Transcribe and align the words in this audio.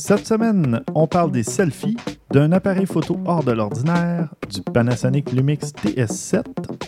Cette 0.00 0.26
semaine, 0.26 0.82
on 0.94 1.06
parle 1.06 1.30
des 1.30 1.42
selfies, 1.42 1.98
d'un 2.30 2.52
appareil 2.52 2.86
photo 2.86 3.20
hors 3.26 3.44
de 3.44 3.52
l'ordinaire, 3.52 4.30
du 4.48 4.62
Panasonic 4.62 5.30
Lumix 5.30 5.72
TS7, 5.74 6.42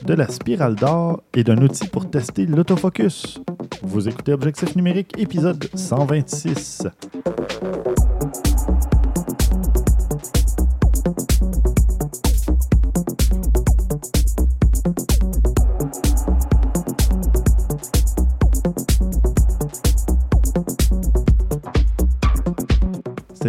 de 0.07 0.14
la 0.14 0.27
spirale 0.29 0.77
d'or 0.77 1.22
et 1.35 1.45
d'un 1.45 1.59
outil 1.59 1.88
pour 1.88 2.09
tester 2.09 2.46
l'autofocus. 2.46 3.38
Vous 3.83 4.09
écoutez 4.09 4.33
Objectif 4.33 4.75
numérique, 4.77 5.12
épisode 5.18 5.62
126. 5.75 6.86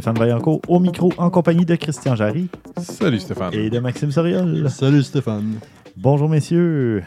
Stéphane 0.04 0.20
Vaillancourt 0.20 0.60
au 0.68 0.82
micro 0.82 1.14
en 1.18 1.30
compagnie 1.30 1.66
de 1.66 1.76
Christian 1.76 2.14
Jarry 2.18 2.50
Salut 2.78 3.22
Stéphane. 3.22 3.54
et 3.54 3.70
de 3.70 3.80
Maxime 3.80 4.12
Soriol. 4.12 4.70
Salut 4.70 5.02
Stéphane. 5.02 5.60
Bonjour 5.96 6.28
messieurs. 6.28 7.06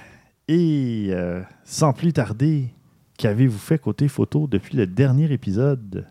Et 0.48 1.08
euh, 1.10 1.42
sans 1.62 1.92
plus 1.92 2.14
tarder, 2.14 2.72
qu'avez-vous 3.18 3.58
fait 3.58 3.78
côté 3.78 4.08
photo 4.08 4.46
depuis 4.46 4.78
le 4.78 4.86
dernier 4.86 5.30
épisode? 5.30 6.06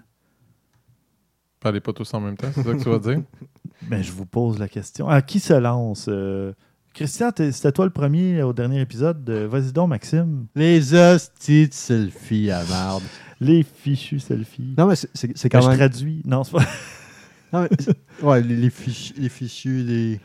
Parlez 1.59 1.80
pas 1.80 1.91
tous 1.91 2.13
en 2.13 2.20
même 2.20 2.38
temps, 2.38 2.49
c'est 2.53 2.61
ça 2.61 2.73
que 2.73 2.84
tu 2.84 2.89
vas 2.89 2.99
dire? 2.99 3.23
Ben, 3.89 4.03
je 4.03 4.11
vous 4.11 4.27
pose 4.27 4.59
la 4.59 4.67
question. 4.67 5.09
À 5.09 5.23
qui 5.23 5.39
se 5.39 5.53
lance? 5.53 6.05
Euh, 6.08 6.53
Christian, 6.94 7.31
c'était 7.36 7.72
toi 7.72 7.86
le 7.86 7.91
premier 7.91 8.44
au 8.44 8.53
dernier 8.53 8.80
épisode. 8.80 9.27
Euh, 9.27 9.47
Vas-y 9.47 9.73
donc, 9.73 9.89
Maxime. 9.89 10.45
Les 10.53 10.94
hosties 10.94 11.67
de 11.67 11.73
selfies 11.73 12.52
à 12.52 12.63
merde. 12.63 13.02
Les 13.41 13.63
fichus 13.63 14.20
selfies. 14.20 14.73
Non, 14.77 14.88
mais 14.88 14.95
c'est- 14.95 15.09
c'est 15.13 15.38
c'est 15.38 15.49
Ben, 15.52 15.59
quand 15.59 15.63
je 15.66 15.70
même. 15.70 15.77
traduis. 15.77 16.22
Non, 16.25 16.44
c'est 16.44 16.53
pas... 16.53 16.64
Non, 17.53 17.61
mais 17.61 17.69
c'est- 17.80 18.23
ouais, 18.23 18.42
les, 18.42 18.55
les, 18.55 18.69
fichus, 18.69 19.14
les 19.17 19.30
fichus, 19.30 19.83
les. 19.83 20.09
Les 20.11 20.19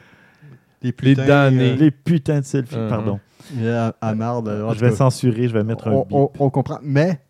Les 0.83 0.93
putains, 0.93 1.27
damnés. 1.27 1.73
euh, 1.73 1.77
Les 1.77 1.91
putains 1.91 2.41
de 2.41 2.45
selfies, 2.45 2.75
pardon. 2.89 3.21
à, 3.63 3.95
à 4.01 4.15
merde. 4.15 4.49
en 4.49 4.73
je 4.73 4.81
vais 4.81 4.93
censurer, 4.93 5.47
je 5.49 5.53
vais 5.53 5.63
mettre 5.63 5.89
un 5.89 5.93
on, 5.93 6.03
bip. 6.05 6.13
on- 6.13 6.31
on 6.39 6.51
comprend. 6.51 6.79
Mais. 6.83 7.21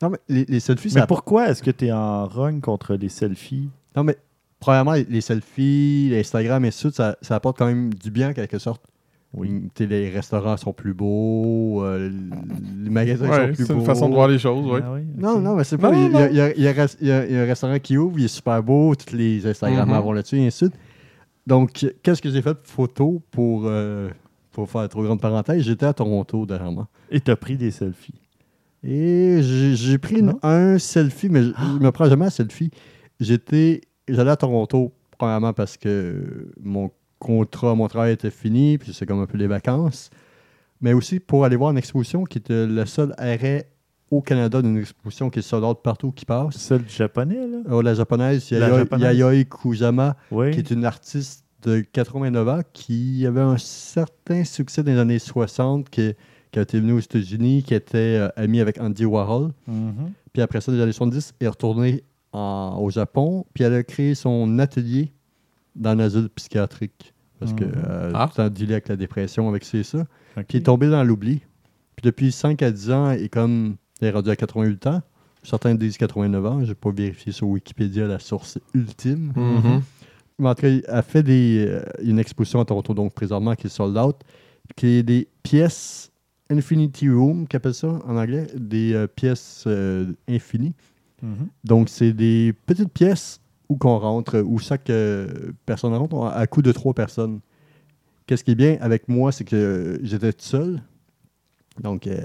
Non, 0.00 0.08
mais 0.10 0.18
les, 0.28 0.44
les 0.46 0.60
selfies, 0.60 0.88
Mais 0.94 1.00
ça. 1.00 1.06
pourquoi 1.06 1.48
est-ce 1.50 1.62
que 1.62 1.70
tu 1.70 1.86
es 1.86 1.92
en 1.92 2.26
rogne 2.26 2.60
contre 2.60 2.94
les 2.94 3.08
selfies? 3.10 3.68
Non, 3.94 4.04
mais. 4.04 4.16
Premièrement, 4.60 4.92
les, 4.92 5.04
les 5.04 5.20
selfies, 5.20 6.08
l'Instagram 6.10 6.64
et 6.64 6.70
tout, 6.72 6.90
ça, 6.90 7.16
ça 7.20 7.34
apporte 7.36 7.58
quand 7.58 7.66
même 7.66 7.92
du 7.92 8.10
bien 8.10 8.30
en 8.30 8.32
quelque 8.32 8.58
sorte. 8.58 8.82
Oui. 9.36 9.68
Sais, 9.76 9.86
les 9.86 10.10
restaurants 10.10 10.56
sont 10.56 10.72
plus 10.72 10.94
beaux, 10.94 11.82
euh, 11.84 12.08
les 12.82 12.90
magasins 12.90 13.28
Ouais, 13.28 13.48
sont 13.48 13.52
plus 13.54 13.66
c'est 13.66 13.72
beaux. 13.74 13.80
une 13.80 13.86
façon 13.86 14.08
de 14.08 14.14
voir 14.14 14.28
les 14.28 14.38
choses, 14.38 14.64
oui. 14.70 14.80
Ah 14.84 14.92
oui. 14.94 15.00
Non, 15.16 15.40
non, 15.40 15.56
mais 15.56 15.64
c'est 15.64 15.76
pas. 15.78 15.92
Il 15.92 16.02
y, 16.02 16.06
a, 16.06 16.08
non. 16.08 16.28
il 16.30 16.36
y 16.36 16.40
a- 16.40 16.54
il 16.56 16.62
y 16.62 16.68
a 16.68 16.70
un 16.70 16.86
il 17.26 17.32
y 17.34 17.36
a- 17.38 17.44
restaurant 17.44 17.78
qui 17.80 17.96
ouvre, 17.98 18.18
il 18.18 18.24
est 18.26 18.28
super 18.28 18.62
beau, 18.62 18.94
tous 18.94 19.14
les 19.14 19.44
Instagrammeurs 19.46 19.98
Mhm. 19.98 20.04
vont 20.04 20.12
là-dessus, 20.12 20.36
et 20.38 20.46
ainsi 20.46 20.64
de 20.64 20.70
suite. 20.70 20.80
Donc, 21.46 21.84
qu'est-ce 22.02 22.22
que 22.22 22.30
j'ai 22.30 22.42
fait 22.42 22.54
de 22.54 22.58
photo 22.64 23.20
pour, 23.30 23.62
euh, 23.66 24.08
pour 24.52 24.70
faire 24.70 24.88
trop 24.88 25.02
grande 25.02 25.20
parenthèse? 25.20 25.62
J'étais 25.62 25.86
à 25.86 25.92
Toronto 25.92 26.46
dernièrement. 26.46 26.86
Et 27.10 27.20
tu 27.20 27.30
as 27.30 27.36
pris 27.36 27.56
des 27.56 27.70
selfies? 27.70 28.14
Et 28.82 29.40
j'ai 29.42 29.98
pris 29.98 30.20
une- 30.20 30.34
un 30.42 30.78
selfie, 30.78 31.28
mais 31.28 31.42
je, 31.42 31.48
je 31.50 31.84
me 31.84 31.90
prends 31.90 32.08
jamais 32.08 32.26
un 32.26 32.30
selfie. 32.30 32.70
J'étais. 33.18 33.80
J'allais 34.08 34.30
à 34.32 34.36
Toronto, 34.36 34.92
premièrement 35.18 35.52
parce 35.54 35.76
que 35.78 36.50
mon 36.62 36.90
contrat, 37.24 37.74
mon 37.74 37.88
travail 37.88 38.12
était 38.12 38.30
fini, 38.30 38.78
puis 38.78 38.92
c'est 38.92 39.06
comme 39.06 39.20
un 39.20 39.26
peu 39.26 39.38
les 39.38 39.46
vacances. 39.46 40.10
Mais 40.80 40.92
aussi 40.92 41.18
pour 41.20 41.44
aller 41.44 41.56
voir 41.56 41.70
une 41.70 41.78
exposition 41.78 42.24
qui 42.24 42.38
était 42.38 42.66
le 42.66 42.84
seul 42.86 43.14
arrêt 43.18 43.70
au 44.10 44.20
Canada 44.20 44.60
d'une 44.60 44.76
exposition 44.78 45.30
qui 45.30 45.38
est 45.38 45.42
sold 45.42 45.64
out 45.64 45.78
partout 45.82 46.12
qui 46.12 46.24
passe. 46.26 46.56
Celle 46.56 46.82
du 46.84 46.92
japonais, 46.92 47.46
là? 47.48 47.58
Oh, 47.70 47.80
la 47.80 47.94
japonaise, 47.94 48.48
La 48.50 48.58
Yayoi, 48.60 48.78
japonaise? 48.80 49.16
Yayoi 49.18 49.44
Kusama, 49.44 50.16
Oui. 50.30 50.50
qui 50.50 50.58
est 50.58 50.70
une 50.70 50.84
artiste 50.84 51.44
de 51.62 51.80
89 51.80 52.48
ans 52.48 52.60
qui 52.74 53.24
avait 53.26 53.40
un 53.40 53.56
certain 53.56 54.44
succès 54.44 54.82
dans 54.82 54.92
les 54.92 54.98
années 54.98 55.18
60, 55.18 55.88
qui, 55.88 56.12
qui 56.52 56.58
a 56.58 56.62
été 56.62 56.78
venue 56.78 56.92
aux 56.92 57.00
États-Unis, 57.00 57.62
qui 57.62 57.74
était 57.74 57.98
euh, 58.20 58.28
amie 58.36 58.60
avec 58.60 58.78
Andy 58.78 59.06
Warhol. 59.06 59.52
Mhm. 59.66 60.12
Puis 60.34 60.42
après 60.42 60.60
ça, 60.60 60.70
dans 60.70 60.76
les 60.76 60.82
années 60.82 60.92
70, 60.92 61.32
elle 61.40 61.46
est 61.46 61.48
retournée 61.48 62.04
en- 62.32 62.76
au 62.80 62.90
Japon, 62.90 63.46
puis 63.54 63.64
elle 63.64 63.72
a 63.74 63.82
créé 63.82 64.14
son 64.14 64.58
atelier 64.58 65.12
dans 65.74 65.90
un 65.90 65.98
asile 66.00 66.28
psychiatrique. 66.34 67.13
Parce 67.44 67.52
Mhm. 67.52 67.58
que 67.58 67.64
euh, 67.76 68.10
Ah. 68.14 68.30
tout 68.34 68.48
dealé 68.50 68.72
avec 68.74 68.88
la 68.88 68.96
dépression, 68.96 69.48
avec 69.48 69.64
c'est 69.64 69.82
ça. 69.82 69.98
Ok. 69.98 70.06
Puis 70.34 70.44
elle 70.50 70.56
est 70.60 70.62
tombée 70.64 70.88
dans 70.88 71.04
l'oubli. 71.04 71.40
Puis 71.96 72.02
depuis 72.04 72.32
5 72.32 72.62
à 72.62 72.70
10 72.70 72.90
ans, 72.90 73.10
elle 73.10 73.22
est 73.22 73.28
comme. 73.28 73.76
Elle 74.00 74.08
est 74.08 74.10
rendue 74.12 74.30
à 74.30 74.36
88 74.36 74.86
ans. 74.86 75.02
Certains 75.42 75.74
disent 75.74 75.96
89 75.98 76.44
ans. 76.46 76.60
Je 76.64 76.68
n'ai 76.70 76.74
pas 76.74 76.90
vérifié 76.90 77.30
sur 77.32 77.48
Wikipédia 77.48 78.06
la 78.06 78.18
source 78.18 78.58
ultime. 78.74 79.32
Mhm. 79.36 79.82
Mais 80.38 80.48
en 80.48 80.54
tout 80.54 80.62
cas, 80.62 80.68
elle 80.68 80.84
a 80.88 81.02
fait 81.02 81.22
des, 81.22 81.64
euh, 81.68 81.82
une 82.02 82.18
exposition 82.18 82.60
à 82.60 82.64
Toronto, 82.64 82.92
donc 82.94 83.12
présentement, 83.14 83.54
qui 83.54 83.66
est 83.68 83.70
sold 83.70 83.96
out, 83.96 84.16
qui 84.74 84.86
est 84.86 85.02
des 85.02 85.28
pièces 85.42 86.10
Infinity 86.50 87.08
Room, 87.10 87.46
qu'appelle 87.46 87.74
ça 87.74 87.88
en 87.88 88.16
anglais, 88.16 88.46
des 88.56 88.94
euh, 88.94 89.06
pièces 89.06 89.64
euh, 89.66 90.12
infinies. 90.28 90.74
Mhm. 91.22 91.46
Donc, 91.62 91.88
c'est 91.88 92.12
des 92.12 92.52
petites 92.66 92.92
pièces 92.92 93.40
où 93.68 93.76
qu'on 93.76 93.98
rentre, 93.98 94.40
où 94.40 94.58
chaque 94.58 94.90
euh, 94.90 95.52
personne 95.66 95.94
rentre 95.94 96.26
à 96.26 96.46
coup 96.46 96.62
de 96.62 96.72
trois 96.72 96.94
personnes. 96.94 97.40
Qu'est-ce 98.26 98.44
qui 98.44 98.52
est 98.52 98.56
bien 98.56 98.78
avec 98.80 99.08
moi, 99.08 99.32
c'est 99.32 99.44
que 99.44 99.98
j'étais 100.02 100.32
tout 100.32 100.44
seul. 100.44 100.82
Donc, 101.80 102.06
euh, 102.06 102.22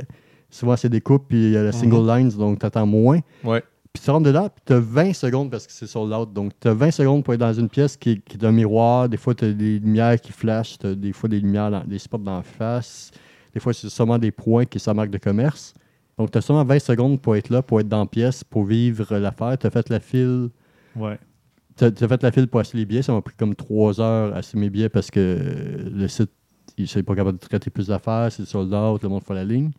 souvent, 0.49 0.75
c'est 0.75 0.89
des 0.89 1.01
coupes, 1.01 1.27
puis 1.27 1.47
il 1.47 1.51
y 1.51 1.57
a 1.57 1.63
la 1.63 1.71
single 1.71 2.07
lines, 2.07 2.29
donc 2.29 2.59
tu 2.59 2.65
attends 2.65 2.85
moins. 2.85 3.19
Ouais. 3.43 3.63
Puis 3.91 4.03
tu 4.03 4.11
rentres 4.11 4.27
dedans, 4.27 4.49
puis 4.49 4.63
tu 4.65 4.73
as 4.73 4.79
20 4.79 5.13
secondes 5.13 5.49
parce 5.49 5.65
que 5.65 5.73
c'est 5.73 5.87
sold 5.87 6.13
out. 6.13 6.31
Donc, 6.31 6.51
tu 6.59 6.67
as 6.67 6.73
20 6.73 6.91
secondes 6.91 7.23
pour 7.23 7.33
être 7.33 7.39
dans 7.39 7.53
une 7.53 7.69
pièce 7.69 7.97
qui, 7.97 8.21
qui 8.21 8.37
est 8.37 8.45
un 8.45 8.51
miroir. 8.51 9.09
Des 9.09 9.17
fois, 9.17 9.33
tu 9.33 9.45
as 9.45 9.51
des 9.51 9.79
lumières 9.79 10.21
qui 10.21 10.31
flashent, 10.31 10.77
tu 10.77 10.87
as 10.87 10.95
des 10.95 11.11
fois 11.11 11.27
des 11.27 11.39
lumières, 11.39 11.71
dans, 11.71 11.83
des 11.83 11.97
spots 11.97 12.19
dans 12.19 12.37
la 12.37 12.43
face. 12.43 13.11
Des 13.53 13.59
fois, 13.59 13.73
c'est 13.73 13.89
seulement 13.89 14.19
des 14.19 14.31
points 14.31 14.65
qui 14.65 14.79
sont 14.79 14.93
marque 14.93 15.09
de 15.09 15.17
commerce. 15.17 15.73
Donc, 16.17 16.31
tu 16.31 16.37
as 16.37 16.41
seulement 16.41 16.63
20 16.63 16.79
secondes 16.79 17.19
pour 17.19 17.35
être 17.35 17.49
là, 17.49 17.63
pour 17.63 17.79
être 17.79 17.87
dans 17.87 18.01
la 18.01 18.05
pièce, 18.05 18.43
pour 18.43 18.63
vivre 18.63 19.17
l'affaire. 19.17 19.57
Tu 19.57 19.65
as 19.65 19.71
fait 19.71 19.89
la 19.89 19.99
file. 19.99 20.49
Ouais. 20.95 21.17
Tu 21.79 21.85
as, 21.85 22.07
fait 22.09 22.23
la 22.23 22.31
file 22.33 22.47
pour 22.47 22.59
acheter 22.59 22.77
les 22.77 22.85
billets. 22.85 23.01
Ça 23.01 23.13
m'a 23.13 23.21
pris 23.21 23.35
comme 23.37 23.55
3 23.55 24.01
heures 24.01 24.33
à 24.33 24.39
acheter 24.39 24.57
mes 24.57 24.69
billets 24.69 24.89
parce 24.89 25.09
que 25.09 25.19
euh, 25.19 25.89
le 25.89 26.07
site, 26.09 26.29
il 26.77 26.85
n'est 26.93 27.03
pas 27.03 27.15
capable 27.15 27.37
de 27.37 27.45
traiter 27.45 27.69
plus 27.69 27.87
d'affaires. 27.87 28.29
C'est 28.31 28.45
sold 28.45 28.73
out, 28.73 29.01
le 29.01 29.07
monde 29.07 29.23
fait 29.23 29.33
la 29.33 29.45
ligne. 29.45 29.71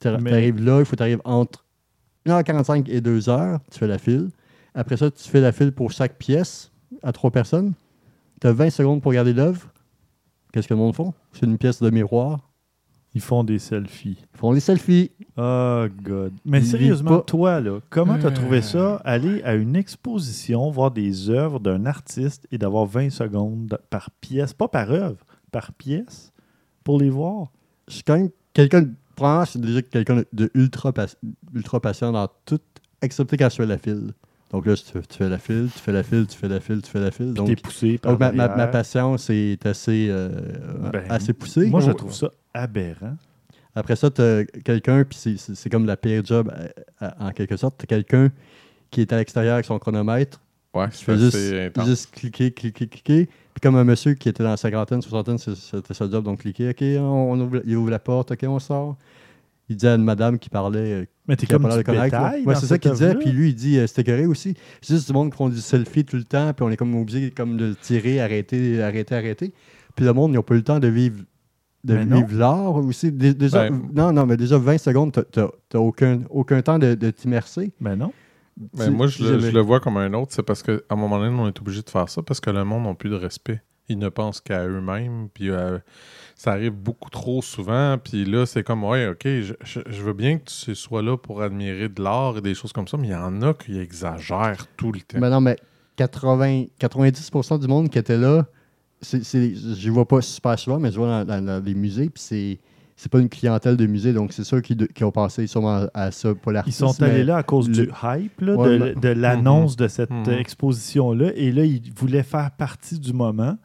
Tu 0.00 0.08
Mais- 0.22 0.32
arrives 0.32 0.64
là, 0.64 0.78
il 0.78 0.86
faut 0.86 0.92
que 0.92 0.96
tu 0.96 1.02
arrives 1.02 1.20
entre 1.24 1.66
1h45 2.26 2.88
et 2.88 3.02
2 3.02 3.28
heures. 3.28 3.60
Tu 3.70 3.78
fais 3.78 3.86
la 3.86 3.98
file. 3.98 4.30
Après 4.74 4.96
ça, 4.96 5.10
tu 5.10 5.28
fais 5.28 5.42
la 5.42 5.52
file 5.52 5.72
pour 5.72 5.90
chaque 5.90 6.16
pièce 6.16 6.72
à 7.02 7.12
trois 7.12 7.30
personnes. 7.30 7.74
Tu 8.40 8.46
as 8.46 8.52
20 8.52 8.70
secondes 8.70 9.02
pour 9.02 9.10
regarder 9.10 9.34
l'œuvre. 9.34 9.68
Qu'est-ce 10.52 10.68
que 10.68 10.74
le 10.74 10.80
monde 10.80 10.94
font? 10.94 11.12
C'est 11.34 11.44
une 11.44 11.58
pièce 11.58 11.82
de 11.82 11.90
miroir. 11.90 12.50
Ils 13.14 13.20
font 13.20 13.44
des 13.44 13.58
selfies. 13.58 14.16
Ils 14.34 14.38
font 14.38 14.54
des 14.54 14.60
selfies. 14.60 15.10
Oh, 15.36 15.84
God. 16.02 16.32
Mais 16.46 16.60
Ils 16.60 16.66
sérieusement, 16.66 17.20
toi, 17.20 17.60
là, 17.60 17.80
comment 17.90 18.18
t'as 18.18 18.28
Euh. 18.28 18.34
trouvé 18.34 18.62
ça, 18.62 18.96
aller 19.04 19.42
à 19.42 19.54
une 19.54 19.76
exposition, 19.76 20.70
voir 20.70 20.90
des 20.90 21.28
œuvres 21.30 21.60
d'un 21.60 21.84
artiste 21.86 22.46
et 22.50 22.58
d'avoir 22.58 22.86
20 22.86 23.10
secondes 23.10 23.78
par 23.90 24.10
pièce, 24.20 24.54
pas 24.54 24.68
par 24.68 24.90
œuvre, 24.90 25.24
par 25.50 25.72
pièce, 25.72 26.32
pour 26.84 26.98
les 26.98 27.10
voir? 27.10 27.48
je 27.88 27.94
suis 27.94 28.02
quand 28.04 28.16
même 28.16 28.30
quelqu'un. 28.54 28.86
Probablement, 29.14 29.44
je 29.44 29.50
suis 29.50 29.60
déjà 29.60 29.82
quelqu'un 29.82 30.22
de, 30.32 30.50
ultra, 30.54 30.92
pas- 30.92 31.06
ultra 31.54 31.80
patient 31.80 32.12
dans 32.12 32.28
tout, 32.46 32.60
excepté 33.02 33.36
quand 33.36 33.50
je 33.50 33.56
fais 33.56 33.66
la 33.66 33.76
file. 33.76 34.12
Donc 34.50 34.64
là, 34.66 34.74
tu, 34.76 34.84
tu 34.84 35.16
fais 35.18 35.28
la 35.28 35.38
file, 35.38 35.68
tu 35.74 35.78
fais 35.80 35.92
la 35.92 36.02
file, 36.02 36.26
tu 36.26 36.36
fais 36.38 36.48
la 36.48 36.60
file, 36.60 36.80
tu 36.82 36.90
fais 36.90 37.00
la 37.00 37.10
file. 37.10 37.34
Donc, 37.34 37.60
poussé 37.60 37.98
par 37.98 38.12
donc 38.12 38.20
ma, 38.20 38.32
ma- 38.32 38.56
ma 38.56 38.66
patience 38.68 39.28
est 39.30 39.64
assez, 39.66 40.08
euh, 40.10 40.30
Ben, 40.92 41.04
assez 41.10 41.32
poussée. 41.34 41.68
Moi, 41.68 41.80
je 41.80 41.90
trouve 41.90 42.12
ça 42.14 42.30
aberrant. 42.54 43.16
Après 43.74 43.96
ça, 43.96 44.10
tu 44.10 44.20
as 44.20 44.44
quelqu'un, 44.64 45.04
puis 45.04 45.18
c'est- 45.38 45.70
comme 45.70 45.86
la 45.86 45.96
pire 45.96 46.24
job 46.24 46.52
à- 47.00 47.06
à- 47.06 47.28
en 47.28 47.30
quelque 47.32 47.56
sorte. 47.56 47.78
Tu 47.78 47.84
as 47.84 47.86
quelqu'un 47.86 48.30
qui 48.90 49.00
est 49.00 49.12
à 49.12 49.16
l'extérieur 49.16 49.54
avec 49.54 49.64
son 49.64 49.78
chronomètre. 49.78 50.40
Ouais, 50.74 50.86
fais 50.90 51.16
assez 51.26 51.48
juste, 51.84 52.10
cliquer, 52.14 52.50
cliquer, 52.50 52.86
cliquer. 52.86 53.26
Puis 53.26 53.60
comme 53.62 53.76
un 53.76 53.84
monsieur 53.84 54.14
qui 54.14 54.28
était 54.28 54.42
dans 54.42 54.50
la 54.50 54.56
cinquantaine, 54.56 55.02
soixantaine, 55.02 55.38
c'était 55.38 55.92
sa 55.94 56.08
job, 56.10 56.24
donc 56.24 56.40
cliquer, 56.40 56.70
OK, 56.70 56.82
on 56.98 57.38
ouvre, 57.40 57.60
il 57.66 57.76
ouvre 57.76 57.90
la 57.90 57.98
porte, 57.98 58.32
OK, 58.32 58.40
on 58.44 58.58
sort. 58.58 58.96
Il 59.68 59.76
dit 59.76 59.86
à 59.86 59.94
une 59.94 60.04
madame 60.04 60.38
qui 60.38 60.48
parlait, 60.50 60.92
euh, 60.92 61.04
Mais 61.28 61.36
t'es 61.36 61.46
qui 61.46 61.52
a 61.52 61.56
comme 61.56 61.62
du 61.78 61.84
bétail 62.10 62.44
Ouais, 62.44 62.54
c'est 62.54 62.66
ça 62.66 62.78
qu'il 62.78 62.90
disait. 62.92 63.14
Puis 63.20 63.32
lui, 63.32 63.48
il 63.50 63.54
dit 63.54 63.78
euh, 63.78 63.86
c'était 63.86 64.04
correct 64.04 64.26
aussi. 64.26 64.54
C'est 64.82 64.94
juste 64.94 65.06
du 65.06 65.12
monde 65.14 65.30
qui 65.30 65.36
font 65.36 65.48
du 65.48 65.60
selfie 65.60 66.04
tout 66.04 66.16
le 66.16 66.24
temps, 66.24 66.52
puis 66.52 66.64
on 66.64 66.70
est 66.70 66.76
comme 66.76 66.94
obligé 66.94 67.30
comme 67.30 67.56
de 67.56 67.74
tirer, 67.80 68.20
arrêter, 68.20 68.82
arrêter, 68.82 69.14
arrêter. 69.14 69.52
Puis 69.94 70.04
le 70.04 70.12
monde, 70.12 70.32
ils 70.32 70.34
n'ont 70.34 70.42
pas 70.42 70.54
eu 70.54 70.58
le 70.58 70.64
temps 70.64 70.78
de 70.80 70.88
vivre 70.88 71.20
de 71.84 71.94
Mais 71.96 72.04
vivre 72.04 72.38
l'art 72.38 72.74
aussi. 72.76 73.10
Dé- 73.12 73.34
Déjà, 73.34 73.68
Ben- 73.68 73.82
non, 73.94 74.12
non, 74.12 74.24
mais 74.26 74.36
déjà 74.36 74.56
20 74.58 74.78
secondes, 74.78 75.12
t'as- 75.12 75.24
t'as 75.24 75.48
t'as 75.68 75.78
aucun, 75.78 76.20
aucun 76.30 76.62
temps 76.62 76.78
de, 76.78 76.94
de 76.94 77.10
t'immerser. 77.10 77.72
Ben 77.80 77.96
non. 77.96 78.12
Ben, 78.74 78.84
Tu- 78.86 78.90
moi, 78.90 79.06
je 79.06 79.24
le, 79.24 79.38
je 79.40 79.50
le 79.50 79.60
vois 79.60 79.80
comme 79.80 79.96
un 79.96 80.12
autre. 80.12 80.32
C'est 80.34 80.42
parce 80.42 80.62
qu'à 80.62 80.74
un 80.90 80.96
moment 80.96 81.18
donné, 81.18 81.34
on 81.34 81.48
est 81.48 81.58
obligé 81.60 81.82
de 81.82 81.90
faire 81.90 82.08
ça 82.08 82.22
parce 82.22 82.38
que 82.40 82.50
le 82.50 82.64
monde 82.64 82.84
n'a 82.84 82.94
plus 82.94 83.08
de 83.10 83.16
respect. 83.16 83.62
Ils 83.88 83.98
ne 83.98 84.08
pensent 84.10 84.40
qu'à 84.40 84.64
eux-mêmes. 84.66 85.28
Puis 85.34 85.50
euh, 85.50 85.78
ça 86.36 86.52
arrive 86.52 86.72
beaucoup 86.72 87.10
trop 87.10 87.42
souvent. 87.42 87.96
Puis 87.98 88.24
là, 88.26 88.46
c'est 88.46 88.62
comme, 88.62 88.84
ouais, 88.84 89.08
OK, 89.08 89.22
je, 89.24 89.54
je- 89.64 89.80
je 89.86 90.02
veux 90.02 90.12
bien 90.12 90.38
que 90.38 90.44
tu 90.44 90.74
sois 90.74 91.02
là 91.02 91.16
pour 91.16 91.42
admirer 91.42 91.88
de 91.88 92.00
l'art 92.02 92.36
et 92.38 92.40
des 92.42 92.54
choses 92.54 92.72
comme 92.72 92.86
ça, 92.86 92.96
mais 92.98 93.08
il 93.08 93.12
y 93.12 93.14
en 93.16 93.42
a 93.42 93.54
qui 93.54 93.78
exagèrent 93.78 94.66
tout 94.76 94.92
le 94.92 95.00
temps. 95.00 95.18
Ben 95.18 95.30
non, 95.30 95.40
mais 95.40 95.56
80, 95.96 96.66
90% 96.78 97.58
du 97.58 97.66
monde 97.66 97.88
qui 97.88 97.98
était 97.98 98.18
là, 98.18 98.46
je 99.02 99.88
ne 99.88 99.92
vois 99.92 100.06
pas 100.06 100.20
super 100.20 100.58
souvent, 100.58 100.78
mais 100.78 100.90
je 100.90 100.96
vois 100.96 101.24
dans, 101.24 101.24
dans- 101.24 101.44
dans 101.44 101.60
des 101.60 101.74
musées, 101.74 102.08
puis 102.10 102.22
c'est, 102.22 102.58
c'est 102.96 103.10
pas 103.10 103.18
une 103.18 103.28
clientèle 103.28 103.76
de 103.76 103.86
musée, 103.86 104.12
donc 104.12 104.32
c'est 104.32 104.44
sûr 104.44 104.62
qu'ils 104.62 104.86
ont 105.02 105.10
pensé 105.10 105.46
sûrement 105.46 105.86
à, 105.94 106.04
à 106.04 106.10
ça, 106.10 106.30
Ils 106.46 106.52
l'artiste. 106.52 106.78
sont 106.78 106.94
mais- 107.00 107.06
allés 107.10 107.24
là 107.24 107.36
à 107.38 107.42
cause 107.42 107.68
le- 107.68 107.74
du 107.74 107.90
hype, 108.02 108.40
là, 108.40 108.54
Ouais, 108.56 108.94
de, 108.94 109.08
l'annonce 109.08 109.76
de 109.76 109.88
cette 109.88 110.10
Mhm. 110.10 110.28
exposition-là. 110.38 111.32
Et 111.34 111.50
là, 111.52 111.64
ils 111.64 111.92
voulaient 111.96 112.22
faire 112.22 112.50
partie 112.52 112.98
du 112.98 113.12
moment. 113.12 113.56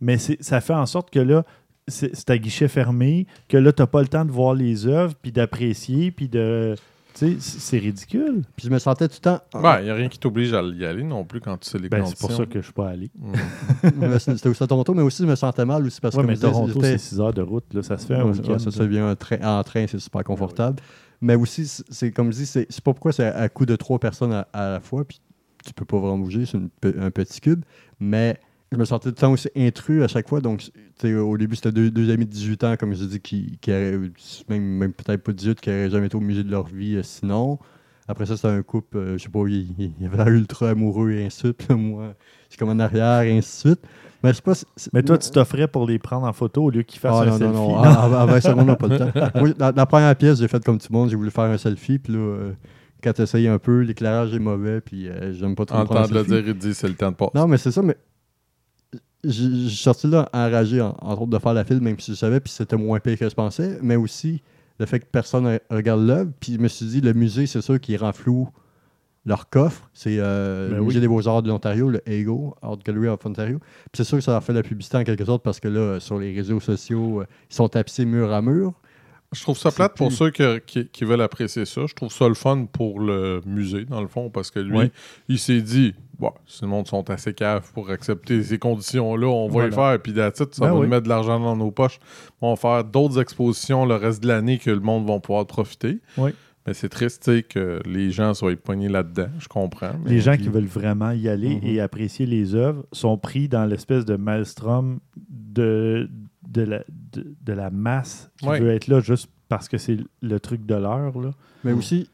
Mais 0.00 0.18
ça 0.18 0.60
fait 0.60 0.74
en 0.74 0.86
sorte 0.86 1.10
que 1.10 1.18
là, 1.20 1.44
c'est 1.88 2.14
c'est 2.14 2.30
à 2.30 2.38
guichet 2.38 2.68
fermé, 2.68 3.26
que 3.48 3.56
là, 3.56 3.72
tu 3.72 3.82
n'as 3.82 3.86
pas 3.86 4.00
le 4.02 4.08
temps 4.08 4.24
de 4.24 4.30
voir 4.30 4.54
les 4.54 4.86
œuvres, 4.86 5.14
puis 5.20 5.32
d'apprécier, 5.32 6.10
puis 6.10 6.28
de. 6.28 6.74
Tu 7.14 7.20
sais, 7.34 7.40
c- 7.40 7.56
c'est 7.60 7.78
ridicule. 7.78 8.42
Puis 8.56 8.66
je 8.66 8.72
me 8.72 8.78
sentais 8.78 9.06
tout 9.08 9.14
le 9.16 9.20
temps. 9.20 9.40
Ouais, 9.54 9.80
il 9.82 9.84
n'y 9.84 9.90
a 9.90 9.94
rien 9.94 10.08
qui 10.08 10.18
t'oblige 10.18 10.52
à 10.52 10.62
y 10.62 10.84
aller 10.84 11.04
non 11.04 11.24
plus 11.24 11.40
quand 11.40 11.56
tu 11.58 11.70
sais 11.70 11.78
les 11.78 11.88
Ben, 11.88 11.98
conditions. 12.02 12.16
c'est 12.20 12.26
pour 12.34 12.36
ça 12.36 12.46
que 12.46 12.58
je 12.60 12.64
suis 12.64 12.72
pas 12.72 12.88
allé. 12.88 13.10
Mm. 13.16 13.32
C'était 14.18 14.48
aussi 14.48 14.62
à 14.62 14.66
Toronto, 14.66 14.94
mais 14.94 15.02
aussi 15.02 15.22
je 15.22 15.28
me 15.28 15.36
sentais 15.36 15.64
mal 15.64 15.86
aussi 15.86 16.00
parce 16.00 16.14
Ouais, 16.16 16.22
que 16.22 16.26
mais 16.28 16.36
Toronto, 16.36 16.80
c'est 16.82 16.98
6 16.98 17.20
heures 17.20 17.32
de 17.32 17.42
route. 17.42 17.72
Là, 17.72 17.82
ça 17.82 17.96
se 17.98 18.06
fait 18.06 18.16
Ouais, 18.16 18.22
ouais, 18.24 18.58
ça, 18.58 18.70
devient 18.84 18.98
un 18.98 19.14
train, 19.16 19.38
en 19.42 19.62
train, 19.62 19.86
c'est 19.86 19.98
super 20.00 20.24
confortable. 20.24 20.82
Mais 21.20 21.36
aussi, 21.36 21.66
c'est- 21.88 22.10
comme 22.10 22.32
je 22.32 22.38
dis, 22.38 22.46
c'est 22.46 22.66
c'est 22.68 22.82
pas 22.82 22.92
pourquoi 22.92 23.12
c'est 23.12 23.26
à 23.26 23.48
coup 23.48 23.64
de 23.66 23.76
trois 23.76 23.98
personnes 23.98 24.32
à, 24.32 24.48
à 24.52 24.70
la 24.72 24.80
fois, 24.80 25.04
puis 25.04 25.20
tu 25.64 25.72
peux 25.72 25.84
pas 25.84 25.98
vraiment 25.98 26.18
bouger, 26.18 26.44
c'est 26.46 26.58
un 26.58 27.10
petit 27.10 27.40
cube. 27.40 27.64
Mais 28.00 28.38
je 28.74 28.78
me 28.78 28.84
sentais 28.84 29.10
tout 29.10 29.16
le 29.16 29.20
temps 29.20 29.32
aussi 29.32 29.48
intrus 29.56 30.02
à 30.02 30.08
chaque 30.08 30.28
fois. 30.28 30.40
Donc, 30.40 30.70
au 31.04 31.38
début, 31.38 31.56
c'était 31.56 31.72
deux, 31.72 31.90
deux 31.90 32.12
amis 32.12 32.26
de 32.26 32.30
18 32.30 32.64
ans, 32.64 32.76
comme 32.78 32.94
je 32.94 33.04
dis, 33.04 33.20
qui, 33.20 33.58
qui 33.60 33.70
même, 34.48 34.62
même 34.62 34.92
peut-être 34.92 35.22
pas 35.22 35.32
18, 35.32 35.60
qui 35.60 35.70
n'auraient 35.70 35.90
jamais 35.90 36.06
été 36.06 36.16
au 36.16 36.20
musée 36.20 36.44
de 36.44 36.50
leur 36.50 36.66
vie 36.66 36.96
euh, 36.96 37.02
sinon. 37.02 37.58
Après 38.06 38.26
ça, 38.26 38.36
c'était 38.36 38.48
un 38.48 38.62
couple, 38.62 38.98
euh, 38.98 39.18
je 39.18 39.22
sais 39.22 39.30
pas, 39.30 39.40
il, 39.46 39.74
il 39.78 39.92
il 39.98 40.06
avait 40.06 40.18
l'air 40.18 40.28
ultra 40.28 40.70
amoureux 40.70 41.12
et 41.12 41.24
ainsi 41.24 41.42
de 41.42 41.48
suite. 41.48 41.66
Là, 41.68 41.76
moi, 41.76 42.14
je 42.48 42.50
suis 42.50 42.58
comme 42.58 42.68
en 42.68 42.78
arrière 42.78 43.22
et 43.22 43.36
ainsi 43.36 43.68
de 43.68 43.68
suite. 43.70 43.80
Mais 44.22 44.30
je 44.30 44.36
sais 44.36 44.42
pas. 44.42 44.54
Mais 44.92 45.02
toi, 45.02 45.18
tu 45.18 45.30
t'offrais 45.30 45.68
pour 45.68 45.86
les 45.86 45.98
prendre 45.98 46.26
en 46.26 46.32
photo 46.32 46.64
au 46.64 46.70
lieu 46.70 46.82
qu'ils 46.82 47.00
fassent 47.00 47.16
ah, 47.16 47.22
un 47.22 47.26
non, 47.26 47.38
selfie. 47.38 47.52
non, 47.52 47.68
non. 47.68 47.76
Non. 47.76 47.82
À, 47.82 48.22
à 48.22 48.26
20 48.26 48.40
secondes, 48.40 48.60
on 48.60 48.64
n'a 48.64 48.76
pas 48.76 48.88
le 48.88 48.98
temps. 48.98 49.10
Moi, 49.34 49.48
la 49.58 49.86
première 49.86 50.16
pièce, 50.16 50.38
j'ai 50.38 50.48
fait 50.48 50.64
comme 50.64 50.78
tout 50.78 50.86
le 50.90 50.98
monde. 50.98 51.10
J'ai 51.10 51.16
voulu 51.16 51.30
faire 51.30 51.44
un 51.44 51.58
selfie. 51.58 51.98
Puis 51.98 52.14
là, 52.14 52.18
euh, 52.18 52.52
quand 53.02 53.12
tu 53.12 53.22
essayes 53.22 53.48
un 53.48 53.58
peu, 53.58 53.80
l'éclairage 53.80 54.34
est 54.34 54.38
mauvais. 54.38 54.80
Puis 54.80 55.08
euh, 55.08 55.34
j'aime 55.34 55.54
pas 55.54 55.66
trop 55.66 55.76
En 55.76 55.82
un 55.82 55.86
temps 55.86 56.06
de 56.06 56.14
le 56.14 56.24
dire, 56.24 56.42
il 56.46 56.54
dit 56.54 56.74
c'est 56.74 56.88
le 56.88 56.94
temps 56.94 57.10
de 57.10 57.16
passer. 57.16 57.32
Non, 57.34 57.46
mais 57.46 57.58
c'est 57.58 57.70
ça. 57.70 57.82
Mais 57.82 57.96
j'ai 59.24 59.68
j'ai 59.68 59.76
sorti 59.76 60.06
là 60.06 60.28
enragé, 60.32 60.80
en- 60.80 60.96
entre 61.00 61.22
autres, 61.22 61.30
de 61.30 61.38
faire 61.38 61.54
la 61.54 61.64
file, 61.64 61.80
même 61.80 61.98
si 61.98 62.12
je 62.12 62.16
savais. 62.16 62.40
Puis 62.40 62.52
c'était 62.52 62.76
moins 62.76 63.00
pire 63.00 63.18
que 63.18 63.28
je 63.28 63.34
pensais. 63.34 63.78
Mais 63.82 63.96
aussi 63.96 64.42
le 64.78 64.86
fait 64.86 65.00
que 65.00 65.06
personne 65.10 65.44
ne 65.44 65.58
regarde 65.74 66.06
l'œuvre. 66.06 66.30
Puis 66.40 66.54
je 66.54 66.58
me 66.58 66.68
suis 66.68 66.86
dit, 66.86 67.00
le 67.00 67.12
musée, 67.12 67.46
c'est 67.46 67.60
sûr 67.62 67.80
qu'il 67.80 67.96
rend 67.96 68.12
flou 68.12 68.48
leur 69.26 69.48
coffre. 69.48 69.88
C'est 69.94 70.16
euh, 70.18 70.68
Ben 70.68 70.74
le 70.76 70.80
oui. 70.80 70.86
Musée 70.88 71.00
des 71.00 71.08
Beaux-Arts 71.08 71.42
de 71.42 71.48
l'Ontario, 71.48 71.88
le 71.88 72.02
EGO, 72.06 72.54
Art 72.60 72.76
Gallery 72.84 73.08
of 73.08 73.24
Ontario. 73.24 73.58
Puis 73.58 73.90
c'est 73.94 74.04
sûr 74.04 74.18
que 74.18 74.24
ça 74.24 74.32
leur 74.32 74.44
fait 74.44 74.52
la 74.52 74.62
publicité 74.62 74.96
en 74.98 75.04
quelque 75.04 75.24
sorte 75.24 75.42
parce 75.42 75.60
que 75.60 75.68
là, 75.68 75.98
sur 76.00 76.18
les 76.18 76.34
réseaux 76.34 76.60
sociaux, 76.60 77.20
euh, 77.22 77.26
ils 77.50 77.54
sont 77.54 77.68
tapissés 77.68 78.04
mur 78.04 78.32
à 78.32 78.42
mur. 78.42 78.74
Je 79.32 79.40
trouve 79.42 79.56
ça 79.58 79.70
plate 79.72 79.96
pour 79.96 80.12
ceux 80.12 80.30
que- 80.30 80.58
qui, 80.58 80.86
qui 80.88 81.04
veulent 81.04 81.22
apprécier 81.22 81.64
ça. 81.64 81.86
Je 81.88 81.94
trouve 81.94 82.12
ça 82.12 82.28
le 82.28 82.34
fun 82.34 82.66
pour 82.70 83.00
le 83.00 83.40
musée, 83.46 83.84
dans 83.84 84.00
le 84.02 84.06
fond, 84.08 84.30
parce 84.30 84.50
que 84.50 84.60
lui, 84.60 84.90
il 85.28 85.38
s'est 85.40 85.60
dit 85.62 85.94
bon, 86.18 86.32
si 86.46 86.62
le 86.62 86.68
monde 86.68 86.86
sont 86.86 87.08
assez 87.10 87.34
caves 87.34 87.70
pour 87.72 87.90
accepter 87.90 88.42
ces 88.42 88.58
conditions-là, 88.58 89.26
on 89.26 89.46
va 89.46 89.52
Voilà. 89.52 89.68
y 89.68 89.72
faire, 89.72 90.02
puis 90.02 90.12
it, 90.12 90.34
ça 90.36 90.44
Ben 90.60 90.68
va 90.68 90.74
oui. 90.74 90.80
nous 90.82 90.88
mettre 90.88 91.04
de 91.04 91.08
l'argent 91.08 91.38
dans 91.40 91.56
nos 91.56 91.70
poches. 91.70 91.98
On 92.40 92.50
va 92.50 92.56
faire 92.56 92.84
d'autres 92.84 93.20
expositions 93.20 93.84
le 93.86 93.94
reste 93.96 94.22
de 94.22 94.28
l'année 94.28 94.58
que 94.58 94.70
le 94.70 94.80
monde 94.80 95.06
va 95.06 95.18
pouvoir 95.20 95.46
profiter. 95.46 96.00
Oui. 96.18 96.30
Mais 96.66 96.72
c'est 96.72 96.88
triste 96.88 97.46
que 97.48 97.80
les 97.84 98.10
gens 98.10 98.32
soient 98.32 98.56
poignés 98.56 98.88
là-dedans. 98.88 99.28
Je 99.38 99.48
comprends. 99.48 99.92
Les 100.06 100.20
gens 100.20 100.32
puis- 100.32 100.44
qui 100.44 100.48
veulent 100.48 100.64
vraiment 100.64 101.10
y 101.10 101.28
aller 101.28 101.56
Mhm. 101.56 101.60
et 101.64 101.80
apprécier 101.80 102.24
les 102.24 102.54
œuvres 102.54 102.86
sont 102.90 103.18
pris 103.18 103.48
dans 103.48 103.66
l'espèce 103.66 104.06
de 104.06 104.16
maelstrom 104.16 104.98
de, 105.28 106.08
de, 106.48 106.62
la, 106.62 106.84
de, 107.12 107.34
de 107.42 107.52
la 107.52 107.70
masse 107.70 108.30
qui 108.38 108.46
veut 108.46 108.70
être 108.70 108.88
là 108.88 109.00
juste 109.00 109.28
parce 109.48 109.68
que 109.68 109.76
c'est 109.76 109.98
le 110.22 110.40
truc 110.40 110.64
de 110.64 110.74
l'heure. 110.74 111.18
là. 111.20 111.32
Mais 111.64 111.72
Mm. 111.74 111.78
aussi, 111.78 112.08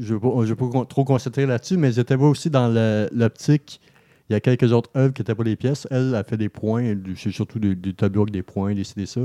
je 0.00 0.14
ne 0.14 0.44
vais 0.44 0.54
pas 0.54 0.84
trop 0.86 1.04
concentrer 1.04 1.46
là-dessus, 1.46 1.76
mais 1.76 1.92
j'étais 1.92 2.14
aussi 2.16 2.50
dans 2.50 2.68
l'optique. 3.12 3.80
Il 4.28 4.34
y 4.34 4.36
a 4.36 4.40
quelques 4.40 4.72
autres 4.72 4.90
œuvres 4.96 5.14
qui 5.14 5.22
n'étaient 5.22 5.34
pas 5.34 5.44
les 5.44 5.56
pièces. 5.56 5.86
Elle 5.90 6.14
a 6.14 6.22
fait 6.24 6.36
des 6.36 6.48
points, 6.50 6.94
du- 6.94 7.16
c'est 7.16 7.30
surtout 7.30 7.58
des, 7.58 7.74
des 7.74 7.94
tableaux 7.94 8.22
avec 8.22 8.32
des 8.32 8.42
points, 8.42 8.74
des 8.74 8.82
des 8.96 9.06
ça. 9.06 9.22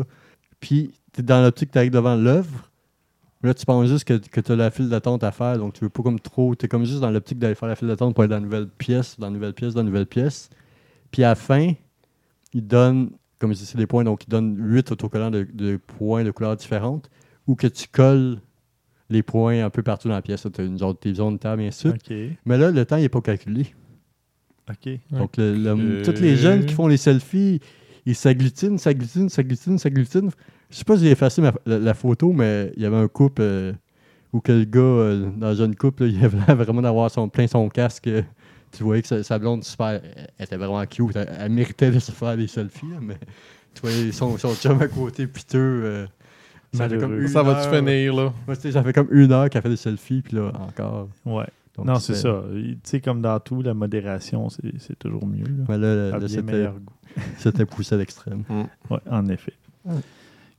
Puis, 0.60 0.94
tu 1.14 1.20
es 1.22 1.24
dans 1.24 1.42
l'optique, 1.42 1.72
tu 1.72 1.78
arrives 1.78 1.92
devant 1.92 2.16
l'œuvre. 2.16 2.70
Là, 3.44 3.54
tu 3.54 3.66
penses 3.66 3.90
juste 3.90 4.06
que, 4.06 4.14
que 4.18 4.40
tu 4.40 4.52
as 4.54 4.56
la 4.56 4.72
file 4.72 4.88
d'attente 4.90 5.24
à 5.26 5.32
faire, 5.34 5.58
donc 5.58 5.74
tu 5.74 5.82
veux 5.84 5.90
pas 5.90 6.04
comme 6.04 6.20
trop. 6.20 6.56
Tu 6.56 6.66
es 6.66 6.70
comme 6.70 6.86
juste 6.86 7.02
dans 7.02 7.12
l'optique 7.12 7.40
d'aller 7.40 7.56
faire 7.56 7.68
la 7.68 7.76
file 7.76 7.90
d'attente 7.90 8.14
pour 8.16 8.24
aller 8.24 8.30
dans 8.30 8.38
la 8.38 8.42
nouvelle 8.42 8.70
pièce, 8.70 9.20
dans 9.20 9.28
la 9.28 9.34
nouvelle 9.34 9.54
pièce, 9.54 9.74
dans 9.74 9.82
la 9.82 9.88
nouvelle 9.88 10.06
pièce. 10.06 10.50
Puis 11.12 11.24
à 11.26 11.30
la 11.30 11.36
fin, 11.36 11.74
il 12.54 12.66
donne, 12.66 13.12
comme 13.40 13.54
je 13.54 13.60
dis, 13.60 13.66
c'est 13.66 13.78
des 13.78 13.88
points, 13.88 14.06
donc 14.06 14.24
il 14.26 14.30
donne 14.30 14.56
8 14.58 14.92
autocollants 14.94 15.32
de, 15.32 15.46
de 15.54 15.76
points 15.78 16.24
de 16.24 16.32
couleurs 16.32 16.56
différentes, 16.56 17.10
ou 17.48 17.56
que 17.56 17.68
tu 17.68 17.88
colles 17.90 18.40
les 19.14 19.24
points 19.24 19.64
un 19.64 19.70
peu 19.70 19.82
partout 19.84 20.10
dans 20.10 20.16
la 20.16 20.22
pièce. 20.22 20.46
Tu 20.54 20.62
as 20.62 20.64
une 20.66 20.78
genre 20.78 20.98
tes 20.98 21.14
zones 21.14 21.36
de 21.36 21.40
table, 21.40 21.62
et 21.62 21.68
ainsi 21.68 21.86
de 21.88 21.92
suite. 21.92 22.38
Mais 22.46 22.58
là, 22.58 22.72
le 22.72 22.86
temps, 22.86 22.98
il 22.98 23.04
n'est 23.04 23.10
pas 23.10 23.22
calculé. 23.22 23.68
OK. 24.70 25.00
Donc, 25.12 25.38
le- 25.38 25.56
le- 25.56 26.00
Ok. 26.00 26.04
tous 26.16 26.22
les 26.22 26.36
jeunes 26.38 26.66
qui 26.66 26.74
font 26.74 26.88
les 26.88 26.98
selfies, 26.98 27.60
ils 28.06 28.16
s'agglutinent, 28.16 28.78
s'agglutinent, 28.78 29.30
s'agglutinent, 29.30 29.78
s'agglutinent. 29.78 30.32
Je 30.70 30.78
sais 30.78 30.84
pas 30.86 30.98
si 30.98 31.04
j'ai 31.04 31.12
effacé 31.12 31.42
ma- 31.42 31.54
la, 31.66 31.80
la 31.80 31.94
photo, 31.94 32.32
mais 32.34 32.72
il 32.76 32.84
y 32.84 32.86
avait 32.86 32.96
un 32.98 33.08
couple 33.08 33.42
euh, 33.42 33.74
où 34.32 34.40
que 34.40 34.52
le 34.52 34.64
gars, 34.66 34.80
euh, 34.80 35.30
dans 35.38 35.54
jeune 35.54 35.76
couple, 35.76 36.04
là, 36.04 36.10
il 36.10 36.24
avait 36.26 36.38
l'air 36.48 36.56
vraiment 36.56 36.82
d'avoir 36.82 37.12
son, 37.12 37.30
plein 37.30 37.48
son 37.48 37.70
casque. 37.70 38.08
euh, 38.08 38.22
tu 38.72 38.84
voyais 38.84 39.02
que 39.04 39.08
sa, 39.08 39.22
sa 39.22 39.38
blonde, 39.38 39.64
super, 39.64 40.02
elle 40.02 40.28
était 40.46 40.58
vraiment 40.58 40.84
cute. 40.86 41.16
Elle, 41.16 41.30
elle 41.40 41.52
méritait 41.52 41.92
de 41.92 42.00
se 42.00 42.12
faire 42.12 42.36
des 42.38 42.48
selfies, 42.48 42.90
là, 42.90 42.98
mais 43.02 43.18
tu 43.76 43.82
voyais 43.82 44.12
son, 44.12 44.38
son 44.38 44.56
chum 44.56 44.82
à 44.82 44.88
côté 44.88 45.28
piteux. 45.28 46.08
Ça 46.74 46.90
fait 46.90 46.96
Malheureux. 46.96 47.02
comme 47.02 47.22
une 47.22 47.28
Ça 47.28 47.44
va-tu 47.44 47.70
finir, 47.76 48.16
là? 48.16 48.34
Ouais, 48.48 48.56
ça 48.56 48.84
fait 48.84 48.94
comme 48.94 49.08
une 49.12 49.32
heure 49.32 49.50
qu'elle 49.50 49.62
fait 49.62 49.70
des 49.70 49.76
selfies, 49.76 50.22
puis 50.22 50.36
là, 50.38 50.52
encore. 50.60 51.08
Ouais. 51.26 51.46
Donc, 51.78 51.88
non, 51.88 51.96
c'est 51.96 52.14
ça. 52.16 52.44
Tu 52.54 52.78
sais, 52.84 53.02
comme 53.02 53.22
dans 53.22 53.40
tout, 53.40 53.62
la 53.62 53.74
modération, 53.74 54.48
c'est 54.50 54.98
toujours 55.00 55.26
mieux. 55.26 55.44
là. 55.46 55.66
Mais 55.70 55.78
là, 55.78 56.20
c'était 56.28 56.42
meilleur 56.44 56.74
goût. 56.74 56.94
c'était 57.38 57.66
poussé 57.66 57.96
à 57.96 57.98
l'extrême. 57.98 58.44
Oui, 58.90 58.98
en 59.10 59.28
effet. 59.28 59.54
Ouais. 59.86 59.96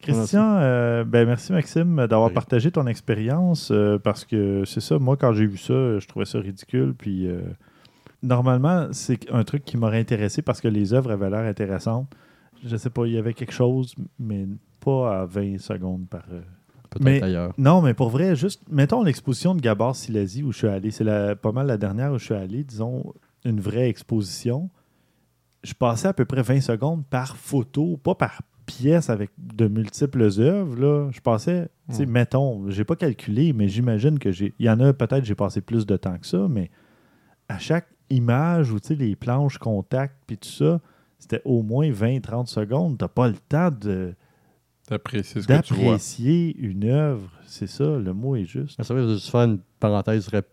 Christian, 0.00 0.56
euh, 0.58 1.02
ben 1.04 1.26
merci 1.26 1.50
Maxime 1.52 1.96
d'avoir 2.06 2.28
Oui. 2.28 2.34
partagé 2.34 2.70
ton 2.70 2.86
expérience 2.86 3.70
euh, 3.70 3.98
parce 3.98 4.26
que 4.26 4.62
c'est 4.66 4.80
ça, 4.80 4.98
moi 4.98 5.16
quand 5.16 5.32
j'ai 5.32 5.46
vu 5.46 5.56
ça, 5.56 5.98
je 5.98 6.06
trouvais 6.06 6.26
ça 6.26 6.40
ridicule. 6.40 6.94
Puis 6.96 7.26
euh, 7.26 7.40
normalement, 8.22 8.88
c'est 8.92 9.18
un 9.32 9.44
truc 9.44 9.64
qui 9.64 9.76
m'aurait 9.78 10.00
intéressé 10.00 10.42
parce 10.42 10.60
que 10.60 10.68
les 10.68 10.92
œuvres 10.92 11.10
avaient 11.10 11.30
l'air 11.30 11.44
intéressantes. 11.48 12.06
Je 12.66 12.76
sais 12.76 12.90
pas, 12.90 13.06
il 13.06 13.12
y 13.14 13.18
avait 13.18 13.32
quelque 13.34 13.52
chose, 13.52 13.94
mais 14.18 14.46
pas 14.84 15.20
à 15.22 15.24
20 15.26 15.58
secondes 15.58 16.06
par. 16.08 16.24
euh. 16.32 16.42
Mais- 17.00 17.20
ailleurs. 17.22 17.52
Non, 17.58 17.82
mais 17.82 17.92
pour 17.94 18.08
vrai, 18.10 18.36
juste 18.36 18.62
mettons 18.70 19.02
l'exposition 19.02 19.54
de 19.56 19.60
Gabor 19.60 19.96
Silasi 19.96 20.44
où 20.44 20.52
je 20.52 20.58
suis 20.58 20.68
allé. 20.68 20.90
C'est 20.92 21.34
pas 21.36 21.50
mal 21.52 21.66
la 21.66 21.76
dernière 21.76 22.12
où 22.12 22.18
je 22.18 22.24
suis 22.26 22.34
allé, 22.34 22.62
disons, 22.62 23.12
une 23.44 23.58
vraie 23.60 23.88
exposition. 23.88 24.70
Je 25.64 25.74
passais 25.74 26.08
à 26.08 26.12
peu 26.12 26.24
près 26.24 26.42
20 26.42 26.60
secondes 26.60 27.04
par 27.06 27.36
photo, 27.36 27.96
pas 27.96 28.14
par 28.14 28.42
pièce 28.66 29.10
avec 29.10 29.30
de 29.38 29.66
multiples 29.66 30.28
œuvres. 30.38 30.76
Là. 30.78 31.10
Je 31.10 31.20
passais, 31.20 31.68
tu 31.88 31.96
sais, 31.96 32.06
Hmm. 32.06 32.10
mettons, 32.10 32.70
j'ai 32.70 32.84
pas 32.84 32.96
calculé, 32.96 33.52
mais 33.52 33.66
j'imagine 33.68 34.18
que 34.18 34.30
j'ai. 34.30 34.54
Il 34.60 34.66
y 34.66 34.70
en 34.70 34.78
a 34.80 34.92
peut-être, 34.92 35.24
j'ai 35.24 35.34
passé 35.34 35.60
plus 35.62 35.86
de 35.86 35.96
temps 35.96 36.16
que 36.18 36.26
ça, 36.26 36.46
mais 36.48 36.70
à 37.48 37.58
chaque 37.58 37.88
image 38.10 38.70
ou 38.70 38.76
les 38.90 39.16
planches 39.16 39.58
contact 39.58 40.14
puis 40.26 40.38
tout 40.38 40.48
ça, 40.48 40.80
c'était 41.18 41.42
au 41.44 41.62
moins 41.62 41.90
20-30 41.90 42.46
secondes. 42.46 42.98
T'as 42.98 43.08
pas 43.08 43.26
le 43.28 43.34
temps 43.48 43.70
de 43.70 44.14
D'apprécier 44.90 45.40
ce 45.40 45.46
que 45.46 45.60
tu 45.62 45.74
vois. 45.74 45.84
d'apprécier 45.84 46.56
une 46.58 46.84
œuvre. 46.84 47.30
C'est 47.46 47.66
ça, 47.66 47.84
le 47.98 48.12
mot 48.12 48.36
est 48.36 48.44
juste. 48.44 48.76
Je 48.82 48.92
vais 48.92 49.08
juste 49.14 49.30
faire 49.30 49.42
une 49.42 49.58
parenthèse 49.80 50.28
rap- 50.28 50.46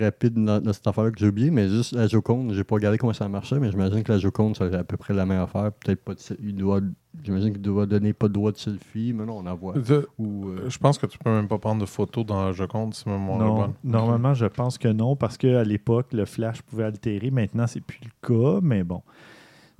rapide 0.00 0.42
dans, 0.42 0.58
dans 0.60 0.72
cette 0.72 0.86
affaire 0.86 1.12
que 1.12 1.18
j'ai 1.18 1.28
oublié, 1.28 1.50
mais 1.50 1.68
juste 1.68 1.92
la 1.92 2.06
Joconde, 2.06 2.54
j'ai 2.54 2.64
pas 2.64 2.76
regardé 2.76 2.96
comment 2.96 3.12
ça 3.12 3.28
marchait, 3.28 3.58
mais 3.60 3.70
j'imagine 3.70 4.02
que 4.02 4.12
la 4.12 4.18
Joconde, 4.18 4.56
c'est 4.56 4.74
à 4.74 4.84
peu 4.84 4.96
près 4.96 5.12
la 5.12 5.26
même 5.26 5.42
affaire. 5.42 5.70
Peut-être 5.72 6.02
pas 6.02 6.14
de 6.14 6.20
se- 6.20 6.32
il 6.42 6.56
doit, 6.56 6.80
j'imagine 7.22 7.52
qu'il 7.52 7.60
doit 7.60 7.84
donner 7.84 8.14
pas 8.14 8.28
de 8.28 8.32
droit 8.32 8.52
de 8.52 8.56
selfie, 8.56 9.12
mais 9.12 9.26
non, 9.26 9.38
on 9.44 9.46
en 9.46 9.54
voit. 9.54 9.74
Ou, 10.18 10.48
euh, 10.48 10.70
je 10.70 10.78
pense 10.78 10.96
que 10.96 11.04
tu 11.04 11.18
peux 11.18 11.28
même 11.30 11.48
pas 11.48 11.58
prendre 11.58 11.82
de 11.82 11.86
photos 11.86 12.24
dans 12.24 12.42
la 12.46 12.52
Joconde 12.52 12.94
si 12.94 13.06
ma 13.06 13.18
mémoire 13.18 13.36
est 13.42 13.44
Non, 13.44 13.54
bonne. 13.56 13.72
normalement, 13.84 14.32
je 14.32 14.46
pense 14.46 14.78
que 14.78 14.88
non, 14.88 15.16
parce 15.16 15.36
qu'à 15.36 15.62
l'époque, 15.64 16.14
le 16.14 16.24
flash 16.24 16.62
pouvait 16.62 16.84
altérer. 16.84 17.30
Maintenant, 17.30 17.66
c'est 17.66 17.82
plus 17.82 18.00
le 18.02 18.10
cas, 18.26 18.60
mais 18.62 18.82
bon. 18.84 19.02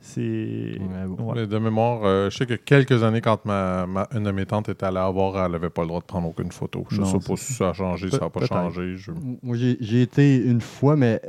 C'est. 0.06 0.20
Ouais, 0.20 1.06
bon. 1.08 1.32
Ouais. 1.32 1.46
De 1.46 1.58
mémoire, 1.58 2.02
euh, 2.04 2.28
je 2.28 2.36
sais 2.36 2.44
que 2.46 2.54
quelques 2.54 3.02
années, 3.02 3.22
quand 3.22 3.42
ma, 3.46 3.86
ma- 3.86 4.06
une 4.14 4.24
de 4.24 4.30
mes 4.32 4.44
tantes 4.44 4.68
était 4.68 4.84
allée 4.84 4.98
à 4.98 5.08
voir, 5.08 5.42
elle 5.46 5.52
n'avait 5.52 5.70
pas 5.70 5.80
le 5.80 5.88
droit 5.88 6.00
de 6.00 6.04
prendre 6.04 6.28
aucune 6.28 6.52
photo. 6.52 6.84
Je 6.90 7.00
Non, 7.00 7.06
sais 7.06 7.26
pas 7.26 7.36
si 7.36 7.54
ça 7.54 7.70
a 7.70 7.72
changé, 7.72 8.10
ça 8.10 8.18
n'a 8.20 8.28
pas 8.30 8.44
changé. 8.44 8.96
je- 8.96 9.12
Moi, 9.42 9.56
j'ai 9.56 10.02
été 10.02 10.36
une 10.36 10.60
fois, 10.60 10.94
mais 10.94 11.22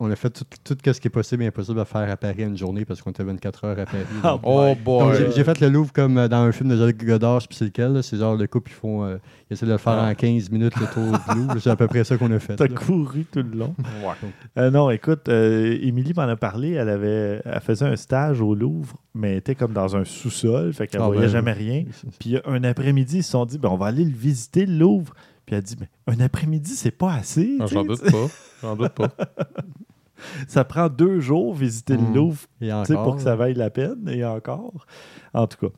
on 0.00 0.10
a 0.10 0.16
fait 0.16 0.30
tout, 0.30 0.44
tout 0.64 0.76
ce 0.92 1.00
qui 1.00 1.06
est 1.06 1.10
possible 1.10 1.44
et 1.44 1.46
impossible 1.46 1.78
à 1.78 1.84
faire 1.84 2.10
à 2.10 2.16
Paris 2.16 2.44
en 2.44 2.48
une 2.48 2.56
journée 2.58 2.84
parce 2.84 3.00
qu'on 3.00 3.10
était 3.12 3.22
24 3.22 3.64
heures 3.66 3.78
à 3.78 3.84
Paris. 3.84 4.02
Donc, 4.24 4.40
Oh 4.42 4.74
boy! 4.84 5.14
j'ai- 5.16 5.30
j'ai 5.30 5.44
fait 5.44 5.60
le 5.60 5.68
Louvre 5.68 5.92
comme 5.92 6.18
euh, 6.18 6.26
dans 6.26 6.38
un 6.38 6.50
film 6.50 6.70
de 6.70 6.76
Jacques 6.76 7.04
Godard, 7.04 7.38
je 7.38 7.44
sais 7.44 7.48
plus 7.48 7.56
c'est 7.56 7.64
lequel. 7.66 7.92
là. 7.92 8.02
C'est 8.02 8.16
genre 8.16 8.34
le 8.34 8.46
couple, 8.48 8.72
ils 8.72 8.74
font. 8.74 9.04
euh, 9.04 9.18
ils 9.48 9.54
essaient 9.54 9.66
de 9.66 9.70
le 9.70 9.78
faire 9.78 9.92
Ah. 9.92 10.08
en 10.10 10.14
15 10.16 10.50
minutes 10.50 10.74
le 10.80 10.86
tour 10.86 11.04
du 11.04 11.40
Louvre. 11.40 11.56
C'est 11.60 11.70
à 11.70 11.76
peu 11.76 11.86
près 11.86 12.02
ça 12.02 12.16
qu'on 12.16 12.32
a 12.32 12.40
fait. 12.40 12.56
T'as 12.56 12.66
là. 12.66 12.74
couru 12.74 13.24
tout 13.30 13.42
le 13.48 13.56
long. 13.56 13.74
Ouais. 14.04 14.28
Euh, 14.58 14.70
non, 14.72 14.90
écoute, 14.90 15.28
euh, 15.28 15.78
Émilie 15.80 16.14
m'en 16.16 16.22
a 16.22 16.34
parlé. 16.36 16.72
Elle 16.72 16.88
avait, 16.88 17.40
elle 17.44 17.60
faisait 17.60 17.86
un 17.86 17.94
stage 17.96 18.40
au 18.40 18.56
Louvre, 18.56 18.96
mais 19.14 19.32
elle 19.32 19.36
était 19.38 19.54
comme 19.54 19.72
dans 19.72 19.94
un 19.94 20.04
sous-sol, 20.04 20.72
fait 20.72 20.88
qu'elle 20.88 21.00
Ah, 21.02 21.06
voyait 21.06 21.22
ben, 21.22 21.28
jamais 21.28 21.52
rien. 21.52 21.84
Puis 22.18 22.38
un 22.44 22.64
après-midi, 22.64 23.18
ils 23.18 23.22
se 23.22 23.30
sont 23.30 23.44
dit, 23.46 23.58
ben, 23.58 23.68
on 23.68 23.76
va 23.76 23.86
aller 23.86 24.04
le 24.04 24.10
visiter, 24.16 24.66
le 24.66 24.74
Louvre. 24.78 25.14
Puis 25.46 25.54
elle 25.54 25.58
a 25.58 25.62
dit, 25.62 25.76
ben, 25.76 25.86
un 26.08 26.18
après-midi, 26.24 26.72
c'est 26.74 26.90
pas 26.90 27.12
assez. 27.14 27.56
Ah, 27.60 27.66
J'en 27.66 27.84
doute 27.84 28.02
pas. 28.10 28.26
J'en 28.62 28.76
doute 28.76 28.92
pas. 28.92 29.08
Ça 30.48 30.64
prend 30.64 30.88
deux 30.88 31.20
jours 31.20 31.52
visiter 31.54 31.96
le 31.96 32.14
Louvre 32.14 32.42
Et 32.60 32.66
tu 32.66 32.70
sais, 32.70 32.94
encore. 32.94 33.04
pour 33.04 33.16
que 33.16 33.22
ça 33.22 33.34
vaille 33.34 33.54
la 33.54 33.70
peine, 33.70 34.08
et 34.08 34.24
encore. 34.24 34.86
En 35.34 35.48
tout 35.48 35.66
cas. 35.68 35.74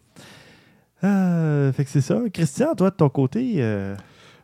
Euh, 1.04 1.72
fait 1.72 1.84
que 1.84 1.90
c'est 1.90 2.00
ça. 2.02 2.20
Christian, 2.32 2.74
toi, 2.74 2.90
de 2.90 2.96
ton 2.96 3.08
côté, 3.08 3.54
euh, 3.58 3.94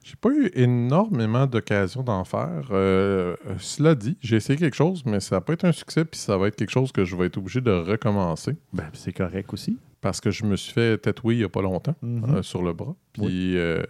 J'ai 0.02 0.16
pas 0.16 0.30
eu 0.30 0.50
énormément 0.54 1.46
d'occasions 1.46 2.02
d'en 2.02 2.24
faire. 2.24 2.68
Euh, 2.70 3.36
euh, 3.46 3.54
cela 3.58 3.94
dit, 3.94 4.16
j'ai 4.20 4.36
essayé 4.36 4.58
quelque 4.58 4.76
chose, 4.76 5.02
mais 5.04 5.20
ça 5.20 5.36
n'a 5.36 5.40
pas 5.42 5.52
été 5.52 5.66
un 5.66 5.72
succès, 5.72 6.04
puis 6.04 6.18
ça 6.18 6.36
va 6.38 6.48
être 6.48 6.56
quelque 6.56 6.70
chose 6.70 6.92
que 6.92 7.04
je 7.04 7.14
vais 7.16 7.26
être 7.26 7.36
obligé 7.36 7.60
de 7.60 7.70
recommencer. 7.70 8.56
ben, 8.72 8.84
c'est 8.94 9.12
correct 9.12 9.52
aussi. 9.52 9.78
Parce 10.02 10.20
que 10.22 10.30
je 10.30 10.44
me 10.46 10.56
suis 10.56 10.72
fait 10.72 10.96
tatouer 10.96 11.34
il 11.34 11.38
n'y 11.38 11.44
a 11.44 11.48
pas 11.50 11.60
longtemps 11.60 11.94
Mhm. 12.00 12.24
euh, 12.36 12.42
sur 12.42 12.62
le 12.62 12.72
bras. 12.72 12.94
Puis 13.12 13.58
euh, 13.58 13.82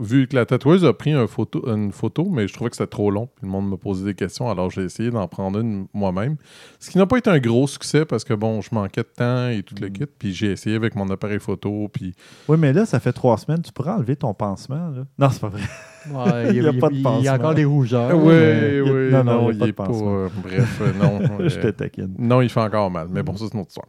vu 0.00 0.26
que 0.28 0.36
la 0.36 0.46
tatoueuse 0.46 0.84
a 0.84 0.92
pris 0.94 1.12
un 1.12 1.26
photo, 1.26 1.62
une 1.66 1.92
photo, 1.92 2.28
mais 2.30 2.46
je 2.48 2.54
trouvais 2.54 2.70
que 2.70 2.76
c'était 2.76 2.88
trop 2.88 3.10
long, 3.10 3.26
puis 3.26 3.44
le 3.44 3.50
monde 3.50 3.68
me 3.68 3.76
posait 3.76 4.04
des 4.06 4.14
questions, 4.14 4.48
alors 4.48 4.70
j'ai 4.70 4.82
essayé 4.84 5.10
d'en 5.10 5.26
prendre 5.28 5.58
une 5.58 5.86
moi-même. 5.92 6.36
Ce 6.78 6.88
qui 6.90 6.96
n'a 6.98 7.04
pas 7.06 7.18
été 7.18 7.28
un 7.30 7.40
gros 7.40 7.66
succès 7.66 8.04
parce 8.06 8.24
que 8.24 8.32
bon, 8.32 8.60
je 8.62 8.70
manquais 8.72 9.02
de 9.02 9.08
temps 9.14 9.48
et 9.48 9.62
tout 9.62 9.74
le 9.80 9.88
Mhm. 9.88 9.92
kit, 9.92 10.06
puis 10.18 10.32
j'ai 10.32 10.52
essayé 10.52 10.76
avec 10.76 10.94
mon 10.94 11.10
appareil 11.10 11.40
photo, 11.40 11.88
puis 11.92 12.14
Oui, 12.48 12.56
mais 12.58 12.72
là, 12.72 12.86
ça 12.86 12.98
fait 13.00 13.12
trois 13.12 13.36
semaines. 13.36 13.60
Tu 13.60 13.72
pourrais 13.72 13.90
enlever 13.90 14.16
ton 14.16 14.32
pansement. 14.34 14.88
Là. 14.90 15.04
Non, 15.18 15.28
c'est 15.30 15.40
pas 15.40 15.48
vrai. 15.48 15.62
Ouais, 16.10 16.50
il 16.50 16.54
y 16.54 16.58
Il 16.58 16.62
y 16.62 16.66
a, 16.66 16.70
a 16.70 16.72
pas 16.74 16.88
de 16.88 16.94
il 16.94 17.00
y 17.00 17.06
a 17.06 17.10
pansement. 17.10 17.32
encore 17.34 17.54
des 17.54 17.64
rougeurs. 17.64 18.16
oui, 18.16 18.32
mais- 18.34 18.80
oui, 18.80 19.10
non, 19.10 19.24
non, 19.24 19.42
non, 19.42 19.50
il 19.50 19.58
y 19.58 19.58
a 19.58 19.60
pas 19.60 19.64
est 19.66 19.72
de 19.72 19.72
pas. 19.72 19.86
pansement. 19.86 20.14
euh, 20.16 20.28
bref, 20.42 20.80
euh, 20.80 20.92
non. 21.02 21.38
Je 21.48 21.58
te 21.60 21.66
taquine. 21.68 22.14
non, 22.18 22.40
il 22.40 22.48
fait 22.48 22.60
encore 22.60 22.90
mal. 22.90 23.08
Mais 23.10 23.22
bon, 23.22 23.36
ça, 23.36 23.44
c'est 23.46 23.54
une 23.54 23.60
autre 23.60 23.70
histoire. 23.70 23.88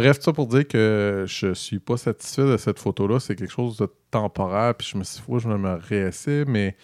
Bref, 0.00 0.18
tout 0.18 0.24
ça 0.24 0.32
pour 0.32 0.46
dire 0.46 0.66
que 0.66 1.24
je 1.26 1.52
suis 1.54 1.78
pas 1.78 1.96
satisfait 1.96 2.44
de 2.46 2.56
cette 2.56 2.78
photo-là. 2.78 3.20
C'est 3.20 3.36
quelque 3.36 3.52
chose 3.52 3.76
de 3.78 3.88
temporaire. 4.10 4.74
Puis 4.74 4.88
je 4.92 4.98
me 4.98 5.04
suis 5.04 5.16
dit, 5.16 5.22
faut 5.26 5.34
que 5.34 5.38
je 5.40 5.48
me 5.48 5.74
réessaie. 5.88 6.44
Mais 6.46 6.76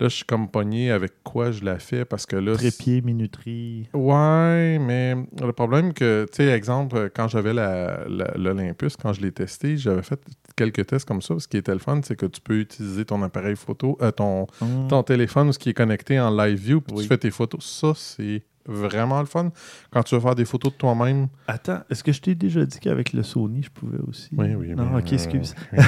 là, 0.00 0.08
je 0.08 0.16
suis 0.16 0.24
comme 0.24 0.48
pogné 0.50 0.90
avec 0.90 1.22
quoi 1.22 1.50
je 1.52 1.64
la 1.64 1.78
fais 1.78 2.04
parce 2.04 2.26
que 2.26 2.36
là. 2.36 2.54
Trépied, 2.54 3.00
minuterie. 3.02 3.88
Ouais, 3.92 4.78
mais 4.80 5.14
le 5.40 5.52
problème 5.52 5.92
que, 5.92 6.26
tu 6.32 6.36
sais, 6.44 6.48
exemple, 6.48 7.10
quand 7.14 7.28
j'avais 7.28 7.52
l'Olympus, 7.52 8.96
quand 8.96 9.12
je 9.12 9.20
l'ai 9.20 9.32
testé, 9.32 9.76
j'avais 9.76 10.02
fait 10.02 10.20
quelques 10.56 10.86
tests 10.86 11.06
comme 11.06 11.22
ça. 11.22 11.34
Ce 11.38 11.48
qui 11.48 11.56
était 11.56 11.72
le 11.72 11.78
fun, 11.78 12.00
c'est 12.04 12.16
que 12.16 12.26
tu 12.26 12.40
peux 12.40 12.58
utiliser 12.58 13.04
ton 13.04 13.22
appareil 13.22 13.56
photo, 13.56 13.98
euh, 14.02 14.10
ton, 14.10 14.46
Hum. 14.60 14.88
ton 14.88 15.02
téléphone, 15.02 15.52
ce 15.52 15.58
qui 15.58 15.70
est 15.70 15.74
connecté 15.74 16.18
en 16.20 16.30
live 16.34 16.58
view, 16.58 16.80
puis 16.80 16.96
Oui. 16.96 17.02
tu 17.02 17.08
fais 17.08 17.18
tes 17.18 17.30
photos. 17.30 17.64
Ça, 17.64 17.92
c'est 17.96 18.42
vraiment 18.66 19.20
le 19.20 19.26
fun. 19.26 19.50
Quand 19.90 20.02
tu 20.02 20.14
veux 20.14 20.20
faire 20.20 20.34
des 20.34 20.44
photos 20.44 20.72
de 20.72 20.76
toi-même. 20.78 21.28
Attends, 21.46 21.80
est-ce 21.90 22.02
que 22.04 22.12
je 22.12 22.20
t'ai 22.20 22.34
déjà 22.34 22.64
dit 22.64 22.78
qu'avec 22.80 23.12
le 23.12 23.22
Sony, 23.22 23.62
je 23.62 23.70
pouvais 23.70 23.98
aussi? 24.08 24.30
Oui, 24.36 24.54
oui. 24.54 24.74
Non, 24.74 24.96
ok, 24.96 25.12
euh, 25.12 25.14
excuse. 25.14 25.54
oui, 25.72 25.78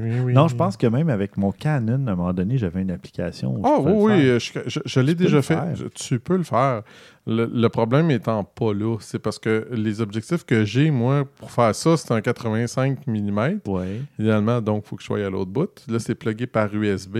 oui, 0.00 0.20
oui. 0.26 0.32
Non, 0.32 0.48
je 0.48 0.56
pense 0.56 0.76
que 0.76 0.86
même 0.86 1.08
avec 1.10 1.36
mon 1.36 1.52
Canon, 1.52 2.06
à 2.06 2.12
un 2.12 2.14
moment 2.16 2.32
donné, 2.32 2.58
j'avais 2.58 2.82
une 2.82 2.90
application. 2.90 3.60
Ah 3.64 3.78
oui, 3.80 3.92
oui, 3.94 4.40
je, 4.40 4.60
je- 4.66 4.80
je 4.84 5.00
l'ai 5.00 5.14
déjà 5.14 5.42
fait. 5.42 5.58
Je- 5.74 5.84
tu 5.88 6.18
peux 6.18 6.36
le 6.36 6.42
faire. 6.44 6.82
Le, 7.26 7.50
le 7.52 7.68
problème 7.68 8.10
étant 8.12 8.44
pas 8.44 8.72
là, 8.72 8.96
c'est 9.00 9.18
parce 9.18 9.38
que 9.40 9.68
les 9.72 10.00
objectifs 10.00 10.44
que 10.44 10.64
j'ai, 10.64 10.90
moi, 10.92 11.24
pour 11.38 11.50
faire 11.50 11.74
ça, 11.74 11.96
c'est 11.96 12.12
un 12.12 12.20
85 12.20 13.06
mm. 13.06 13.60
Ouais. 13.66 14.00
Idéalement, 14.18 14.60
donc, 14.60 14.84
il 14.84 14.88
faut 14.88 14.96
que 14.96 15.02
je 15.02 15.06
sois 15.06 15.24
à 15.24 15.28
l'autre 15.30 15.50
bout. 15.50 15.84
Là, 15.88 15.98
c'est 15.98 16.14
plugué 16.14 16.46
par 16.46 16.72
USB. 16.72 17.18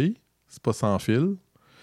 C'est 0.48 0.62
pas 0.62 0.72
sans 0.72 0.98
fil. 1.00 1.34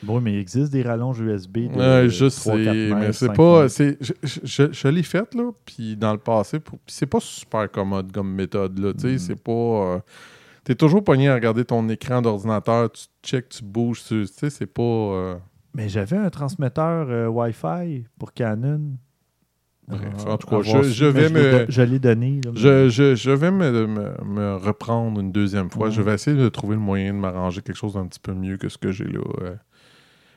Bon, 0.03 0.19
mais 0.21 0.33
il 0.33 0.39
existe 0.39 0.71
des 0.71 0.81
rallonges 0.83 1.19
USB. 1.19 1.69
De 1.73 1.79
Euh, 1.79 2.09
je 2.09 2.25
3, 2.25 2.53
4 2.57 2.63
sais, 2.63 2.95
mais 2.95 3.13
c'est 3.13 3.27
5 3.27 3.35
pas. 3.35 3.69
c'est- 3.69 3.97
Je, 4.01 4.13
je- 4.43 4.71
je- 4.71 4.87
l'ai 4.89 5.03
faite, 5.03 5.33
là, 5.33 5.51
puis 5.65 5.95
dans 5.95 6.11
le 6.11 6.19
passé, 6.19 6.59
puis 6.59 6.77
c'est 6.87 7.05
pas 7.05 7.19
super 7.19 7.69
commode 7.71 8.11
comme 8.11 8.33
méthode, 8.33 8.77
là. 8.79 8.93
Tu 8.93 8.99
sais, 8.99 9.11
Mhm. 9.13 9.17
c'est 9.19 9.41
pas. 9.43 9.51
euh, 9.51 9.99
T'es 10.65 10.75
toujours 10.75 11.03
pogné 11.03 11.27
à 11.27 11.33
regarder 11.35 11.65
ton 11.65 11.89
écran 11.89 12.21
d'ordinateur, 12.21 12.89
tu 12.91 13.03
check, 13.21 13.49
tu 13.49 13.63
bouges, 13.65 14.01
tu 14.07 14.25
sais, 14.27 14.49
c'est 14.49 14.65
pas. 14.65 14.81
euh, 14.81 15.35
Mais 15.75 15.89
j'avais 15.89 16.15
un 16.15 16.29
transmetteur 16.29 17.07
euh, 17.09 17.27
Wi-Fi 17.27 18.05
pour 18.17 18.31
Canon. 18.33 18.79
Bref, 19.89 20.01
Euh, 20.25 20.31
en 20.31 20.37
tout 20.37 20.47
cas, 20.47 20.61
je- 20.61 21.05
vais 21.05 21.29
me- 21.29 21.65
Je 21.67 21.81
l'ai 21.81 21.99
donné. 21.99 22.39
là, 22.45 22.51
Je, 22.55 22.87
je- 22.87 23.15
je 23.15 23.31
vais 23.31 23.51
me, 23.51 23.85
me- 23.87 24.23
me 24.23 24.55
reprendre 24.55 25.19
une 25.19 25.33
deuxième 25.33 25.69
fois. 25.69 25.89
Je 25.89 26.01
vais 26.01 26.13
essayer 26.13 26.37
de 26.37 26.47
trouver 26.47 26.75
le 26.75 26.81
moyen 26.81 27.13
de 27.13 27.19
m'arranger 27.19 27.61
quelque 27.61 27.75
chose 27.75 27.95
d'un 27.95 28.05
petit 28.07 28.21
peu 28.21 28.33
mieux 28.33 28.55
que 28.55 28.69
ce 28.69 28.77
que 28.77 28.93
j'ai 28.93 29.03
là. 29.03 29.19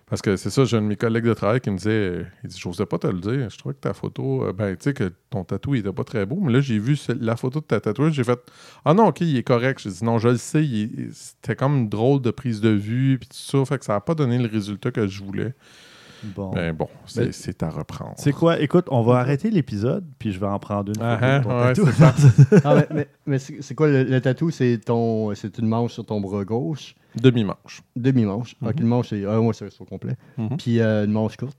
Parce 0.08 0.22
que 0.22 0.36
c'est 0.36 0.50
ça, 0.50 0.64
j'ai 0.64 0.76
un 0.76 0.82
de 0.82 0.86
mes 0.86 0.94
collègues 0.94 1.24
de 1.24 1.34
travail 1.34 1.60
qui 1.60 1.68
me 1.68 1.78
disait 1.78 1.90
euh, 1.90 2.24
il 2.44 2.50
dit, 2.50 2.58
J'osais 2.60 2.86
pas 2.86 2.98
te 2.98 3.08
le 3.08 3.18
dire. 3.18 3.50
Je 3.50 3.58
trouvais 3.58 3.74
que 3.74 3.80
ta 3.80 3.92
photo, 3.92 4.44
euh, 4.44 4.52
ben, 4.52 4.76
tu 4.76 4.84
sais, 4.84 4.94
que 4.94 5.12
ton 5.30 5.42
tatou, 5.42 5.74
il 5.74 5.80
était 5.80 5.92
pas 5.92 6.04
très 6.04 6.24
beau. 6.26 6.38
Mais 6.40 6.52
là, 6.52 6.60
j'ai 6.60 6.78
vu 6.78 6.96
la 7.20 7.34
photo 7.34 7.58
de 7.60 7.64
ta 7.64 7.80
tatouage. 7.80 8.12
J'ai 8.12 8.22
fait 8.22 8.38
Ah 8.84 8.94
non, 8.94 9.08
ok, 9.08 9.22
il 9.22 9.36
est 9.36 9.42
correct. 9.42 9.80
J'ai 9.82 9.90
dit 9.90 10.04
Non, 10.04 10.18
je 10.18 10.28
le 10.28 10.36
sais. 10.36 10.64
il 10.64 11.10
C'était 11.12 11.56
comme 11.56 11.76
une 11.76 11.88
drôle 11.88 12.20
de 12.22 12.30
prise 12.30 12.60
de 12.60 12.68
vue. 12.70 13.18
Puis 13.18 13.28
tout 13.30 13.36
ça. 13.36 13.64
Fait 13.64 13.78
que 13.78 13.84
ça 13.84 13.94
n'a 13.94 14.00
pas 14.00 14.14
donné 14.14 14.38
le 14.38 14.48
résultat 14.48 14.92
que 14.92 15.08
je 15.08 15.24
voulais. 15.24 15.54
Bon. 16.22 16.52
Mais 16.54 16.72
bon, 16.72 16.88
c'est 17.06 17.24
Ben, 17.24 17.32
c'est 17.32 17.62
à 17.62 17.68
reprendre. 17.70 18.14
C'est 18.16 18.32
quoi? 18.32 18.58
Écoute, 18.60 18.86
on 18.90 19.02
va 19.02 19.16
arrêter 19.18 19.50
l'épisode, 19.50 20.04
puis 20.18 20.32
je 20.32 20.40
vais 20.40 20.46
en 20.46 20.58
prendre 20.58 20.90
une. 20.96 21.02
Ah, 21.02 21.40
ton 21.42 21.50
ah, 21.50 21.66
ouais, 21.66 21.72
tatou. 21.74 21.88
c'est. 22.48 22.62
Ah, 22.64 22.74
mais 22.76 22.86
mais- 22.94 23.08
mais 23.26 23.38
c'est 23.38 23.60
c'est 23.60 23.74
quoi 23.74 23.88
le, 23.88 24.04
le 24.04 24.20
tatou? 24.20 24.50
C'est 24.50 24.78
ton, 24.84 25.34
c'est 25.34 25.58
une 25.58 25.66
manche 25.66 25.92
sur 25.92 26.06
ton 26.06 26.20
bras 26.20 26.44
gauche, 26.44 26.94
Demi-manche. 27.16 27.82
demi-manche. 27.96 28.56
Mhm. 28.60 28.68
Ok, 28.68 28.80
une 28.80 28.86
manche, 28.86 29.08
c'est 29.08 29.24
un 29.24 29.40
mois, 29.40 29.54
c'est 29.54 29.68
au 29.80 29.84
complet. 29.84 30.16
Mhm. 30.36 30.56
Puis 30.58 30.80
euh, 30.80 31.04
une 31.04 31.12
manche 31.12 31.36
courte. 31.36 31.56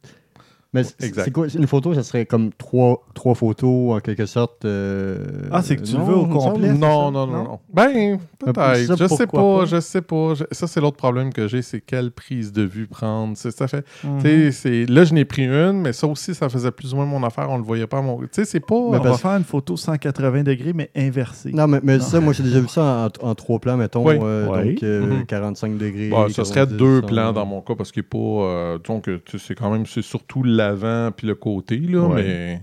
Mais 0.74 0.84
c'est 0.84 1.32
quoi? 1.32 1.48
Une 1.56 1.66
photo, 1.66 1.94
ça 1.94 2.04
serait 2.04 2.26
comme 2.26 2.52
trois, 2.54 3.02
trois 3.14 3.36
photos 3.36 3.96
en 3.96 4.00
quelque 4.00 4.26
sorte. 4.26 4.66
euh, 4.66 5.18
Ah, 5.52 5.62
c'est 5.62 5.78
que 5.78 5.82
tu 5.84 5.96
le 5.96 6.04
veux 6.04 6.16
au 6.16 6.26
complet? 6.28 6.74
Non, 6.74 7.10
non, 7.12 7.26
non, 7.26 7.34
Non? 7.38 7.44
non. 7.44 7.60
Ben, 7.74 8.20
peut-être. 8.38 8.98
Je 8.98 9.08
sais 9.08 9.28
pas, 9.28 9.38
pas? 9.60 9.66
je 9.66 9.80
sais 9.80 10.02
pas. 10.02 10.34
Je- 10.36 10.44
Ça, 10.52 10.68
c'est 10.68 10.82
l'autre 10.82 10.98
problème 10.98 11.32
que 11.32 11.48
j'ai, 11.48 11.62
c'est 11.62 11.80
quelle 11.82 12.12
prise 12.12 12.52
de 12.52 12.64
vue 12.64 12.86
prendre. 12.88 13.36
C'est- 13.38 13.52
Ça 13.58 13.68
fait, 13.68 13.86
Mhm. 14.04 14.18
tu 14.22 14.28
sais, 14.28 14.52
c'est- 14.52 14.86
là, 14.92 15.04
je 15.06 15.14
n'ai 15.14 15.26
pris 15.26 15.46
une, 15.46 15.82
mais 15.82 15.94
ça 15.94 16.06
aussi, 16.06 16.36
ça 16.36 16.50
faisait 16.50 16.72
plus 16.72 16.94
ou 16.94 16.98
moins 16.98 17.06
mon 17.06 17.24
affaire. 17.24 17.48
On 17.50 17.58
le 17.58 17.64
voyait 17.64 17.88
pas. 17.88 18.00
à 18.00 18.02
Mon... 18.02 18.20
Tu 18.20 18.28
sais, 18.34 18.46
c'est 18.46 18.60
pas. 18.60 18.76
On 18.76 18.92
va 18.92 19.14
faire 19.18 19.32
une 19.32 19.44
photo 19.46 19.78
180 19.78 20.44
degrés, 20.44 20.74
mais 20.74 20.92
inversée. 20.96 21.52
Non, 21.54 21.68
mais, 21.68 21.80
mais 21.82 21.98
Non. 21.98 22.04
ça, 22.04 22.20
moi, 22.20 22.34
j'ai 22.34 22.44
déjà 22.44 22.60
vu 22.60 22.68
ça 22.68 23.10
en, 23.24 23.30
en 23.30 23.36
trois 23.36 23.60
plans, 23.60 23.78
mettons. 23.78 24.06
Oui. 24.06 24.16
euh, 24.22 24.48
Oui. 24.52 24.74
Donc, 24.74 24.84
euh, 24.84 25.06
Mhm. 25.20 25.26
45 25.26 25.78
degrés. 25.78 26.10
Bon, 26.10 26.28
ça 26.30 26.44
serait 26.46 26.62
90, 26.62 26.78
deux 26.78 27.00
100. 27.02 27.08
plans 27.08 27.34
dans 27.34 27.46
mon 27.46 27.62
cas 27.62 27.74
parce 27.76 27.92
qu'il 27.92 28.02
n'est 28.04 28.08
pas. 28.10 28.78
donc, 28.86 29.06
tu 29.06 29.20
sais, 29.32 29.38
c'est 29.48 29.56
quand 29.56 29.72
même, 29.72 29.86
c'est 29.86 30.02
surtout 30.02 30.44
l'avant 30.58 31.12
puis 31.16 31.28
le 31.28 31.36
côté, 31.36 31.78
là, 31.78 32.08
Ouais. 32.08 32.24
mais 32.24 32.62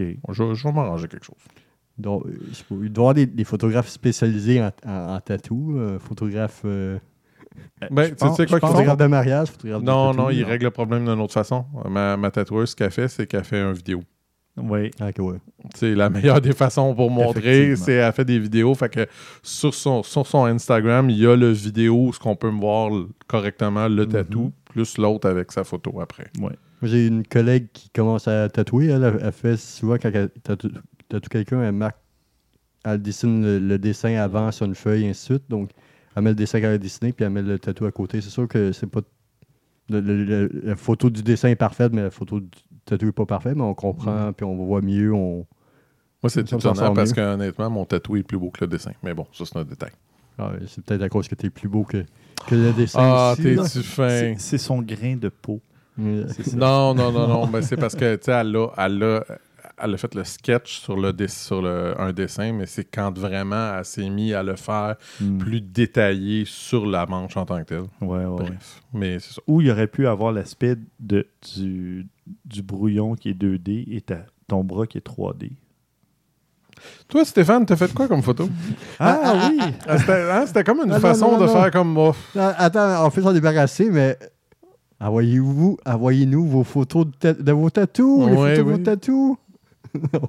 OK. 0.00 0.06
je, 0.30 0.54
je 0.54 0.64
vais 0.68 0.72
m'arranger 0.72 1.08
quelque 1.08 1.24
chose. 1.26 1.36
Donc, 1.98 2.24
euh, 2.26 2.32
il 2.82 2.90
doit 2.92 3.02
y 3.02 3.04
avoir 3.04 3.14
des, 3.14 3.26
des 3.26 3.44
photographes 3.44 3.88
spécialisés 3.88 4.62
en, 4.62 4.70
en, 4.86 5.14
en 5.16 5.20
tatou, 5.20 5.76
euh, 5.78 5.98
photographes, 5.98 6.62
euh, 6.64 6.98
Ben, 7.90 8.10
tu 8.10 8.16
sais 8.34 8.46
quoi 8.46 8.58
qu'ils 8.60 8.68
photographes 8.68 8.96
de 8.96 9.06
mariage, 9.06 9.48
photographes 9.48 9.82
de 9.82 9.86
Non, 9.86 10.10
tatou, 10.10 10.22
non, 10.22 10.30
il 10.30 10.42
règle 10.44 10.64
le 10.64 10.70
problème 10.70 11.04
d'une 11.04 11.20
autre 11.20 11.34
façon. 11.34 11.66
Ma, 11.88 12.16
ma 12.16 12.30
tatoueuse, 12.30 12.70
ce 12.70 12.76
qu'elle 12.76 12.90
fait, 12.90 13.08
c'est 13.08 13.26
qu'elle 13.26 13.44
fait 13.44 13.60
une 13.60 13.72
vidéo. 13.74 14.02
Oui. 14.56 14.90
Ah, 15.00 15.08
ok, 15.08 15.18
ouais. 15.20 15.38
C'est 15.74 15.94
la 15.94 16.08
meilleure 16.10 16.40
des 16.40 16.52
façons 16.52 16.94
pour 16.94 17.10
montrer, 17.10 17.74
c'est 17.76 17.92
elle 17.94 18.12
fait 18.12 18.24
des 18.24 18.38
vidéos. 18.38 18.74
Fait 18.74 18.88
que 18.90 19.06
sur 19.42 19.72
son, 19.74 20.02
sur 20.02 20.26
son 20.26 20.44
Instagram, 20.46 21.08
il 21.10 21.16
y 21.18 21.26
a 21.26 21.36
le 21.36 21.50
vidéo 21.52 22.08
où 22.08 22.12
ce 22.12 22.18
qu'on 22.18 22.36
peut 22.36 22.50
me 22.50 22.60
voir 22.60 22.90
correctement 23.26 23.88
le 23.88 24.04
Mhm. 24.06 24.12
tatou, 24.12 24.52
plus 24.64 24.96
l'autre 24.98 25.28
avec 25.28 25.52
sa 25.52 25.64
photo 25.64 26.00
après. 26.00 26.26
Moi, 26.38 26.52
j'ai 26.82 27.06
une 27.06 27.26
collègue 27.26 27.68
qui 27.72 27.90
commence 27.90 28.28
à 28.28 28.48
tatouer. 28.48 28.86
Elle, 28.86 29.04
elle, 29.04 29.20
elle 29.22 29.32
fait 29.32 29.56
souvent 29.56 29.96
quand 29.96 30.10
elle 30.12 30.30
tatoue, 30.42 30.70
tatoue 31.08 31.28
quelqu'un, 31.28 31.62
elle 31.62 31.72
marque, 31.72 31.98
elle 32.84 33.00
dessine 33.00 33.42
le, 33.42 33.58
le 33.58 33.78
dessin 33.78 34.14
avant 34.16 34.50
sur 34.52 34.66
une 34.66 34.74
feuille, 34.74 35.04
et 35.04 35.10
ainsi 35.10 35.28
de 35.28 35.34
suite. 35.34 35.44
Donc, 35.48 35.70
elle 36.16 36.22
met 36.22 36.30
le 36.30 36.36
dessin 36.36 36.60
qu'elle 36.60 36.72
a 36.72 36.78
dessiné, 36.78 37.12
puis 37.12 37.24
elle 37.24 37.30
met 37.32 37.42
le 37.42 37.58
tatou 37.58 37.86
à 37.86 37.92
côté. 37.92 38.20
C'est 38.20 38.30
sûr 38.30 38.48
que 38.48 38.72
c'est 38.72 38.86
pas. 38.86 39.00
le- 39.88 40.00
le- 40.00 40.24
le- 40.24 40.50
la 40.64 40.76
photo 40.76 41.10
du 41.10 41.22
dessin 41.22 41.48
est 41.48 41.56
parfaite, 41.56 41.92
mais 41.92 42.02
la 42.02 42.10
photo 42.10 42.40
du 42.40 42.48
tatou 42.84 43.06
n'est 43.06 43.12
pas 43.12 43.26
parfaite, 43.26 43.56
mais 43.56 43.62
on 43.62 43.74
comprend, 43.74 44.32
puis 44.32 44.44
on 44.44 44.56
voit 44.56 44.80
mieux. 44.82 45.12
On... 45.12 45.46
Moi, 46.22 46.30
c'est 46.30 46.40
étonnant 46.52 46.94
parce 46.94 47.10
mieux. 47.10 47.14
que 47.16 47.20
honnêtement, 47.20 47.70
mon 47.70 47.84
tatou 47.84 48.16
est 48.16 48.22
plus 48.22 48.38
beau 48.38 48.50
que 48.50 48.64
le 48.64 48.68
dessin. 48.68 48.92
Mais 49.02 49.14
bon, 49.14 49.26
ça, 49.32 49.44
c'est 49.44 49.58
un 49.58 49.64
détail. 49.64 49.90
Ah, 50.38 50.52
c'est 50.66 50.84
peut-être 50.84 51.02
à 51.02 51.08
cause 51.08 51.28
que 51.28 51.34
tu 51.34 51.46
es 51.46 51.50
plus 51.50 51.68
beau 51.68 51.84
que, 51.84 52.04
que 52.46 52.54
le 52.54 52.72
dessin. 52.72 53.00
Ah, 53.02 53.34
t'es-tu 53.36 53.82
fin? 53.82 54.34
C'est 54.38 54.58
son 54.58 54.80
grain 54.80 55.16
de 55.16 55.28
peau. 55.28 55.60
Non, 55.98 56.94
non, 56.94 57.12
non, 57.12 57.26
non. 57.28 57.46
mais 57.46 57.62
c'est 57.62 57.76
parce 57.76 57.94
que, 57.94 58.16
tu 58.16 58.24
sais, 58.24 58.32
elle 58.32 58.56
a, 58.56 58.68
elle 58.78 59.02
a- 59.02 59.24
elle 59.84 59.94
a 59.94 59.96
fait 59.96 60.14
le 60.14 60.22
sketch 60.22 60.78
sur, 60.80 60.96
le, 60.96 61.12
dess- 61.12 61.46
sur 61.46 61.60
le- 61.60 61.94
un 62.00 62.12
dessin, 62.12 62.52
mais 62.52 62.66
c'est 62.66 62.84
quand 62.84 63.16
vraiment 63.18 63.78
elle 63.78 63.84
s'est 63.84 64.08
mise 64.08 64.34
à 64.34 64.42
le 64.42 64.54
faire 64.56 64.96
Hmm. 65.20 65.38
plus 65.38 65.60
détaillé 65.60 66.44
sur 66.46 66.86
la 66.86 67.04
manche 67.06 67.36
en 67.36 67.44
tant 67.44 67.58
que 67.58 67.64
telle. 67.64 67.84
Ouais, 68.00 68.24
ouais. 68.24 68.44
Bref, 68.44 68.82
mais 68.92 69.18
c'est 69.18 69.34
ça. 69.34 69.40
Ou 69.46 69.60
il 69.60 69.70
aurait 69.70 69.86
pu 69.88 70.06
avoir 70.06 70.30
l'aspect 70.32 70.76
de, 71.00 71.26
du, 71.56 72.06
du 72.44 72.62
brouillon 72.62 73.14
qui 73.14 73.30
est 73.30 73.34
2D 73.34 73.86
et 73.90 74.00
ta- 74.02 74.26
ton 74.46 74.62
bras 74.62 74.86
qui 74.86 74.98
est 74.98 75.06
3D. 75.06 75.52
Toi, 77.08 77.24
Stéphane, 77.24 77.64
t'as 77.66 77.76
fait 77.76 77.92
quoi 77.92 78.08
comme 78.08 78.22
photo? 78.22 78.48
Ah, 78.98 79.48
oui! 79.50 79.58
Ah, 79.86 79.98
C'était 79.98 80.12
hein, 80.30 80.44
c'était 80.46 80.64
comme 80.64 80.78
une 80.78 80.90
Ah, 80.92 80.94
non, 80.94 81.00
façon 81.00 81.32
non, 81.32 81.38
de 81.40 81.46
non. 81.46 81.52
faire 81.52 81.70
comme 81.70 81.92
moi. 81.92 82.14
Ah, 82.36 82.54
Attends, 82.58 83.06
on 83.06 83.10
fait 83.10 83.22
s'en 83.22 83.32
débarrasser, 83.32 83.88
mais 83.90 84.18
envoyez-vous, 85.02 85.78
envoyez-nous 85.84 86.46
vos 86.46 86.64
photos 86.64 87.06
de, 87.06 87.12
ta- 87.12 87.32
de 87.34 87.52
vos 87.52 87.70
tatous, 87.70 88.28
les 88.28 88.36
Ouais, 88.36 88.54
photos 88.54 88.58
de 88.58 88.62
oui. 88.62 88.72
vos 88.78 88.78
tatous. 88.84 89.36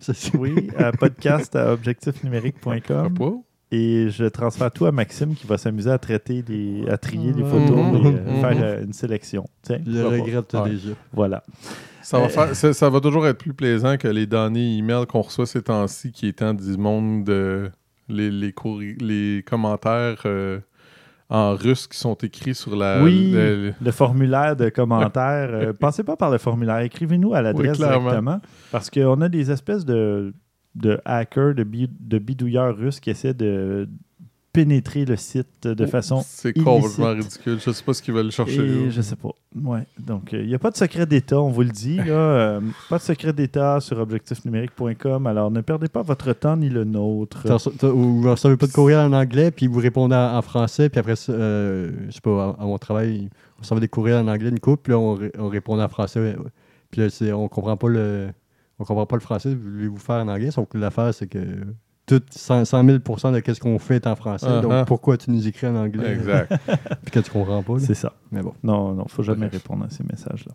Ça, 0.00 0.14
c'est- 0.14 0.36
Oui, 0.36 0.68
à 0.76 0.92
podcast 0.92 1.54
à 1.56 1.72
objectifnumérique.com. 1.72 3.14
Pas. 3.14 3.32
Et 3.72 4.10
je 4.10 4.24
transfère 4.26 4.70
tout 4.70 4.86
à 4.86 4.92
Maxime 4.92 5.34
qui 5.34 5.46
va 5.46 5.58
s'amuser 5.58 5.90
à 5.90 5.98
traiter 5.98 6.44
les, 6.46 6.88
à 6.88 6.96
trier 6.98 7.32
les 7.32 7.42
photos 7.42 7.78
et 7.78 8.06
euh, 8.06 8.10
Mhm. 8.12 8.40
faire 8.40 8.56
euh, 8.62 8.84
une 8.84 8.92
sélection. 8.92 9.44
Tiens, 9.62 9.80
Je 9.84 10.02
pas. 10.02 10.08
regrette 10.08 10.54
Ouais. 10.54 10.70
déjà. 10.70 10.90
Voilà. 11.12 11.42
Ça 12.02 12.18
va, 12.20 12.26
Euh, 12.26 12.28
faire- 12.28 12.54
ça, 12.54 12.72
ça 12.72 12.88
va 12.88 13.00
toujours 13.00 13.26
être 13.26 13.38
plus 13.38 13.54
plaisant 13.54 13.96
que 13.96 14.06
les 14.06 14.26
données 14.26 14.78
email 14.78 15.06
qu'on 15.06 15.22
reçoit 15.22 15.46
ces 15.46 15.62
temps-ci 15.62 16.12
qui 16.12 16.28
étant 16.28 16.54
du 16.54 16.76
monde 16.76 17.24
de 17.24 17.68
les, 18.08 18.30
les, 18.30 18.52
courri- 18.52 18.96
les 19.02 19.42
commentaires 19.42 20.22
euh, 20.26 20.60
en 21.28 21.54
russe 21.56 21.86
qui 21.86 21.98
sont 21.98 22.14
écrits 22.14 22.54
sur 22.54 22.76
la. 22.76 23.02
Oui. 23.02 23.32
le- 23.32 23.74
Le 23.82 23.90
formulaire 23.90 24.54
de 24.56 24.68
commentaires. 24.68 25.48
euh, 25.52 25.72
passez 25.80 26.04
pas 26.04 26.16
par 26.16 26.30
le 26.30 26.38
formulaire. 26.38 26.78
Écrivez-nous 26.78 27.34
à 27.34 27.42
l'adresse 27.42 27.78
Oui, 27.78 27.84
directement. 27.86 28.40
Parce 28.70 28.90
qu'on 28.90 29.20
a 29.20 29.28
des 29.28 29.50
espèces 29.50 29.84
de, 29.84 30.32
de 30.74 31.00
hackers, 31.04 31.54
de, 31.54 31.64
bi- 31.64 31.90
de 31.98 32.18
bidouilleurs 32.18 32.76
russes 32.76 33.00
qui 33.00 33.10
essaient 33.10 33.34
de 33.34 33.88
pénétrer 34.56 35.04
le 35.04 35.16
site 35.16 35.66
de 35.66 35.86
façon 35.86 36.22
C'est 36.26 36.52
complètement 36.54 37.12
ridicule. 37.12 37.58
Je 37.64 37.70
sais 37.70 37.84
pas 37.84 37.92
ce 37.92 38.00
qu'ils 38.02 38.14
veulent 38.14 38.30
chercher. 38.30 38.64
Et 38.64 38.90
je 38.90 39.00
sais 39.02 39.16
pas. 39.16 39.28
Ouais. 39.62 39.82
Donc, 39.98 40.30
il 40.32 40.46
n'y 40.46 40.54
a 40.54 40.58
pas 40.58 40.70
de 40.70 40.76
secret 40.76 41.04
d'État, 41.06 41.40
on 41.40 41.50
vous 41.50 41.62
le 41.62 41.68
dit. 41.70 41.96
Là, 41.96 42.04
Euh, 42.46 42.60
pas 42.88 42.96
de 42.98 43.02
secret 43.02 43.32
d'État 43.32 43.80
sur 43.80 43.98
objectifnumérique.com. 43.98 45.26
Alors, 45.26 45.50
ne 45.50 45.60
perdez 45.60 45.88
pas 45.88 46.02
votre 46.02 46.32
temps 46.32 46.56
ni 46.56 46.68
le 46.68 46.84
nôtre. 46.84 47.42
T'as 47.44 47.58
t'as- 47.78 47.88
vous 47.88 48.22
recevez 48.30 48.56
pas 48.56 48.66
de 48.66 48.72
courriel 48.72 48.98
en 49.00 49.12
anglais, 49.12 49.50
puis 49.50 49.66
vous 49.66 49.78
répondez 49.80 50.14
en, 50.14 50.36
en 50.36 50.42
français, 50.42 50.88
puis 50.88 50.98
après, 51.00 51.16
ça, 51.16 51.32
euh, 51.32 51.90
je 52.08 52.12
sais 52.14 52.20
pas, 52.20 52.56
à, 52.58 52.62
à 52.62 52.66
mon 52.66 52.78
travail, 52.78 53.28
on 53.58 53.62
recevait 53.62 53.80
des 53.80 53.88
courriels 53.88 54.24
en 54.24 54.28
anglais, 54.28 54.48
une 54.50 54.60
coupe, 54.60 54.84
puis 54.84 54.92
là, 54.92 54.98
on, 54.98 55.18
on 55.38 55.48
répondait 55.48 55.82
en 55.82 55.88
français. 55.88 56.20
ouais, 56.20 56.36
ouais. 56.36 56.50
Puis 56.90 57.00
là, 57.02 57.10
c'est- 57.10 57.32
on 57.32 57.48
comprend 57.48 57.76
pas 57.76 57.88
le 57.88 58.28
on 58.78 58.84
comprend 58.84 59.06
pas 59.06 59.16
le 59.16 59.22
français, 59.22 59.54
voulez-vous 59.54 59.96
faire 59.96 60.16
en 60.16 60.28
anglais? 60.28 60.50
Sauf 60.50 60.68
que 60.68 60.76
l'affaire, 60.78 61.12
c'est 61.14 61.26
que 61.26 61.38
tout 62.06 62.22
100, 62.30 62.64
100 62.64 62.84
000 62.84 62.98
de 62.98 63.54
ce 63.54 63.60
qu'on 63.60 63.78
fait 63.78 63.96
est 63.96 64.06
en 64.06 64.16
français. 64.16 64.46
Uh-huh. 64.46 64.60
Donc, 64.62 64.86
pourquoi 64.86 65.16
tu 65.16 65.30
nous 65.30 65.46
écris 65.46 65.66
en 65.66 65.74
anglais? 65.76 66.12
Exact. 66.12 66.52
Puis 67.02 67.10
que 67.10 67.20
tu 67.20 67.30
comprends 67.30 67.62
pas. 67.62 67.78
C'est 67.80 67.94
ça. 67.94 68.12
Mais 68.30 68.42
bon. 68.42 68.54
Non, 68.62 68.92
non, 68.94 69.06
faut 69.08 69.22
jamais 69.22 69.48
Bref. 69.48 69.62
répondre 69.62 69.84
à 69.84 69.90
ces 69.90 70.04
messages-là. 70.04 70.52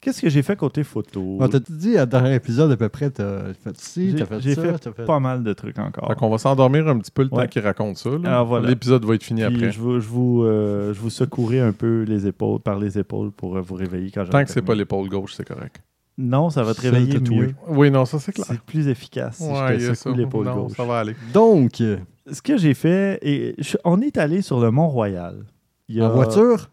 Qu'est-ce 0.00 0.20
que 0.20 0.28
j'ai 0.28 0.42
fait 0.42 0.56
côté 0.56 0.82
photo? 0.82 1.38
On 1.40 1.48
t'a 1.48 1.60
dit, 1.60 1.96
à 1.96 2.06
dernier 2.06 2.34
épisode, 2.34 2.72
à 2.72 2.76
peu 2.76 2.88
près, 2.88 3.10
t'as 3.10 3.54
fait 3.54 3.76
ci, 3.76 4.10
J'ai- 4.10 4.16
t'as 4.16 4.26
fait 4.26 4.40
j'ai 4.40 4.54
ça, 4.56 4.62
fait 4.62 4.78
t'as 4.80 4.92
fait... 4.92 5.04
Pas 5.04 5.20
mal 5.20 5.44
de 5.44 5.52
trucs 5.52 5.78
encore. 5.78 6.08
Fait 6.08 6.16
qu'on 6.16 6.28
va 6.28 6.38
s'endormir 6.38 6.88
un 6.88 6.98
petit 6.98 7.12
peu 7.12 7.22
le 7.22 7.28
Ouais. 7.28 7.44
temps 7.44 7.48
qu'il 7.48 7.62
raconte 7.62 7.98
ça. 7.98 8.10
voilà. 8.44 8.68
L'épisode 8.68 9.04
va 9.04 9.14
être 9.14 9.22
fini 9.22 9.44
Puis 9.46 9.54
après. 9.54 9.70
Je 9.70 9.78
vous, 9.78 10.00
je, 10.00 10.08
vous, 10.08 10.42
euh, 10.42 10.92
je 10.92 11.00
vous 11.00 11.08
secouerai 11.10 11.60
un 11.60 11.70
peu 11.72 12.02
les 12.02 12.26
épaules, 12.26 12.58
par 12.58 12.80
les 12.80 12.98
épaules 12.98 13.30
pour 13.30 13.56
euh, 13.56 13.60
vous 13.60 13.76
réveiller 13.76 14.10
quand 14.10 14.24
Tant 14.28 14.42
que 14.44 14.50
c'est 14.50 14.62
pas 14.62 14.74
l'épaule 14.74 15.08
gauche, 15.08 15.34
c'est 15.34 15.46
correct. 15.46 15.80
Non, 16.18 16.50
ça 16.50 16.62
va 16.62 16.74
te 16.74 16.80
réveiller 16.82 17.18
mieux. 17.20 17.54
Oui, 17.68 17.90
non, 17.90 18.04
ça 18.04 18.18
c'est 18.18 18.32
clair. 18.32 18.46
C'est 18.48 18.60
plus 18.60 18.86
efficace 18.88 19.36
si 19.38 19.44
Ouais, 19.44 19.78
je 19.78 19.88
te 19.90 19.94
ça. 19.94 20.04
secoue 20.04 20.16
l'épaule 20.16 20.44
Non, 20.46 20.54
gauche. 20.64 20.76
Ça 20.76 20.84
va 20.84 21.00
aller. 21.00 21.16
Donc, 21.32 21.80
euh, 21.80 21.96
Ce 22.30 22.40
que 22.42 22.56
j'ai 22.58 22.74
fait, 22.74 23.18
et 23.22 23.54
je- 23.58 23.76
on 23.84 24.00
est 24.00 24.16
allé 24.18 24.42
sur 24.42 24.60
le 24.60 24.70
Mont-Royal. 24.70 25.44
Il 25.88 25.96
y 25.96 26.00
a- 26.00 26.06
en 26.06 26.10
voiture, 26.14 26.68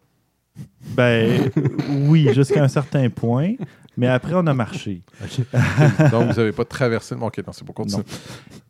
Ben 0.95 1.49
oui, 2.07 2.27
jusqu'à 2.33 2.63
un 2.63 2.67
certain 2.67 3.09
point. 3.09 3.53
Mais 3.97 4.07
après, 4.07 4.33
on 4.35 4.45
a 4.47 4.53
marché. 4.53 5.01
Donc, 6.11 6.27
vous 6.31 6.33
n'avez 6.39 6.51
pas 6.51 6.65
traversé 6.65 7.15
le. 7.15 7.21
Ok, 7.21 7.37
non, 7.45 7.51
c'est 7.51 7.65
pour 7.65 7.75
continuer. 7.75 8.03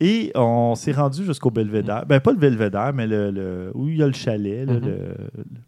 Et 0.00 0.32
on 0.34 0.74
s'est 0.74 0.92
rendu 0.92 1.24
jusqu'au 1.24 1.50
belvédère. 1.50 2.04
Ben, 2.06 2.18
pas 2.20 2.32
le 2.32 2.38
belvédère, 2.38 2.92
mais 2.94 3.06
le, 3.06 3.30
le- 3.30 3.70
où 3.74 3.88
il 3.88 3.96
y 3.98 4.02
a 4.02 4.06
le 4.06 4.12
chalet. 4.12 4.66
là, 4.66 4.74
Mhm. 4.74 4.80
le- 4.86 5.14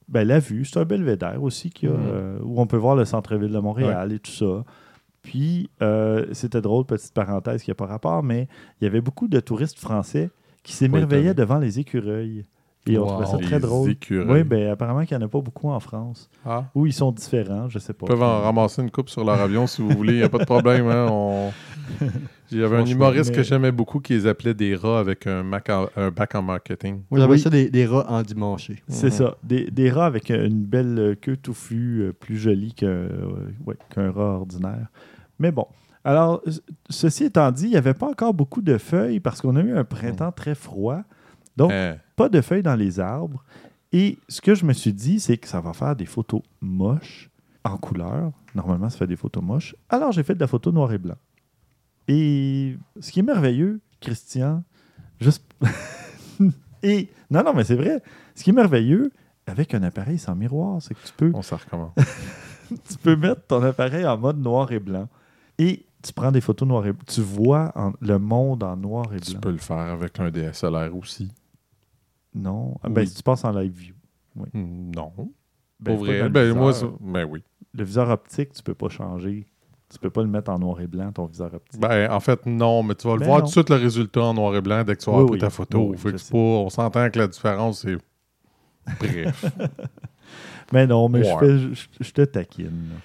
ben, 0.09 0.27
la 0.27 0.39
vue, 0.39 0.65
c'est 0.65 0.79
un 0.81 0.85
belvédère 0.85 1.43
aussi 1.43 1.71
qu'il 1.71 1.89
y 1.91 1.93
a, 1.93 1.95
Mhm. 1.97 2.03
euh, 2.07 2.39
où 2.43 2.61
on 2.61 2.67
peut 2.67 2.77
voir 2.77 2.97
le 2.97 3.05
centre-ville 3.05 3.53
de 3.53 3.59
Montréal 3.59 4.13
et 4.13 4.19
tout 4.19 4.31
ça. 4.33 4.65
Puis, 5.23 5.71
euh, 5.81 6.27
c'était 6.33 6.61
drôle, 6.61 6.85
petite 6.85 7.15
parenthèse 7.15 7.63
qui 7.63 7.71
n'a 7.71 7.75
pas 7.75 7.87
rapport, 7.87 8.23
mais 8.23 8.49
il 8.81 8.85
y 8.85 8.87
avait 8.87 9.01
beaucoup 9.01 9.29
de 9.29 9.41
touristes 9.41 9.79
français 9.79 10.31
qui 10.63 10.73
s'émerveillaient 10.73 11.35
devant 11.35 11.59
les 11.59 11.79
écureuils. 11.79 12.45
Et 12.89 12.99
on 12.99 13.03
Wow. 13.03 13.09
trouvait 13.23 13.27
ça 13.27 13.39
très 13.39 13.57
Les 13.57 13.61
drôle. 13.61 13.91
écureuils. 13.91 14.43
Oui, 14.43 14.43
ben 14.43 14.71
apparemment 14.73 15.05
qu'il 15.05 15.17
n'y 15.17 15.23
en 15.23 15.27
a 15.27 15.29
pas 15.29 15.41
beaucoup 15.41 15.69
en 15.71 15.79
France. 15.79 16.29
Ah. 16.45 16.65
Ou 16.75 16.87
ils 16.87 16.93
sont 16.93 17.13
différents, 17.13 17.69
je 17.69 17.79
sais 17.79 17.93
pas. 17.93 18.07
Ils 18.07 18.09
peuvent 18.09 18.23
en 18.23 18.41
ramasser 18.43 18.83
une 18.83 18.91
coupe 18.91 19.09
sur 19.09 19.25
leur 19.25 19.41
avion 19.41 19.69
si 19.69 19.83
vous 19.83 19.91
voulez, 19.91 20.15
il 20.15 20.19
n'y 20.19 20.25
a 20.25 20.29
pas 20.29 20.39
de 20.39 20.45
problème. 20.45 20.89
hein, 20.89 21.07
on- 21.11 21.51
Il 22.51 22.59
y 22.59 22.65
avait 22.65 22.75
un 22.77 22.79
Franchement, 22.81 22.95
humoriste 22.97 23.31
mais- 23.31 23.37
que 23.37 23.43
j'aimais 23.45 23.73
beaucoup 23.73 24.01
qui 24.01 24.13
les 24.13 24.27
appelait 24.27 24.53
des 24.53 24.75
rats 24.77 24.99
avec 24.99 25.27
un, 25.27 25.43
mac 25.43 25.71
en- 25.71 25.87
un 25.97 26.11
bac 26.11 26.35
en 26.35 26.43
marketing. 26.43 27.01
vous 27.11 27.19
avez 27.21 27.33
Oui. 27.33 27.39
ça 27.39 27.49
des, 27.49 27.71
des 27.71 27.87
rats 27.87 28.05
endimanchés. 28.11 28.83
C'est 28.89 29.07
Mhm. 29.07 29.11
ça. 29.13 29.37
Des, 29.43 29.71
des 29.71 29.91
rats 29.91 30.05
avec 30.05 30.29
une 30.31 30.63
belle 30.65 30.99
euh, 30.99 31.15
queue 31.15 31.37
touffue, 31.39 32.03
euh, 32.03 32.13
plus 32.13 32.37
jolie 32.37 32.75
qu'un 32.75 32.89
euh, 32.89 33.47
ouais, 33.65 33.77
qu'un 33.95 34.11
rat 34.11 34.35
ordinaire. 34.39 34.89
Mais 35.39 35.51
bon. 35.51 35.67
Alors, 36.05 36.43
ceci 36.91 37.25
étant 37.25 37.51
dit, 37.53 37.65
il 37.67 37.71
n'y 37.71 37.77
avait 37.77 37.95
pas 37.95 38.09
encore 38.09 38.35
beaucoup 38.35 38.61
de 38.61 38.77
feuilles 38.77 39.21
parce 39.21 39.41
qu'on 39.41 39.55
a 39.57 39.61
eu 39.61 39.75
un 39.75 39.85
printemps 39.85 40.33
très 40.33 40.55
froid. 40.57 41.03
Donc, 41.57 41.71
Hein. 41.73 41.97
pas 42.17 42.29
de 42.29 42.41
feuilles 42.41 42.63
dans 42.63 42.77
les 42.77 42.99
arbres. 43.01 43.45
Et 43.93 44.19
ce 44.29 44.41
que 44.41 44.55
je 44.55 44.65
me 44.65 44.73
suis 44.73 44.93
dit, 44.93 45.21
c'est 45.21 45.37
que 45.37 45.47
ça 45.49 45.61
va 45.61 45.73
faire 45.75 45.95
des 45.95 46.07
photos 46.07 46.41
moches 46.61 47.29
en 47.65 47.77
couleur. 47.77 48.33
Normalement, 48.55 48.89
ça 48.91 48.99
fait 48.99 49.07
des 49.07 49.17
photos 49.17 49.43
moches. 49.43 49.77
Alors, 49.89 50.13
j'ai 50.13 50.23
fait 50.23 50.35
de 50.35 50.41
la 50.41 50.47
photo 50.47 50.73
noir 50.73 50.93
et 50.93 50.99
blanc. 50.99 51.17
Et 52.09 52.77
ce 53.01 53.13
qui 53.13 53.21
est 53.21 53.23
merveilleux, 53.23 53.81
Christian, 54.01 54.63
juste. 55.21 55.45
et 56.83 57.09
non, 57.31 57.43
non, 57.45 57.53
mais 57.55 57.65
c'est 57.65 57.77
vrai. 57.77 58.03
Ce 58.35 58.43
qui 58.43 58.51
est 58.51 58.55
merveilleux 58.55 59.13
avec 59.47 59.75
un 59.75 59.83
appareil 59.83 60.19
sans 60.19 60.35
miroir, 60.35 60.81
c'est 60.81 60.95
que 60.95 61.01
tu 61.07 61.13
peux, 61.17 61.31
On 61.35 61.43
s'en 61.43 61.57
recommence. 61.57 61.93
tu 62.69 62.97
peux 63.03 63.17
mettre 63.17 63.47
ton 63.47 63.63
appareil 63.63 64.07
en 64.07 64.17
mode 64.19 64.39
noir 64.39 64.73
et 64.73 64.81
blanc. 64.81 65.09
Et 65.59 65.85
tu 66.03 66.13
prends 66.13 66.33
des 66.33 66.41
photos 66.41 66.67
noir 66.67 66.87
et 66.87 66.93
blanc. 66.93 67.03
Tu 67.07 67.21
vois 67.21 67.73
en- 67.77 67.93
le 68.01 68.19
monde 68.19 68.63
en 68.65 68.77
noir 68.77 69.13
et 69.15 69.21
tu 69.21 69.33
blanc. 69.33 69.41
peux 69.41 69.51
le 69.53 69.59
faire 69.59 69.77
avec 69.77 70.19
un 70.19 70.31
DSLR 70.31 70.97
aussi. 70.97 71.31
Non. 72.35 72.77
Ah, 72.83 72.89
Ben, 72.89 73.03
Oui. 73.03 73.07
si 73.09 73.15
tu 73.17 73.23
passes 73.23 73.45
en 73.45 73.53
live 73.53 73.73
view. 73.73 73.95
Hmm, 74.37 74.91
Non. 74.95 75.13
Ben, 75.81 75.97
Pour 75.97 76.05
vrai. 76.05 76.23
le 76.23 76.29
Ben, 76.29 76.55
moi, 76.55 76.73
viseur. 76.73 76.91
ça- 76.91 76.97
ben 77.01 77.25
oui. 77.25 77.43
Le 77.75 77.85
viseur 77.85 78.09
optique, 78.11 78.53
tu 78.53 78.63
peux 78.63 78.75
pas 78.75 78.89
changer. 78.89 79.47
Tu 79.91 79.99
peux 79.99 80.11
pas 80.11 80.23
le 80.23 80.29
mettre 80.29 80.51
en 80.51 80.59
noir 80.59 80.81
et 80.81 80.87
blanc, 80.87 81.13
ton 81.13 81.27
viseur 81.27 81.53
optique. 81.53 81.79
Ben, 81.81 82.11
en 82.11 82.21
fait, 82.21 82.47
non, 82.47 82.83
mais 82.83 82.95
tu 82.95 83.07
vas 83.07 83.15
le 83.15 83.21
Ben 83.21 83.27
voir 83.27 83.39
non. 83.39 83.45
tout 83.45 83.49
de 83.49 83.53
suite 83.53 83.69
le 83.71 83.77
résultat 83.77 84.23
en 84.23 84.33
noir 84.35 84.55
et 84.57 84.61
blanc 84.63 84.85
dès 84.85 84.95
que 84.97 85.01
tu 85.01 85.07
vas 85.07 85.13
Oui, 85.13 85.17
avoir 85.19 85.27
pris 85.27 85.35
oui. 85.37 85.41
ta 85.41 85.51
photo. 85.51 85.79
Oui, 85.81 85.89
oui, 85.91 85.97
Fait 85.99 86.13
que 86.13 86.31
pas- 86.31 86.39
on 86.39 86.71
s'entend 86.71 87.11
que 87.11 87.19
la 87.19 87.27
différence, 87.29 87.81
c'est. 87.83 87.97
Bref. 88.99 89.45
Mais 90.73 90.87
non, 90.87 91.09
mais 91.11 91.23
je, 91.23 91.37
fais, 91.39 91.59
je, 91.59 91.87
je 92.01 92.11
te 92.13 92.23
taquine. 92.23 92.65
là. 92.91 92.97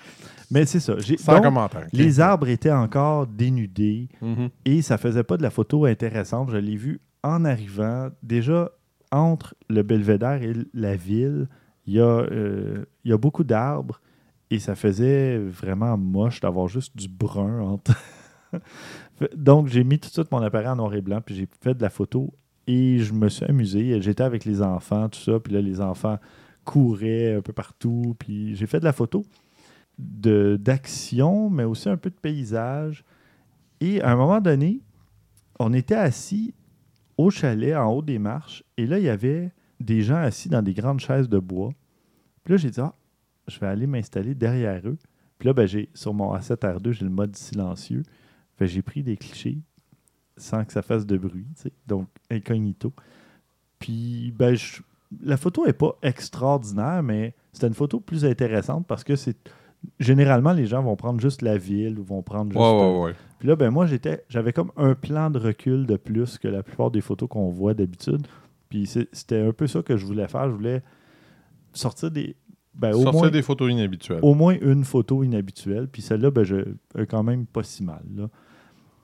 Mais 0.49 0.65
c'est 0.65 0.79
ça. 0.79 0.93
Sans 1.19 1.33
donc, 1.33 1.43
commentaire. 1.43 1.87
les 1.91 2.19
arbres 2.21 2.47
étaient 2.47 2.71
encore 2.71 3.27
dénudés 3.27 4.07
Mhm. 4.21 4.49
et 4.63 4.81
ça 4.81 4.97
faisait 4.97 5.23
pas 5.23 5.35
de 5.35 5.43
la 5.43 5.49
photo 5.49 5.83
intéressante. 5.83 6.49
Je 6.51 6.57
l'ai 6.57 6.77
vu 6.77 7.01
en 7.23 7.43
arrivant. 7.43 8.07
Déjà, 8.23 8.71
entre 9.11 9.55
le 9.69 9.83
belvédère 9.83 10.41
et 10.41 10.53
la 10.73 10.95
ville, 10.95 11.47
il 11.85 11.93
y, 11.93 11.99
a, 11.99 12.03
euh, 12.03 12.85
y 13.05 13.13
a 13.13 13.17
beaucoup 13.17 13.43
d'arbres 13.43 14.01
et 14.49 14.59
ça 14.59 14.75
faisait 14.75 15.37
vraiment 15.37 15.97
moche 15.97 16.39
d'avoir 16.41 16.67
juste 16.67 16.95
du 16.95 17.07
brun 17.07 17.59
entre. 17.61 17.93
Donc, 19.35 19.67
j'ai 19.67 19.83
mis 19.83 19.99
tout 19.99 20.09
de 20.09 20.13
suite 20.13 20.31
mon 20.31 20.41
appareil 20.41 20.67
en 20.67 20.75
noir 20.75 20.93
et 20.93 21.01
blanc, 21.01 21.21
puis 21.25 21.35
j'ai 21.35 21.47
fait 21.61 21.73
de 21.73 21.81
la 21.81 21.89
photo 21.89 22.33
et 22.67 22.99
je 22.99 23.13
me 23.13 23.29
suis 23.29 23.45
amusé. 23.45 23.99
J'étais 24.01 24.23
avec 24.23 24.45
les 24.45 24.61
enfants, 24.61 25.09
tout 25.09 25.19
ça, 25.19 25.39
puis 25.39 25.53
là, 25.53 25.61
les 25.61 25.81
enfants 25.81 26.17
couraient 26.63 27.35
un 27.35 27.41
peu 27.41 27.53
partout, 27.53 28.15
puis 28.19 28.55
j'ai 28.55 28.67
fait 28.67 28.79
de 28.79 28.85
la 28.85 28.93
photo 28.93 29.23
d'action, 29.97 31.49
mais 31.49 31.63
aussi 31.63 31.89
un 31.89 31.97
peu 31.97 32.09
de 32.09 32.15
paysage. 32.15 33.03
Et 33.79 34.01
à 34.01 34.11
un 34.11 34.15
moment 34.15 34.41
donné, 34.41 34.81
on 35.59 35.73
était 35.73 35.95
assis 35.95 36.53
au 37.17 37.29
chalet, 37.29 37.75
en 37.75 37.91
haut 37.91 38.01
des 38.01 38.19
marches, 38.19 38.63
et 38.77 38.85
là, 38.85 38.99
il 38.99 39.05
y 39.05 39.09
avait 39.09 39.51
des 39.79 40.01
gens 40.01 40.17
assis 40.17 40.49
dans 40.49 40.61
des 40.61 40.73
grandes 40.73 40.99
chaises 40.99 41.29
de 41.29 41.39
bois. 41.39 41.71
Puis 42.43 42.53
là, 42.53 42.57
j'ai 42.57 42.69
dit, 42.69 42.79
ah, 42.79 42.93
je 43.47 43.59
vais 43.59 43.67
aller 43.67 43.87
m'installer 43.87 44.33
derrière 44.35 44.87
eux. 44.87 44.97
Puis 45.39 45.47
là, 45.47 45.53
ben, 45.53 45.67
j'ai, 45.67 45.89
sur 45.93 46.13
mon 46.13 46.35
A7R2, 46.35 46.91
j'ai 46.91 47.05
le 47.05 47.11
mode 47.11 47.35
silencieux. 47.35 48.03
Fait 48.57 48.67
j'ai 48.67 48.81
pris 48.81 49.03
des 49.03 49.17
clichés 49.17 49.59
sans 50.35 50.65
que 50.65 50.73
ça 50.73 50.81
fasse 50.81 51.05
de 51.05 51.17
bruit, 51.17 51.45
tu 51.55 51.63
sais, 51.63 51.71
donc 51.87 52.07
incognito. 52.31 52.93
Puis, 53.79 54.33
ben, 54.37 54.55
je- 54.55 54.81
la 55.23 55.37
photo 55.37 55.65
n'est 55.65 55.73
pas 55.73 55.95
extraordinaire, 56.01 57.01
mais 57.03 57.33
c'était 57.53 57.67
une 57.67 57.73
photo 57.73 57.99
plus 57.99 58.25
intéressante 58.25 58.85
parce 58.87 59.03
que 59.03 59.15
c'est 59.15 59.37
généralement, 59.99 60.53
les 60.53 60.65
gens 60.65 60.81
vont 60.81 60.95
prendre 60.95 61.19
juste 61.21 61.41
la 61.43 61.57
ville 61.57 61.97
ou 61.99 62.03
vont 62.03 62.21
prendre 62.23 62.51
juste. 62.51 62.59
Ouais, 62.61 62.91
ouais, 62.99 63.05
ouais. 63.05 63.15
Puis 63.39 63.47
là, 63.47 63.55
ben 63.55 63.69
moi, 63.69 63.85
j'étais, 63.85 64.23
j'avais 64.29 64.53
comme 64.53 64.71
un 64.77 64.95
plan 64.95 65.29
de 65.29 65.39
recul 65.39 65.85
de 65.85 65.95
plus 65.95 66.37
que 66.37 66.47
la 66.47 66.63
plupart 66.63 66.91
des 66.91 67.01
photos 67.01 67.29
qu'on 67.29 67.49
voit 67.49 67.73
d'habitude. 67.73 68.25
Puis 68.69 68.87
c'était 68.87 69.41
un 69.41 69.53
peu 69.53 69.67
ça 69.67 69.81
que 69.81 69.95
je 69.95 70.05
voulais 70.05 70.27
faire. 70.27 70.49
Je 70.49 70.55
voulais 70.55 70.83
sortir 71.73 72.11
des. 72.11 72.35
Ben, 72.73 72.93
au, 72.93 73.01
Sortir 73.01 73.21
moins, 73.21 73.29
des 73.31 73.41
photos 73.41 73.71
inhabituelles. 73.71 74.19
au 74.21 74.35
moins 74.35 74.55
une 74.61 74.83
photo 74.83 75.23
inhabituelle. 75.23 75.87
Puis 75.87 76.01
celle-là, 76.01 76.31
ben, 76.31 76.43
je, 76.43 76.55
est 76.95 77.07
quand 77.07 77.23
même 77.23 77.45
pas 77.45 77.63
si 77.63 77.83
mal. 77.83 78.03
là. 78.15 78.29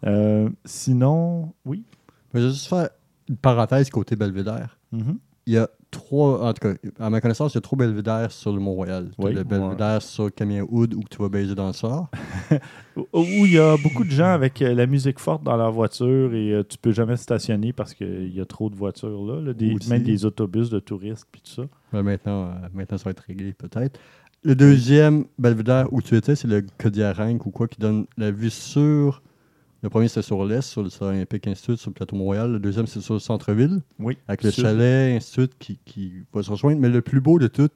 Euh, 0.06 0.50
sinon, 0.66 1.54
oui? 1.66 1.86
Mais 2.34 2.42
je 2.42 2.48
vais 2.48 2.52
juste 2.52 2.68
faire 2.68 2.90
une 3.30 3.38
parenthèse 3.38 3.90
côté 3.90 4.16
Belvédère. 4.16 4.78
Mhm. 4.92 5.18
Il 5.46 5.54
y 5.54 5.58
a 5.58 5.70
trois, 5.94 6.44
en 6.50 6.54
tout 6.54 6.68
cas, 6.68 6.74
à 7.00 7.10
ma 7.10 7.22
connaissance, 7.22 7.54
il 7.54 7.56
y 7.56 7.58
a 7.60 7.62
trois 7.62 7.78
belvédères 7.78 8.32
sur 8.32 8.52
le 8.52 8.60
Mont-Royal. 8.60 9.12
T'as 9.18 9.24
Oui. 9.26 9.34
le 9.34 9.44
belvédère 9.44 10.02
sur 10.02 10.34
Camien 10.34 10.66
Hood 10.70 10.94
où 10.94 11.02
tu 11.10 11.18
vas 11.22 11.30
baiser 11.30 11.56
dans 11.56 11.68
le 11.68 11.74
sort. 11.74 12.10
Où 12.96 13.24
il 13.24 13.54
y 13.54 13.60
a 13.60 13.76
beaucoup 13.78 14.04
de 14.04 14.12
gens 14.12 14.32
avec 14.34 14.62
euh, 14.62 14.74
la 14.76 14.86
musique 14.86 15.20
forte 15.20 15.44
dans 15.44 15.56
leur 15.58 15.72
voiture 15.72 16.34
et 16.36 16.52
euh, 16.52 16.64
tu 16.64 16.78
peux 16.78 16.92
jamais 16.92 17.16
stationner 17.18 17.74
parce 17.74 17.94
qu'il 17.94 18.34
y 18.36 18.40
a 18.42 18.46
trop 18.46 18.70
de 18.70 18.76
voitures 18.76 19.26
là. 19.26 19.42
là, 19.42 19.54
des, 19.54 19.76
même 19.90 20.04
des 20.04 20.26
autobus 20.26 20.70
de 20.70 20.80
touristes 20.80 21.26
puis 21.32 21.42
tout 21.42 21.62
ça. 21.62 22.02
Maintenant, 22.04 22.46
euh, 22.46 22.68
maintenant, 22.74 22.98
ça 22.98 23.06
va 23.06 23.12
être 23.12 23.24
réglé 23.28 23.54
peut-être. 23.54 24.00
Le 24.44 24.56
deuxième 24.56 25.26
belvédère 25.40 25.88
où 25.92 26.02
tu 26.02 26.16
étais, 26.18 26.36
c'est 26.36 26.48
le 26.48 26.64
Kodiarank 26.78 27.46
ou 27.46 27.50
quoi, 27.52 27.68
qui 27.68 27.80
donne 27.80 28.06
la 28.18 28.30
vue 28.30 28.50
sur. 28.50 29.22
Le 29.84 29.90
premier, 29.90 30.08
c'est 30.08 30.22
sur 30.22 30.46
l'est, 30.46 30.62
sur 30.62 30.82
le 30.82 30.90
Stade 30.90 31.10
Olympique 31.10 31.46
Institute, 31.46 31.78
sur 31.78 31.90
le 31.90 31.94
plateau 31.94 32.16
Mont-Royal. 32.16 32.52
Le 32.54 32.60
deuxième, 32.60 32.88
c'est 32.88 33.02
sur 33.02 33.16
le 33.16 33.20
centre-ville, 33.20 33.82
Oui. 34.00 34.18
avec 34.30 34.44
le 34.44 34.52
chalet 34.52 35.18
Institute 35.18 35.52
qui, 35.60 35.78
qui 35.84 36.14
va 36.34 36.42
se 36.42 36.50
rejoindre. 36.50 36.80
Mais 36.80 36.88
le 36.90 37.02
plus 37.02 37.20
beau 37.20 37.38
de 37.38 37.48
tout, 37.48 37.70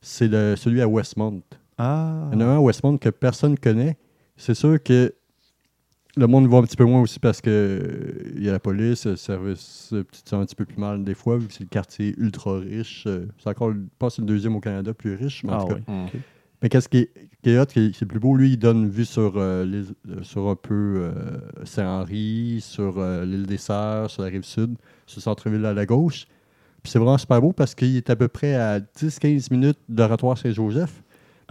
c'est 0.00 0.28
le- 0.28 0.56
celui 0.56 0.80
à 0.80 0.88
Westmount. 0.88 1.42
Ah. 1.76 2.28
Il 2.32 2.38
y 2.40 2.42
en 2.42 2.48
a 2.48 2.50
un 2.52 2.56
à 2.56 2.60
Westmount 2.60 2.96
que 2.96 3.10
personne 3.10 3.52
ne 3.52 3.56
connaît. 3.56 3.98
C'est 4.38 4.54
sûr 4.54 4.82
que 4.82 5.12
le 6.16 6.26
monde 6.26 6.46
voit 6.46 6.60
un 6.60 6.62
petit 6.62 6.76
peu 6.76 6.84
moins 6.86 7.02
aussi 7.02 7.20
parce 7.20 7.42
que 7.42 7.50
euh, 7.50 8.32
il 8.34 8.42
y 8.42 8.48
a 8.48 8.52
la 8.52 8.58
police, 8.58 9.04
le 9.06 9.16
service, 9.16 9.90
euh, 9.92 10.04
tu 10.10 10.22
te 10.22 10.28
sens 10.30 10.42
un 10.42 10.46
petit 10.46 10.56
peu 10.56 10.64
plus 10.64 10.78
mal 10.78 11.04
des 11.04 11.14
fois, 11.14 11.36
vu 11.36 11.46
que 11.48 11.52
c'est 11.52 11.64
le 11.64 11.68
quartier 11.68 12.14
ultra 12.16 12.58
riche. 12.58 13.04
euh, 13.06 13.26
C'est 13.38 13.50
encore, 13.50 13.72
je 13.72 13.78
pense, 13.98 14.14
que 14.14 14.16
c'est 14.16 14.22
le 14.22 14.26
deuxième 14.28 14.56
au 14.56 14.60
Canada 14.60 14.94
plus 14.94 15.14
riche. 15.14 15.44
Mais, 15.44 15.52
en 15.52 15.58
Ah 15.58 15.60
tout 15.60 15.74
cas. 15.74 15.80
oui. 15.86 15.94
Mm. 15.94 16.06
Mais 16.62 16.68
qu'est-ce 16.68 16.88
qui 16.88 16.98
est, 16.98 17.12
qui 17.42 17.50
est 17.50 17.58
hot, 17.58 17.66
qui 17.66 17.86
est, 17.86 17.90
qui 17.92 18.04
est 18.04 18.06
plus 18.06 18.18
beau, 18.20 18.34
lui, 18.36 18.50
il 18.52 18.56
donne 18.58 18.88
vue 18.88 19.04
sur, 19.04 19.34
euh, 19.36 19.64
les- 19.64 19.84
euh, 20.10 20.22
sur 20.22 20.48
un 20.48 20.56
peu 20.56 20.74
euh, 20.98 21.12
Saint-Henri, 21.64 22.60
sur 22.60 22.98
euh, 22.98 23.24
l'île 23.24 23.46
des 23.46 23.56
Sœurs, 23.58 24.10
sur 24.10 24.22
la 24.22 24.28
rive 24.28 24.44
sud, 24.44 24.74
sur 25.06 25.18
le 25.18 25.22
centre-ville 25.22 25.64
à 25.64 25.72
la 25.74 25.86
gauche. 25.86 26.26
Puis 26.82 26.92
c'est 26.92 26.98
vraiment 26.98 27.18
super 27.18 27.40
beau 27.40 27.52
parce 27.52 27.74
qu'il 27.74 27.96
est 27.96 28.10
à 28.10 28.16
peu 28.16 28.28
près 28.28 28.54
à 28.54 28.80
10-15 28.80 29.50
minutes 29.52 29.78
d'oratoire 29.88 30.36
Saint-Joseph, 30.38 31.02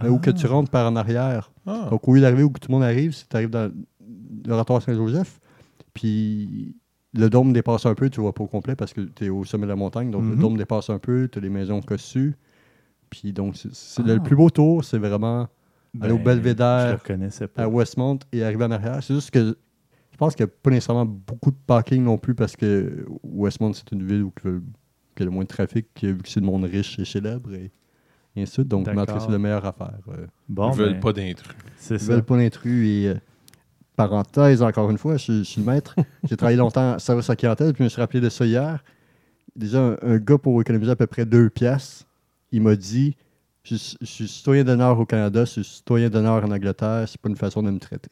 mais 0.02 0.08
où 0.08 0.18
que 0.18 0.30
tu 0.30 0.46
rentres 0.46 0.70
par 0.70 0.90
en 0.90 0.96
arrière. 0.96 1.50
Ah. 1.66 1.88
Donc, 1.90 2.06
au 2.08 2.14
lieu 2.14 2.20
d'arriver 2.20 2.42
où 2.44 2.48
tout 2.50 2.68
le 2.68 2.72
monde 2.74 2.84
arrive, 2.84 3.12
si 3.12 3.26
tu 3.28 3.36
arrives 3.36 3.50
dans 3.50 3.70
l'oratoire 4.46 4.80
Saint-Joseph, 4.82 5.40
puis 5.94 6.74
le 7.14 7.28
dôme 7.30 7.52
dépasse 7.52 7.86
un 7.86 7.94
peu, 7.94 8.10
tu 8.10 8.20
vois 8.20 8.32
pas 8.34 8.44
au 8.44 8.46
complet 8.46 8.76
parce 8.76 8.92
que 8.92 9.00
tu 9.00 9.24
es 9.26 9.28
au 9.28 9.44
sommet 9.44 9.64
de 9.64 9.70
la 9.70 9.76
montagne, 9.76 10.10
donc 10.10 10.22
le 10.22 10.34
Mhm. 10.34 10.40
dôme 10.40 10.56
dépasse 10.56 10.90
un 10.90 10.98
peu, 10.98 11.28
tu 11.30 11.38
as 11.38 11.42
les 11.42 11.48
maisons 11.50 11.80
cossues. 11.80 12.36
Puis 13.10 13.32
donc, 13.32 13.56
c'est 13.56 13.72
c'est 13.74 14.02
Ah. 14.04 14.14
le 14.14 14.20
plus 14.20 14.36
beau 14.36 14.50
tour, 14.50 14.84
c'est 14.84 14.98
vraiment 14.98 15.48
aller 16.00 16.12
au 16.12 16.16
Ben, 16.18 16.24
Belvédère, 16.24 16.88
Je 16.88 16.92
le 16.92 16.98
connaissais 16.98 17.48
pas. 17.48 17.62
à 17.64 17.68
Westmount 17.68 18.18
et 18.32 18.42
arriver 18.44 18.64
en 18.64 18.70
arrière. 18.70 19.02
C'est 19.02 19.14
juste 19.14 19.30
que 19.30 19.56
je 20.12 20.16
pense 20.18 20.34
qu'il 20.34 20.44
n'y 20.44 20.50
a 20.50 20.54
pas 20.62 20.70
nécessairement 20.70 21.06
beaucoup 21.06 21.50
de 21.50 21.56
parking 21.66 22.02
non 22.02 22.18
plus 22.18 22.34
parce 22.34 22.56
que 22.56 23.06
Westmount, 23.22 23.72
c'est 23.72 23.90
une 23.92 24.04
ville 24.06 24.22
où 24.24 24.32
qu'il 24.40 24.50
y 25.18 25.22
a 25.22 25.24
le 25.24 25.30
moins 25.30 25.44
de 25.44 25.48
trafic, 25.48 25.86
vu 26.02 26.18
que 26.18 26.28
c'est 26.28 26.40
le 26.40 26.46
monde 26.46 26.64
riche 26.64 26.98
et 26.98 27.04
célèbre 27.04 27.52
et, 27.54 27.70
et 28.36 28.42
ainsi 28.42 28.50
de 28.50 28.54
suite. 28.54 28.68
Donc, 28.68 28.86
c'est 28.86 29.30
la 29.30 29.38
meilleure 29.38 29.64
affaire. 29.64 29.98
euh. 30.08 30.26
Bon, 30.48 30.70
Ils 30.72 30.76
veulent 30.78 30.92
ben, 30.94 31.00
pas 31.00 31.12
d'intrus. 31.12 31.56
C'est 31.76 31.94
Ils 31.94 32.00
ça. 32.00 32.12
veulent 32.12 32.24
pas 32.24 32.36
d'intrus 32.36 32.86
et 32.88 33.08
euh, 33.08 33.14
parenthèse 33.96 34.62
encore 34.62 34.90
une 34.90 34.98
fois, 34.98 35.16
je, 35.16 35.22
suis- 35.22 35.38
je 35.38 35.42
suis 35.44 35.60
le 35.60 35.66
maître. 35.66 35.94
J'ai 36.28 36.36
travaillé 36.36 36.58
longtemps 36.58 36.94
en 36.94 36.98
service 36.98 37.28
à 37.30 37.36
clientèle, 37.36 37.72
puis 37.72 37.78
je 37.78 37.84
me 37.84 37.88
suis 37.88 38.00
rappelé 38.00 38.20
de 38.20 38.28
ça 38.28 38.44
hier. 38.44 38.82
Déjà, 39.56 39.80
un, 39.82 39.96
un 40.02 40.18
gars 40.18 40.38
pour 40.38 40.60
économiser 40.60 40.90
à 40.92 40.96
peu 40.96 41.06
près 41.06 41.24
deux 41.26 41.50
piastres, 41.50 42.06
il 42.52 42.62
m'a 42.62 42.76
dit 42.76 43.16
je, 43.64 43.74
suis- 43.76 43.96
je 44.00 44.06
suis 44.06 44.28
citoyen 44.28 44.64
d'honneur 44.64 44.98
au 44.98 45.04
Canada, 45.04 45.44
je 45.44 45.50
suis 45.50 45.64
citoyen 45.64 46.08
d'honneur 46.08 46.42
en 46.44 46.50
Angleterre, 46.50 47.04
c'est 47.06 47.20
pas 47.20 47.28
une 47.28 47.36
façon 47.36 47.62
de 47.62 47.70
me 47.70 47.78
traiter. 47.78 48.10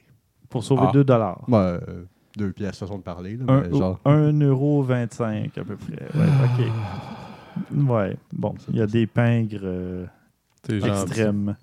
Pour 0.48 0.62
sauver 0.62 0.84
Ah. 0.88 0.92
2 0.92 1.04
dollars. 1.04 1.44
Ouais, 1.48 1.56
euh, 1.58 2.04
deux 2.36 2.52
piastres, 2.52 2.78
façon 2.80 2.98
de 2.98 3.02
parler. 3.02 3.36
Là, 3.36 3.44
mais 3.62 3.76
genre, 3.76 3.98
1,25€ 4.04 5.58
à 5.58 5.64
peu 5.64 5.76
près. 5.76 6.06
Ouais, 6.14 6.26
OK. 6.60 7.88
Ouais, 7.88 8.16
bon, 8.32 8.54
il 8.68 8.76
y 8.76 8.82
a 8.82 8.86
des 8.86 9.06
pingres 9.06 9.60
euh, 9.64 10.06
extrêmes. 10.68 11.56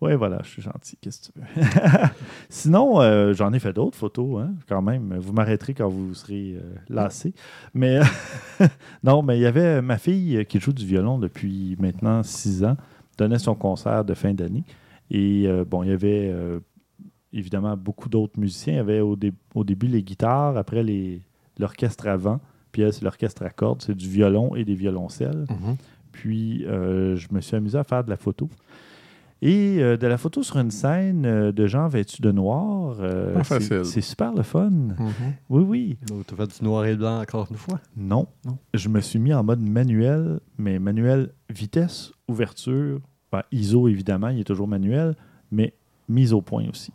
Ouais, 0.00 0.16
voilà, 0.16 0.40
je 0.42 0.48
suis 0.48 0.62
gentil. 0.62 0.96
Qu'est-ce 1.00 1.28
que 1.30 1.34
tu 1.34 1.40
veux? 1.40 1.60
Sinon, 2.48 3.00
euh, 3.02 3.34
j'en 3.34 3.52
ai 3.52 3.58
fait 3.58 3.72
d'autres 3.74 3.98
photos, 3.98 4.42
hein, 4.42 4.54
quand 4.68 4.80
même. 4.80 5.16
Vous 5.18 5.32
m'arrêterez 5.34 5.74
quand 5.74 5.88
vous 5.88 6.14
serez 6.14 6.54
euh, 6.56 6.74
lassé. 6.88 7.34
Mais 7.74 8.00
non, 9.04 9.22
mais 9.22 9.38
il 9.38 9.42
y 9.42 9.46
avait 9.46 9.82
ma 9.82 9.98
fille 9.98 10.44
qui 10.48 10.58
joue 10.58 10.72
du 10.72 10.86
violon 10.86 11.18
depuis 11.18 11.76
maintenant 11.78 12.22
six 12.22 12.64
ans, 12.64 12.76
donnait 13.18 13.38
son 13.38 13.54
concert 13.54 14.04
de 14.04 14.14
fin 14.14 14.32
d'année. 14.32 14.64
Et 15.10 15.44
euh, 15.46 15.64
bon, 15.66 15.82
il 15.82 15.90
y 15.90 15.92
avait 15.92 16.34
évidemment 17.32 17.76
beaucoup 17.76 18.08
d'autres 18.08 18.40
musiciens. 18.40 18.72
Il 18.72 18.76
y 18.76 18.80
avait 18.80 19.00
au, 19.00 19.16
dé- 19.16 19.34
au 19.54 19.64
début 19.64 19.86
les 19.86 20.02
guitares, 20.02 20.56
après 20.56 20.82
l'orchestre 21.58 22.08
avant, 22.08 22.40
puis 22.72 22.82
elle, 22.82 22.92
c'est 22.94 23.02
l'orchestre 23.04 23.42
à 23.42 23.50
cordes, 23.50 23.82
c'est 23.82 23.94
du 23.96 24.08
violon 24.08 24.54
et 24.56 24.64
des 24.64 24.74
violoncelles. 24.74 25.44
Mhm. 25.50 25.76
Puis, 26.12 26.64
je 26.66 27.26
me 27.34 27.40
suis 27.42 27.54
amusé 27.56 27.76
à 27.78 27.84
faire 27.84 28.02
de 28.02 28.10
la 28.10 28.16
photo. 28.16 28.48
Et 29.42 29.78
euh, 29.80 29.96
de 29.96 30.06
la 30.06 30.18
photo 30.18 30.42
sur 30.42 30.58
une 30.58 30.70
scène 30.70 31.24
euh, 31.24 31.50
de 31.52 31.66
gens 31.66 31.88
vêtus 31.88 32.20
de 32.20 32.30
noir. 32.30 32.96
euh, 33.00 33.32
Pas 33.34 33.44
c'est- 33.44 33.54
facile. 33.60 33.84
C'est 33.86 34.00
super 34.02 34.34
le 34.34 34.42
fun. 34.42 34.68
Mhm. 34.70 34.96
Oui, 35.48 35.62
oui. 35.66 35.98
donc, 36.06 36.26
t'as 36.26 36.36
fait 36.36 36.58
du 36.58 36.64
noir 36.64 36.84
et 36.84 36.94
blanc 36.96 37.20
encore 37.22 37.46
une 37.50 37.56
fois. 37.56 37.80
Non. 37.96 38.26
Non. 38.44 38.58
Je 38.74 38.88
me 38.90 39.00
suis 39.00 39.18
mis 39.18 39.32
en 39.32 39.42
mode 39.42 39.60
manuel, 39.60 40.40
mais 40.58 40.78
manuel 40.78 41.32
vitesse, 41.48 42.12
ouverture, 42.28 43.00
ben, 43.32 43.42
ISO 43.50 43.88
évidemment, 43.88 44.28
il 44.28 44.40
est 44.40 44.44
toujours 44.44 44.68
manuel, 44.68 45.16
mais 45.50 45.72
mise 46.08 46.32
au 46.34 46.42
point 46.42 46.68
aussi. 46.68 46.92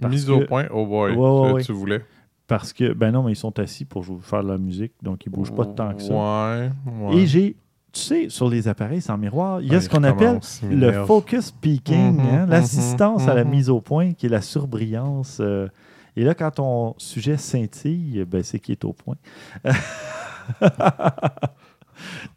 Parce 0.00 0.12
Mise 0.12 0.24
que- 0.26 0.32
au 0.32 0.40
point, 0.46 0.66
oh 0.72 0.86
boy, 0.86 1.12
Ouais, 1.12 1.16
ouais, 1.16 1.48
tu- 1.48 1.54
ouais. 1.56 1.62
tu 1.64 1.72
voulais. 1.72 2.04
Parce 2.46 2.72
que, 2.72 2.92
ben 2.92 3.10
non, 3.10 3.24
mais 3.24 3.32
ils 3.32 3.36
sont 3.36 3.58
assis 3.58 3.84
pour 3.84 4.02
jou- 4.04 4.20
faire 4.20 4.42
de 4.44 4.48
la 4.48 4.56
musique, 4.56 4.92
donc 5.02 5.26
ils 5.26 5.30
bougent 5.30 5.54
pas 5.54 5.66
tant 5.66 5.92
que 5.94 6.00
ça. 6.02 6.14
Ouais, 6.14 6.70
ouais. 7.02 7.16
Et 7.16 7.26
j'ai, 7.26 7.56
tu 7.96 8.02
sais, 8.02 8.28
sur 8.28 8.48
les 8.50 8.68
appareils 8.68 9.00
sans 9.00 9.16
miroir, 9.16 9.60
il 9.62 9.68
y 9.68 9.74
a 9.74 9.78
Ah, 9.78 9.80
ce 9.80 9.88
qu'on 9.88 10.04
appelle 10.04 10.38
le 10.70 11.04
focus 11.06 11.50
peaking, 11.50 12.14
Mhm, 12.18 12.20
hein, 12.20 12.44
mhm, 12.44 12.50
l'assistance 12.50 13.26
à 13.26 13.34
la 13.34 13.44
mhm. 13.44 13.50
mise 13.50 13.70
au 13.70 13.80
point, 13.80 14.12
qui 14.12 14.26
est 14.26 14.28
la 14.30 14.42
surbrillance. 14.42 15.38
euh, 15.40 15.68
et 16.16 16.24
là, 16.24 16.34
quand 16.34 16.50
ton 16.50 16.94
sujet 16.98 17.36
scintille, 17.36 18.24
ben, 18.26 18.42
c'est 18.42 18.58
qu'il 18.58 18.72
est 18.72 18.84
au 18.84 18.92
point. 18.92 19.16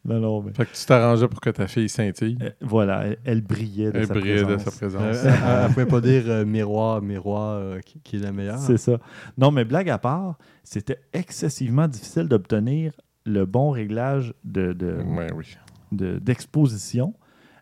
non, 0.05 0.19
non, 0.19 0.41
mais 0.41 0.53
Fait 0.53 0.65
que 0.65 0.73
tu 0.75 0.85
t'arrangeais 0.85 1.27
pour 1.27 1.41
que 1.41 1.49
ta 1.49 1.67
fille 1.67 1.89
scintille. 1.89 2.37
euh, 2.41 2.49
voilà, 2.61 3.03
elle, 3.05 3.17
elle 3.25 3.41
brillait 3.41 3.91
de 3.91 3.97
Elle 3.99 4.07
sa 4.07 4.13
brillait 4.13 4.39
de 4.39 4.43
présence. 4.55 4.63
sa 4.63 4.71
présence. 4.71 5.01
Euh, 5.25 5.31
elle- 5.45 5.63
ne 5.63 5.67
pouvait 5.73 5.85
pas 5.85 6.01
dire 6.01 6.23
euh, 6.27 6.45
miroir, 6.45 7.01
miroir, 7.01 7.53
euh, 7.55 7.79
qui, 7.81 7.99
qui 7.99 8.15
est 8.15 8.19
la 8.19 8.31
meilleure. 8.31 8.57
C'est 8.59 8.77
ça. 8.77 8.97
Non, 9.37 9.51
mais 9.51 9.65
blague 9.65 9.89
à 9.89 9.97
part, 9.97 10.37
c'était 10.63 10.99
excessivement 11.13 11.87
difficile 11.87 12.27
d'obtenir 12.29 12.93
le 13.29 13.45
bon 13.45 13.69
réglage 13.71 14.33
de, 14.43 14.73
de, 14.73 14.97
Ouais, 15.15 15.27
oui. 15.35 15.55
de- 15.91 16.19
d'exposition. 16.19 17.13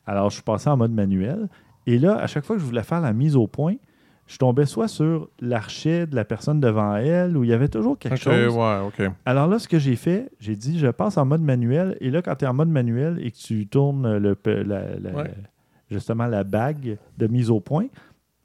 Alors, 0.05 0.29
je 0.29 0.35
suis 0.35 0.43
passé 0.43 0.69
en 0.69 0.77
mode 0.77 0.91
manuel. 0.91 1.47
Et 1.85 1.99
là, 1.99 2.15
à 2.17 2.27
chaque 2.27 2.45
fois 2.45 2.55
que 2.55 2.61
je 2.61 2.65
voulais 2.65 2.83
faire 2.83 3.01
la 3.01 3.13
mise 3.13 3.35
au 3.35 3.47
point, 3.47 3.75
je 4.25 4.37
tombais 4.37 4.65
soit 4.65 4.87
sur 4.89 5.29
l'archet 5.39 6.05
de 6.05 6.15
la 6.15 6.25
personne 6.25 6.59
devant 6.59 6.95
elle, 6.97 7.37
ou 7.37 7.43
il 7.45 7.49
y 7.49 7.53
avait 7.53 7.69
toujours 7.69 7.97
quelque 7.97 8.17
chose. 8.17 8.53
ouais. 8.55 9.09
Alors 9.25 9.47
là, 9.47 9.57
ce 9.59 9.67
que 9.69 9.79
j'ai 9.79 9.95
fait, 9.95 10.29
j'ai 10.39 10.55
dit, 10.57 10.79
je 10.79 10.87
passe 10.87 11.17
en 11.17 11.25
mode 11.25 11.41
manuel. 11.41 11.95
Et 12.01 12.09
là, 12.09 12.21
quand 12.21 12.35
tu 12.35 12.43
es 12.45 12.47
en 12.47 12.53
mode 12.53 12.67
manuel 12.69 13.19
et 13.21 13.31
que 13.31 13.37
tu 13.37 13.67
tournes 13.67 14.17
le, 14.17 14.37
la- 14.45 14.99
la- 14.99 15.11
Ouais. 15.15 15.33
justement 15.89 16.25
la 16.25 16.43
bague 16.43 16.97
de 17.17 17.27
mise 17.27 17.49
au 17.49 17.61
point, 17.61 17.87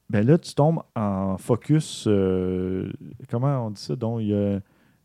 ben 0.08 0.24
là, 0.26 0.38
tu 0.38 0.54
tombes 0.54 0.82
en 0.94 1.36
focus. 1.38 2.04
euh, 2.06 2.92
comment 3.28 3.66
on 3.66 3.70
dit 3.70 3.80
ça? 3.80 3.96
Donc, 3.96 4.20
il 4.20 4.28
y 4.28 4.34
a 4.34 4.60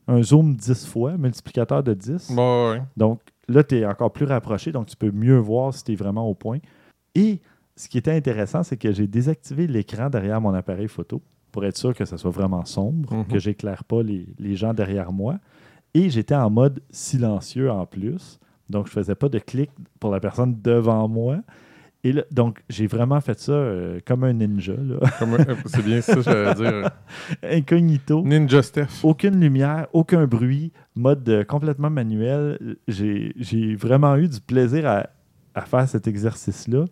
un 0.08 0.22
zoom 0.24 0.56
10 0.56 0.86
fois, 0.88 1.18
multiplicateur 1.18 1.84
de 1.84 1.94
10. 1.94 2.32
Bon, 2.34 2.72
ouais. 2.72 2.82
Donc 2.96 3.20
là, 3.48 3.64
tu 3.64 3.78
es 3.78 3.86
encore 3.86 4.12
plus 4.12 4.26
rapproché, 4.26 4.72
donc 4.72 4.88
tu 4.88 4.96
peux 4.96 5.12
mieux 5.12 5.38
voir 5.38 5.74
si 5.74 5.84
tu 5.84 5.92
es 5.94 5.96
vraiment 5.96 6.28
au 6.28 6.34
point. 6.34 6.60
Et 7.16 7.40
ce 7.76 7.88
qui 7.90 7.98
était 7.98 8.12
intéressant, 8.14 8.64
c'est 8.64 8.78
que 8.78 8.92
j'ai 8.92 9.08
désactivé 9.08 9.68
l'écran 9.68 10.10
derrière 10.10 10.40
mon 10.42 10.54
appareil 10.54 10.88
photo 10.88 11.22
pour 11.52 11.66
être 11.66 11.78
sûr 11.78 11.94
que 11.96 12.06
ça 12.06 12.18
soit 12.18 12.32
vraiment 12.32 12.66
sombre, 12.66 13.14
Mhm. 13.14 13.26
que 13.28 13.40
j'éclaire 13.40 13.84
pas 13.84 14.02
les, 14.04 14.28
les 14.40 14.56
gens 14.56 14.74
derrière 14.74 15.12
moi. 15.12 15.40
Et 15.94 16.10
j'étais 16.10 16.36
en 16.36 16.50
mode 16.50 16.82
silencieux 16.92 17.72
en 17.72 17.86
plus. 17.86 18.40
Donc, 18.70 18.88
je 18.88 18.92
faisais 18.92 19.16
pas 19.16 19.30
de 19.30 19.40
clic 19.40 19.72
pour 20.00 20.12
la 20.12 20.20
personne 20.20 20.58
devant 20.62 21.08
moi. 21.08 21.38
Et 22.04 22.12
là, 22.14 22.24
donc, 22.32 22.64
j'ai 22.70 22.88
vraiment 22.88 23.20
fait 23.22 23.40
ça 23.40 23.52
euh, 23.52 24.00
comme 24.06 24.24
un 24.24 24.34
ninja, 24.34 24.74
un- 24.74 25.56
c'est 25.66 25.84
bien 25.84 26.00
ça, 26.02 26.22
j'allais 26.22 26.54
dire. 26.54 26.90
incognito. 27.44 28.24
Ninja 28.24 28.62
Steph. 28.62 29.04
Aucune 29.04 29.40
lumière, 29.40 29.88
aucun 29.94 30.26
bruit, 30.28 30.72
mode 30.96 31.28
euh, 31.28 31.44
complètement 31.44 31.90
manuel. 31.90 32.78
J'ai 32.88 33.76
vraiment 33.76 34.16
eu 34.16 34.28
du 34.28 34.40
plaisir 34.40 34.88
à, 34.88 35.08
à 35.56 35.62
faire 35.62 35.88
cet 35.90 36.08
exercice-là. 36.08 36.86
Puis 36.86 36.92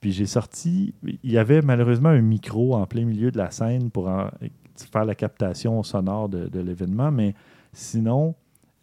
Puis 0.00 0.12
j'ai 0.12 0.26
sorti. 0.26 0.94
Il 1.02 1.30
y 1.32 1.38
avait 1.38 1.62
malheureusement 1.62 2.10
un 2.10 2.20
micro 2.20 2.74
en 2.74 2.86
plein 2.86 3.04
milieu 3.04 3.30
de 3.30 3.38
la 3.38 3.50
scène 3.50 3.90
pour 3.90 4.08
en- 4.08 4.30
faire 4.92 5.06
la 5.06 5.14
captation 5.14 5.82
sonore 5.82 6.28
de, 6.28 6.48
de 6.48 6.60
l'événement. 6.60 7.10
Mais 7.10 7.34
sinon, 7.72 8.34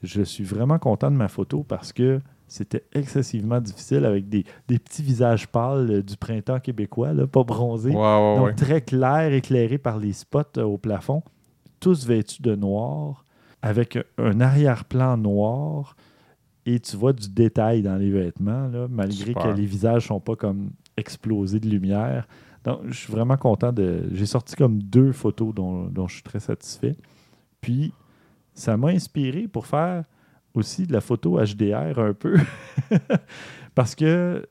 je 0.01 0.23
suis 0.23 0.43
vraiment 0.43 0.79
content 0.79 1.11
de 1.11 1.15
ma 1.15 1.27
photo 1.27 1.63
parce 1.63 1.93
que 1.93 2.19
c'était 2.53 2.83
excessivement 2.93 3.59
difficile 3.59 4.05
avec 4.05 4.29
des, 4.29 4.45
des 4.67 4.77
petits 4.77 5.01
visages 5.01 5.47
pâles 5.47 5.89
euh, 5.89 6.01
du 6.03 6.15
printemps 6.17 6.59
québécois, 6.59 7.11
là, 7.13 7.25
pas 7.25 7.43
bronzés. 7.43 7.89
Ouais, 7.89 7.95
ouais, 7.97 8.35
Donc 8.37 8.45
ouais. 8.45 8.53
très 8.55 8.81
clair, 8.81 9.33
éclairé 9.33 9.77
par 9.79 9.97
les 9.97 10.13
spots 10.13 10.41
euh, 10.57 10.63
au 10.63 10.77
plafond, 10.77 11.23
tous 11.79 12.05
vêtus 12.05 12.41
de 12.43 12.55
noir, 12.55 13.25
avec 13.63 13.95
un- 13.95 14.03
un 14.19 14.39
arrière-plan 14.39 15.17
noir, 15.17 15.95
et 16.65 16.79
tu 16.79 16.95
vois 16.95 17.11
du 17.13 17.27
détail 17.27 17.81
dans 17.81 17.95
les 17.97 18.11
vêtements, 18.11 18.67
là, 18.67 18.87
malgré 18.89 19.27
Super. 19.33 19.43
que 19.43 19.47
les 19.57 19.65
visages 19.65 20.07
sont 20.07 20.19
pas 20.19 20.35
comme 20.35 20.69
explosés 20.95 21.59
de 21.59 21.67
lumière. 21.67 22.27
Donc, 22.63 22.81
je 22.87 22.93
suis 22.93 23.11
vraiment 23.11 23.35
content 23.35 23.73
de. 23.73 24.03
J'ai 24.13 24.25
sorti 24.27 24.55
comme 24.55 24.81
deux 24.81 25.11
photos 25.11 25.53
dont, 25.53 25.85
dont 25.87 26.07
je 26.07 26.13
suis 26.13 26.23
très 26.23 26.39
satisfait. 26.39 26.95
Puis, 27.61 27.91
ça 28.53 28.77
m'a 28.77 28.89
inspiré 28.89 29.47
pour 29.49 29.65
faire 29.65 30.05
aussi 30.53 30.85
de 30.87 30.93
la 30.93 31.01
photo 31.01 31.39
HDR 31.39 31.99
un 31.99 32.13
peu. 32.13 32.37
Parce 33.75 33.95
que 33.95 34.45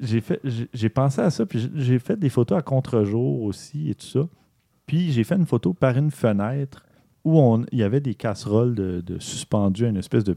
j'ai 0.00 0.20
fait 0.20 0.40
j'ai- 0.72 0.88
pensé 0.88 1.20
à 1.20 1.30
ça, 1.30 1.46
puis 1.46 1.70
j'ai- 1.74 1.98
fait 1.98 2.18
des 2.18 2.28
photos 2.28 2.58
à 2.58 2.62
contre-jour 2.62 3.42
aussi 3.42 3.90
et 3.90 3.94
tout 3.94 4.06
ça. 4.06 4.26
Puis 4.86 5.12
j'ai 5.12 5.24
fait 5.24 5.36
une 5.36 5.46
photo 5.46 5.72
par 5.72 5.96
une 5.96 6.10
fenêtre 6.10 6.84
où 7.24 7.38
on, 7.40 7.64
il 7.72 7.78
y 7.78 7.82
avait 7.82 8.00
des 8.00 8.14
casseroles 8.14 8.74
de, 8.74 9.00
de 9.00 9.18
suspendues 9.18 9.86
à 9.86 9.88
une 9.88 9.96
espèce 9.96 10.24
de. 10.24 10.36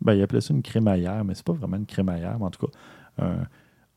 Ben, 0.00 0.14
il 0.14 0.22
appelait 0.22 0.40
ça 0.40 0.54
une 0.54 0.62
crémaillère, 0.62 1.24
mais 1.24 1.34
c'est 1.34 1.44
pas 1.44 1.52
vraiment 1.52 1.76
une 1.76 1.86
crémaillère, 1.86 2.38
mais 2.38 2.46
en 2.46 2.50
tout 2.50 2.66
cas, 2.66 2.72
un, 3.22 3.38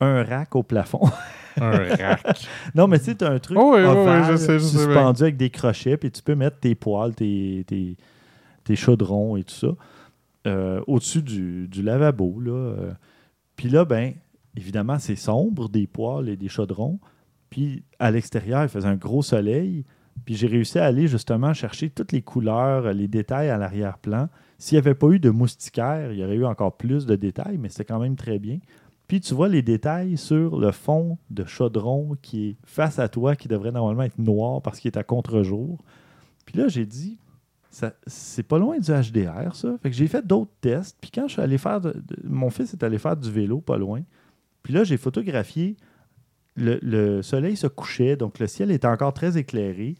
un 0.00 0.24
rack 0.24 0.54
au 0.56 0.62
plafond. 0.62 1.08
Un 1.56 1.70
rack. 1.70 2.48
non, 2.74 2.88
mais 2.88 2.96
as 3.22 3.26
un 3.30 3.38
truc 3.38 3.56
Oh 3.60 3.74
oui, 3.74 3.80
oui, 3.80 3.86
oui, 3.86 3.96
ovale, 3.96 4.24
je 4.32 4.36
sais, 4.36 4.58
je 4.58 4.64
sais 4.64 4.76
suspendu 4.78 5.22
avec 5.22 5.36
des 5.36 5.50
crochets, 5.50 5.96
puis 5.96 6.10
tu 6.10 6.20
peux 6.20 6.34
mettre 6.34 6.58
tes 6.58 6.74
poils, 6.74 7.14
tes, 7.14 7.62
tes, 7.64 7.96
tes 8.64 8.74
chaudrons 8.74 9.36
et 9.36 9.44
tout 9.44 9.54
ça 9.54 9.68
euh, 10.46 10.82
au-dessus 10.86 11.22
du, 11.22 11.82
lavabo. 11.82 12.40
Là, 12.40 12.52
euh. 12.52 12.92
Puis 13.56 13.68
là, 13.68 13.84
ben, 13.84 14.12
évidemment, 14.56 14.98
c'est 14.98 15.16
sombre, 15.16 15.68
des 15.68 15.86
poils 15.86 16.28
et 16.28 16.36
des 16.36 16.48
chaudrons. 16.48 16.98
Puis 17.50 17.84
à 17.98 18.10
l'extérieur, 18.10 18.62
il 18.62 18.68
faisait 18.68 18.88
un 18.88 18.96
gros 18.96 19.22
soleil. 19.22 19.84
Puis 20.24 20.34
j'ai 20.34 20.46
réussi 20.46 20.78
à 20.78 20.84
aller 20.84 21.08
justement 21.08 21.54
chercher 21.54 21.90
toutes 21.90 22.12
les 22.12 22.22
couleurs, 22.22 22.92
les 22.92 23.08
détails 23.08 23.50
à 23.50 23.58
l'arrière-plan. 23.58 24.28
S'il 24.58 24.76
n'y 24.76 24.80
avait 24.80 24.94
pas 24.94 25.08
eu 25.08 25.18
de 25.18 25.30
moustiquaire, 25.30 26.12
il 26.12 26.18
y 26.18 26.24
aurait 26.24 26.36
eu 26.36 26.44
encore 26.44 26.76
plus 26.76 27.06
de 27.06 27.16
détails, 27.16 27.58
mais 27.58 27.68
c'était 27.68 27.84
quand 27.84 27.98
même 27.98 28.16
très 28.16 28.38
bien. 28.38 28.58
Puis 29.06 29.20
tu 29.20 29.34
vois 29.34 29.48
les 29.48 29.62
détails 29.62 30.16
sur 30.16 30.58
le 30.58 30.72
fond 30.72 31.18
de 31.30 31.44
chaudron 31.44 32.16
qui 32.22 32.48
est 32.48 32.56
face 32.64 32.98
à 32.98 33.08
toi, 33.08 33.36
qui 33.36 33.48
devrait 33.48 33.72
normalement 33.72 34.02
être 34.02 34.18
noir 34.18 34.62
parce 34.62 34.80
qu'il 34.80 34.90
est 34.90 34.98
à 34.98 35.02
contre-jour. 35.02 35.82
Puis 36.46 36.58
là, 36.58 36.68
j'ai 36.68 36.86
dit, 36.86 37.18
c'est 38.06 38.42
pas 38.42 38.58
loin 38.58 38.78
du 38.78 38.90
HDR, 38.90 39.54
ça. 39.54 39.76
Fait 39.82 39.90
que 39.90 39.96
j'ai 39.96 40.06
fait 40.06 40.26
d'autres 40.26 40.52
tests. 40.60 40.96
Puis 41.00 41.10
quand 41.10 41.26
je 41.26 41.34
suis 41.34 41.42
allé 41.42 41.58
faire. 41.58 41.80
mon 42.24 42.50
fils 42.50 42.72
est 42.72 42.82
allé 42.82 42.98
faire 42.98 43.16
du 43.16 43.30
vélo 43.30 43.60
pas 43.60 43.76
loin. 43.76 44.02
Puis 44.62 44.72
là, 44.72 44.84
j'ai 44.84 44.96
photographié. 44.96 45.76
Le, 46.56 46.78
le 46.82 47.20
soleil 47.22 47.56
se 47.56 47.66
couchait, 47.66 48.16
donc 48.16 48.38
le 48.38 48.46
ciel 48.46 48.70
était 48.70 48.86
encore 48.86 49.12
très 49.12 49.36
éclairé. 49.36 49.96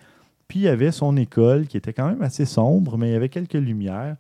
Puis 0.47 0.61
il 0.61 0.63
y 0.63 0.69
avait 0.69 0.93
son 0.93 1.17
école 1.17 1.67
qui 1.67 1.77
était 1.77 1.93
quand 1.93 2.07
même 2.07 2.23
assez 2.23 2.45
sombre, 2.45 2.97
mais 2.97 3.09
il 3.09 3.13
y 3.13 3.17
avait 3.17 3.29
quelques 3.29 3.55
lumières. 3.55 4.17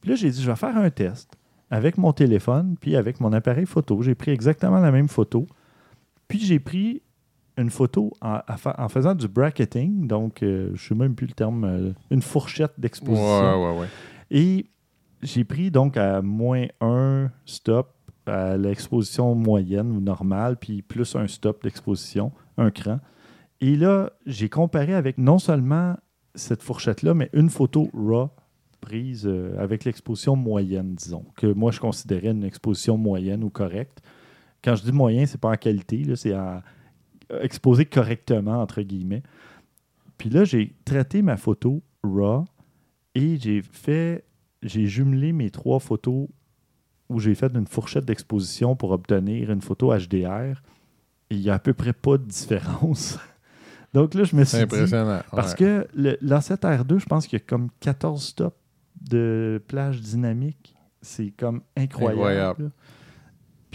Puis 0.00 0.10
là, 0.10 0.16
j'ai 0.16 0.30
dit, 0.30 0.42
je 0.42 0.50
vais 0.50 0.56
faire 0.56 0.76
un 0.76 0.90
test 0.90 1.36
avec 1.70 1.98
mon 1.98 2.12
téléphone, 2.12 2.76
puis 2.80 2.96
avec 2.96 3.20
mon 3.20 3.32
appareil 3.32 3.66
photo. 3.66 4.02
J'ai 4.02 4.14
pris 4.14 4.30
exactement 4.30 4.80
la 4.80 4.90
même 4.90 5.08
photo. 5.08 5.46
Puis 6.28 6.40
j'ai 6.40 6.58
pris 6.58 7.02
une 7.56 7.70
photo 7.70 8.12
en, 8.20 8.88
faisant 8.88 9.14
du 9.14 9.28
bracketing, 9.28 10.06
donc 10.06 10.42
euh, 10.42 10.68
je 10.68 10.72
ne 10.72 10.76
sais 10.88 10.94
même 10.94 11.14
plus 11.14 11.26
le 11.26 11.32
terme, 11.32 11.64
euh, 11.64 11.92
une 12.10 12.22
fourchette 12.22 12.72
Ouais, 12.76 12.82
d'exposition. 12.82 13.72
ouais, 13.72 13.80
ouais. 13.80 13.86
Et 14.30 14.66
j'ai 15.22 15.44
pris 15.44 15.70
donc 15.70 15.96
à 15.96 16.20
moins 16.22 16.66
un 16.80 17.30
stop 17.46 17.92
à 18.26 18.56
l'exposition 18.56 19.34
moyenne 19.34 19.90
ou 19.92 20.00
normale, 20.00 20.56
puis 20.56 20.82
plus 20.82 21.14
un 21.16 21.26
stop 21.28 21.62
d'exposition, 21.62 22.32
un 22.58 22.70
cran. 22.70 22.98
Et 23.60 23.76
là, 23.76 24.10
j'ai 24.26 24.48
comparé 24.48 24.94
avec 24.94 25.16
non 25.16 25.38
seulement 25.38 25.96
cette 26.34 26.62
fourchette-là, 26.62 27.14
mais 27.14 27.30
une 27.32 27.48
photo 27.48 27.88
RAW 27.94 28.28
prise 28.82 29.26
euh, 29.26 29.56
avec 29.58 29.84
l'exposition 29.84 30.36
moyenne, 30.36 30.94
disons, 30.94 31.24
que 31.36 31.46
moi 31.46 31.70
je 31.72 31.80
considérais 31.80 32.28
une 32.32 32.44
exposition 32.44 32.98
moyenne 32.98 33.42
ou 33.42 33.48
correcte. 33.48 34.02
Quand 34.62 34.74
je 34.74 34.82
dis 34.82 34.92
moyen, 34.92 35.24
c'est 35.24 35.40
pas 35.40 35.50
en 35.50 35.56
qualité, 35.56 36.04
là, 36.04 36.16
c'est 36.16 36.34
en 36.34 36.60
exposé 37.40 37.84
correctement, 37.86 38.60
entre 38.60 38.82
guillemets. 38.82 39.22
Puis 40.18 40.30
là, 40.30 40.44
j'ai 40.44 40.74
traité 40.84 41.22
ma 41.22 41.36
photo 41.36 41.82
RAW 42.02 42.44
et 43.14 43.38
j'ai 43.38 43.62
fait, 43.62 44.24
j'ai 44.62 44.86
jumelé 44.86 45.32
mes 45.32 45.50
trois 45.50 45.80
photos 45.80 46.28
où 47.08 47.20
j'ai 47.20 47.34
fait 47.34 47.54
une 47.54 47.66
fourchette 47.66 48.04
d'exposition 48.04 48.74
pour 48.76 48.90
obtenir 48.90 49.50
une 49.50 49.60
photo 49.62 49.92
HDR. 49.96 50.62
Et 51.30 51.34
il 51.36 51.40
n'y 51.40 51.50
a 51.50 51.54
à 51.54 51.58
peu 51.58 51.74
près 51.74 51.92
pas 51.92 52.18
de 52.18 52.24
différence. 52.24 53.18
Donc 53.94 54.14
là, 54.14 54.24
je 54.24 54.36
me 54.36 54.44
suis 54.44 54.56
C'est 54.58 54.66
dit, 54.66 54.74
impressionnant. 54.74 55.20
parce 55.30 55.52
ouais. 55.52 55.56
que 55.58 55.86
le- 55.94 56.18
l'A7 56.22 56.58
R2, 56.60 56.98
je 56.98 57.06
pense 57.06 57.26
qu'il 57.26 57.38
y 57.38 57.42
a 57.42 57.44
comme 57.44 57.68
14 57.80 58.22
stops 58.24 58.56
de 59.00 59.62
plage 59.68 60.00
dynamique. 60.00 60.74
C'est 61.02 61.30
comme 61.30 61.62
incroyable. 61.76 62.18
Incroyable. 62.20 62.70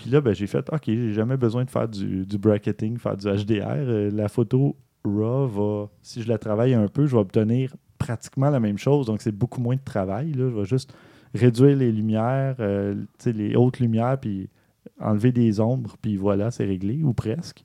Puis 0.02 0.10
là, 0.10 0.20
ben, 0.20 0.34
j'ai 0.34 0.48
fait, 0.48 0.68
OK, 0.74 0.82
j'ai 0.88 1.14
jamais 1.14 1.38
besoin 1.38 1.64
de 1.64 1.70
faire 1.70 1.88
du, 1.88 2.26
du 2.26 2.40
bracketing, 2.40 2.98
faire 2.98 3.16
du 3.16 3.28
HDR. 3.28 3.68
Euh, 3.68 4.10
la 4.12 4.30
photo 4.30 4.76
RAW 5.06 5.46
va, 5.46 5.90
si 6.02 6.24
je 6.24 6.28
la 6.28 6.40
travaille 6.40 6.74
un 6.74 6.88
peu, 6.88 7.06
je 7.06 7.12
vais 7.12 7.22
obtenir 7.22 7.76
pratiquement 8.00 8.50
la 8.50 8.60
même 8.60 8.80
chose. 8.80 9.06
Donc, 9.06 9.22
c'est 9.22 9.32
beaucoup 9.32 9.62
moins 9.62 9.76
de 9.76 9.84
travail. 9.86 10.32
Là. 10.32 10.50
Je 10.50 10.56
vais 10.56 10.66
juste 10.66 10.92
réduire 11.36 11.78
les 11.78 11.92
lumières, 11.92 12.56
euh, 12.62 12.96
les 13.28 13.56
hautes 13.56 13.80
lumières, 13.80 14.20
puis 14.20 14.50
enlever 15.00 15.32
des 15.32 15.60
ombres, 15.60 15.96
puis 16.02 16.18
voilà, 16.18 16.50
c'est 16.50 16.66
réglé, 16.66 17.04
ou 17.04 17.14
presque. 17.14 17.64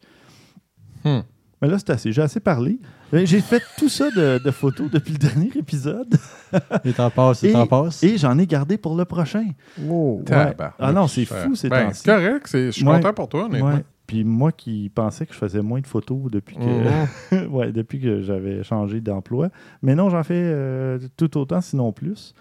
Hmm. 1.07 1.20
Mais 1.62 1.69
là, 1.69 1.79
c'est 1.79 1.90
assez. 1.90 2.12
J'ai 2.12 2.21
assez 2.23 2.40
parlé. 2.40 2.79
Euh, 3.14 3.23
J'ai 3.25 3.40
fait 3.40 3.62
tout 3.79 3.88
ça 3.88 4.11
de, 4.11 4.38
de 4.45 4.51
photos 4.51 4.90
depuis 4.90 5.12
le 5.12 5.19
dernier 5.19 5.51
épisode 5.57 6.14
Et 6.85 6.92
t'en 6.92 7.09
passes, 7.11 7.45
et 7.45 7.53
t'en 7.53 7.66
passes? 7.66 8.03
et 8.03 8.19
j'en 8.19 8.37
ai 8.38 8.47
gardé 8.47 8.77
pour 8.77 8.95
le 8.97 9.05
prochain. 9.05 9.47
Oh. 9.88 10.19
Ouais. 10.19 10.25
Tabarnak. 10.25 10.75
Ah 10.79 10.92
non, 10.92 11.07
c'est 11.09 11.25
fou, 11.25 11.55
ces 11.55 11.69
ben. 11.69 11.90
C'est 11.95 12.05
correct. 12.05 12.47
c'est- 12.47 12.66
Je 12.66 12.71
suis 12.73 12.85
Ouais. 12.87 12.97
content 12.97 13.14
pour 13.14 13.29
toi, 13.29 13.45
honnêtement. 13.47 13.69
Ouais. 13.75 13.85
Puis 14.07 14.23
moi 14.23 14.53
qui 14.53 14.90
pensais 14.95 15.25
que 15.27 15.33
je 15.33 15.38
faisais 15.38 15.62
moins 15.62 15.81
de 15.81 15.87
photos 15.87 16.31
depuis 16.31 16.57
que, 16.57 17.47
ouais, 17.49 17.73
depuis 17.73 18.01
que 18.01 18.21
j'avais 18.23 18.62
changé 18.62 19.01
d'emploi. 19.01 19.49
Mais 19.83 19.95
non, 19.95 20.11
j'en 20.11 20.23
fais 20.23 20.35
euh, 20.37 20.99
tout 21.16 21.37
autant, 21.38 21.61
sinon 21.61 21.90
plus. 21.92 22.35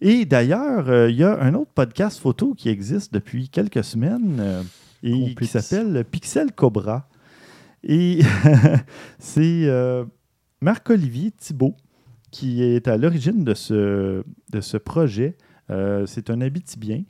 Et 0.00 0.24
d'ailleurs, 0.26 0.88
euh, 0.90 1.10
il 1.10 1.16
y 1.16 1.24
a 1.24 1.40
un 1.40 1.54
autre 1.54 1.70
podcast 1.74 2.20
photo 2.20 2.54
qui 2.56 2.68
existe 2.68 3.14
depuis 3.14 3.48
quelques 3.48 3.82
semaines 3.84 4.36
euh, 4.38 4.62
et 5.02 5.34
qui 5.34 5.46
s'appelle 5.46 6.04
Pixel 6.04 6.52
Cobra. 6.52 7.08
Et 7.86 8.20
c'est 9.18 9.64
euh, 9.66 10.04
Marc-Olivier 10.60 11.30
Thibault 11.32 11.76
qui 12.30 12.62
est 12.62 12.88
à 12.88 12.96
l'origine 12.96 13.44
de 13.44 13.54
ce, 13.54 14.24
de 14.52 14.60
ce 14.60 14.76
projet. 14.76 15.36
Euh, 15.70 16.04
c'est 16.06 16.30
un 16.30 16.40
habitibien. 16.40 17.02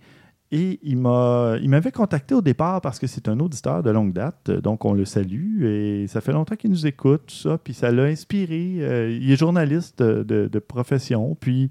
Et 0.50 0.78
il 0.82 0.98
m'a, 0.98 1.56
il 1.62 1.68
m'avait 1.70 1.90
contacté 1.90 2.34
au 2.34 2.42
départ 2.42 2.80
parce 2.80 2.98
que 2.98 3.06
c'est 3.06 3.28
un 3.28 3.40
auditeur 3.40 3.82
de 3.82 3.90
longue 3.90 4.12
date, 4.12 4.50
donc 4.50 4.84
on 4.84 4.92
le 4.92 5.04
salue 5.04 5.64
et 5.64 6.06
ça 6.06 6.20
fait 6.20 6.32
longtemps 6.32 6.54
qu'il 6.54 6.70
nous 6.70 6.86
écoute, 6.86 7.22
tout 7.26 7.34
ça, 7.34 7.58
puis 7.58 7.72
ça 7.74 7.90
l'a 7.90 8.04
inspiré. 8.04 8.76
Euh, 8.80 9.10
il 9.20 9.32
est 9.32 9.36
journaliste 9.36 10.00
de, 10.00 10.22
de- 10.22 10.46
de 10.46 10.58
profession, 10.60 11.34
puis 11.40 11.70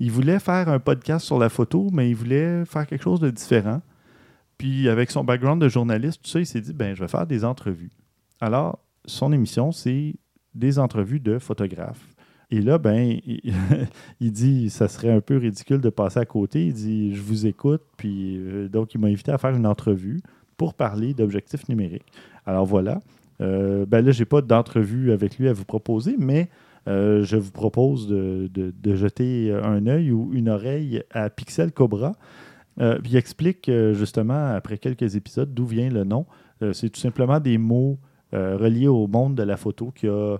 il 0.00 0.10
voulait 0.10 0.40
faire 0.40 0.68
un 0.68 0.80
podcast 0.80 1.26
sur 1.26 1.38
la 1.38 1.48
photo, 1.48 1.90
mais 1.92 2.08
il 2.10 2.16
voulait 2.16 2.64
faire 2.64 2.86
quelque 2.88 3.02
chose 3.04 3.20
de 3.20 3.30
différent. 3.30 3.82
Puis 4.56 4.88
avec 4.88 5.10
son 5.12 5.22
background 5.22 5.62
de 5.62 5.68
journaliste, 5.68 6.22
tout 6.24 6.30
ça, 6.30 6.40
il 6.40 6.46
s'est 6.46 6.62
dit, 6.62 6.72
ben 6.72 6.96
je 6.96 7.00
vais 7.02 7.08
faire 7.08 7.26
des 7.26 7.44
entrevues. 7.44 7.90
Alors, 8.40 8.78
son 9.04 9.32
émission, 9.32 9.72
c'est 9.72 10.14
des 10.54 10.78
entrevues 10.78 11.20
de 11.20 11.38
photographes. 11.38 12.06
Et 12.50 12.60
là, 12.60 12.78
ben, 12.78 13.18
il, 14.20 14.32
dit, 14.32 14.70
ça 14.70 14.88
serait 14.88 15.10
un 15.10 15.20
peu 15.20 15.36
ridicule 15.36 15.80
de 15.80 15.90
passer 15.90 16.18
à 16.20 16.24
côté. 16.24 16.66
Il 16.66 16.72
dit, 16.74 17.14
je 17.14 17.20
vous 17.20 17.46
écoute. 17.46 17.82
Puis, 17.96 18.36
euh, 18.38 18.68
donc, 18.68 18.94
il 18.94 19.00
m'a 19.00 19.08
invité 19.08 19.32
à 19.32 19.38
faire 19.38 19.54
une 19.54 19.66
entrevue 19.66 20.20
pour 20.56 20.74
parler 20.74 21.14
d'objectifs 21.14 21.68
numériques. 21.68 22.10
Alors 22.46 22.64
voilà. 22.66 23.00
Euh, 23.40 23.86
ben 23.86 24.04
là, 24.04 24.10
je 24.10 24.20
n'ai 24.20 24.24
pas 24.24 24.40
d'entrevue 24.42 25.12
avec 25.12 25.38
lui 25.38 25.48
à 25.48 25.52
vous 25.52 25.64
proposer, 25.64 26.16
mais 26.18 26.48
euh, 26.88 27.22
je 27.22 27.36
vous 27.36 27.52
propose 27.52 28.08
de, 28.08 28.48
de- 28.52 28.72
de 28.76 28.94
jeter 28.96 29.52
un 29.52 29.86
œil 29.86 30.10
ou 30.10 30.30
une 30.32 30.48
oreille 30.48 31.02
à 31.12 31.30
Pixel 31.30 31.70
Cobra. 31.72 32.12
Il 32.80 33.16
explique 33.16 33.68
justement, 33.92 34.54
après 34.54 34.78
quelques 34.78 35.16
épisodes, 35.16 35.52
d'où 35.52 35.66
vient 35.66 35.90
le 35.90 36.04
nom. 36.04 36.26
C'est 36.72 36.90
tout 36.90 37.00
simplement 37.00 37.40
des 37.40 37.58
mots 37.58 37.98
reliés 38.32 38.88
au 38.88 39.06
monde 39.06 39.34
de 39.34 39.42
la 39.42 39.56
photo 39.56 39.90
qui 39.94 40.06
a 40.08 40.36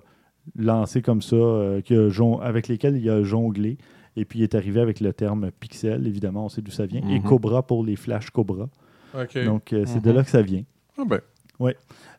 lancé 0.55 1.01
comme 1.01 1.21
ça, 1.21 1.35
euh, 1.35 1.81
qui 1.81 1.93
a 1.95 2.09
jon- 2.09 2.39
avec 2.39 2.67
lesquels 2.67 2.97
il 2.97 3.09
a 3.09 3.23
jonglé. 3.23 3.77
Et 4.15 4.25
puis 4.25 4.39
il 4.39 4.43
est 4.43 4.55
arrivé 4.55 4.81
avec 4.81 4.99
le 4.99 5.13
terme 5.13 5.51
pixel, 5.59 6.05
évidemment, 6.07 6.45
on 6.45 6.49
sait 6.49 6.61
d'où 6.61 6.71
ça 6.71 6.85
vient. 6.85 7.01
Et 7.09 7.19
Mhm. 7.19 7.23
Cobra 7.23 7.61
pour 7.65 7.83
les 7.85 7.95
flashs 7.95 8.31
Cobra. 8.31 8.67
Donc 9.45 9.73
euh, 9.73 9.83
c'est 9.85 10.01
de 10.01 10.09
Mhm. 10.09 10.15
là 10.17 10.23
que 10.23 10.29
ça 10.29 10.41
vient. 10.41 10.63
Ah 10.97 11.03
ben, 11.05 11.19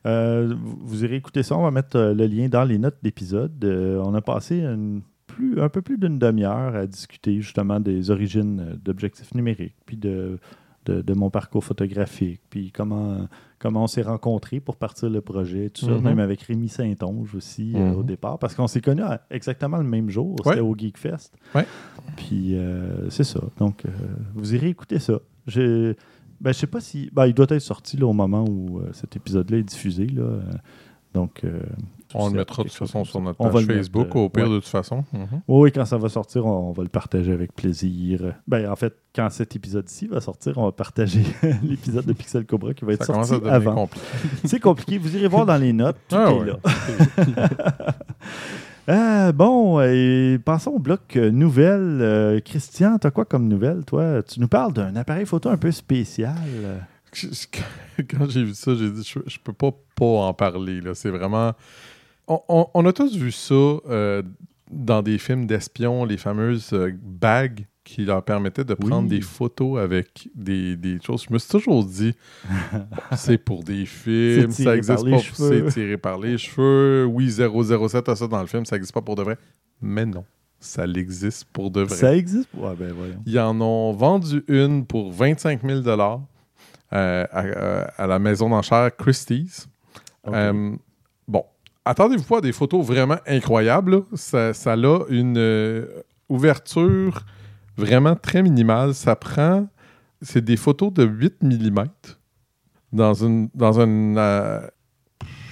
Euh, 0.06 0.54
vous 0.80 1.04
irez 1.04 1.16
écouter 1.16 1.42
ça. 1.42 1.56
On 1.56 1.62
va 1.62 1.70
mettre 1.70 1.96
euh, 1.96 2.14
le 2.14 2.26
lien 2.26 2.48
dans 2.48 2.64
les 2.64 2.78
notes 2.78 2.96
d'épisode. 3.02 3.62
Euh, 3.64 4.00
on 4.04 4.14
a 4.14 4.20
passé 4.22 4.60
une 4.60 5.02
plus, 5.26 5.60
un 5.60 5.68
peu 5.68 5.82
plus 5.82 5.98
d'une 5.98 6.18
demi-heure 6.18 6.74
à 6.74 6.86
discuter 6.86 7.40
justement 7.40 7.80
des 7.80 8.10
origines 8.10 8.60
euh, 8.60 8.76
d'objectifs 8.82 9.34
numériques, 9.34 9.74
puis 9.86 9.96
de, 9.96 10.38
de, 10.86 11.02
de 11.02 11.14
mon 11.14 11.30
parcours 11.30 11.62
photographique, 11.64 12.40
puis 12.50 12.72
comment, 12.72 13.28
comment 13.58 13.84
on 13.84 13.86
s'est 13.86 14.02
rencontrés 14.02 14.60
pour 14.60 14.76
partir 14.76 15.10
le 15.10 15.20
projet, 15.20 15.68
tout 15.70 15.84
ça, 15.86 15.92
Mhm. 15.92 16.02
même 16.02 16.18
avec 16.18 16.40
Rémi 16.42 16.68
Saint-Onge 16.68 17.34
aussi 17.34 17.72
euh, 17.76 17.92
au 17.92 18.02
départ, 18.02 18.38
parce 18.38 18.54
qu'on 18.54 18.66
s'est 18.66 18.80
connus 18.80 19.02
à 19.02 19.20
exactement 19.30 19.76
le 19.76 19.84
même 19.84 20.08
jour, 20.08 20.36
Ouais. 20.44 20.52
c'était 20.54 20.60
au 20.60 20.74
Geekfest. 20.76 21.32
Ouais. 21.54 21.66
Puis 22.16 22.56
euh, 22.56 23.10
c'est 23.10 23.24
ça. 23.24 23.40
Donc, 23.58 23.84
euh, 23.84 23.90
vous 24.34 24.54
irez 24.54 24.68
écouter 24.68 24.98
ça. 24.98 25.18
Je 25.46 25.94
ben, 26.40 26.52
je 26.52 26.58
sais 26.58 26.66
pas 26.66 26.80
si. 26.80 27.10
Ben, 27.12 27.26
il 27.26 27.34
doit 27.34 27.46
être 27.50 27.58
sorti 27.60 27.98
là, 27.98 28.06
au 28.06 28.14
moment 28.14 28.44
où 28.48 28.80
cet 28.92 29.14
épisode-là 29.16 29.58
est 29.58 29.62
diffusé. 29.62 30.06
Là. 30.06 30.22
Euh, 30.22 30.40
Donc. 31.12 31.44
Euh, 32.14 32.18
On 32.18 32.28
le 32.28 32.36
mettra 32.36 32.62
de 32.62 32.68
toute 32.68 32.76
façon 32.76 33.04
sur 33.04 33.20
notre 33.20 33.38
page 33.38 33.54
mettre, 33.54 33.66
Facebook, 33.66 34.08
euh, 34.14 34.20
au 34.20 34.28
pire 34.28 34.44
ouais. 34.44 34.50
de 34.50 34.56
toute 34.56 34.68
façon. 34.68 35.04
Oui, 35.12 35.20
oui, 35.48 35.72
quand 35.72 35.84
ça 35.84 35.98
va 35.98 36.08
sortir, 36.08 36.46
on, 36.46 36.70
on 36.70 36.72
va 36.72 36.82
le 36.82 36.88
partager 36.88 37.32
avec 37.32 37.54
plaisir. 37.54 38.34
Ben, 38.46 38.70
en 38.70 38.76
fait, 38.76 38.94
quand 39.14 39.28
cet 39.30 39.56
épisode-ci 39.56 40.06
va 40.06 40.20
sortir, 40.20 40.56
on 40.58 40.64
va 40.64 40.72
partager 40.72 41.22
l'épisode 41.62 42.04
de 42.04 42.12
Pixel 42.12 42.46
Cobra 42.46 42.74
qui 42.74 42.84
va 42.84 42.92
être 42.92 43.04
Ça 43.04 43.12
commence 43.12 43.32
à 43.32 43.36
sorti 43.36 43.48
avant. 43.48 43.88
C'est 44.44 44.60
compliqué. 44.60 44.98
Vous 44.98 45.16
irez 45.16 45.28
voir 45.28 45.46
dans 45.46 45.56
les 45.56 45.72
notes. 45.72 45.96
Tout 46.08 46.16
Ah 46.16 46.30
est 46.30 46.38
ouais. 46.38 46.46
là. 46.46 46.58
Ah, 48.86 49.32
bon, 49.34 49.80
et 49.80 50.38
passons 50.44 50.72
au 50.72 50.78
bloc 50.78 51.16
euh, 51.16 51.30
nouvelles. 51.30 51.98
Euh, 52.00 52.40
Christian, 52.40 52.98
t'as 52.98 53.10
quoi 53.10 53.24
comme 53.24 53.48
nouvelle, 53.48 53.84
toi? 53.84 54.22
Tu 54.22 54.40
nous 54.40 54.48
parles 54.48 54.72
d'un 54.72 54.94
appareil 54.96 55.26
photo 55.26 55.48
un 55.48 55.56
peu 55.56 55.70
spécial. 55.70 56.36
Quand 57.12 58.28
j'ai 58.28 58.44
vu 58.44 58.54
ça, 58.54 58.74
j'ai 58.76 58.90
dit, 58.90 59.02
je, 59.02 59.18
je 59.26 59.38
peux 59.42 59.52
pas 59.52 59.72
pas 59.96 60.06
en 60.06 60.32
parler. 60.34 60.80
C'est 60.94 61.10
vraiment... 61.10 61.52
On, 62.30 62.40
on- 62.48 62.66
on 62.74 62.86
a 62.86 62.92
tous 62.92 63.16
vu 63.16 63.32
ça 63.32 63.54
euh, 63.54 64.22
dans 64.70 65.02
des 65.02 65.18
films 65.18 65.46
d'espions, 65.46 66.04
les 66.04 66.16
fameuses 66.16 66.70
euh, 66.72 66.92
bagues 67.02 67.66
qui 67.82 68.04
leur 68.04 68.22
permettaient 68.22 68.62
de 68.64 68.74
prendre 68.74 69.08
Oui. 69.08 69.16
des 69.18 69.20
photos 69.20 69.80
avec 69.80 70.28
des, 70.36 70.76
des 70.76 70.98
choses. 71.04 71.24
Je 71.28 71.32
me 71.34 71.38
suis 71.40 71.50
toujours 71.50 71.84
dit, 71.84 72.14
c'est 73.16 73.38
pour 73.38 73.64
des 73.64 73.84
films, 73.84 74.52
ça 74.52 74.76
existe 74.76 75.04
les 75.04 75.10
pas, 75.12 75.18
c'est 75.34 75.66
tiré 75.72 75.96
par 75.98 76.18
les 76.18 76.38
cheveux. 76.38 77.04
Oui, 77.06 77.30
007 77.32 78.08
a 78.10 78.14
ça 78.14 78.28
dans 78.28 78.40
le 78.40 78.46
film, 78.46 78.64
ça 78.64 78.76
existe 78.76 78.94
pas 78.94 79.02
pour 79.02 79.16
de 79.16 79.22
vrai. 79.22 79.36
Mais 79.82 80.06
non, 80.06 80.24
ça 80.60 80.86
l'existe 80.86 81.46
pour 81.52 81.70
de 81.72 81.80
vrai. 81.82 81.96
Ça 81.96 82.14
existe? 82.14 82.48
Ouais, 82.54 82.74
ben 82.78 82.92
voyons. 82.92 83.20
Ils 83.26 83.40
en 83.40 83.60
ont 83.60 83.92
vendu 83.92 84.44
une 84.46 84.86
pour 84.86 85.10
25 85.10 85.62
000 85.66 85.80
euh, 85.88 86.06
à, 86.92 87.26
à- 87.30 87.80
à 88.02 88.06
la 88.06 88.18
maison 88.20 88.50
d'enchères 88.50 88.94
Christie's. 88.96 89.68
Euh, 90.28 90.76
attendez-vous 91.84 92.24
pas 92.24 92.38
à 92.38 92.40
des 92.40 92.52
photos 92.52 92.84
vraiment 92.84 93.18
incroyables. 93.26 93.92
là. 93.92 94.00
Ça, 94.14 94.54
ça 94.54 94.72
a 94.72 95.04
une 95.08 95.38
euh, 95.38 95.86
ouverture 96.28 97.24
vraiment 97.76 98.16
très 98.16 98.42
minimale. 98.42 98.94
Ça 98.94 99.16
prend... 99.16 99.68
C'est 100.22 100.44
des 100.44 100.56
photos 100.56 100.92
de 100.92 101.04
8 101.04 101.42
mm 101.42 101.84
dans 102.92 103.14
une... 103.14 103.48
Dans 103.54 103.80
une 103.80 104.16
euh, 104.18 104.60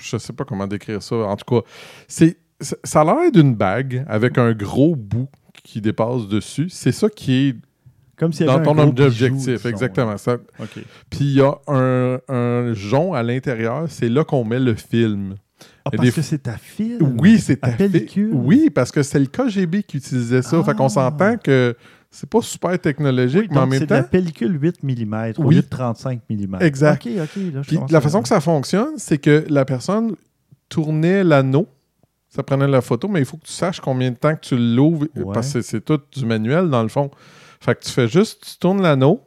je 0.00 0.16
sais 0.16 0.32
pas 0.32 0.44
comment 0.44 0.66
décrire 0.66 1.02
ça. 1.02 1.16
En 1.16 1.36
tout 1.36 1.60
cas, 1.60 1.66
c'est 2.06 2.38
ça 2.60 3.02
a 3.02 3.04
l'air 3.04 3.32
d'une 3.32 3.54
bague 3.54 4.04
avec 4.08 4.38
un 4.38 4.52
gros 4.52 4.96
bout 4.96 5.28
qui 5.62 5.80
dépasse 5.80 6.26
dessus. 6.28 6.68
C'est 6.70 6.92
ça 6.92 7.08
qui 7.08 7.48
est 7.48 7.56
Comme 8.16 8.32
s'il 8.32 8.44
y 8.44 8.46
dans 8.46 8.56
avait 8.56 8.64
ton 8.64 8.78
un 8.78 8.88
gros 8.88 9.04
objectif, 9.04 9.64
exactement. 9.66 10.16
Ça. 10.16 10.38
Puis 11.10 11.20
il 11.20 11.34
y 11.34 11.40
a 11.40 11.54
un, 11.68 12.18
un 12.28 12.72
jonc 12.72 13.14
à 13.14 13.22
l'intérieur, 13.22 13.84
c'est 13.88 14.08
là 14.08 14.24
qu'on 14.24 14.44
met 14.44 14.58
le 14.58 14.74
film. 14.74 15.36
Ah, 15.92 15.96
parce 15.96 16.08
des- 16.08 16.12
que 16.14 16.22
c'est 16.22 16.38
ta 16.42 16.56
film? 16.56 17.16
Oui, 17.20 17.38
c'est 17.38 17.56
ta 17.56 17.70
fi- 17.72 17.76
pellicule? 17.76 18.30
Oui, 18.34 18.70
parce 18.70 18.90
que 18.92 19.02
c'est 19.02 19.18
le 19.18 19.26
KGB 19.26 19.82
qui 19.82 19.96
utilisait 19.98 20.42
ça. 20.42 20.62
Fait 20.62 20.74
qu'on 20.74 20.86
Ah. 20.86 20.88
s'entend 20.90 21.36
que 21.36 21.74
c'est 22.10 22.28
pas 22.28 22.40
super 22.42 22.78
technologique, 22.78 23.42
Oui, 23.42 23.48
mais 23.50 23.58
en 23.58 23.66
même 23.66 23.80
c'est 23.80 23.86
de 23.86 23.94
la 23.94 24.02
temps. 24.02 24.08
pellicule 24.10 24.58
8 24.60 24.82
mm 24.82 25.32
au 25.38 25.44
Oui. 25.44 25.56
lieu 25.56 25.62
de 25.62 25.66
35 25.68 26.20
mm. 26.28 26.56
Exact. 26.60 27.04
OK, 27.06 27.12
OK. 27.22 27.36
Là, 27.54 27.62
je 27.62 27.68
Puis 27.68 27.78
la 27.90 28.00
façon 28.00 28.22
que 28.22 28.28
ça 28.28 28.40
fonctionne, 28.40 28.94
c'est 28.96 29.18
que 29.18 29.44
la 29.48 29.64
personne 29.64 30.14
tournait 30.68 31.24
l'anneau. 31.24 31.66
Ça 32.28 32.42
prenait 32.42 32.68
la 32.68 32.82
photo, 32.82 33.08
mais 33.08 33.20
il 33.20 33.24
faut 33.24 33.38
que 33.38 33.46
tu 33.46 33.52
saches 33.52 33.80
combien 33.80 34.10
de 34.10 34.16
temps 34.16 34.34
que 34.34 34.40
tu 34.40 34.56
l'ouvres, 34.56 35.06
Ouais. 35.16 35.32
parce 35.32 35.52
que 35.54 35.62
c'est 35.62 35.80
tout 35.82 35.98
du 36.12 36.26
manuel 36.26 36.68
dans 36.68 36.82
le 36.82 36.88
fond. 36.88 37.10
Fait 37.60 37.74
que 37.74 37.80
tu 37.84 37.90
fais 37.90 38.06
juste, 38.06 38.44
tu 38.46 38.58
tournes 38.58 38.82
l'anneau, 38.82 39.22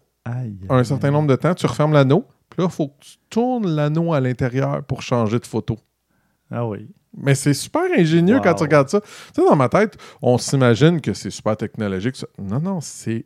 un 0.70 0.84
certain 0.84 1.10
nombre 1.10 1.28
de 1.28 1.36
temps, 1.36 1.54
tu 1.56 1.66
refermes 1.66 1.94
l'anneau, 1.94 2.26
puis 2.50 2.62
là, 2.62 2.66
il 2.70 2.72
faut 2.72 2.90
que 2.90 3.00
tu 3.04 3.18
tournes 3.30 3.68
l'anneau 3.68 4.14
à 4.14 4.20
l'intérieur 4.20 4.84
pour 4.84 5.02
changer 5.02 5.40
de 5.40 5.48
photo. 5.48 5.78
Ah 6.52 6.66
oui. 6.68 6.88
Mais 7.18 7.36
c'est 7.36 7.54
super 7.54 7.84
ingénieux 7.98 8.36
Wow. 8.38 8.42
quand 8.42 8.54
tu 8.56 8.64
regardes 8.64 8.90
ça. 8.90 9.02
Tu 9.02 9.08
sais, 9.36 9.42
dans 9.48 9.56
ma 9.56 9.70
tête, 9.70 9.98
on 10.22 10.38
s'imagine 10.38 11.02
que 11.02 11.14
c'est 11.14 11.30
super 11.30 11.58
technologique. 11.58 12.16
ça. 12.16 12.28
Non, 12.40 12.60
non, 12.60 12.82
c'est 12.82 13.26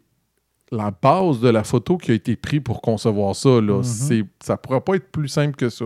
la 0.72 0.92
base 0.92 1.40
de 1.40 1.50
la 1.50 1.64
photo 1.64 1.98
qui 1.98 2.12
a 2.12 2.14
été 2.16 2.36
prise 2.36 2.62
pour 2.64 2.82
concevoir 2.82 3.36
ça. 3.36 3.62
Là. 3.62 3.78
Mhm. 3.78 3.84
C'est- 3.84 4.24
Ça 4.44 4.54
ne 4.54 4.58
pourra 4.58 4.84
pas 4.84 4.96
être 4.96 5.12
plus 5.12 5.28
simple 5.28 5.56
que 5.56 5.70
ça. 5.70 5.86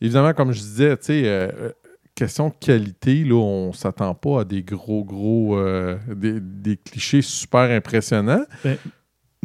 Évidemment, 0.00 0.32
comme 0.34 0.52
je 0.52 0.60
disais, 0.60 0.96
tu 0.98 1.04
sais, 1.04 1.22
euh, 1.24 1.48
euh, 1.60 1.70
question 2.14 2.48
de 2.48 2.54
qualité, 2.60 3.24
là, 3.24 3.36
on 3.36 3.72
s'attend 3.72 4.14
pas 4.14 4.40
à 4.40 4.44
des 4.44 4.62
gros, 4.62 5.02
gros, 5.04 5.56
euh, 5.56 5.96
des, 6.14 6.38
des 6.40 6.76
clichés 6.76 7.22
super 7.22 7.70
impressionnants. 7.70 8.44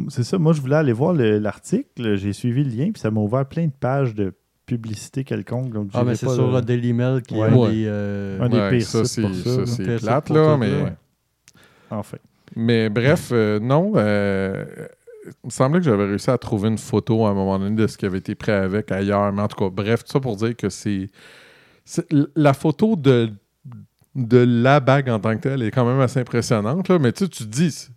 C'est 0.08 0.22
ça. 0.24 0.38
Moi, 0.38 0.52
je 0.52 0.60
voulais 0.60 0.76
aller 0.76 0.92
voir 0.92 1.12
le- 1.14 1.38
l'article. 1.38 2.16
J'ai 2.16 2.32
suivi 2.32 2.62
le 2.64 2.70
lien, 2.70 2.90
puis 2.92 3.00
ça 3.00 3.10
m'a 3.10 3.20
ouvert 3.20 3.46
plein 3.46 3.66
de 3.66 3.72
pages 3.72 4.14
de 4.14 4.34
publicité 4.68 5.24
quelconque. 5.24 5.72
Donc, 5.72 5.88
Ah, 5.94 6.04
mais 6.04 6.14
c'est 6.14 6.28
sur 6.28 6.52
le- 6.52 6.60
Daily 6.62 6.92
Mail 6.92 7.22
qui 7.22 7.34
Ouais. 7.34 7.48
a 7.48 7.56
Ouais. 7.56 7.70
des. 7.72 7.84
euh, 7.88 8.40
Un 8.40 8.48
des 8.48 8.56
Ouais, 8.58 8.70
pires 8.78 8.86
ça, 8.86 8.98
pour 9.00 9.06
c'est 9.08 9.22
ça, 9.22 9.28
ça, 9.44 9.56
là. 9.60 9.66
c'est 9.66 9.82
Pire 9.84 10.00
plate, 10.00 10.30
là, 10.30 10.56
mais... 10.56 10.70
Enfin. 11.90 12.18
Mais 12.54 12.88
bref, 12.88 13.30
euh, 13.32 13.58
non. 13.60 13.92
euh, 13.96 14.64
il 15.26 15.46
me 15.46 15.50
semblait 15.50 15.80
que 15.80 15.84
j'avais 15.84 16.04
réussi 16.06 16.30
à 16.30 16.38
trouver 16.38 16.68
une 16.68 16.78
photo 16.78 17.26
à 17.26 17.30
un 17.30 17.34
moment 17.34 17.58
donné 17.58 17.76
de 17.76 17.86
ce 17.86 17.96
qui 17.98 18.06
avait 18.06 18.18
été 18.18 18.34
pris 18.34 18.52
avec 18.52 18.90
ailleurs. 18.92 19.32
Mais 19.32 19.42
en 19.42 19.48
tout 19.48 19.56
cas, 19.56 19.70
bref, 19.70 20.04
tout 20.04 20.12
ça 20.12 20.20
pour 20.20 20.36
dire 20.36 20.54
que 20.56 20.68
c'est. 20.68 21.08
La 22.36 22.52
photo 22.52 22.96
de, 22.96 23.30
de 24.14 24.38
la 24.38 24.80
bague 24.80 25.08
en 25.08 25.18
tant 25.18 25.34
que 25.36 25.40
telle 25.42 25.62
est 25.62 25.70
quand 25.70 25.84
même 25.86 26.00
assez 26.00 26.20
impressionnante. 26.20 26.88
là, 26.88 26.98
mais 26.98 27.12
tu 27.12 27.24
sais, 27.24 27.28
tu 27.30 27.44
te 27.44 27.48
dis, 27.48 27.88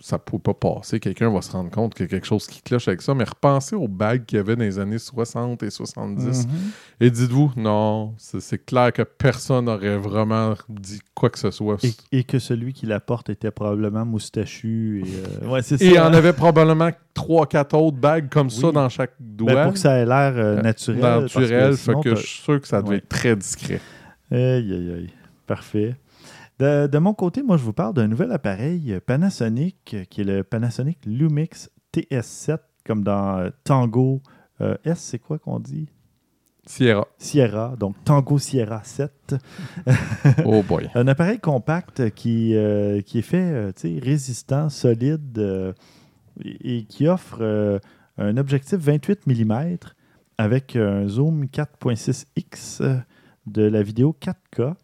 ça 0.00 0.16
ne 0.16 0.20
peut 0.20 0.38
pas 0.38 0.54
passer. 0.54 1.00
Quelqu'un 1.00 1.30
va 1.32 1.42
se 1.42 1.50
rendre 1.52 1.70
compte 1.70 1.94
qu'il 1.94 2.04
y 2.04 2.08
a 2.08 2.10
quelque 2.10 2.26
chose 2.26 2.46
qui 2.46 2.62
cloche 2.62 2.86
avec 2.88 3.02
ça. 3.02 3.14
Mais 3.14 3.24
repensez 3.24 3.74
aux 3.74 3.88
bagues 3.88 4.24
qu'il 4.26 4.36
y 4.36 4.40
avait 4.40 4.54
dans 4.56 4.62
les 4.62 4.78
années 4.78 4.98
60 4.98 5.62
et 5.62 5.70
70. 5.70 6.46
Mhm. 6.46 6.52
Et 7.00 7.10
dites-vous, 7.10 7.52
non, 7.56 8.14
c'est 8.18 8.64
clair 8.64 8.92
que 8.92 9.02
personne 9.02 9.64
n'aurait 9.64 9.96
vraiment 9.96 10.54
dit 10.68 11.00
quoi 11.14 11.30
que 11.30 11.38
ce 11.38 11.50
soit. 11.50 11.76
et, 11.84 11.94
et 12.18 12.24
que 12.24 12.38
celui 12.38 12.72
qui 12.72 12.86
la 12.86 13.00
porte 13.00 13.28
était 13.30 13.50
probablement 13.50 14.04
moustachu. 14.04 15.04
Et, 15.04 15.44
euh, 15.44 15.48
ouais, 15.50 15.60
Et 15.80 15.98
en 15.98 16.12
avait 16.12 16.32
probablement 16.32 16.90
3-4 17.14 17.76
autres 17.76 17.96
bagues 17.96 18.28
comme 18.28 18.50
ça 18.50 18.70
dans 18.70 18.88
chaque 18.88 19.14
doigt. 19.18 19.54
Ben, 19.54 19.64
pour 19.64 19.72
que 19.72 19.78
ça 19.78 19.96
ait 19.98 20.06
l'air 20.06 20.32
euh, 20.36 20.62
naturel. 20.62 21.00
parce 21.00 21.32
que 21.34 21.40
naturel. 21.40 21.72
fait 21.72 21.76
sinon, 21.82 22.00
que 22.00 22.14
je 22.14 22.26
suis 22.26 22.42
sûr 22.42 22.60
que 22.60 22.68
ça 22.68 22.80
Ouais. 22.82 22.96
être 22.96 23.08
très 23.08 23.34
discret. 23.34 23.80
Aïe, 24.30 24.38
aïe, 24.72 24.92
aïe. 24.96 25.10
Parfait. 25.46 25.96
De, 26.58 26.86
de 26.86 26.98
mon 26.98 27.14
côté, 27.14 27.42
moi, 27.42 27.56
je 27.56 27.62
vous 27.62 27.72
parle 27.72 27.94
d'un 27.94 28.08
nouvel 28.08 28.32
appareil 28.32 28.98
Panasonic 29.06 29.94
euh, 29.94 30.04
qui 30.04 30.22
est 30.22 30.24
le 30.24 30.42
Panasonic 30.42 30.98
Lumix 31.06 31.70
TS7, 31.94 32.58
comme 32.84 33.04
dans 33.04 33.38
euh, 33.38 33.50
Tango 33.64 34.22
euh, 34.60 34.76
S, 34.84 34.98
c'est 34.98 35.18
quoi 35.18 35.38
qu'on 35.38 35.60
dit? 35.60 35.88
Sierra. 36.66 37.06
Sierra, 37.16 37.76
donc 37.78 37.96
Tango 38.04 38.38
Sierra 38.38 38.82
7. 38.84 39.36
Oh 40.44 40.62
boy. 40.62 40.90
Un 40.94 41.08
appareil 41.08 41.38
compact 41.38 42.10
qui, 42.10 42.54
euh, 42.54 43.00
qui 43.00 43.20
est 43.20 43.22
fait 43.22 43.72
tu 43.74 43.94
sais, 43.94 44.00
résistant, 44.04 44.68
solide 44.68 45.38
euh, 45.38 45.72
et, 46.44 46.78
et 46.78 46.84
qui 46.84 47.06
offre 47.06 47.80
un 48.18 48.36
objectif 48.36 48.78
28 48.78 49.26
mm 49.26 49.76
avec 50.38 50.76
un 50.76 51.08
zoom 51.08 51.46
4.6x 51.46 52.82
euh, 52.82 52.96
de 53.46 53.62
la 53.62 53.82
vidéo 53.82 54.16
4K 54.20 54.74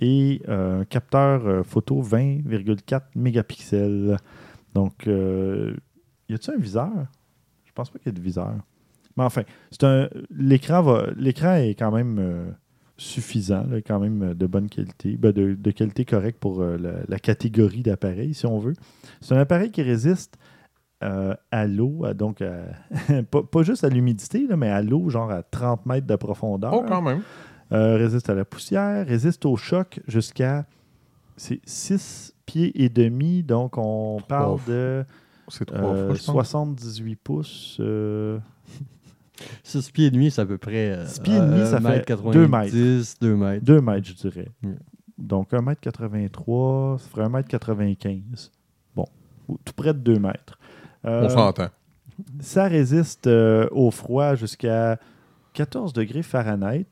et 0.00 0.42
euh, 0.48 0.84
capteur 0.84 1.46
euh, 1.46 1.62
photo 1.62 2.02
20,4 2.02 3.02
mégapixels. 3.14 4.16
Donc, 4.74 5.06
euh, 5.06 5.74
y 6.28 6.34
a-t-il 6.34 6.54
un 6.54 6.60
viseur? 6.60 6.90
Je 7.64 7.72
pense 7.72 7.90
pas 7.90 7.98
qu'il 7.98 8.08
y 8.08 8.10
ait 8.10 8.18
de 8.18 8.22
viseur. 8.22 8.54
Mais 9.16 9.24
enfin, 9.24 9.42
c'est 9.70 9.84
un 9.84 10.08
l'écran 10.30 10.82
va 10.82 11.06
l'écran 11.16 11.54
est 11.54 11.74
quand 11.74 11.90
même 11.90 12.18
euh, 12.18 12.50
suffisant, 12.98 13.64
quand 13.86 13.98
même 13.98 14.34
de 14.34 14.46
bonne 14.46 14.68
qualité, 14.68 15.16
ben, 15.16 15.32
de, 15.32 15.70
qualité 15.70 16.04
correcte 16.04 16.38
pour 16.38 16.62
la, 16.62 17.18
catégorie 17.18 17.82
d'appareil, 17.82 18.34
si 18.34 18.46
on 18.46 18.58
veut. 18.58 18.74
C'est 19.20 19.34
un 19.34 19.38
appareil 19.38 19.70
qui 19.70 19.82
résiste 19.82 20.36
à 21.00 21.66
l'eau, 21.66 22.06
donc 22.14 22.42
pas, 23.30 23.62
juste 23.62 23.84
à 23.84 23.90
l'humidité, 23.90 24.46
mais 24.56 24.70
à 24.70 24.80
l'eau, 24.80 25.10
genre 25.10 25.30
à 25.30 25.42
30 25.42 25.84
mètres 25.84 26.06
de 26.06 26.16
profondeur. 26.16 26.72
Oh, 26.72 26.84
quand 26.88 27.02
même. 27.02 27.20
Euh, 27.72 27.96
résiste 27.96 28.30
à 28.30 28.34
la 28.34 28.44
poussière, 28.44 29.06
résiste 29.06 29.44
au 29.44 29.56
choc 29.56 30.00
jusqu'à 30.06 30.66
c'est 31.36 31.60
6 31.66 32.34
pieds 32.46 32.82
et 32.82 32.88
demi, 32.88 33.42
donc 33.42 33.76
on 33.76 34.18
parle 34.26 34.58
fois. 34.60 34.72
de 34.72 35.04
trois 35.66 35.80
euh, 35.80 36.06
fois, 36.06 36.14
je 36.14 36.24
pense. 36.24 36.34
78 36.34 37.16
pouces. 37.16 37.76
euh, 37.80 38.38
6 39.64 39.90
pieds 39.90 40.06
et 40.06 40.10
demi, 40.10 40.30
c'est 40.30 40.40
à 40.40 40.46
peu 40.46 40.58
près. 40.58 40.90
euh, 40.92 41.06
Six 41.06 41.20
pieds 41.20 41.34
et 41.36 41.40
demi, 41.40 41.60
euh, 41.60 41.66
ça 41.70 41.78
fait 41.80 42.08
mètre 42.08 42.30
deux 42.30 42.48
mètres. 42.48 42.72
90, 42.72 43.18
2 43.20 43.36
mètres. 43.36 43.64
2 43.64 43.80
mètres, 43.80 44.06
je 44.08 44.14
dirais. 44.14 44.48
Mm. 44.62 44.72
Donc 45.18 45.52
1m83, 45.52 46.98
ça 46.98 47.08
ferait 47.08 47.26
1m95. 47.26 48.50
Bon, 48.94 49.06
ou 49.48 49.58
tout 49.64 49.72
près 49.74 49.92
de 49.92 49.98
2 49.98 50.18
mètres. 50.18 50.58
Euh, 51.04 51.24
On 51.24 51.28
s'entend. 51.28 51.68
ça 52.40 52.64
résiste 52.68 53.26
euh, 53.26 53.68
au 53.72 53.90
froid 53.90 54.34
jusqu'à 54.36 54.98
14 55.52 55.92
degrés 55.92 56.22
Fahrenheit. 56.22 56.86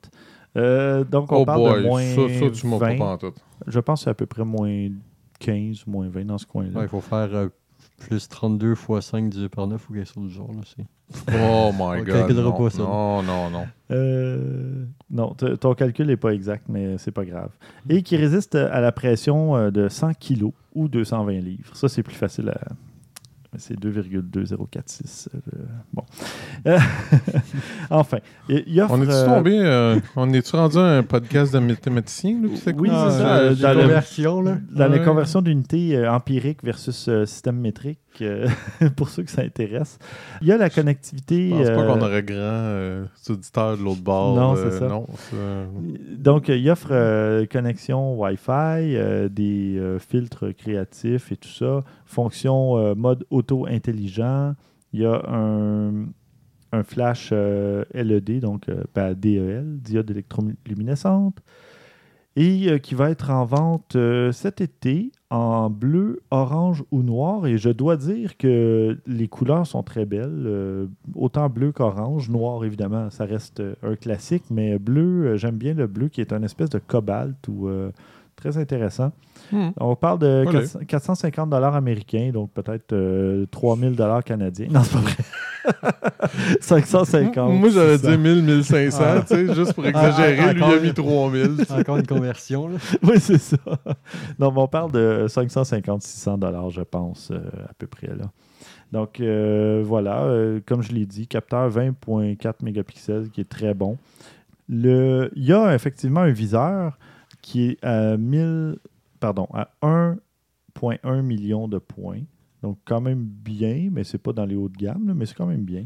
Euh, 0.57 1.05
donc, 1.05 1.33
on 1.33 1.39
Oh 1.43 1.45
parle 1.45 1.61
boy, 1.61 1.83
de 1.83 1.87
moins 1.89 2.03
ça, 2.03 2.29
ça, 2.41 2.51
tu 2.51 2.67
m'as 2.67 2.79
pas 2.79 2.89
20. 2.91 2.99
pantoute. 2.99 3.37
Je 3.67 3.81
pense 3.81 4.01
que 4.01 4.05
c'est 4.05 4.11
à 4.11 4.15
peu 4.15 4.27
près 4.27 4.45
moins 4.45 4.89
15, 5.41 5.87
moins 5.87 6.09
20 6.09 6.25
dans 6.27 6.39
ce 6.39 6.47
coin-là. 6.47 6.79
Ouais, 6.79 6.85
il 6.85 6.89
faut 6.89 7.01
faire 7.01 7.29
euh, 7.35 7.49
plus 7.99 8.29
32 8.29 8.75
fois 8.75 9.03
5 9.03 9.29
divisé 9.31 9.49
par 9.49 9.67
9 9.67 9.91
ou 9.91 9.95
quelque 9.95 10.07
chose 10.13 10.29
du 10.29 10.35
genre. 10.35 10.51
Là, 10.53 10.61
c'est- 10.65 10.85
Oh 11.33 11.71
my 11.73 11.81
On 11.81 11.97
god. 11.99 12.07
calculera 12.07 12.51
Non, 12.51 12.53
pas 12.57 12.71
ça. 12.71 12.83
non, 12.83 13.23
non, 13.23 13.51
non. 13.51 13.67
Euh, 13.91 14.85
non, 15.11 15.35
t- 15.35 15.57
ton 15.59 15.75
calcul 15.75 16.07
n'est 16.07 16.17
pas 16.17 16.31
exact, 16.33 16.65
mais 16.69 16.99
c'est 16.99 17.11
pas 17.13 17.25
grave. 17.25 17.51
Et 17.89 18.03
qui 18.03 18.17
résiste 18.17 18.55
à 18.55 18.81
la 18.81 18.93
pression 18.93 19.57
euh, 19.57 19.71
de 19.71 19.89
100 19.89 20.15
kg 20.15 20.47
ou 20.75 20.89
220 20.89 21.33
livres. 21.41 21.75
Ça, 21.77 21.89
c'est 21.89 22.03
plus 22.03 22.15
facile 22.15 22.49
à. 22.51 22.61
C'est 23.59 23.79
2,2046. 23.79 25.29
euh, 25.35 25.39
bon. 25.93 26.03
Euh, 26.67 26.79
enfin, 27.91 28.19
il 28.49 28.81
offre. 28.81 28.93
On 28.95 29.03
est-tu 29.03 29.11
euh, 29.13 29.27
tombé, 29.27 29.59
euh, 29.59 29.97
on 30.17 30.33
est-tu 30.33 30.57
rendu 30.57 30.79
à 30.79 30.83
un 30.99 31.03
podcast 31.03 31.53
de 31.55 31.59
mathématiciens, 31.61 32.41
là, 32.43 32.49
Oui, 32.77 32.89
quoi? 32.89 33.11
c'est 33.11 33.19
ça, 33.19 33.37
euh, 33.39 33.55
dans 33.55 33.81
conversion, 33.81 34.43
là. 34.43 34.59
Dans 34.71 34.89
les 34.89 34.99
Ouais. 34.99 35.05
conversions 35.05 35.43
d'unités 35.43 36.07
empiriques 36.09 36.63
versus 36.65 37.09
système 37.27 37.57
métrique, 37.61 37.99
pour 38.97 39.09
ceux 39.09 39.25
que 39.25 39.31
ça 39.31 39.43
intéresse. 39.43 39.99
Il 40.41 40.47
y 40.47 40.53
a 40.53 40.57
la 40.57 40.71
connectivité. 40.71 41.51
Je 41.51 41.57
pense 41.57 41.67
pas 41.67 41.73
euh, 41.83 41.87
qu'on 41.95 42.01
aurait 42.03 42.23
grand 42.23 42.37
euh, 42.39 43.05
auditeur 43.29 43.77
de 43.77 43.83
l'autre 43.83 44.03
bord. 44.03 44.37
Non, 44.37 44.55
euh, 44.57 44.71
c'est 44.71 44.79
ça. 44.79 44.87
Non, 44.89 45.07
c'est- 45.19 46.17
Donc, 46.23 46.47
il 46.49 46.71
offre 46.71 46.89
euh, 46.93 47.45
connexion 47.47 48.15
Wi-Fi, 48.21 48.51
euh, 48.95 49.29
des 49.29 49.77
euh, 49.79 49.99
filtres 49.99 50.55
créatifs 50.57 51.33
et 51.33 51.37
tout 51.37 51.49
ça, 51.49 51.83
fonction 52.15 52.79
euh, 52.79 52.95
mode 52.95 53.27
auto 53.31 53.67
intelligent. 53.67 54.55
Il 54.93 55.01
y 55.01 55.07
a 55.07 55.23
un, 55.29 56.07
flash 56.85 57.31
euh, 57.33 57.85
LED, 57.95 58.41
donc 58.41 58.69
euh, 58.69 59.15
DEL, 59.15 59.79
diode 59.81 60.11
électroluminescente, 60.11 61.41
et 62.37 62.81
qui 62.81 62.97
va 62.97 63.11
être 63.11 63.31
en 63.31 63.45
vente 63.45 63.97
cet 64.33 64.61
été 64.61 65.13
en 65.31 65.71
bleu, 65.71 66.21
orange 66.33 66.83
ou 66.91 67.05
noir. 67.05 67.47
Et 67.47 67.59
je 67.59 67.71
dois 67.71 67.97
dire 67.97 68.37
que 68.37 68.99
les 69.07 69.29
couleurs 69.29 69.69
sont 69.69 69.85
très 69.85 70.05
belles, 70.05 70.89
autant 71.15 71.49
bleu 71.49 71.71
qu'orange. 71.71 72.31
Noir, 72.31 72.65
évidemment, 72.65 73.09
ça 73.11 73.25
reste 73.25 73.63
un 73.85 73.95
classique, 73.95 74.43
mais 74.51 74.81
bleu, 74.81 75.37
j'aime 75.37 75.59
bien 75.59 75.75
le 75.75 75.87
bleu 75.87 76.09
qui 76.09 76.21
est 76.21 76.33
un 76.33 76.43
espèce 76.43 76.71
de 76.71 76.81
cobalt 76.81 77.47
ou 77.47 77.69
très 78.37 78.57
intéressant. 78.59 79.13
Hmm. 79.53 79.71
On 79.79 79.95
parle 79.97 80.19
de 80.21 80.43
Voilà. 80.45 80.61
400 80.61 80.79
450 80.87 81.51
dollars 81.51 81.75
américains, 81.75 82.31
donc 82.33 82.51
peut-être 82.53 82.93
euh, 82.93 83.47
3000 83.51 83.95
dollars 83.97 84.25
canadiens. 84.25 84.69
Non, 84.71 84.83
c'est 84.83 84.93
pas 84.95 85.01
vrai. 85.01 85.13
550. 86.61 87.53
Moi, 87.61 87.69
j'aurais 87.71 87.99
600. 87.99 88.11
dit 88.11 88.19
1000, 88.19 88.43
1500, 88.43 89.03
Ah. 89.05 89.21
tu 89.21 89.27
sais, 89.35 89.55
juste 89.55 89.73
pour 89.75 89.87
exagérer. 89.87 90.39
ah, 90.41 90.53
lui, 90.53 90.63
il 90.67 90.75
a 90.75 90.81
mis 90.81 90.95
3000. 90.95 91.57
Encore 91.79 91.97
une 91.99 92.07
conversion. 92.07 92.69
Là. 92.69 92.79
Oui, 93.03 93.19
c'est 93.21 93.39
ça. 93.39 93.57
Non, 94.39 94.51
mais 94.53 94.61
on 94.61 94.69
parle 94.69 94.93
de 94.93 95.27
550-600 95.29 96.39
dollars, 96.39 96.71
je 96.71 96.83
pense, 96.83 97.31
euh, 97.31 97.39
à 97.69 97.73
peu 97.79 97.87
près. 97.87 98.09
là. 98.09 98.31
Donc, 98.93 99.21
euh, 99.21 99.83
voilà, 99.85 100.23
euh, 100.25 100.61
comme 100.65 100.83
je 100.83 100.93
l'ai 100.93 101.07
dit, 101.07 101.27
capteur 101.27 101.69
20.4 101.69 102.63
mégapixels 102.63 103.29
qui 103.31 103.41
est 103.41 103.49
très 103.49 103.75
bon. 103.75 103.99
Le, 104.69 105.31
il 105.35 105.45
y 105.45 105.53
a 105.53 105.75
effectivement 105.75 106.21
un 106.21 106.31
viseur 106.31 106.99
qui 107.45 107.67
est 107.69 107.85
à 107.85 108.17
1000, 108.17 108.77
pardon, 109.21 109.47
à 109.53 109.69
1.1 109.83 111.23
million 111.23 111.69
de 111.69 111.79
points. 111.79 112.21
Donc, 112.63 112.79
quand 112.87 113.01
même 113.03 113.25
bien, 113.25 113.91
mais 113.93 114.03
c'est 114.05 114.19
pas 114.19 114.33
dans 114.33 114.47
les 114.47 114.57
hauts 114.57 114.71
de 114.71 114.77
gamme, 114.77 115.07
là, 115.09 115.15
mais 115.15 115.27
c'est 115.27 115.35
quand 115.37 115.47
même 115.47 115.65
bien. 115.65 115.85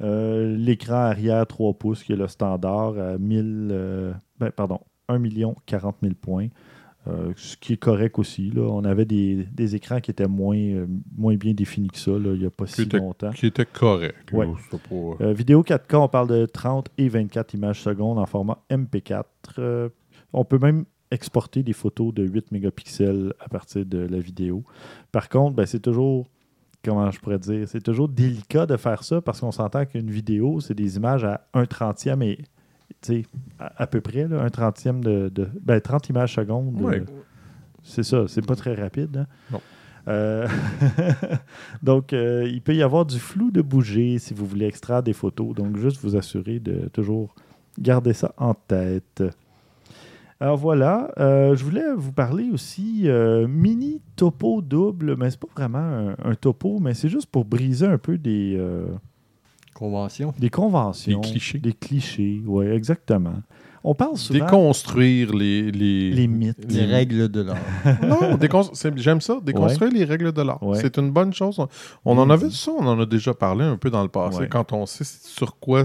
Euh, 0.00 0.56
L'écran 0.56 0.94
arrière 0.94 1.44
3 1.46 1.74
pouces, 1.74 2.04
qui 2.04 2.12
est 2.12 2.16
le 2.16 2.28
standard, 2.28 2.96
à 2.98 3.18
1000, 3.18 3.68
euh, 3.72 4.12
ben, 4.38 4.50
pardon, 4.52 4.78
1 5.08 5.18
million 5.18 5.56
40 5.66 5.96
000 6.02 6.14
points. 6.20 6.46
Euh, 7.06 7.32
ce 7.36 7.56
qui 7.58 7.74
est 7.74 7.76
correct 7.76 8.18
aussi. 8.18 8.50
Là. 8.50 8.62
On 8.62 8.82
avait 8.84 9.04
des, 9.04 9.46
des 9.52 9.74
écrans 9.74 10.00
qui 10.00 10.10
étaient 10.10 10.26
moins, 10.28 10.56
euh, 10.56 10.86
moins 11.18 11.34
bien 11.36 11.52
définis 11.52 11.88
que 11.88 11.98
ça, 11.98 12.12
là, 12.12 12.32
il 12.32 12.38
n'y 12.40 12.46
a 12.46 12.50
pas 12.50 12.66
si 12.66 12.82
était- 12.82 12.96
longtemps. 12.96 13.30
Qui 13.30 13.46
était 13.46 13.66
correct. 13.66 14.30
là, 14.32 14.38
Ouais. 14.38 14.46
Euh, 15.20 15.32
vidéo 15.34 15.62
4K, 15.62 15.96
on 15.96 16.08
parle 16.08 16.28
de 16.28 16.46
30 16.46 16.88
et 16.96 17.08
24 17.10 17.52
images 17.54 17.82
secondes 17.82 18.18
en 18.18 18.24
format 18.24 18.58
MP4. 18.70 19.24
On 20.34 20.44
peut 20.44 20.58
même 20.58 20.84
exporter 21.10 21.62
des 21.62 21.72
photos 21.72 22.12
de 22.12 22.24
8 22.24 22.50
mégapixels 22.52 23.32
à 23.40 23.48
partir 23.48 23.86
de 23.86 23.98
la 23.98 24.18
vidéo. 24.18 24.64
Par 25.12 25.28
contre, 25.28 25.54
ben, 25.56 25.64
c'est 25.66 25.80
toujours, 25.80 26.26
comment 26.84 27.10
je 27.10 27.20
pourrais 27.20 27.38
dire, 27.38 27.68
c'est 27.68 27.82
toujours 27.82 28.08
délicat 28.08 28.66
de 28.66 28.76
faire 28.76 29.04
ça 29.04 29.20
parce 29.20 29.40
qu'on 29.40 29.52
s'entend 29.52 29.84
qu'une 29.86 30.10
vidéo, 30.10 30.60
c'est 30.60 30.74
des 30.74 30.96
images 30.96 31.24
à 31.24 31.46
1 31.54 31.66
trentième 31.66 32.22
et 32.22 32.38
tu 33.00 33.22
sais, 33.22 33.22
à, 33.58 33.82
à 33.82 33.86
peu 33.86 34.00
près, 34.00 34.26
là, 34.28 34.42
un 34.42 34.50
trentième 34.50 35.02
de, 35.04 35.28
de- 35.28 35.48
ben, 35.62 35.80
30 35.80 36.08
images 36.08 36.34
secondes. 36.34 36.80
Ouais. 36.80 37.00
euh, 37.00 37.04
c'est 37.82 38.02
ça, 38.02 38.24
c'est 38.26 38.44
pas 38.44 38.56
très 38.56 38.74
rapide. 38.74 39.18
hein. 39.18 39.26
Non. 39.52 39.60
Euh, 40.08 40.46
donc, 41.82 42.12
euh, 42.12 42.46
il 42.50 42.60
peut 42.60 42.74
y 42.74 42.82
avoir 42.82 43.06
du 43.06 43.18
flou 43.18 43.50
de 43.50 43.62
bouger 43.62 44.18
si 44.18 44.34
vous 44.34 44.46
voulez 44.46 44.66
extraire 44.66 45.02
des 45.02 45.12
photos. 45.12 45.54
Donc, 45.54 45.76
juste 45.76 46.00
vous 46.02 46.16
assurer 46.16 46.58
de 46.60 46.88
toujours 46.92 47.34
garder 47.78 48.12
ça 48.12 48.34
en 48.36 48.54
tête. 48.54 49.22
Alors 50.40 50.56
voilà, 50.56 51.10
euh, 51.18 51.54
je 51.54 51.64
voulais 51.64 51.94
vous 51.96 52.12
parler 52.12 52.50
aussi 52.52 53.02
euh, 53.04 53.46
mini 53.48 54.00
topo 54.16 54.62
double, 54.62 55.16
mais 55.16 55.30
c'est 55.30 55.38
pas 55.40 55.46
vraiment 55.56 55.78
un, 55.78 56.16
un 56.22 56.34
topo, 56.34 56.78
mais 56.80 56.92
c'est 56.94 57.08
juste 57.08 57.26
pour 57.26 57.44
briser 57.44 57.86
un 57.86 57.98
peu 57.98 58.18
des, 58.18 58.56
euh, 58.58 58.86
Convention. 59.74 60.32
des 60.38 60.50
conventions. 60.50 61.20
Des 61.20 61.28
clichés. 61.28 61.58
Des 61.58 61.72
clichés, 61.72 62.42
oui, 62.46 62.66
exactement. 62.66 63.34
On 63.86 63.94
parle 63.94 64.16
souvent 64.16 64.46
Déconstruire 64.46 65.34
les, 65.34 65.70
les, 65.70 66.10
les 66.10 66.26
mythes. 66.26 66.72
Les 66.72 66.86
règles 66.86 67.28
de 67.28 67.42
l'art. 67.42 67.58
Non, 68.02 68.38
j'aime 68.96 69.20
ça, 69.20 69.38
déconstruire 69.42 69.92
les 69.92 70.04
règles 70.04 70.32
de 70.32 70.40
l'art. 70.42 70.62
Ouais. 70.62 70.78
C'est 70.80 70.96
une 70.96 71.10
bonne 71.10 71.34
chose. 71.34 71.58
On, 71.58 71.68
on 72.04 72.16
en 72.16 72.30
avait 72.30 72.48
ça, 72.50 72.72
on 72.72 72.86
en 72.86 72.98
a 72.98 73.04
déjà 73.04 73.34
parlé 73.34 73.64
un 73.64 73.76
peu 73.76 73.90
dans 73.90 74.02
le 74.02 74.08
passé. 74.08 74.38
Ouais. 74.38 74.48
Quand 74.48 74.72
on 74.72 74.86
sait 74.86 75.04
sur 75.04 75.58
quoi 75.58 75.84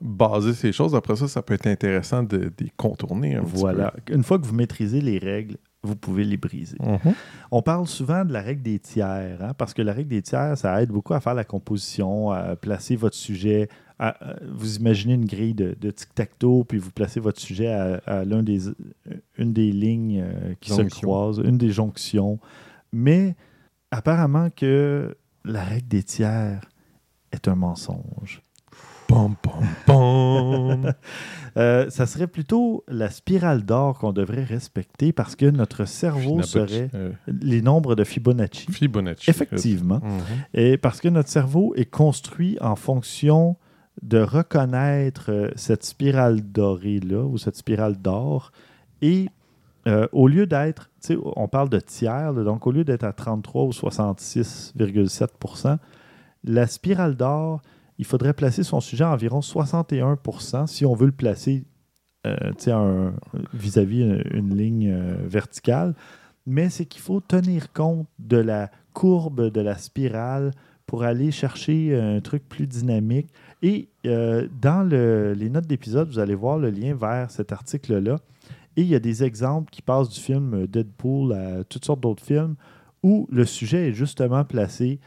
baser 0.00 0.52
ces 0.54 0.72
choses, 0.72 0.94
après 0.94 1.16
ça, 1.16 1.26
ça 1.28 1.42
peut 1.42 1.54
être 1.54 1.66
intéressant 1.66 2.22
de, 2.22 2.36
de 2.38 2.52
les 2.60 2.72
contourner 2.76 3.36
un 3.36 3.42
petit 3.42 3.56
Voilà. 3.56 3.94
Une 4.10 4.22
fois 4.22 4.38
que 4.38 4.44
vous 4.46 4.54
maîtrisez 4.54 5.00
les 5.00 5.18
règles, 5.18 5.56
vous 5.82 5.96
pouvez 5.96 6.24
les 6.24 6.36
briser. 6.36 6.76
peu. 6.78 6.84
Mhm. 6.90 7.14
On 7.52 7.62
parle 7.62 7.86
souvent 7.86 8.24
de 8.24 8.32
la 8.32 8.42
règle 8.42 8.62
des 8.62 8.78
tiers, 8.78 9.38
hein, 9.40 9.52
parce 9.56 9.72
que 9.72 9.82
la 9.82 9.92
règle 9.92 10.08
des 10.10 10.22
tiers, 10.22 10.58
ça 10.58 10.82
aide 10.82 10.90
beaucoup 10.90 11.14
à 11.14 11.20
faire 11.20 11.34
la 11.34 11.44
composition, 11.44 12.30
à 12.30 12.56
placer 12.56 12.96
votre 12.96 13.16
sujet. 13.16 13.68
à- 13.98 14.08
à- 14.32 14.36
vous 14.54 14.76
imaginez 14.76 15.14
une 15.14 15.24
grille 15.24 15.54
de, 15.54 15.74
de 15.80 15.90
tic-tac-toe, 15.90 16.64
puis 16.64 16.76
vous 16.76 16.90
placez 16.90 17.18
votre 17.18 17.40
sujet 17.40 17.68
à, 17.68 17.94
à 18.04 18.24
l'un 18.26 18.42
des, 18.42 18.68
une 19.38 19.54
des 19.54 19.72
lignes 19.72 20.20
euh, 20.22 20.52
qui 20.60 20.70
se 20.70 20.82
croisent, 20.82 21.40
une 21.42 21.56
des 21.56 21.70
jonctions. 21.70 22.38
Mais 22.92 23.36
apparemment 23.90 24.50
que 24.50 25.16
la 25.46 25.62
règle 25.64 25.88
des 25.88 26.02
tiers 26.02 26.60
est 27.32 27.48
un 27.48 27.54
mensonge. 27.54 28.42
Pom, 29.16 29.34
pom, 29.40 29.64
pom. 29.86 30.92
Euh, 31.58 31.88
ça 31.88 32.04
serait 32.04 32.26
plutôt 32.26 32.84
la 32.86 33.08
spirale 33.08 33.64
d'or 33.64 33.98
qu'on 33.98 34.12
devrait 34.12 34.44
respecter 34.44 35.14
parce 35.14 35.36
que 35.36 35.46
notre 35.46 35.86
cerveau 35.86 36.42
serait 36.42 36.90
Euh, 36.92 37.12
les 37.26 37.62
nombres 37.62 37.94
de 37.94 38.04
Fibonacci. 38.04 38.70
Fibonacci. 38.70 39.30
Effectivement. 39.30 40.00
Mhm. 40.02 40.20
Et 40.52 40.76
parce 40.76 41.00
que 41.00 41.08
notre 41.08 41.30
cerveau 41.30 41.72
est 41.74 41.90
construit 41.90 42.58
en 42.60 42.76
fonction 42.76 43.56
de 44.02 44.18
reconnaître 44.18 45.30
euh, 45.32 45.48
cette 45.56 45.86
spirale 45.86 46.42
dorée-là, 46.42 47.22
ou 47.24 47.38
cette 47.38 47.56
spirale 47.56 47.96
d'or, 47.96 48.52
et 49.00 49.30
euh, 49.86 50.06
au 50.12 50.28
lieu 50.28 50.46
d'être, 50.46 50.90
tu 51.00 51.14
sais, 51.14 51.18
on 51.36 51.48
parle 51.48 51.70
de 51.70 51.80
tiers, 51.80 52.32
là, 52.32 52.44
donc 52.44 52.66
au 52.66 52.70
lieu 52.70 52.84
d'être 52.84 53.04
à 53.04 53.14
33 53.14 53.64
ou 53.64 53.70
66,7% 53.70 55.78
la 56.44 56.66
spirale 56.66 57.16
d'or, 57.16 57.62
il 57.98 58.04
faudrait 58.04 58.34
placer 58.34 58.62
son 58.62 58.80
sujet 58.80 59.04
à 59.04 59.10
environ 59.12 59.40
61% 59.40 60.66
si 60.66 60.84
on 60.84 60.94
veut 60.94 61.06
le 61.06 61.12
placer 61.12 61.64
euh, 62.26 63.10
vis-à-vis 63.54 64.02
une, 64.02 64.22
une 64.32 64.56
ligne 64.56 64.90
euh, 64.90 65.16
verticale. 65.26 65.94
Mais 66.46 66.68
c'est 66.70 66.84
qu'il 66.86 67.00
faut 67.02 67.20
tenir 67.20 67.72
compte 67.72 68.06
de 68.18 68.36
la 68.36 68.70
courbe 68.92 69.50
de 69.50 69.60
la 69.60 69.76
spirale 69.78 70.52
pour 70.86 71.02
aller 71.02 71.32
chercher 71.32 71.98
un 71.98 72.20
truc 72.20 72.48
plus 72.48 72.66
dynamique. 72.68 73.28
Et 73.62 73.88
euh, 74.06 74.46
dans 74.60 74.88
le- 74.88 75.32
les 75.32 75.50
notes 75.50 75.66
d'épisode, 75.66 76.08
vous 76.08 76.20
allez 76.20 76.36
voir 76.36 76.58
le 76.58 76.70
lien 76.70 76.94
vers 76.94 77.30
cet 77.30 77.50
article-là. 77.52 78.18
Et 78.76 78.82
il 78.82 78.88
y 78.88 78.94
a 78.94 79.00
des 79.00 79.24
exemples 79.24 79.70
qui 79.70 79.82
passent 79.82 80.10
du 80.10 80.20
film 80.20 80.66
Deadpool 80.66 81.32
à 81.32 81.64
toutes 81.64 81.84
sortes 81.84 82.00
d'autres 82.00 82.22
films 82.24 82.54
où 83.02 83.26
le 83.32 83.44
sujet 83.44 83.88
est 83.88 83.92
justement 83.92 84.44
placé 84.44 85.00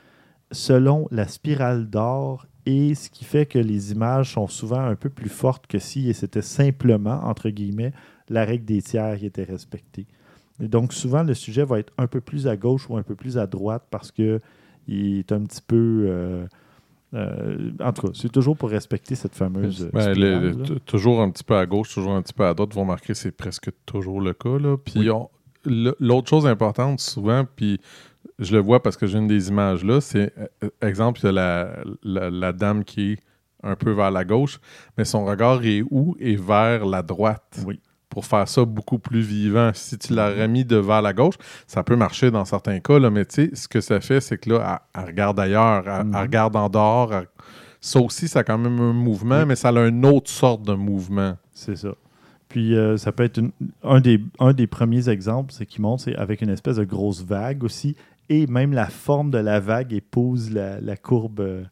selon 0.51 1.07
la 1.11 1.27
spirale 1.27 1.89
d'or 1.89 2.47
et 2.71 2.95
ce 2.95 3.09
qui 3.09 3.23
fait 3.25 3.45
que 3.45 3.59
les 3.59 3.91
images 3.91 4.33
sont 4.33 4.47
souvent 4.47 4.79
un 4.81 4.95
peu 4.95 5.09
plus 5.09 5.29
fortes 5.29 5.65
que 5.67 5.79
si 5.79 6.13
c'était 6.13 6.41
simplement, 6.41 7.21
entre 7.23 7.49
guillemets, 7.49 7.93
la 8.29 8.45
règle 8.45 8.65
des 8.65 8.81
tiers 8.81 9.17
qui 9.17 9.25
était 9.25 9.43
respectée. 9.43 10.05
Et 10.61 10.67
donc, 10.67 10.93
souvent, 10.93 11.23
le 11.23 11.33
sujet 11.33 11.63
va 11.63 11.79
être 11.79 11.93
un 11.97 12.07
peu 12.07 12.21
plus 12.21 12.47
à 12.47 12.55
gauche 12.57 12.89
ou 12.89 12.97
un 12.97 13.03
peu 13.03 13.15
plus 13.15 13.37
à 13.37 13.47
droite 13.47 13.83
parce 13.89 14.11
que 14.11 14.39
il 14.87 15.19
est 15.19 15.31
un 15.31 15.41
petit 15.41 15.61
peu. 15.65 16.05
euh, 16.09 16.45
euh, 17.15 17.71
en 17.83 17.91
tout 17.91 18.03
cas, 18.07 18.13
c'est 18.13 18.31
toujours 18.31 18.55
pour 18.55 18.69
respecter 18.69 19.15
cette 19.15 19.35
fameuse. 19.35 19.85
euh, 19.85 19.89
Ben, 19.93 20.13
le- 20.19 20.39
le- 20.73 20.79
toujours 20.81 21.21
un 21.21 21.29
petit 21.31 21.43
peu 21.43 21.55
à 21.57 21.65
gauche, 21.65 21.93
toujours 21.93 22.13
un 22.13 22.21
petit 22.21 22.33
peu 22.33 22.45
à 22.45 22.53
droite. 22.53 22.73
Vous 22.73 22.81
remarquez, 22.81 23.13
c'est 23.15 23.31
presque 23.31 23.69
toujours 23.85 24.21
le 24.21 24.33
cas. 24.33 24.59
Là. 24.59 24.77
Puis 24.77 24.99
l'autre 25.65 26.29
chose 26.29 26.45
importante, 26.45 26.99
souvent, 26.99 27.45
puis 27.55 27.79
je 28.39 28.51
le 28.53 28.59
vois 28.61 28.81
parce 28.81 28.97
que 28.97 29.05
j'ai 29.07 29.17
une 29.17 29.27
des 29.27 29.49
images 29.49 29.83
là, 29.83 30.01
c'est, 30.01 30.33
euh, 30.63 30.69
exemple, 30.81 31.19
il 31.23 31.25
y 31.25 31.29
a 31.29 31.31
la, 31.31 31.69
la- 32.03 32.29
la 32.29 32.53
dame 32.53 32.83
qui 32.83 33.13
est 33.13 33.19
un 33.63 33.75
peu 33.75 33.91
vers 33.91 34.09
la 34.11 34.23
gauche, 34.23 34.59
mais 34.97 35.05
son 35.05 35.25
regard 35.25 35.63
est 35.65 35.83
où? 35.91 36.15
Est 36.19 36.35
vers 36.41 36.85
la 36.85 37.01
droite. 37.01 37.61
Oui. 37.67 37.79
Pour 38.09 38.25
faire 38.25 38.47
ça 38.47 38.65
beaucoup 38.65 38.97
plus 38.97 39.19
vivant. 39.21 39.69
Si 39.75 39.97
tu 39.97 40.13
l'aurais 40.15 40.47
mis 40.47 40.65
de 40.65 40.77
vers 40.77 41.01
la 41.03 41.13
gauche, 41.13 41.35
ça 41.67 41.83
peut 41.83 41.95
marcher 41.95 42.31
dans 42.31 42.43
certains 42.45 42.79
cas, 42.79 42.97
là, 42.97 43.09
mais 43.11 43.25
tu 43.25 43.35
sais, 43.35 43.49
ce 43.53 43.67
que 43.67 43.81
ça 43.81 43.99
fait, 43.99 44.19
c'est 44.21 44.37
que 44.39 44.49
là, 44.49 44.81
elle, 44.95 45.01
elle 45.01 45.07
regarde 45.09 45.39
ailleurs, 45.39 45.83
elle, 45.87 46.05
Mhm. 46.07 46.13
elle 46.15 46.21
regarde 46.21 46.55
en 46.55 46.69
dehors. 46.69 47.13
elle- 47.13 47.27
Ça 47.81 47.99
aussi, 48.01 48.27
ça 48.27 48.39
a 48.39 48.43
quand 48.43 48.57
même 48.57 48.79
un 48.79 48.91
mouvement, 48.93 49.39
Oui. 49.41 49.45
mais 49.47 49.55
ça 49.55 49.69
a 49.69 49.87
une 49.87 50.05
autre 50.05 50.29
sorte 50.29 50.63
de 50.63 50.73
mouvement. 50.73 51.37
C'est 51.53 51.75
ça. 51.77 51.89
Puis 52.49 52.75
euh, 52.75 52.97
ça 52.97 53.11
peut 53.11 53.23
être 53.23 53.37
une- 53.37 53.51
un, 53.83 54.01
des, 54.01 54.19
un 54.39 54.53
des 54.53 54.65
premiers 54.67 55.07
exemples, 55.07 55.53
c'est 55.53 55.65
qui 55.67 55.79
montre, 55.81 56.03
c'est 56.03 56.15
avec 56.15 56.41
une 56.41 56.49
espèce 56.49 56.77
de 56.77 56.83
grosse 56.83 57.23
vague 57.23 57.63
aussi, 57.63 57.95
et 58.29 58.47
même 58.47 58.73
la 58.73 58.87
forme 58.87 59.31
de 59.31 59.37
la 59.39 59.59
vague 59.59 59.93
épouse 59.93 60.51
la, 60.51 60.79
la 60.79 60.95
courbe, 60.97 61.39
euh, 61.39 61.63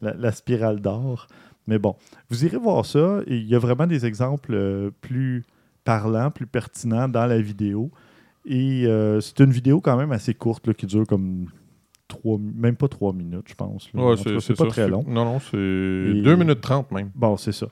la, 0.00 0.14
la 0.14 0.32
spirale 0.32 0.80
d'or. 0.80 1.26
Mais 1.66 1.78
bon, 1.78 1.96
vous 2.30 2.44
irez 2.44 2.56
voir 2.56 2.86
ça, 2.86 3.20
il 3.26 3.46
y 3.46 3.54
a 3.54 3.58
vraiment 3.58 3.86
des 3.86 4.06
exemples 4.06 4.54
euh, 4.54 4.90
plus 5.02 5.44
parlants, 5.84 6.30
plus 6.30 6.46
pertinents 6.46 7.08
dans 7.08 7.26
la 7.26 7.40
vidéo. 7.40 7.90
Et 8.46 8.86
euh, 8.86 9.20
c'est 9.20 9.40
une 9.40 9.50
vidéo 9.50 9.80
quand 9.80 9.96
même 9.96 10.12
assez 10.12 10.32
courte, 10.32 10.66
là, 10.66 10.72
qui 10.74 10.86
dure 10.86 11.06
comme 11.06 11.46
trois, 12.06 12.38
même 12.38 12.76
pas 12.76 12.88
trois 12.88 13.12
minutes, 13.12 13.44
je 13.48 13.54
pense. 13.54 13.92
Ouais, 13.92 14.16
c'est 14.16 14.40
ça, 14.40 14.54
pas 14.54 14.66
très 14.70 14.88
long. 14.88 15.04
Non, 15.06 15.24
non, 15.26 15.40
c'est 15.40 15.58
Et- 15.58 16.22
2 16.22 16.36
minutes 16.36 16.62
30 16.62 16.90
même. 16.92 17.10
Bon, 17.14 17.36
c'est 17.36 17.52
ça. 17.52 17.66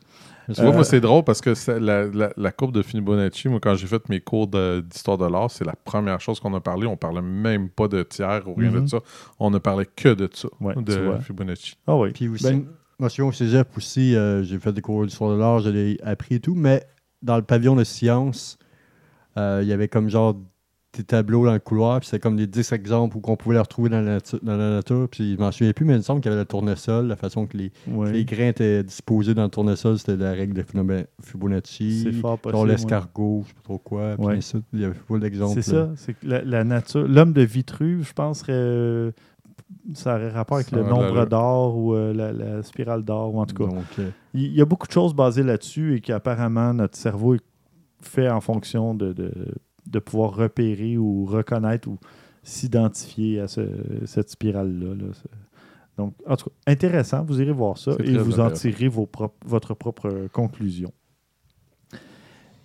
Tu 0.55 0.61
vois, 0.61 0.71
Euh, 0.71 0.73
moi, 0.75 0.85
c'est 0.85 1.01
drôle 1.01 1.25
parce 1.25 1.41
que 1.41 1.51
la, 1.79 2.07
la- 2.07 2.33
la 2.37 2.53
courbe 2.53 2.73
de 2.73 2.83
Fibonacci, 2.83 3.49
moi, 3.49 3.59
quand 3.61 3.75
j'ai 3.75 3.87
fait 3.87 4.09
mes 4.09 4.21
cours 4.21 4.47
d'histoire 4.49 5.19
de, 5.19 5.27
l'art, 5.27 5.51
c'est 5.51 5.65
la 5.65 5.75
première 5.75 6.21
chose 6.21 6.39
qu'on 6.41 6.55
a 6.55 6.61
parlé. 6.61 6.87
On 6.87 6.97
parlait 6.97 7.23
même 7.23 7.69
pas 7.69 7.89
de 7.89 8.03
tiers 8.03 8.43
ou 8.47 8.55
rien 8.55 8.71
Mhm. 8.71 8.85
de 8.85 8.89
ça. 8.89 8.99
On 9.41 9.51
ne 9.51 9.59
parlait 9.59 9.87
que 9.87 10.15
de 10.15 10.29
ça, 10.33 10.49
Ouais, 10.61 10.75
de. 10.77 11.19
Fibonacci. 11.21 11.77
Ah 11.87 11.97
oui. 11.97 12.13
Puis 12.13 12.29
aussi, 12.29 12.45
Ben, 12.45 12.65
moi, 12.99 13.09
je 13.09 13.15
suis 13.15 13.23
au 13.23 13.33
cégep 13.33 13.69
aussi, 13.77 14.15
euh, 14.15 14.43
j'ai 14.45 14.59
fait 14.59 14.73
des 14.73 14.81
cours 14.83 15.05
d'histoire 15.05 15.33
de 15.33 15.39
l'art, 15.39 15.59
je 15.61 15.71
l'ai 15.71 15.99
appris 16.05 16.37
et 16.37 16.41
tout, 16.41 16.55
mais 16.55 16.85
dans 17.23 17.37
le 17.37 17.43
pavillon 17.43 17.75
de 17.75 17.85
sciences, 17.85 18.57
euh, 19.37 19.61
il 19.63 19.69
y 19.69 19.73
avait 19.73 19.89
comme 19.89 20.09
genre 20.09 20.37
des 20.97 21.05
tableaux 21.05 21.45
dans 21.47 21.53
le 21.53 21.59
couloir, 21.59 22.01
puis 22.01 22.09
c'était 22.09 22.21
comme 22.21 22.37
des 22.37 22.47
10 22.47 22.73
exemples 22.73 23.17
où 23.17 23.21
qu'on 23.21 23.37
pouvait 23.37 23.57
les 23.57 23.61
retrouver 23.61 23.89
dans 23.91 24.01
la, 24.01 24.19
dans 24.43 24.57
la 24.57 24.71
nature, 24.71 25.09
puis 25.11 25.35
je 25.35 25.39
m'en 25.41 25.53
souviens 25.53 25.73
plus, 25.73 25.85
mais 25.85 25.95
il 25.95 25.99
me 25.99 26.03
semble 26.03 26.21
qu'il 26.21 26.31
y 26.31 26.33
avait 26.35 26.43
le 26.43 26.47
tournesol, 26.47 27.07
la 27.07 27.17
façon 27.17 27.47
que 27.47 27.57
les, 27.57 27.73
ouais. 27.89 28.13
les 28.13 28.25
grains 28.25 28.49
étaient 28.49 28.83
disposés 28.83 29.35
dans 29.35 29.45
le 29.45 29.49
tournesol, 29.51 29.99
c'était 29.99 30.17
la 30.17 30.33
règle 30.33 30.55
de 30.55 30.65
Fibonacci. 31.23 32.03
C'est 32.05 32.13
fort 32.13 32.39
possible. 32.39 32.63
ouais. 32.63 32.69
l'escargot, 32.69 33.43
je 33.45 33.49
sais 33.49 33.55
pas 33.55 33.63
trop 33.63 33.79
quoi, 33.79 34.17
puis 34.17 34.27
Ouais. 34.27 34.39
il 34.73 34.81
y 34.81 34.85
avait 34.85 34.95
pas 34.95 35.19
d'exemple. 35.19 35.55
C'est 35.55 35.71
ça, 35.71 35.91
c'est 35.97 36.15
que 36.15 36.27
la, 36.27 36.43
la 36.43 36.65
nature. 36.65 37.07
L'homme 37.07 37.33
de 37.33 37.43
Vitruve, 37.43 38.07
je 38.07 38.13
pense, 38.13 38.41
serait, 38.41 38.53
euh, 38.55 39.11
ça 39.95 40.15
aurait 40.17 40.31
rapport 40.31 40.57
avec 40.59 40.69
Ça 40.69 40.77
le 40.77 40.83
nombre 40.85 41.27
d'or 41.27 41.77
ou 41.77 41.95
euh, 41.95 42.13
la, 42.13 42.33
la 42.33 42.63
spirale 42.63 43.05
d'or, 43.05 43.35
ou 43.35 43.41
en 43.41 43.47
tout 43.47 43.55
cas. 43.57 43.67
Donc, 43.73 43.85
euh, 43.99 44.11
Il 44.35 44.43
il 44.45 44.55
y 44.55 44.61
a 44.61 44.65
beaucoup 44.65 44.87
de 44.87 44.93
choses 44.93 45.15
basées 45.15 45.43
là-dessus 45.43 45.97
et 45.97 46.01
qu'apparemment 46.01 46.73
notre 46.75 46.97
cerveau 46.97 47.35
est 47.35 47.41
fait 48.03 48.29
en 48.29 48.41
fonction 48.41 48.95
de, 48.95 49.13
de, 49.13 49.33
de 49.87 49.99
pouvoir 49.99 50.35
repérer 50.35 50.97
ou 50.99 51.25
reconnaître 51.25 51.89
ou 51.89 51.99
s'identifier 52.43 53.41
à 53.41 53.49
ce- 53.49 53.63
cette 54.07 54.31
spirale-là. 54.31 54.95
là. 54.95 55.05
C'est- 55.13 55.31
Donc, 55.99 56.15
en 56.29 56.37
tout 56.37 56.51
cas, 56.51 56.73
intéressant. 56.73 57.25
Vous 57.25 57.41
irez 57.41 57.53
voir 57.53 57.79
ça 57.79 57.93
C'est 57.97 58.07
et 58.07 58.19
vous 58.19 58.39
en 58.41 58.51
tirerez 58.51 58.89
vos 58.89 59.07
propres- 59.07 59.35
votre 59.47 59.73
propre 59.75 60.29
conclusion. 60.33 60.93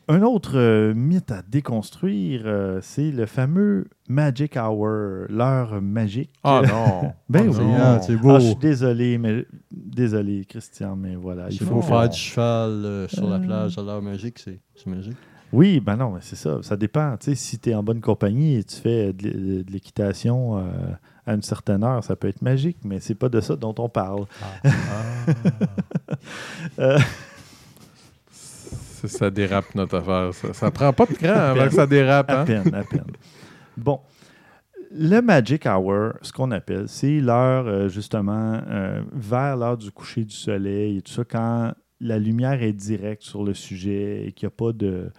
Un 0.07 0.23
autre 0.23 0.57
euh, 0.57 0.93
mythe 0.93 1.31
à 1.31 1.41
déconstruire, 1.41 2.41
euh, 2.45 2.79
c'est 2.81 3.11
le 3.11 3.25
fameux 3.25 3.85
Magic 4.09 4.57
Hour, 4.57 5.27
l'heure 5.29 5.81
magique. 5.81 6.31
Ah 6.43 6.61
non! 6.67 7.13
Ben 7.29 7.47
Ah 7.47 7.57
oui. 7.57 7.65
non. 7.65 7.75
Ah, 7.79 7.99
c'est 8.01 8.17
beau. 8.17 8.31
Ah, 8.31 8.39
je 8.39 8.47
suis 8.47 8.55
désolé, 8.55 9.17
mais 9.17 9.45
désolé, 9.71 10.43
Christian, 10.43 10.97
mais 10.97 11.15
voilà. 11.15 11.47
il 11.49 11.57
c'est 11.57 11.63
faut 11.63 11.79
faire- 11.81 11.99
faire 12.01 12.09
du 12.09 12.17
cheval 12.17 12.71
euh, 12.85 13.07
sur 13.07 13.29
la 13.29 13.37
Euh. 13.37 13.39
plage 13.39 13.77
à 13.77 13.81
l'heure 13.83 14.01
magique, 14.01 14.39
c'est 14.39 14.59
c'est 14.75 14.87
magique. 14.87 15.15
Oui, 15.53 15.79
ben 15.79 15.95
non, 15.97 16.11
mais 16.11 16.19
c'est 16.21 16.35
ça. 16.35 16.59
Ça 16.61 16.77
dépend. 16.77 17.17
Tu 17.17 17.25
sais, 17.31 17.35
si 17.35 17.59
tu 17.59 17.69
es 17.71 17.75
en 17.75 17.83
bonne 17.83 17.99
compagnie 18.01 18.55
et 18.55 18.63
tu 18.63 18.75
fais 18.77 19.11
de 19.13 19.23
l'é- 19.27 19.63
de 19.63 19.71
l'équitation 19.71 20.57
euh, 20.57 20.61
à 21.25 21.33
une 21.33 21.41
certaine 21.41 21.83
heure, 21.83 22.03
ça 22.03 22.15
peut 22.15 22.27
être 22.29 22.41
magique, 22.41 22.77
mais 22.85 22.99
c'est 22.99 23.15
pas 23.15 23.27
de 23.29 23.41
ça 23.41 23.55
dont 23.55 23.75
on 23.77 23.89
parle. 23.89 24.25
Euh, 26.79 26.97
Ça, 28.31 29.07
ça 29.07 29.29
dérape 29.31 29.73
notre 29.75 29.97
affaire. 29.97 30.33
Ça, 30.33 30.53
ça 30.53 30.71
prend 30.71 30.93
pas 30.93 31.05
de 31.05 31.13
cran 31.13 31.29
avant 31.33 31.67
que 31.67 31.73
ça 31.73 31.87
dérape. 31.87 32.29
à 32.29 32.41
Hein? 32.41 32.45
peine, 32.45 32.73
à 32.75 32.83
peine. 32.83 33.05
Bon. 33.77 33.99
Le 34.93 35.21
Magic 35.21 35.65
Hour, 35.65 36.13
ce 36.21 36.31
qu'on 36.33 36.51
appelle, 36.51 36.87
c'est 36.87 37.19
l'heure, 37.21 37.65
euh, 37.65 37.87
justement, 37.87 38.59
euh, 38.69 39.01
vers 39.13 39.55
l'heure 39.55 39.77
du 39.77 39.89
coucher 39.91 40.25
du 40.25 40.35
soleil 40.35 40.97
et 40.97 41.01
tout 41.01 41.13
ça, 41.13 41.23
quand 41.23 41.71
la 42.01 42.19
lumière 42.19 42.61
est 42.61 42.73
directe 42.73 43.23
sur 43.23 43.43
le 43.43 43.53
sujet 43.53 44.25
et 44.27 44.31
qu'il 44.33 44.47
n'y 44.47 44.53
a 44.53 44.55
pas 44.55 44.73
de. 44.73 45.09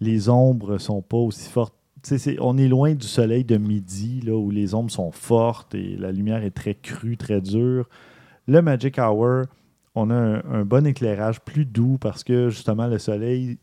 Les 0.00 0.28
ombres 0.28 0.78
sont 0.78 1.02
pas 1.02 1.16
aussi 1.16 1.48
fortes. 1.50 1.74
On 2.40 2.56
est 2.58 2.68
loin 2.68 2.94
du 2.94 3.06
soleil 3.06 3.44
de 3.44 3.56
midi, 3.56 4.20
là, 4.20 4.36
où 4.36 4.50
les 4.50 4.74
ombres 4.74 4.90
sont 4.90 5.10
fortes 5.10 5.74
et 5.74 5.96
la 5.96 6.12
lumière 6.12 6.44
est 6.44 6.52
très 6.52 6.74
crue, 6.74 7.16
très 7.16 7.40
dure. 7.40 7.88
Le 8.46 8.62
Magic 8.62 8.98
Hour, 8.98 9.46
on 9.96 10.10
a 10.10 10.14
un, 10.14 10.44
un 10.44 10.64
bon 10.64 10.86
éclairage 10.86 11.40
plus 11.40 11.64
doux 11.64 11.98
parce 12.00 12.22
que, 12.22 12.50
justement, 12.50 12.86
le 12.86 12.98
soleil 12.98 13.58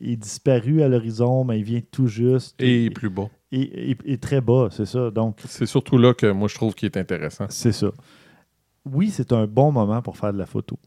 est 0.00 0.16
disparu 0.16 0.82
à 0.82 0.88
l'horizon, 0.88 1.44
mais 1.44 1.58
il 1.60 1.64
vient 1.64 1.80
tout 1.92 2.08
juste. 2.08 2.60
Et 2.60 2.90
plus 2.90 3.08
bas. 3.10 3.28
et- 3.52 3.90
et- 3.92 3.96
et 4.04 4.18
très 4.18 4.40
bas, 4.40 4.68
c'est 4.70 4.86
ça. 4.86 5.10
Donc, 5.10 5.38
C'est 5.46 5.66
surtout 5.66 5.96
là 5.98 6.12
que 6.14 6.30
moi, 6.32 6.48
je 6.48 6.54
trouve 6.56 6.74
qu'il 6.74 6.86
est 6.86 6.96
intéressant. 6.96 7.46
c'est 7.50 7.72
ça. 7.72 7.90
Oui, 8.84 9.10
c'est 9.10 9.32
un 9.32 9.46
bon 9.46 9.70
moment 9.72 10.02
pour 10.02 10.16
faire 10.16 10.32
de 10.32 10.38
la 10.38 10.46
photo. 10.46 10.78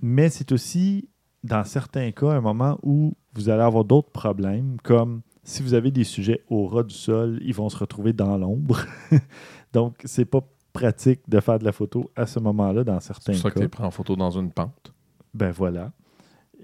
Mais 0.00 0.28
c'est 0.28 0.52
aussi, 0.52 1.08
dans 1.42 1.64
certains 1.64 2.10
cas, 2.12 2.30
un 2.30 2.40
moment 2.40 2.78
où 2.82 3.14
vous 3.34 3.48
allez 3.48 3.62
avoir 3.62 3.84
d'autres 3.84 4.10
problèmes, 4.10 4.76
comme 4.82 5.22
si 5.42 5.62
vous 5.62 5.74
avez 5.74 5.90
des 5.90 6.04
sujets 6.04 6.42
au 6.48 6.66
ras 6.66 6.82
du 6.82 6.94
sol, 6.94 7.38
ils 7.42 7.54
vont 7.54 7.68
se 7.68 7.76
retrouver 7.76 8.12
dans 8.12 8.36
l'ombre. 8.36 8.84
Donc, 9.72 9.94
c'est 10.04 10.24
pas 10.24 10.40
pratique 10.72 11.20
de 11.28 11.40
faire 11.40 11.58
de 11.58 11.64
la 11.64 11.72
photo 11.72 12.10
à 12.16 12.26
ce 12.26 12.38
moment-là, 12.40 12.84
dans 12.84 13.00
C'est 13.00 13.08
certains 13.08 13.32
pour 13.32 13.40
ça 13.42 13.48
que 13.50 13.54
tu 13.54 13.58
cas. 13.60 13.64
les 13.64 13.68
prends 13.68 13.86
en 13.86 13.90
photo 13.90 14.16
dans 14.16 14.30
une 14.30 14.50
pente. 14.52 14.92
Ben 15.34 15.50
voilà. 15.50 15.92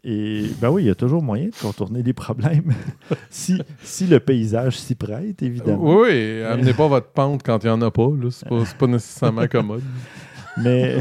Et 0.04 0.44
ben 0.60 0.70
oui, 0.70 0.84
il 0.84 0.86
y 0.86 0.90
a 0.90 0.94
toujours 0.94 1.22
moyen 1.22 1.46
de 1.46 1.54
contourner 1.60 2.02
des 2.02 2.12
problèmes. 2.12 2.72
si, 3.30 3.60
si 3.82 4.06
le 4.06 4.20
paysage 4.20 4.78
s'y 4.78 4.94
prête, 4.94 5.42
évidemment. 5.42 5.82
Oui, 5.82 6.08
oui, 6.08 6.42
amenez 6.42 6.74
pas 6.74 6.86
votre 6.86 7.08
pente 7.08 7.42
quand 7.42 7.62
il 7.64 7.66
n'y 7.66 7.72
en 7.72 7.82
a 7.82 7.90
pas. 7.90 8.08
C'est 8.30 8.48
pas, 8.48 8.64
c'est 8.64 8.76
pas 8.78 8.86
nécessairement 8.86 9.46
commode. 9.50 9.82
Mais 10.58 10.96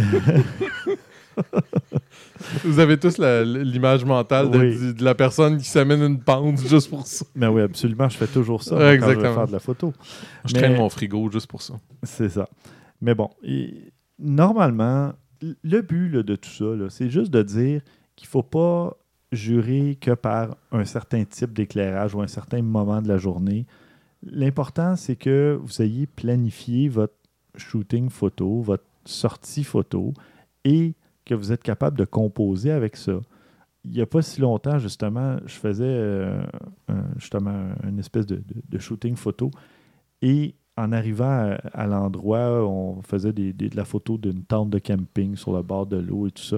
Vous 2.63 2.79
avez 2.79 2.97
tous 2.97 3.17
l'image 3.17 4.05
mentale 4.05 4.49
de, 4.51 4.59
Oui. 4.59 4.93
de 4.93 5.03
la 5.03 5.15
personne 5.15 5.57
qui 5.57 5.65
s'amène 5.67 6.01
une 6.01 6.19
pente 6.21 6.59
juste 6.67 6.89
pour 6.89 7.05
ça. 7.05 7.25
Mais 7.35 7.47
oui, 7.47 7.61
absolument, 7.61 8.07
je 8.09 8.17
fais 8.17 8.27
toujours 8.27 8.63
ça 8.63 8.75
Ouais, 8.77 8.97
quand 8.99 9.09
je 9.09 9.15
veux 9.15 9.21
faire 9.21 9.47
de 9.47 9.51
la 9.51 9.59
photo. 9.59 9.93
Je 10.45 10.53
Mais- 10.53 10.59
traîne 10.59 10.77
mon 10.77 10.89
frigo 10.89 11.29
juste 11.31 11.47
pour 11.47 11.61
ça. 11.61 11.75
C'est 12.03 12.29
ça. 12.29 12.47
Mais 13.01 13.13
bon, 13.15 13.29
et 13.43 13.91
normalement, 14.19 15.13
le 15.63 15.81
but 15.81 16.09
là, 16.09 16.23
de 16.23 16.35
tout 16.35 16.49
ça, 16.49 16.65
c'est 16.89 17.09
juste 17.09 17.31
de 17.31 17.41
dire 17.43 17.81
qu'il 18.15 18.27
ne 18.27 18.29
faut 18.29 18.43
pas 18.43 18.95
jurer 19.31 19.97
que 19.99 20.11
par 20.11 20.55
un 20.71 20.85
certain 20.85 21.23
type 21.25 21.51
d'éclairage 21.53 22.15
ou 22.15 22.21
un 22.21 22.27
certain 22.27 22.61
moment 22.61 23.01
de 23.01 23.07
la 23.07 23.17
journée. 23.17 23.65
L'important, 24.23 24.95
c'est 24.95 25.15
que 25.17 25.59
vous 25.61 25.81
ayez 25.81 26.07
planifié 26.07 26.87
votre 26.89 27.13
shooting 27.57 28.09
photo, 28.09 28.61
votre 28.61 28.85
sortie 29.03 29.63
photo 29.63 30.13
et 30.63 30.93
que 31.25 31.33
vous 31.33 31.51
êtes 31.51 31.63
capable 31.63 31.97
de 31.97 32.05
composer 32.05 32.71
avec 32.71 32.95
ça. 32.95 33.19
Il 33.83 33.91
n'y 33.91 34.01
a 34.01 34.05
pas 34.05 34.21
si 34.21 34.41
longtemps, 34.41 34.79
justement, 34.79 35.37
je 35.45 35.55
faisais 35.55 35.83
euh, 35.85 36.41
justement 37.17 37.69
une 37.83 37.99
espèce 37.99 38.25
de, 38.25 38.41
shooting 38.79 39.15
photo 39.15 39.51
et 40.21 40.55
en 40.77 40.91
arrivant 40.91 41.25
à, 41.25 41.55
à 41.73 41.87
l'endroit, 41.87 42.65
on 42.67 43.01
faisait 43.01 43.31
de 43.31 43.75
la 43.75 43.85
photo 43.85 44.17
d'une 44.17 44.43
tente 44.43 44.69
de 44.69 44.79
camping 44.79 45.35
sur 45.35 45.55
le 45.55 45.61
bord 45.61 45.85
de 45.85 45.97
l'eau 45.97 46.27
et 46.27 46.31
tout 46.31 46.43
ça. 46.43 46.57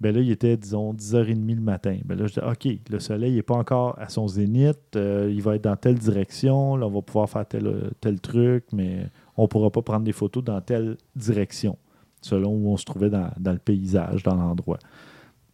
Ben 0.00 0.14
là, 0.14 0.20
il 0.20 0.30
était, 0.30 0.56
disons, 0.58 0.92
10h30 0.92 1.54
le 1.54 1.60
matin. 1.62 1.98
Ben 2.04 2.18
là, 2.18 2.26
je 2.26 2.34
dis, 2.34 2.40
OK, 2.40 2.80
le 2.90 2.98
soleil 2.98 3.34
n'est 3.34 3.42
pas 3.42 3.54
encore 3.54 3.98
à 3.98 4.10
son 4.10 4.28
zénith, 4.28 4.78
euh, 4.94 5.32
il 5.32 5.40
va 5.40 5.56
être 5.56 5.64
dans 5.64 5.76
telle 5.76 5.98
direction, 5.98 6.76
là, 6.76 6.86
on 6.86 6.90
va 6.90 7.00
pouvoir 7.00 7.30
faire 7.30 7.46
tel, 7.46 7.90
tel 8.00 8.20
truc, 8.20 8.64
mais 8.72 9.06
on 9.36 9.44
ne 9.44 9.48
pourra 9.48 9.70
pas 9.70 9.80
prendre 9.80 10.04
des 10.04 10.12
photos 10.12 10.44
dans 10.44 10.60
telle 10.60 10.98
direction. 11.14 11.78
Selon 12.26 12.54
où 12.54 12.68
on 12.68 12.76
se 12.76 12.84
trouvait 12.84 13.10
dans, 13.10 13.30
dans 13.38 13.52
le 13.52 13.58
paysage, 13.58 14.22
dans 14.22 14.34
l'endroit. 14.34 14.78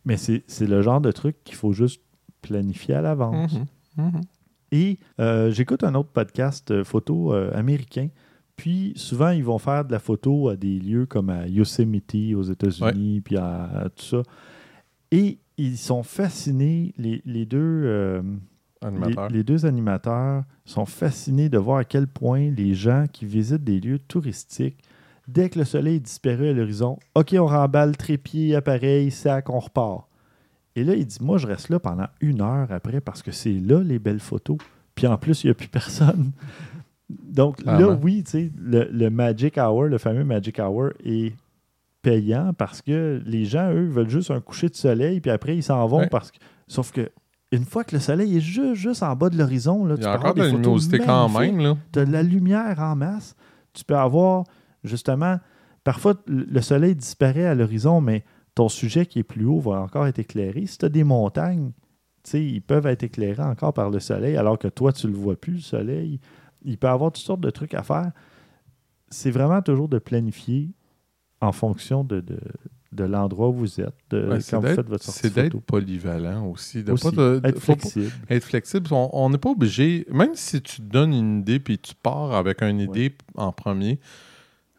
Mais 0.05 0.17
c'est 0.17 0.43
le 0.61 0.83
genre 0.83 1.01
de 1.01 1.13
truc 1.13 1.37
qu'il 1.45 1.55
faut 1.55 1.73
juste 1.73 2.03
planifier 2.41 2.95
à 2.95 3.03
l'avance. 3.03 3.55
Mhm. 3.97 4.05
Mhm. 4.05 4.21
Et 4.73 4.99
euh, 5.21 5.51
j'écoute 5.51 5.85
un 5.85 5.95
autre 5.95 6.09
podcast 6.09 6.71
euh, 6.71 6.83
photo 6.83 7.35
euh, 7.35 7.51
américain. 7.55 8.09
Puis 8.57 8.93
souvent, 8.97 9.31
ils 9.31 9.45
vont 9.45 9.59
faire 9.59 9.85
de 9.85 9.93
la 9.93 9.99
photo 9.99 10.49
à 10.49 10.57
des 10.57 10.79
lieux 10.79 11.07
comme 11.07 11.31
à 11.31 11.47
Yosemite 11.47 12.35
aux 12.35 12.43
États-Unis, 12.43 13.21
puis 13.21 13.37
à, 13.37 13.65
à 13.65 13.89
tout 13.91 14.05
ça. 14.05 14.23
Et 15.11 15.39
ils 15.59 15.77
sont 15.77 16.03
fascinés, 16.03 16.95
les, 16.97 17.23
les 17.25 17.45
deux, 17.45 17.59
euh, 17.59 18.23
les, 18.83 18.89
Animateur. 18.89 19.29
les 19.29 19.45
deux 19.45 19.67
animateurs 19.67 20.45
sont 20.65 20.87
fascinés 20.87 21.49
de 21.49 21.59
voir 21.59 21.79
à 21.79 21.85
quel 21.85 22.07
point 22.07 22.51
les 22.51 22.75
gens 22.75 23.07
qui 23.13 23.27
visitent 23.27 23.65
des 23.65 23.79
lieux 23.81 23.99
touristiques, 23.99 24.83
dès 25.29 25.49
que 25.51 25.59
le 25.59 25.65
soleil 25.65 26.01
disparaît 26.01 26.51
à 26.51 26.53
l'horizon, 26.53 26.99
OK, 27.15 27.35
on 27.39 27.47
remballe 27.47 27.97
trépied, 27.97 28.55
appareil, 28.55 29.11
sac, 29.11 29.49
on 29.51 29.59
repart. 29.59 30.07
Et 30.75 30.85
là, 30.85 30.95
il 30.95 31.05
dit, 31.07 31.19
moi, 31.21 31.39
je 31.39 31.47
reste 31.47 31.69
là 31.69 31.79
pendant 31.79 32.07
une 32.21 32.41
heure 32.41 32.69
après 32.71 33.01
parce 33.01 33.23
que 33.23 33.31
c'est 33.31 33.53
là 33.53 33.83
les 33.83 33.99
belles 33.99 34.21
photos. 34.21 34.57
Puis 34.95 35.07
en 35.07 35.17
plus, 35.19 35.45
il 35.45 35.49
n'y 35.49 35.51
a 35.51 35.55
plus 35.55 35.69
personne. 35.69 36.33
Donc 37.11 37.63
là, 37.65 37.89
oui, 37.91 38.23
tu 38.25 38.31
sais, 38.31 38.53
le, 38.59 38.89
le 38.91 39.11
Magic 39.11 39.59
Hour, 39.59 39.85
le 39.85 39.99
fameux 39.99 40.25
Magic 40.25 40.59
Hour 40.59 40.91
est 41.05 41.35
payant 42.01 42.53
parce 42.57 42.81
que 42.83 43.23
les 43.27 43.45
gens, 43.45 43.71
eux, 43.73 43.87
veulent 43.87 44.09
juste 44.09 44.31
un 44.31 44.41
coucher 44.41 44.69
de 44.69 44.75
soleil, 44.75 45.21
puis 45.21 45.31
après, 45.31 45.57
ils 45.57 45.63
s'en 45.63 45.87
vont 45.87 46.01
Ouais. 46.01 46.09
parce 46.09 46.31
que. 46.31 46.39
Sauf 46.69 46.91
que 46.91 47.11
une 47.51 47.65
fois 47.67 47.85
que 47.85 47.95
le 47.95 48.01
soleil 48.01 48.39
est 48.39 48.41
juste, 48.41 48.75
juste 48.75 49.03
en 49.03 49.15
bas 49.15 49.29
de 49.29 49.37
l'horizon, 49.37 49.85
là, 49.85 49.97
tu 49.97 50.03
peux 50.03 50.09
encore 50.09 50.21
avoir 50.21 50.35
de 50.35 50.39
la 50.41 50.47
des 50.47 50.51
photos 50.53 50.65
luminosité 50.65 50.99
quand 51.01 51.29
même. 51.29 51.77
Tu 51.93 51.99
as 51.99 52.07
de 52.07 52.13
la 52.13 52.23
lumière 52.23 52.77
en 52.79 52.97
masse. 52.97 53.37
Tu 53.75 53.85
peux 53.85 53.97
avoir, 53.97 54.45
justement, 54.85 55.39
parfois, 55.85 56.15
le 56.27 56.45
le 56.45 56.61
soleil 56.61 56.95
disparaît 56.95 57.47
à 57.47 57.55
l'horizon, 57.55 58.01
mais 58.01 58.25
ton 58.55 58.69
sujet 58.69 59.07
qui 59.07 59.19
est 59.21 59.25
plus 59.25 59.45
haut 59.47 59.61
va 59.61 59.81
encore 59.81 60.07
être 60.07 60.19
éclairé. 60.19 60.67
Si 60.67 60.79
tu 60.79 60.85
as 60.85 60.89
des 60.91 61.05
montagnes, 61.05 61.73
tu 62.23 62.31
sais, 62.33 62.45
ils 62.45 62.61
peuvent 62.61 62.87
être 62.87 63.03
éclairés 63.03 63.43
encore 63.43 63.73
par 63.73 63.91
le 63.91 63.99
soleil, 64.01 64.37
alors 64.37 64.59
que 64.59 64.69
toi, 64.69 64.93
tu 64.93 65.07
ne 65.07 65.13
le 65.13 65.19
vois 65.19 65.37
plus, 65.37 65.55
le 65.55 65.61
soleil. 65.61 66.21
Il 66.65 66.79
peut 66.79 66.87
y 66.87 66.91
avoir 66.91 67.11
toutes 67.13 67.25
sortes 67.25 67.41
de 67.41 67.51
trucs 67.51 67.75
à 67.75 67.83
faire. 67.83 68.13
C'est 69.09 69.31
vraiment 69.31 69.61
toujours 69.63 69.89
de 69.89 69.99
planifier 69.99 70.71
en 71.41 71.51
fonction 71.53 72.05
de, 72.05 72.21
de, 72.21 72.39
de 72.93 73.05
l'endroit 73.05 73.49
où 73.49 73.55
vous 73.55 73.81
êtes, 73.81 73.95
de 74.11 74.39
c'est 74.39 74.53
quand 74.53 74.61
vous 74.61 74.69
faites 74.69 74.87
votre 74.89 75.03
sortie 75.05 75.21
c'est 75.23 75.35
d'être 75.35 75.59
polyvalent 75.61 76.47
aussi. 76.47 76.85
De 76.85 76.93
Aussi, 76.93 77.11
pas 77.11 77.35
être 77.43 77.55
pas- 77.55 77.61
flexible. 77.61 78.13
être 78.31 78.45
flexible. 78.45 78.87
On 78.93 79.11
on 79.13 79.31
n'est 79.31 79.39
pas 79.39 79.51
obligé, 79.51 80.07
même 80.11 80.35
si 80.35 80.63
tu 80.63 80.77
te 80.77 80.83
donnes 80.83 81.13
une 81.13 81.41
idée 81.41 81.59
puis 81.59 81.79
tu 81.79 81.95
pars 81.95 82.33
avec 82.33 82.63
une 82.63 82.79
idée 82.81 83.13
en 83.35 83.51
premier, 83.51 83.99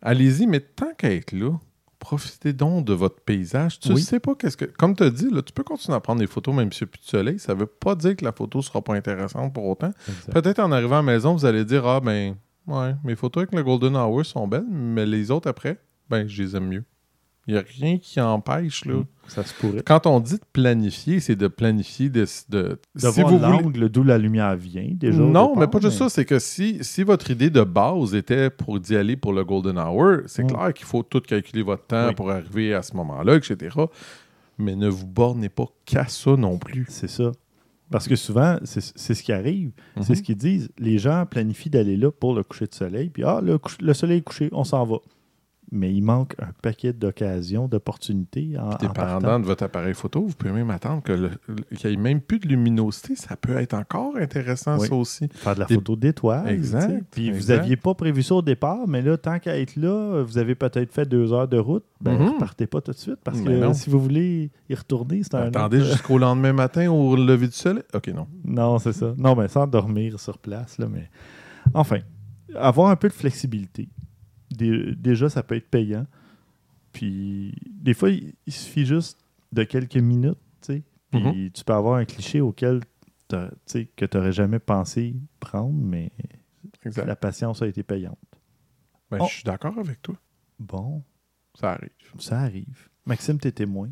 allez-y, 0.04 0.46
mais 0.46 0.60
tant 0.60 0.94
qu'à 0.96 1.12
être 1.12 1.32
là, 1.32 1.58
profitez 1.98 2.54
donc 2.54 2.86
de 2.86 2.94
votre 2.94 3.22
paysage. 3.22 3.80
Tu 3.80 3.90
ne 3.90 3.96
Oui. 3.96 4.02
sais 4.02 4.20
pas 4.20 4.36
qu'est-ce 4.36 4.58
que. 4.58 4.66
Comme 4.66 4.96
tu 4.96 5.04
as 5.04 5.10
dit, 5.10 5.30
là, 5.32 5.42
tu 5.42 5.54
peux 5.54 5.64
continuer 5.64 5.96
à 5.96 6.00
prendre 6.02 6.20
des 6.20 6.28
photos 6.28 6.54
même 6.54 6.72
s'il 6.72 6.86
n'y 6.86 6.92
plus 6.92 7.00
de 7.02 7.06
soleil. 7.06 7.40
Ça 7.40 7.56
ne 7.56 7.60
veut 7.62 7.66
pas 7.66 7.96
dire 7.96 8.16
que 8.16 8.26
la 8.26 8.32
photo 8.34 8.60
ne 8.60 8.64
sera 8.64 8.82
pas 8.82 8.94
intéressante 8.94 9.54
pour 9.54 9.66
autant. 9.66 9.92
Peut-être 10.32 10.60
en 10.60 10.72
arrivant 10.72 10.96
à 10.96 11.00
la 11.00 11.04
maison, 11.14 11.34
vous 11.34 11.46
allez 11.46 11.66
dire 11.66 11.88
Ah, 11.88 12.00
ben, 12.02 12.36
ouais, 12.68 12.96
mes 13.04 13.16
photos 13.16 13.44
avec 13.44 13.56
le 13.56 13.64
Golden 13.64 13.96
Hour 13.96 14.26
sont 14.26 14.48
belles, 14.48 14.66
mais 14.70 15.06
les 15.06 15.32
autres 15.32 15.50
après, 15.50 15.80
ben, 16.10 16.28
je 16.28 16.44
les 16.44 16.56
aime 16.56 16.68
mieux. 16.68 16.84
Il 17.48 17.54
n'y 17.56 17.60
a 17.60 17.64
rien 17.78 17.98
qui 17.98 18.22
empêche, 18.22 18.86
là. 18.86 18.96
Mm. 18.96 19.06
Ça 19.28 19.44
se 19.44 19.54
pourrait. 19.54 19.84
Quand 19.86 20.06
on 20.08 20.20
dit 20.20 20.36
de 20.36 20.42
planifier, 20.54 21.20
c'est 21.20 21.36
de 21.36 21.48
planifier 21.48 22.10
de. 22.10 22.26
de, 22.50 22.80
De 22.96 23.00
si 23.12 23.22
voir 23.22 23.28
voulez- 23.34 23.42
l'angle 23.42 23.90
d'où 23.90 24.04
la 24.04 24.18
lumière 24.18 24.56
vient, 24.56 24.88
déjà. 24.94 25.18
non, 25.20 25.48
départ, 25.50 25.58
mais 25.58 25.68
pas 25.68 25.80
juste 25.82 25.98
ça. 25.98 26.10
C'est 26.10 26.26
que 26.26 26.40
si, 26.40 26.78
si 26.84 27.04
votre 27.04 27.32
idée 27.32 27.50
de 27.50 27.62
base 27.64 28.16
était 28.16 28.50
pour 28.50 28.80
d'y 28.80 28.96
aller 28.96 29.16
pour 29.18 29.34
le 29.34 29.44
Golden 29.44 29.78
Hour, 29.78 30.20
c'est 30.26 30.44
Mm. 30.44 30.48
clair 30.48 30.74
qu'il 30.74 30.86
faut 30.86 31.04
tout 31.04 31.22
calculer 31.22 31.64
votre 31.64 31.86
temps 31.86 32.08
Oui. 32.10 32.16
pour 32.16 32.32
arriver 32.32 32.74
à 32.74 32.82
ce 32.82 32.96
moment-là, 32.96 33.36
etc. 33.36 33.76
Mais 34.58 34.76
ne 34.76 34.88
vous 34.88 35.08
bornez 35.08 35.50
pas 35.50 35.66
qu'à 35.86 36.08
ça 36.08 36.36
non 36.38 36.58
plus. 36.58 36.86
C'est 36.90 37.10
ça. 37.10 37.32
Parce 37.92 38.08
que 38.08 38.16
souvent, 38.16 38.58
c'est 38.64 38.82
ce 39.14 39.22
qui 39.24 39.32
arrive. 39.34 39.72
C'est 40.02 40.10
Mhm. 40.12 40.16
ce 40.16 40.22
qu'ils 40.22 40.36
disent. 40.38 40.70
Les 40.80 40.98
gens 40.98 41.26
planifient 41.30 41.70
d'aller 41.70 41.96
là 41.98 42.10
pour 42.12 42.34
le 42.34 42.44
coucher 42.44 42.66
de 42.68 42.74
soleil. 42.74 43.10
Puis, 43.10 43.24
ah, 43.24 43.42
le 43.42 43.94
soleil 43.94 44.20
est 44.20 44.22
couché, 44.22 44.50
on 44.52 44.64
s'en 44.64 44.86
va. 44.86 44.98
Mais 45.76 45.92
il 45.92 46.02
manque 46.04 46.36
un 46.40 46.52
paquet 46.62 46.94
d'occasions, 46.94 47.68
d'opportunités. 47.68 48.56
En, 48.60 48.66
en 48.68 48.70
Dépendant 48.78 48.94
partant. 48.94 49.40
de 49.40 49.46
votre 49.46 49.64
appareil 49.64 49.96
photo, 49.96 50.22
vous 50.28 50.36
pouvez 50.36 50.52
même 50.52 50.70
attendre 50.70 51.02
qu'il 51.02 51.32
n'y 51.90 51.94
ait 51.94 51.98
même 51.98 52.22
plus 52.22 52.38
de 52.38 52.48
luminosité. 52.48 53.16
Ça 53.16 53.36
peut 53.36 53.58
être 53.58 53.74
encore 53.74 54.16
intéressant, 54.18 54.78
Oui. 54.78 54.88
ça 54.88 54.94
aussi. 54.94 55.28
Faire 55.34 55.56
de 55.56 55.62
la 55.62 55.66
Des- 55.66 55.74
photo 55.74 55.96
d'étoiles. 55.96 56.48
Exact, 56.50 56.88
tu 56.90 56.94
sais. 56.98 57.04
Puis 57.10 57.32
vous 57.32 57.48
n'aviez 57.48 57.76
pas 57.76 57.96
prévu 57.96 58.22
ça 58.22 58.36
au 58.36 58.42
départ, 58.44 58.88
mais 58.88 59.02
là, 59.02 59.18
tant 59.18 59.40
qu'à 59.40 59.58
être 59.60 59.76
là, 59.76 60.22
vous 60.22 60.38
avez 60.38 60.54
peut-être 60.54 60.92
fait 60.94 61.08
deux 61.10 61.34
heures 61.34 61.48
de 61.48 61.58
route. 61.58 61.84
Ben, 62.00 62.20
Mhm. 62.20 62.38
partez 62.38 62.68
pas 62.68 62.80
tout 62.82 62.92
de 62.92 62.98
suite. 62.98 63.18
Parce 63.24 63.40
Mais 63.40 63.60
que 63.60 63.74
si 63.74 63.90
vous 63.90 64.00
voulez 64.00 64.52
y 64.70 64.76
retourner, 64.76 65.24
c'est 65.24 65.34
un. 65.34 65.48
Attendez 65.48 65.80
autre- 65.80 65.88
jusqu'au 65.92 66.20
lendemain 66.20 66.54
matin 66.54 66.92
au 66.92 67.16
lever 67.16 67.48
du 67.48 67.54
soleil? 67.54 67.82
OK, 67.96 68.10
non. 68.10 68.28
Non, 68.46 68.78
c'est 68.78 68.94
ça. 68.94 69.14
Non, 69.18 69.36
mais 69.36 69.48
sans 69.48 69.66
dormir 69.66 70.20
sur 70.20 70.38
place, 70.38 70.78
là, 70.78 70.86
mais. 70.88 71.10
Enfin, 71.74 71.98
avoir 72.56 72.92
un 72.92 72.96
peu 72.96 73.08
de 73.08 73.14
flexibilité. 73.14 73.90
Dé- 74.56 74.96
Déjà, 74.96 75.30
ça 75.30 75.44
peut 75.44 75.56
être 75.56 75.70
payant. 75.70 76.06
Puis, 76.92 77.54
des 77.70 77.94
fois, 77.94 78.10
il, 78.10 78.34
il 78.46 78.54
suffit 78.54 78.86
juste 78.86 79.20
de 79.52 79.64
quelques 79.64 79.98
minutes, 79.98 80.38
tu 80.62 80.74
sais. 80.74 80.84
Puis, 81.12 81.22
Mhm. 81.22 81.52
tu 81.52 81.64
peux 81.64 81.74
avoir 81.74 81.96
un 81.98 82.06
cliché 82.06 82.42
auquel 82.42 82.82
que 83.30 84.06
tu 84.06 84.18
n'aurais 84.18 84.32
jamais 84.32 84.60
pensé 84.60 85.16
prendre, 85.40 85.74
mais 85.74 86.12
Exact. 86.86 87.06
la 87.06 87.16
patience 87.16 87.62
a 87.64 87.68
été 87.68 87.82
payante. 87.84 88.18
Ben, 89.10 89.18
Oh. 89.22 89.26
Je 89.28 89.36
suis 89.36 89.44
d'accord 89.44 89.78
avec 89.80 90.02
toi. 90.02 90.16
Bon, 90.60 91.04
Ça 91.60 91.72
arrive. 91.74 91.90
ça 92.20 92.40
arrive. 92.42 92.90
Maxime, 93.06 93.40
t'es 93.40 93.52
témoin. 93.52 93.90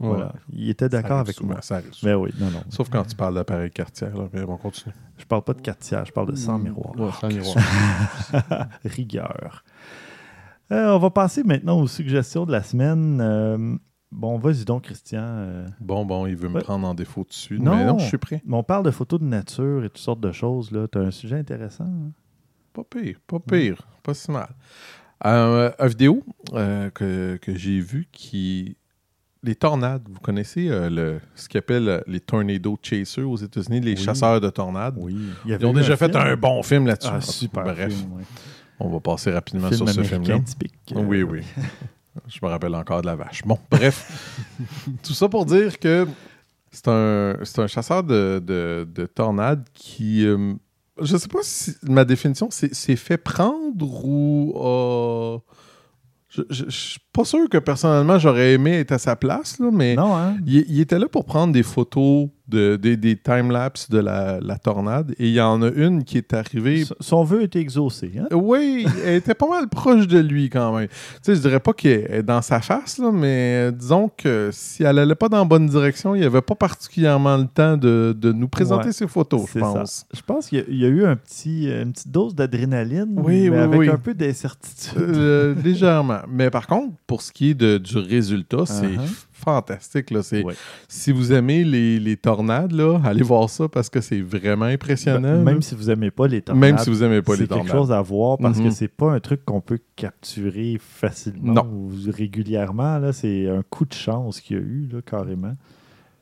Voilà. 0.00 0.32
Il 0.52 0.68
était 0.70 0.88
d'accord 0.88 1.18
avec 1.18 1.36
souvent, 1.36 1.52
moi. 1.52 1.62
Ça 1.62 1.76
arrive 1.76 1.92
souvent. 1.92 2.10
Mais 2.10 2.14
oui, 2.16 2.30
non, 2.40 2.50
non. 2.50 2.62
Sauf 2.70 2.88
quand 2.88 3.04
tu 3.04 3.14
parles 3.14 3.34
d'appareil 3.34 3.70
quartier, 3.70 4.08
là, 4.08 4.28
mais 4.32 4.42
on 4.42 4.56
continue. 4.56 4.94
Je 5.18 5.24
parle 5.26 5.42
pas 5.42 5.52
de 5.54 5.60
4 5.60 5.78
tiers, 5.78 6.04
je 6.06 6.12
parle 6.12 6.30
de 6.30 6.36
100 6.36 6.58
miroirs. 6.58 6.98
Ouais, 6.98 7.10
sans 7.20 7.28
miroir. 7.28 7.56
Rigueur. 8.84 9.64
Euh, 10.72 10.94
on 10.94 10.98
va 10.98 11.10
passer 11.10 11.42
maintenant 11.42 11.78
aux 11.80 11.86
suggestions 11.88 12.46
de 12.46 12.52
la 12.52 12.62
semaine. 12.62 13.20
Euh, 13.20 13.76
bon, 14.12 14.38
vas-y 14.38 14.64
donc, 14.64 14.84
Christian. 14.84 15.20
Euh, 15.22 15.66
Bon, 15.80 16.04
bon, 16.06 16.26
il 16.26 16.36
veut 16.36 16.48
me 16.48 16.54
Ouais. 16.56 16.62
prendre 16.62 16.86
en 16.86 16.94
défaut 16.94 17.24
dessus. 17.28 17.58
Non. 17.58 17.76
Mais 17.76 17.84
non, 17.84 17.98
je 17.98 18.06
suis 18.06 18.18
prêt. 18.18 18.42
on 18.50 18.62
parle 18.62 18.84
de 18.84 18.90
photos 18.90 19.20
de 19.20 19.26
nature 19.26 19.84
et 19.84 19.88
toutes 19.88 19.98
sortes 19.98 20.20
de 20.20 20.32
choses. 20.32 20.70
Tu 20.92 20.98
as 20.98 21.02
un 21.02 21.10
sujet 21.10 21.38
intéressant. 21.38 21.84
hein? 21.84 22.12
Pas 22.72 22.84
pire, 22.84 23.18
pas 23.26 23.40
pire, 23.40 23.86
pas 24.02 24.14
si 24.14 24.30
mal. 24.30 24.48
Euh, 25.26 25.70
une 25.80 25.88
vidéo 25.88 26.22
euh, 26.54 26.88
que, 26.90 27.36
que 27.42 27.54
j'ai 27.54 27.80
vue 27.80 28.08
qui. 28.12 28.76
Les 29.42 29.54
tornades, 29.54 30.02
vous 30.10 30.20
connaissez 30.20 30.68
euh, 30.68 30.90
le, 30.90 31.20
ce 31.34 31.48
qu'ils 31.48 31.58
appellent 31.58 31.88
euh, 31.88 32.00
les 32.06 32.20
Tornado 32.20 32.78
Chasers 32.82 33.24
aux 33.24 33.36
États-Unis, 33.38 33.80
les 33.80 33.92
Oui. 33.92 33.96
chasseurs 33.96 34.38
de 34.40 34.50
tornades? 34.50 34.96
Oui. 34.98 35.16
Il 35.46 35.56
Ils 35.58 35.64
ont 35.64 35.72
déjà 35.72 35.96
fait 35.96 36.10
film. 36.10 36.20
un 36.22 36.36
bon 36.36 36.62
film 36.62 36.86
là-dessus. 36.86 37.10
Ah, 37.10 37.20
super. 37.22 37.62
Bref, 37.64 37.90
film, 37.94 38.12
ouais. 38.12 38.22
on 38.78 38.90
va 38.90 39.00
passer 39.00 39.30
rapidement 39.30 39.68
Film 39.70 39.86
sur 39.86 39.88
ce 39.88 40.02
film-là. 40.02 40.40
typique. 40.40 40.74
euh, 40.94 41.02
Oui, 41.02 41.22
oui. 41.22 41.40
Je 42.28 42.38
me 42.42 42.48
rappelle 42.48 42.74
encore 42.74 43.00
de 43.00 43.06
la 43.06 43.16
vache. 43.16 43.40
Bon, 43.46 43.58
bref. 43.70 44.56
Tout 45.02 45.14
ça 45.14 45.26
pour 45.28 45.46
dire 45.46 45.78
que 45.78 46.06
c'est 46.70 46.88
un, 46.88 47.36
c'est 47.42 47.60
un 47.62 47.66
chasseur 47.66 48.02
de, 48.04 48.42
de, 48.44 48.86
de 48.92 49.06
tornades 49.06 49.66
qui. 49.72 50.26
euh, 50.26 50.52
je 51.00 51.16
sais 51.16 51.28
pas 51.28 51.38
si 51.42 51.72
ma 51.84 52.04
définition, 52.04 52.48
c'est 52.50 52.74
c'est 52.74 52.96
fait 52.96 53.16
prendre 53.16 54.04
ou. 54.04 55.40
je, 56.28 56.42
je, 56.50 56.64
je 56.68 56.70
suis 56.70 57.00
pas 57.12 57.24
sûr 57.24 57.48
que 57.48 57.58
personnellement 57.58 58.18
j'aurais 58.18 58.52
aimé 58.52 58.78
être 58.78 58.92
à 58.92 58.98
sa 58.98 59.16
place, 59.16 59.58
là, 59.58 59.70
mais 59.72 59.96
Non, 59.96 60.16
hein? 60.16 60.36
il, 60.46 60.64
il 60.68 60.80
était 60.80 60.98
là 60.98 61.06
pour 61.08 61.24
prendre 61.24 61.52
des 61.52 61.62
photos, 61.62 62.28
de, 62.48 62.74
des, 62.74 62.96
des 62.96 63.14
time-lapse 63.16 63.88
de 63.90 63.98
la, 63.98 64.40
la 64.40 64.58
tornade. 64.58 65.12
Et 65.20 65.28
il 65.28 65.34
y 65.34 65.40
en 65.40 65.62
a 65.62 65.68
une 65.70 66.02
qui 66.02 66.18
est 66.18 66.34
arrivée 66.34 66.80
S- 66.80 66.92
Son 66.98 67.22
vœu 67.22 67.42
est 67.44 67.54
exaucé. 67.54 68.10
Hein? 68.18 68.26
oui, 68.34 68.86
elle 69.04 69.14
était 69.16 69.34
pas 69.36 69.48
mal 69.48 69.68
proche 69.68 70.08
de 70.08 70.18
lui 70.18 70.50
quand 70.50 70.74
même. 70.76 70.88
Tu 70.88 70.94
sais, 71.22 71.36
je 71.36 71.40
dirais 71.42 71.60
pas 71.60 71.72
qu'elle 71.72 72.10
est 72.12 72.22
dans 72.24 72.42
sa 72.42 72.60
face, 72.60 72.98
là, 72.98 73.12
mais 73.12 73.68
euh, 73.68 73.70
disons 73.70 74.10
que 74.16 74.50
si 74.52 74.82
elle 74.82 74.98
allait 74.98 75.14
pas 75.14 75.28
dans 75.28 75.38
la 75.38 75.44
bonne 75.44 75.66
direction, 75.68 76.16
il 76.16 76.20
n'y 76.22 76.26
avait 76.26 76.42
pas 76.42 76.56
particulièrement 76.56 77.36
le 77.36 77.46
temps 77.46 77.76
de, 77.76 78.16
de 78.18 78.32
nous 78.32 78.48
présenter 78.48 78.86
Ouais, 78.86 78.92
ses 78.92 79.06
photos, 79.06 79.42
je 79.54 79.60
ça. 79.60 79.66
pense. 79.66 80.06
Je 80.12 80.20
pense 80.22 80.48
qu'il 80.48 80.58
y, 80.58 80.62
a- 80.62 80.64
il 80.68 80.76
y 80.80 80.84
a 80.84 80.88
eu 80.88 81.04
un 81.04 81.14
petit, 81.14 81.68
euh, 81.70 81.84
une 81.84 81.92
petite 81.92 82.10
dose 82.10 82.34
d'adrénaline, 82.34 83.14
Oui, 83.16 83.48
mais 83.48 83.58
oui, 83.58 83.62
avec 83.62 83.78
oui. 83.80 83.88
un 83.90 83.96
peu 83.98 84.12
d'incertitude. 84.12 84.98
Euh, 84.98 85.54
légèrement. 85.62 86.18
Mais 86.28 86.50
par 86.50 86.66
contre, 86.66 86.92
pour 87.10 87.22
ce 87.22 87.32
qui 87.32 87.50
est 87.50 87.54
de, 87.54 87.76
du 87.76 87.98
résultat, 87.98 88.66
c'est 88.66 88.86
Uh-huh. 88.86 89.26
fantastique. 89.32 90.12
Là. 90.12 90.22
C'est- 90.22 90.44
Ouais. 90.44 90.54
Si 90.86 91.10
vous 91.10 91.32
aimez 91.32 91.64
les, 91.64 91.98
les 91.98 92.16
tornades, 92.16 92.70
là, 92.70 93.00
allez 93.04 93.24
voir 93.24 93.50
ça 93.50 93.68
parce 93.68 93.88
que 93.90 94.00
c'est 94.00 94.20
vraiment 94.20 94.66
impressionnant. 94.66 95.20
Ben, 95.20 95.34
là. 95.38 95.42
même 95.52 95.60
si 95.60 95.74
vous 95.74 95.90
aimez 95.90 96.12
pas 96.12 96.28
les 96.28 96.40
tornades, 96.40 96.60
Même 96.60 96.78
si 96.78 96.88
vous 96.88 97.02
aimez 97.02 97.20
pas 97.20 97.32
les 97.32 97.38
c'est 97.38 97.46
tornades. 97.48 97.66
quelque 97.66 97.76
chose 97.76 97.90
à 97.90 98.00
voir 98.00 98.38
parce 98.38 98.58
Mhm. 98.58 98.64
que 98.66 98.70
c'est 98.70 98.86
pas 98.86 99.10
un 99.12 99.18
truc 99.18 99.44
qu'on 99.44 99.60
peut 99.60 99.80
capturer 99.96 100.76
facilement 100.78 101.52
Non. 101.52 101.64
ou 101.68 101.90
régulièrement. 102.12 103.00
C'est 103.12 103.48
un 103.48 103.62
coup 103.68 103.86
de 103.86 103.92
chance 103.92 104.40
qu'il 104.40 104.56
y 104.56 104.60
a 104.60 104.62
eu 104.62 104.88
là, 104.92 105.00
carrément. 105.02 105.56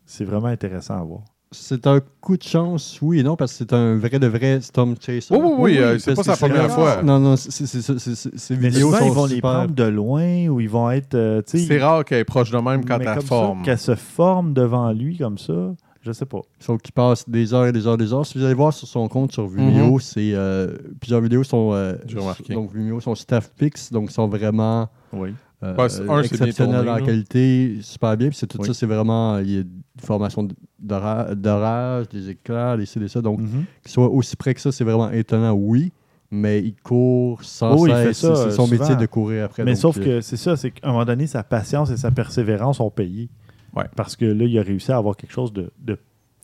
C'est 0.07 0.24
vraiment 0.24 0.47
intéressant 0.47 0.99
à 0.99 1.05
voir. 1.05 1.20
C'est 1.51 1.86
un 1.86 2.01
coup 2.20 2.36
de 2.36 2.42
chance, 2.42 2.99
oui 3.01 3.20
et 3.20 3.22
non, 3.22 3.34
parce 3.34 3.53
que 3.53 3.59
c'est 3.59 3.72
un 3.72 3.96
vrai 3.96 4.18
de 4.18 4.26
vrai 4.26 4.61
Storm 4.61 4.94
Chaser. 5.01 5.28
Oui, 5.34 5.38
oui, 5.40 5.55
oui, 5.59 5.78
euh, 5.78 5.99
c'est 5.99 6.14
pas 6.14 6.22
sa 6.22 6.36
première 6.36 6.68
rare. 6.68 6.74
fois. 6.94 7.03
Non, 7.03 7.18
non, 7.18 7.36
c'est- 7.36 7.64
ces 7.66 8.55
vidéos 8.55 8.88
souvent, 8.92 8.99
sont 8.99 9.07
ils 9.07 9.12
vont 9.14 9.26
les 9.26 9.40
prendre 9.40 9.74
de 9.74 9.84
loin 9.84 10.46
ou 10.49 10.61
ils 10.61 10.68
vont 10.68 10.90
être. 10.90 11.14
euh, 11.14 11.40
C'est 11.46 11.78
rare 11.78 12.05
qu'elle 12.05 12.18
est 12.18 12.24
proche 12.24 12.51
de 12.51 12.59
même 12.59 12.84
quand 12.84 12.99
mais 12.99 13.07
elle 13.07 13.14
comme 13.18 13.22
forme. 13.26 13.62
Qu'elle 13.62 13.78
se 13.78 13.94
forme 13.94 14.53
devant 14.53 14.92
lui 14.92 15.16
comme 15.16 15.38
ça, 15.38 15.74
je 16.03 16.12
sais 16.12 16.26
pas. 16.26 16.42
Sauf 16.61 16.82
qu'il 16.82 16.92
passe 16.92 17.26
des 17.26 17.55
heures 17.55 17.66
et 17.66 17.72
des 17.72 17.86
heures 17.86 17.94
et 17.94 17.99
des 17.99 18.12
heures. 18.12 18.26
Si 18.26 18.36
vous 18.36 18.44
allez 18.44 18.53
voir 18.53 18.74
sur 18.74 18.86
son 18.86 19.09
compte 19.09 19.32
sur 19.32 19.46
Vimeo, 19.49 19.94
Mhm. 19.94 20.01
c'est 20.01 20.32
euh, 20.34 20.76
plusieurs 21.01 21.22
vidéos 21.22 21.44
sont 21.44 21.70
euh, 21.72 21.94
J'ai 22.07 22.18
remarqué. 22.18 22.53
donc 22.53 22.74
Vimeo 22.74 23.01
sont 23.01 23.14
staff 23.14 23.51
pics, 23.57 23.90
donc 23.90 24.11
sont 24.11 24.28
vraiment 24.28 24.88
Oui. 25.14 25.30
Euh, 25.62 25.74
Ouais, 25.76 25.88
un, 26.09 26.22
bien 26.22 26.52
tourné, 26.52 26.78
en 26.90 27.04
qualité, 27.04 27.78
super 27.82 28.16
bien. 28.16 28.28
Puis 28.28 28.38
tout 28.46 28.59
Oui. 28.61 28.66
ça, 28.66 28.74
c'est 28.74 28.86
vraiment 28.86 29.38
il 29.38 29.50
y 29.50 29.56
a 29.56 29.61
une 29.61 29.82
formation 30.00 30.46
d'ora- 30.78 31.34
d'orage, 31.34 32.09
des 32.09 32.30
éclairs, 32.30 32.76
des 32.78 32.86
ça. 33.09 33.20
Donc 33.20 33.40
Mhm. 33.40 33.64
qu'il 33.82 33.90
soit 33.90 34.09
aussi 34.09 34.36
près 34.36 34.54
que 34.54 34.61
ça, 34.61 34.70
c'est 34.72 34.84
vraiment 34.84 35.11
étonnant, 35.11 35.52
oui. 35.52 35.92
Mais 36.30 36.61
il 36.61 36.74
court 36.76 37.42
sans 37.42 37.74
Oh, 37.74 37.86
cesse. 37.86 38.18
C'est 38.18 38.50
son 38.50 38.66
souvent. 38.66 38.78
métier 38.80 38.96
de 38.96 39.06
courir 39.06 39.46
après. 39.46 39.64
Mais 39.64 39.72
donc, 39.72 39.80
sauf 39.80 39.98
euh, 39.98 40.04
que 40.04 40.20
c'est 40.20 40.36
ça, 40.36 40.56
c'est 40.59 40.70
qu'à 40.72 40.88
un 40.88 40.92
moment 40.92 41.06
donné, 41.06 41.26
sa 41.26 41.42
patience 41.42 41.90
et 41.90 41.96
sa 41.96 42.11
persévérance 42.11 42.80
ont 42.80 42.90
payé. 42.90 43.30
Ouais. 43.74 43.84
Parce 43.96 44.14
que 44.14 44.26
là, 44.26 44.44
il 44.44 44.59
a 44.59 44.62
réussi 44.62 44.92
à 44.92 44.98
avoir 44.98 45.16
quelque 45.16 45.32
chose 45.32 45.52
de, 45.54 45.70
de 45.80 45.98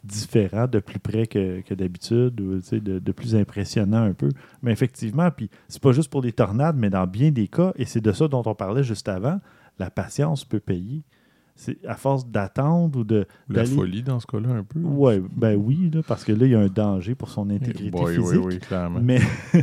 différent, 0.05 0.67
de 0.67 0.79
plus 0.81 0.99
près 0.99 1.27
que, 1.27 1.61
que 1.63 1.75
d'habitude, 1.75 2.41
ou 2.41 2.61
de, 2.61 2.99
de 2.99 3.13
plus 3.13 3.35
impressionnant 3.35 4.03
un 4.05 4.13
peu. 4.13 4.29
Mais 4.63 4.71
effectivement, 4.73 5.31
puis 5.31 5.49
c'est 5.69 5.83
pas 5.83 5.93
juste 5.93 6.11
pour 6.11 6.21
les 6.23 6.33
tornades, 6.33 6.77
mais 6.77 6.91
dans 6.91 7.07
bien 7.07 7.31
des 7.31 7.49
cas, 7.49 7.73
et 7.77 7.85
c'est 7.87 8.01
de 8.03 8.13
ça 8.13 8.29
dont 8.29 8.43
on 8.47 8.55
parlait 8.55 8.85
juste 8.85 9.09
avant, 9.09 9.41
la 9.79 9.91
patience 9.91 10.45
peut 10.45 10.61
payer. 10.61 11.03
C'est 11.57 11.79
à 11.87 11.95
force 11.95 12.27
d'attendre 12.27 12.99
ou 12.99 13.05
de. 13.05 13.27
La 13.49 13.65
folie 13.65 14.03
dans 14.03 14.19
ce 14.19 14.27
cas-là, 14.27 14.49
un 14.51 14.65
peu. 14.65 14.81
Ouais, 14.81 15.23
ben 15.37 15.55
oui, 15.57 15.89
là, 15.95 16.03
parce 16.07 16.25
que 16.25 16.33
là, 16.33 16.47
il 16.47 16.51
y 16.53 16.55
a 16.57 16.61
un 16.61 16.67
danger 16.67 17.15
pour 17.15 17.31
son 17.31 17.49
intégrité 17.49 17.97
Oui, 17.97 18.17
physique. 18.17 18.41
oui, 18.45 18.55
oui, 18.55 18.59
clairement. 18.59 18.99
Mais, 19.01 19.21
tu 19.53 19.63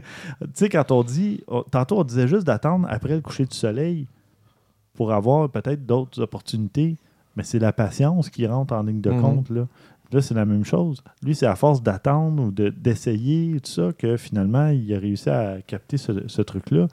sais, 0.53 0.69
quand 0.69 0.89
on 0.91 1.03
dit, 1.03 1.43
on- 1.49 1.63
tantôt 1.63 1.99
on 1.99 2.03
disait 2.05 2.29
juste 2.29 2.47
d'attendre 2.47 2.87
après 2.89 3.15
le 3.15 3.21
coucher 3.21 3.45
du 3.45 3.55
soleil 3.55 4.07
pour 4.93 5.11
avoir 5.11 5.49
peut-être 5.49 5.85
d'autres 5.85 6.21
opportunités, 6.21 6.95
mais 7.35 7.43
c'est 7.43 7.59
la 7.59 7.73
patience 7.73 8.29
qui 8.29 8.45
rentre 8.47 8.73
en 8.73 8.83
ligne 8.83 9.01
de 9.01 9.11
Mhm. 9.11 9.21
compte. 9.21 9.49
Là, 9.49 9.67
là 10.11 10.21
c'est 10.21 10.33
la 10.33 10.45
même 10.45 10.65
chose. 10.65 11.03
Lui, 11.23 11.35
c'est 11.35 11.45
à 11.45 11.55
force 11.55 11.81
d'attendre 11.83 12.43
ou 12.43 12.51
de- 12.51 12.69
d'essayer, 12.69 13.59
tout 13.59 13.71
ça, 13.71 13.91
que 13.97 14.17
finalement, 14.17 14.67
il 14.67 14.93
a 14.93 14.99
réussi 14.99 15.29
à 15.29 15.61
capter 15.65 15.97
ce 15.97 16.41
truc-là. 16.41 16.87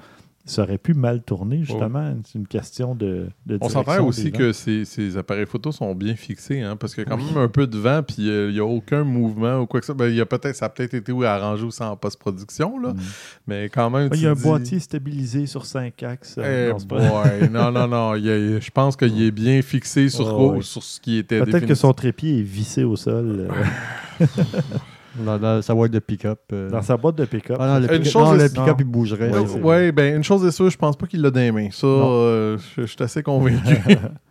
Ça 0.49 0.63
aurait 0.63 0.79
pu 0.79 0.95
mal 0.95 1.23
tourner, 1.23 1.63
justement. 1.63 2.15
C'est 2.25 2.39
une 2.39 2.47
question 2.47 2.95
de, 2.95 3.29
de 3.47 3.59
On 3.61 3.69
s'entend 3.69 4.03
aussi 4.07 4.33
que 4.33 4.53
ces, 4.53 4.85
ces 4.87 5.17
appareils 5.19 5.45
photo 5.47 5.73
sont 5.73 5.95
bien 5.95 6.17
fixés, 6.17 6.63
hein, 6.63 6.75
parce 6.77 6.95
qu'il 6.95 7.05
y 7.05 7.07
a 7.07 7.11
quand 7.11 7.19
même 7.19 7.37
un 7.37 7.49
peu 7.49 7.67
de 7.67 7.77
vent, 7.77 8.03
puis 8.03 8.31
euh, 8.31 8.49
il 8.49 8.55
n'y 8.55 8.61
a 8.61 8.65
aucun 8.65 9.05
mouvement 9.05 9.61
ou 9.61 9.67
quoi 9.67 9.81
que 9.81 9.87
ça. 9.87 9.93
Ben, 9.93 10.07
il 10.09 10.15
y 10.17 10.21
a 10.23 10.27
peut-être, 10.27 10.57
ça 10.57 10.65
a 10.65 10.69
peut-être 10.71 10.95
été 10.95 11.13
oui, 11.13 11.27
arrangé 11.27 11.65
aussi 11.65 11.83
en 11.83 11.97
post-production, 11.97 12.79
là, 12.79 12.89
Mhm. 12.95 13.01
mais 13.47 13.69
quand 13.69 13.91
même. 13.91 14.05
Ouais, 14.05 14.11
tu 14.11 14.17
Il 14.17 14.23
y 14.23 14.27
a 14.27 14.31
un 14.31 14.35
dis- 14.35 14.43
boîtier 14.43 14.81
stabilisé 14.81 15.45
sur 15.47 15.67
cinq 15.67 16.03
axes. 16.03 16.39
Eh 16.39 16.71
Non, 16.71 16.79
boy, 16.87 17.51
non, 17.53 17.71
non, 17.71 17.87
non. 17.87 18.15
il 18.15 18.25
y 18.25 18.31
a- 18.31 18.59
je 18.59 18.71
pense 18.71 18.97
qu'il 18.97 19.23
est 19.23 19.31
bien 19.31 19.61
fixé 19.61 20.09
sur, 20.09 20.27
Oh, 20.35 20.55
oui. 20.57 20.63
sur 20.65 20.83
ce 20.83 20.99
qui 21.01 21.19
était 21.19 21.41
Peut-être 21.45 21.67
que 21.67 21.75
son 21.75 21.93
trépied 21.93 22.39
est 22.39 22.43
vissé 22.43 22.85
au 22.85 22.97
sol 22.97 23.49
euh, 23.51 24.25
dans, 25.25 25.39
dans 25.39 25.63
sa 25.63 25.75
boîte 25.75 25.91
de 25.93 25.99
pick-up. 25.99 26.41
euh, 26.53 26.71
dans 26.71 26.83
sa 26.83 26.97
boîte 26.97 27.17
de 27.17 27.25
pick-up. 27.25 27.57
ah 27.61 27.67
non, 27.67 27.75
le 27.87 27.93
Une 27.95 28.03
pick-up, 28.03 28.13
chose 28.13 28.23
non, 28.29 28.35
est- 28.35 28.43
le 28.45 28.49
pick-up, 28.49 28.67
non. 28.69 28.77
il 28.79 28.85
bougerait. 28.85 29.31
Ouais, 29.31 29.61
Ouais, 29.61 29.93
ben, 29.93 30.17
une 30.17 30.25
chose 30.25 30.45
est 30.45 30.51
sûre, 30.51 30.71
je 30.71 30.77
pense 30.79 30.97
pas 30.97 31.07
qu'il 31.07 31.21
l'a 31.23 31.31
dans 31.31 31.41
les 31.41 31.53
mains. 31.53 31.71
Ça, 31.71 31.87
euh, 31.87 32.59
je, 32.77 32.83
je 32.83 32.87
suis 32.87 33.03
assez 33.03 33.23
convaincu. 33.23 33.77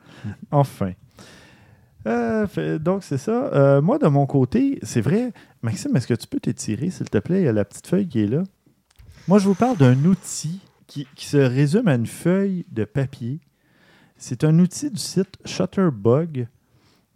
Enfin. 0.52 0.92
Euh, 2.08 2.48
fait- 2.48 2.80
donc, 2.80 3.04
c'est 3.04 3.18
ça. 3.18 3.50
Euh, 3.54 3.82
moi, 3.82 3.98
de 3.98 4.08
mon 4.08 4.26
côté, 4.26 4.80
c'est 4.82 5.02
vrai. 5.02 5.34
Maxime, 5.62 5.96
est-ce 5.98 6.08
que 6.08 6.14
tu 6.14 6.28
peux 6.28 6.40
t'étirer, 6.40 6.90
s'il 6.90 7.10
te 7.10 7.18
plaît? 7.18 7.42
Il 7.42 7.46
y 7.46 7.48
a 7.50 7.54
la 7.54 7.66
petite 7.66 7.88
feuille 7.88 8.08
qui 8.08 8.22
est 8.24 8.28
là. 8.28 8.44
Moi, 9.28 9.40
je 9.40 9.46
vous 9.46 9.56
parle 9.56 9.76
d'un 9.78 10.06
outil 10.06 10.62
qui, 10.88 11.06
qui 11.16 11.26
se 11.26 11.38
résume 11.38 11.88
à 11.90 11.96
une 11.96 12.08
feuille 12.08 12.66
de 12.72 12.86
papier. 12.86 13.42
C'est 14.16 14.44
un 14.46 14.58
outil 14.60 14.90
du 14.90 15.00
site 15.00 15.38
Shutterbug 15.46 16.48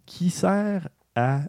qui 0.04 0.28
sert 0.30 0.88
à 1.16 1.40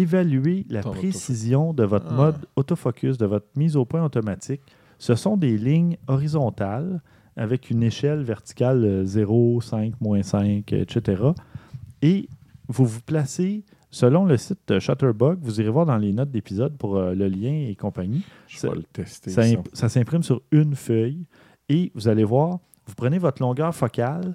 évaluer 0.00 0.66
la 0.68 0.82
Ton 0.82 0.90
précision 0.92 1.72
de 1.72 1.84
votre 1.84 2.06
Ah. 2.10 2.14
mode 2.14 2.46
autofocus, 2.56 3.18
de 3.18 3.26
votre 3.26 3.46
mise 3.56 3.76
au 3.76 3.84
point 3.84 4.04
automatique. 4.04 4.60
Ce 4.98 5.14
sont 5.14 5.36
des 5.36 5.56
lignes 5.58 5.96
horizontales 6.06 7.00
avec 7.36 7.70
une 7.70 7.82
échelle 7.82 8.22
verticale 8.22 8.84
euh, 8.84 9.04
0, 9.04 9.60
5, 9.60 9.94
moins 10.00 10.22
5, 10.22 10.72
etc. 10.72 11.22
Et 12.02 12.28
vous 12.68 12.86
vous 12.86 13.00
placez, 13.04 13.64
selon 13.90 14.24
le 14.24 14.36
site 14.36 14.58
de 14.68 14.78
Shutterbug, 14.78 15.38
vous 15.42 15.60
irez 15.60 15.70
voir 15.70 15.86
dans 15.86 15.98
les 15.98 16.12
notes 16.12 16.30
d'épisode 16.30 16.76
pour 16.76 16.96
euh, 16.96 17.14
le 17.14 17.28
lien 17.28 17.66
et 17.68 17.74
compagnie. 17.74 18.22
je 18.48 18.58
Ça- 18.58 18.68
vais 18.70 18.76
le 18.76 18.82
tester. 18.84 19.30
Ça, 19.30 19.42
ça. 19.42 19.48
imp- 19.48 19.68
ça 19.74 19.88
s'imprime 19.88 20.22
sur 20.22 20.40
une 20.50 20.74
feuille 20.74 21.26
et 21.68 21.90
vous 21.94 22.08
allez 22.08 22.24
voir, 22.24 22.58
vous 22.86 22.94
prenez 22.94 23.18
votre 23.18 23.42
longueur 23.42 23.74
focale, 23.74 24.34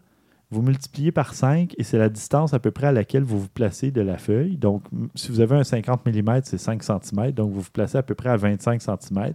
vous 0.51 0.61
multipliez 0.61 1.11
par 1.11 1.33
5 1.33 1.73
et 1.77 1.83
c'est 1.83 1.97
la 1.97 2.09
distance 2.09 2.53
à 2.53 2.59
peu 2.59 2.71
près 2.71 2.87
à 2.87 2.91
laquelle 2.91 3.23
vous 3.23 3.39
vous 3.39 3.47
placez 3.47 3.89
de 3.89 4.01
la 4.01 4.17
feuille. 4.17 4.57
Donc, 4.57 4.83
si 5.15 5.31
vous 5.31 5.39
avez 5.39 5.55
un 5.55 5.63
50 5.63 6.05
mm, 6.05 6.41
c'est 6.43 6.57
5 6.57 6.83
cm. 6.83 7.31
Donc, 7.31 7.51
vous 7.51 7.61
vous 7.61 7.71
placez 7.71 7.97
à 7.97 8.03
peu 8.03 8.15
près 8.15 8.29
à 8.29 8.35
25 8.37 8.81
cm 8.81 9.33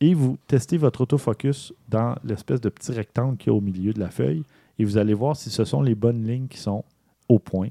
et 0.00 0.14
vous 0.14 0.38
testez 0.46 0.76
votre 0.78 1.00
autofocus 1.02 1.72
dans 1.88 2.14
l'espèce 2.24 2.60
de 2.60 2.68
petit 2.68 2.92
rectangle 2.92 3.36
qu'il 3.36 3.52
y 3.52 3.54
a 3.54 3.56
au 3.56 3.60
milieu 3.60 3.92
de 3.92 4.00
la 4.00 4.10
feuille 4.10 4.44
et 4.78 4.84
vous 4.84 4.96
allez 4.96 5.14
voir 5.14 5.36
si 5.36 5.50
ce 5.50 5.64
sont 5.64 5.82
les 5.82 5.94
bonnes 5.94 6.26
lignes 6.26 6.46
qui 6.48 6.58
sont 6.58 6.84
au 7.28 7.38
point, 7.38 7.68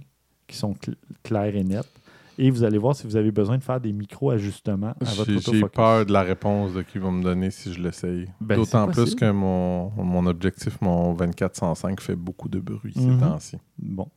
qui 0.47 0.57
sont 0.57 0.73
cl- 0.73 0.95
claires 1.23 1.55
et 1.55 1.63
nettes. 1.63 1.89
Et 2.39 2.49
vous 2.49 2.63
allez 2.63 2.77
voir 2.77 2.95
si 2.95 3.05
vous 3.05 3.15
avez 3.15 3.31
besoin 3.31 3.57
de 3.57 3.63
faire 3.63 3.79
des 3.79 3.93
micro-ajustements 3.93 4.95
à 4.99 5.13
votre 5.15 5.31
autofocus. 5.31 5.51
J'ai 5.61 5.67
peur 5.69 6.05
de 6.05 6.11
la 6.13 6.23
réponse 6.23 6.73
de 6.73 6.81
qu'il 6.81 7.01
va 7.01 7.11
me 7.11 7.21
donner 7.21 7.51
si 7.51 7.71
je 7.73 7.79
l'essaye. 7.81 8.27
Ben, 8.41 8.55
D'autant 8.55 8.88
plus 8.88 9.13
que 9.15 9.29
mon, 9.31 9.91
mon 9.91 10.25
objectif, 10.25 10.81
mon 10.81 11.13
2405, 11.13 12.01
fait 12.01 12.15
beaucoup 12.15 12.49
de 12.49 12.59
bruit 12.59 12.93
ces 12.95 13.01
Mhm. 13.05 13.19
temps-ci. 13.19 13.57
Bon. 13.77 14.07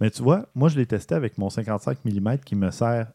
Mais 0.00 0.10
tu 0.10 0.22
vois, 0.22 0.46
moi, 0.54 0.68
je 0.70 0.78
l'ai 0.78 0.86
testé 0.86 1.14
avec 1.14 1.36
mon 1.38 1.50
55 1.50 1.98
mm 2.04 2.38
qui 2.44 2.54
me 2.56 2.70
sert 2.70 3.08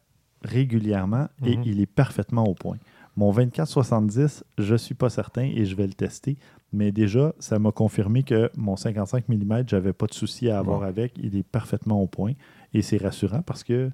régulièrement 0.44 1.28
et 1.46 1.58
Mhm. 1.58 1.64
il 1.66 1.82
est 1.82 1.86
parfaitement 1.86 2.44
au 2.46 2.54
point. 2.54 2.78
Mon 3.18 3.32
24-70, 3.32 4.44
je 4.58 4.72
ne 4.74 4.78
suis 4.78 4.96
pas 4.96 5.10
certain 5.10 5.44
et 5.44 5.66
je 5.66 5.76
vais 5.76 5.86
le 5.88 5.94
tester. 5.94 6.38
Mais 6.74 6.92
déjà, 6.92 7.34
ça 7.40 7.60
m'a 7.60 7.72
confirmé 7.72 8.24
que 8.24 8.50
mon 8.56 8.76
55 8.78 9.28
mm, 9.28 9.64
j'avais 9.68 9.92
pas 9.94 10.06
de 10.08 10.14
souci 10.14 10.50
à 10.50 10.60
avoir 10.60 10.80
Bon. 10.80 10.86
avec. 10.86 11.14
Il 11.22 11.36
est 11.36 11.44
parfaitement 11.44 12.02
au 12.02 12.08
point. 12.08 12.34
Et 12.74 12.82
c'est 12.82 12.98
rassurant 12.98 13.42
parce 13.42 13.64
que 13.64 13.92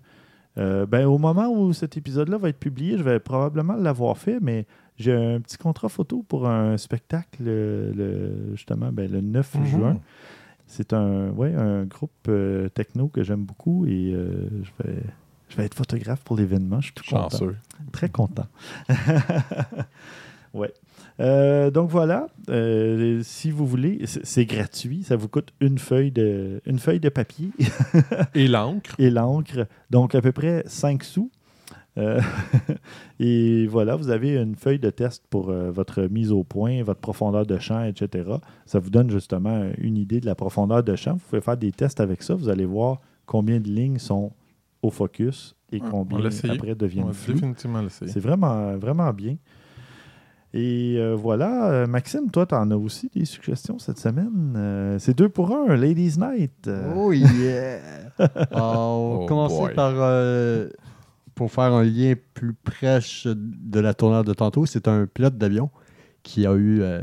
euh, 0.58 0.86
ben, 0.86 1.06
au 1.06 1.18
moment 1.18 1.50
où 1.50 1.72
cet 1.74 1.98
épisode-là 1.98 2.38
va 2.38 2.50
être 2.50 2.60
publié, 2.60 2.98
je 2.98 3.04
vais 3.04 3.20
probablement 3.20 3.76
l'avoir 3.76 4.18
fait, 4.18 4.40
mais 4.42 4.66
j'ai 4.98 5.14
un 5.14 5.40
petit 5.40 5.58
contrat 5.58 5.90
photo 5.90 6.24
pour 6.28 6.48
un 6.48 6.78
spectacle, 6.78 7.44
le, 7.44 7.92
le- 7.96 8.52
justement, 8.56 8.92
ben, 8.92 9.12
le 9.12 9.22
9 9.22 9.56
Mhm. 9.56 9.66
juin. 9.66 10.00
C'est 10.66 10.92
un, 10.94 11.30
ouais, 11.30 11.54
un 11.56 11.86
groupe 11.86 12.12
euh, 12.28 12.68
techno 12.70 13.08
que 13.08 13.24
j'aime 13.24 13.44
beaucoup 13.46 13.86
et 13.86 14.12
euh, 14.14 14.50
je, 14.64 14.84
vais, 14.84 14.98
je 15.48 15.56
vais 15.56 15.64
être 15.66 15.76
photographe 15.76 16.22
pour 16.26 16.36
l'événement. 16.36 16.82
Je 16.82 16.86
suis 16.88 16.94
tout 16.94 17.04
content. 17.10 17.30
Chanceux. 17.30 17.56
Très 17.94 18.10
content. 18.10 18.48
ouais. 20.54 20.74
Euh, 21.20 21.72
donc 21.72 21.90
voilà, 21.90 22.28
Euh, 22.50 23.22
si 23.24 23.52
vous 23.52 23.66
voulez, 23.66 24.02
c'est 24.06 24.46
gratuit. 24.46 25.04
Ça 25.04 25.16
vous 25.16 25.28
coûte 25.28 25.50
une 25.60 25.78
feuille 25.78 26.12
de, 26.12 26.62
une 26.66 26.80
feuille 26.80 27.00
de 27.00 27.10
papier 27.10 27.50
Et 28.36 28.48
l'encre. 28.48 28.96
et 29.00 29.10
l'encre, 29.10 29.68
donc 29.90 30.16
à 30.16 30.22
peu 30.22 30.32
près 30.32 30.64
5 30.66 31.04
sous. 31.04 31.32
Euh, 31.98 32.22
et 33.20 33.66
voilà, 33.68 33.96
vous 33.96 34.10
avez 34.10 34.38
une 34.38 34.56
feuille 34.56 34.80
de 34.80 34.92
test 34.92 35.24
pour 35.30 35.52
votre 35.52 36.04
mise 36.04 36.32
au 36.32 36.44
point, 36.44 36.84
votre 36.84 37.02
profondeur 37.02 37.46
de 37.46 37.58
champ, 37.58 37.84
etc. 37.84 38.30
Ça 38.66 38.80
vous 38.80 38.92
donne 38.92 39.10
justement 39.10 39.68
une 39.80 39.98
idée 39.98 40.20
de 40.20 40.26
la 40.28 40.36
profondeur 40.36 40.84
de 40.84 40.96
champ. 40.96 41.14
Vous 41.14 41.26
pouvez 41.30 41.42
faire 41.42 41.58
des 41.58 41.72
tests 41.72 42.00
avec 42.00 42.22
ça. 42.22 42.36
Vous 42.36 42.50
allez 42.50 42.66
voir 42.66 43.02
combien 43.26 43.60
de 43.60 43.68
lignes 43.68 43.98
sont 43.98 44.32
au 44.84 44.92
focus 44.92 45.56
et 45.72 45.82
on 45.82 45.90
combien 45.90 46.20
après 46.50 46.76
deviennent 46.76 47.12
floues. 47.14 47.54
C'est 48.08 48.20
vraiment, 48.20 48.78
vraiment 48.78 49.12
bien. 49.12 49.36
Et 50.54 50.96
euh, 50.98 51.14
voilà, 51.16 51.70
Euh, 51.72 51.88
Maxime, 51.88 52.32
toi, 52.32 52.46
tu 52.46 52.56
en 52.56 52.72
as 52.72 52.76
aussi 52.78 53.10
des 53.14 53.26
suggestions 53.26 53.80
cette 53.80 54.00
semaine. 54.00 54.54
Euh, 54.56 54.98
c'est 55.00 55.16
deux 55.18 55.30
pour 55.30 55.52
un, 55.56 55.76
Ladies 55.76 56.16
Night. 56.18 56.70
Oh 56.96 57.12
yeah! 57.12 57.80
on 58.20 58.26
va 58.26 58.60
Oh 58.60 59.26
commencer 59.28 59.74
par. 59.76 59.92
euh, 59.96 60.70
pour 61.36 61.52
faire 61.52 61.66
un 61.74 61.84
lien 61.84 62.16
plus 62.34 62.54
prêche 62.54 63.28
de 63.28 63.80
la 63.80 63.94
tournure 63.94 64.24
de 64.24 64.34
tantôt, 64.34 64.66
c'est 64.66 64.88
un 64.88 65.06
pilote 65.06 65.38
d'avion 65.38 65.70
qui 66.24 66.48
a 66.48 66.54
eu. 66.56 66.80
euh, 66.82 67.02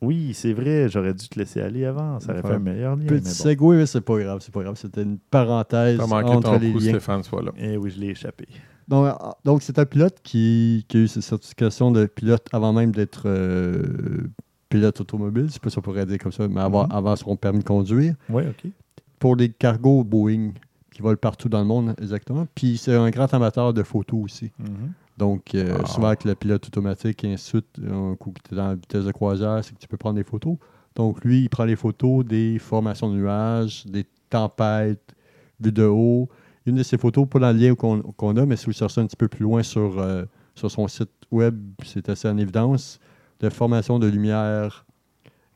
Oui, 0.00 0.32
c'est 0.32 0.54
vrai, 0.54 0.88
j'aurais 0.88 1.12
dû 1.12 1.28
te 1.28 1.38
laisser 1.38 1.60
aller 1.60 1.84
avant. 1.84 2.18
Ça 2.20 2.32
aurait 2.32 2.40
fait 2.42 2.54
un 2.54 2.58
meilleur 2.58 2.96
lien. 2.96 3.04
petit 3.04 3.14
mais 3.14 3.20
bon. 3.20 3.26
segway, 3.30 3.76
mais 3.76 3.86
c'est 3.86 4.00
pas 4.00 4.18
grave, 4.18 4.38
c'est 4.40 4.54
pas 4.54 4.62
grave. 4.62 4.76
C'était 4.76 5.02
une 5.02 5.18
parenthèse 5.18 6.00
entre 6.00 6.40
ton 6.40 6.58
les 6.58 6.72
coup, 6.72 6.78
liens. 6.78 6.88
Stéphane, 6.92 7.22
soit 7.22 7.42
là. 7.42 7.50
Eh 7.58 7.76
oui, 7.76 7.90
je 7.90 8.00
l'ai 8.00 8.08
échappé. 8.08 8.46
Donc, 8.88 9.06
euh, 9.06 9.12
donc, 9.44 9.62
c'est 9.62 9.78
un 9.78 9.84
pilote 9.86 10.16
qui, 10.22 10.84
qui 10.88 10.96
a 10.96 11.00
eu 11.00 11.08
cette 11.08 11.22
certification 11.22 11.90
de 11.90 12.06
pilote 12.06 12.46
avant 12.52 12.72
même 12.72 12.92
d'être 12.92 13.22
euh, 13.26 14.28
pilote 14.68 15.00
automobile, 15.00 15.46
je 15.48 15.52
sais 15.54 15.60
pas 15.60 15.70
si 15.70 15.78
on 15.78 15.82
pourrait 15.82 16.06
dire 16.06 16.18
comme 16.18 16.32
ça, 16.32 16.46
mais 16.48 16.60
avant, 16.60 16.84
Mhm. 16.84 16.92
avant 16.92 17.16
son 17.16 17.36
permis 17.36 17.60
de 17.60 17.64
conduire, 17.64 18.14
Oui, 18.28 18.44
OK. 18.48 18.70
pour 19.18 19.36
des 19.36 19.48
cargos 19.50 20.04
Boeing 20.04 20.52
qui 20.92 21.02
vole 21.02 21.16
partout 21.18 21.48
dans 21.48 21.60
le 21.60 21.66
monde, 21.66 21.94
exactement. 22.00 22.46
Puis 22.54 22.78
c'est 22.78 22.94
un 22.94 23.10
grand 23.10 23.32
amateur 23.34 23.72
de 23.74 23.82
photos 23.82 24.24
aussi. 24.24 24.50
Mhm. 24.58 24.92
Donc, 25.18 25.54
euh, 25.54 25.78
Ah. 25.82 25.86
souvent 25.86 26.08
avec 26.08 26.24
le 26.24 26.34
pilote 26.34 26.66
automatique 26.66 27.24
et 27.24 27.32
ainsi 27.32 27.44
de 27.44 27.48
suite, 27.60 27.90
un 27.90 28.14
coup 28.16 28.30
que 28.32 28.40
tu 28.48 28.54
es 28.54 28.56
dans 28.56 28.68
la 28.68 28.74
vitesse 28.74 29.04
de 29.04 29.12
croisière, 29.12 29.60
c'est 29.64 29.74
que 29.74 29.78
tu 29.80 29.88
peux 29.88 29.96
prendre 29.96 30.16
des 30.16 30.24
photos. 30.24 30.56
Donc, 30.94 31.24
lui, 31.24 31.42
il 31.42 31.48
prend 31.48 31.64
les 31.64 31.76
photos 31.76 32.24
des 32.24 32.58
formations 32.58 33.10
de 33.10 33.16
nuages, 33.16 33.84
des 33.86 34.06
tempêtes, 34.30 35.14
vues 35.60 35.72
de 35.72 35.84
haut. 35.84 36.28
Une 36.66 36.76
de 36.76 36.82
ces 36.82 36.98
photos, 36.98 37.28
pas 37.28 37.38
dans 37.38 37.52
le 37.52 37.58
lien 37.58 37.74
qu'on 37.74 38.36
a, 38.36 38.46
mais 38.46 38.56
si 38.56 38.66
vous 38.66 38.72
cherchez 38.72 39.00
un 39.00 39.06
petit 39.06 39.16
peu 39.16 39.28
plus 39.28 39.42
loin 39.44 39.62
sur, 39.62 39.98
euh, 39.98 40.24
sur 40.54 40.70
son 40.70 40.88
site 40.88 41.10
web, 41.30 41.56
c'est 41.84 42.08
assez 42.08 42.28
en 42.28 42.36
évidence, 42.38 42.98
de 43.40 43.48
formations 43.50 43.98
de 43.98 44.06
lumière 44.08 44.84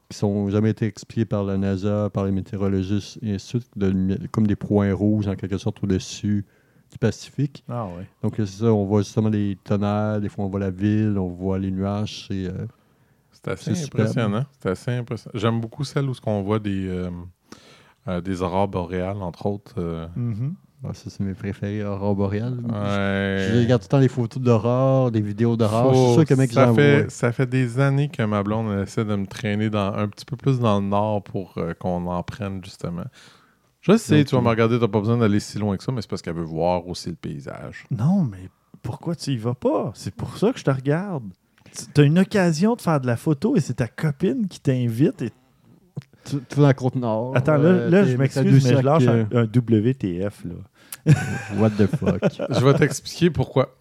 qui 0.09 0.17
sont 0.19 0.49
jamais 0.51 0.71
été 0.71 0.87
expliquées 0.87 1.25
par 1.25 1.45
la 1.45 1.57
NASA, 1.57 2.11
par 2.11 2.25
les 2.25 2.33
météorologistes, 2.33 3.19
et 3.23 3.35
ainsi 3.35 3.59
de 3.77 3.91
suite, 3.91 4.31
comme 4.33 4.47
des 4.47 4.57
points 4.57 4.93
rouges 4.93 5.29
en 5.29 5.37
quelque 5.37 5.57
sorte 5.59 5.83
au-dessus 5.85 6.45
du 6.91 6.99
Pacifique. 6.99 7.63
Ah 7.69 7.87
ouais. 7.87 8.05
Donc, 8.23 8.35
c'est 8.37 8.47
ça, 8.47 8.67
on 8.73 8.85
voit 8.85 9.03
justement 9.03 9.29
les 9.29 9.57
tonnerres, 9.63 10.21
des 10.21 10.29
fois 10.29 10.45
on 10.45 10.49
voit 10.49 10.59
la 10.59 10.71
ville, 10.71 11.17
on 11.19 11.29
voit 11.29 11.59
les 11.59 11.71
nuages. 11.71 12.27
C'est, 12.29 12.47
euh, 12.47 12.67
C'est 13.33 13.49
assez 13.49 13.85
impressionnant. 13.85 14.45
C'est 14.61 14.71
assez 14.71 14.91
impressionnant. 14.91 15.39
J'aime 15.39 15.61
beaucoup 15.61 15.85
celle 15.85 16.09
où 16.09 16.15
on 16.27 16.43
voit 16.43 16.59
des, 16.59 16.89
euh, 16.89 17.11
euh, 18.09 18.21
des 18.21 18.43
aurores 18.43 18.67
boréales, 18.69 19.23
entre 19.23 19.47
autres. 19.47 19.75
euh. 19.79 20.09
Mhm. 20.17 20.55
Ah, 20.83 20.95
ça, 20.95 21.11
c'est 21.11 21.21
mes 21.21 21.35
préférés, 21.35 21.85
Aurore 21.85 22.15
Boréale. 22.15 22.55
Ouais. 22.55 23.49
Je 23.51 23.61
regarde 23.61 23.83
tout 23.83 23.87
le 23.87 23.91
temps 23.91 23.99
les 23.99 24.09
photos 24.09 24.43
d'aurore, 24.43 25.11
des 25.11 25.21
vidéos 25.21 25.57
d'aurore. 25.57 25.93
Je 25.93 25.99
suis 25.99 26.15
sûr 26.15 26.25
que 26.25 26.35
mec, 26.35 26.53
ça, 26.53 26.73
fait, 26.73 27.11
ça 27.11 27.33
fait 27.33 27.47
des 27.47 27.81
années 27.81 28.09
que 28.09 28.23
ma 28.23 28.43
blonde 28.43 28.83
essaie 28.83 29.05
de 29.05 29.15
me 29.15 29.27
traîner 29.27 29.69
dans, 29.69 29.93
un 29.93 30.09
petit 30.09 30.25
peu 30.25 30.37
plus 30.37 30.59
dans 30.59 30.81
le 30.81 30.87
nord 30.87 31.23
pour 31.23 31.55
euh, 31.59 31.75
qu'on 31.75 32.07
en 32.07 32.23
prenne, 32.23 32.65
justement. 32.65 33.05
Je 33.83 33.97
sais, 33.97 34.19
Donc, 34.19 34.27
tu 34.27 34.35
vas 34.35 34.41
euh, 34.41 34.45
me 34.45 34.49
regarder, 34.49 34.79
t'as 34.79 34.89
pas 34.89 35.01
besoin 35.01 35.19
d'aller 35.19 35.41
si 35.41 35.59
loin 35.59 35.77
que 35.77 35.85
ça, 35.85 35.93
mais 35.93 36.01
c'est 36.01 36.09
parce 36.09 36.23
qu'elle 36.23 36.35
veut 36.35 36.43
voir 36.45 36.87
aussi 36.89 37.11
le 37.11 37.17
paysage. 37.17 37.85
Non, 37.91 38.23
mais 38.23 38.49
pourquoi 38.83 39.15
tu 39.15 39.33
y 39.33 39.37
vas 39.37 39.55
pas? 39.55 39.93
C'est 39.95 40.15
pour 40.15 40.39
ça 40.39 40.53
que 40.53 40.59
je 40.59 40.65
te 40.65 40.71
regarde. 40.71 41.25
Tu 41.95 42.01
as 42.01 42.05
une 42.05 42.19
occasion 42.19 42.75
de 42.75 42.81
faire 42.81 43.01
de 43.01 43.07
la 43.07 43.17
photo 43.17 43.55
et 43.55 43.61
c'est 43.61 43.75
ta 43.75 43.89
copine 43.89 44.49
qui 44.49 44.61
t'invite. 44.61 45.23
Et... 45.23 45.31
Tout, 46.25 46.43
dans 46.57 46.63
la 46.63 46.75
Côte-Nord. 46.75 47.37
Attends, 47.37 47.57
là, 47.57 47.69
euh, 47.69 47.91
là 47.91 48.03
t'es- 48.03 48.11
je 48.11 48.13
t'as 48.13 48.19
m'excuse, 48.19 48.65
mais 48.65 48.77
je 48.77 48.85
lâche 48.85 49.07
euh, 49.07 49.25
un, 49.33 49.39
un 49.39 49.45
WTF. 49.45 50.45
Là. 50.45 50.55
What 51.59 51.71
the 51.71 51.87
fuck? 51.87 52.21
Je 52.51 52.65
vais 52.65 52.75
t'expliquer 52.75 53.31
pourquoi. 53.31 53.77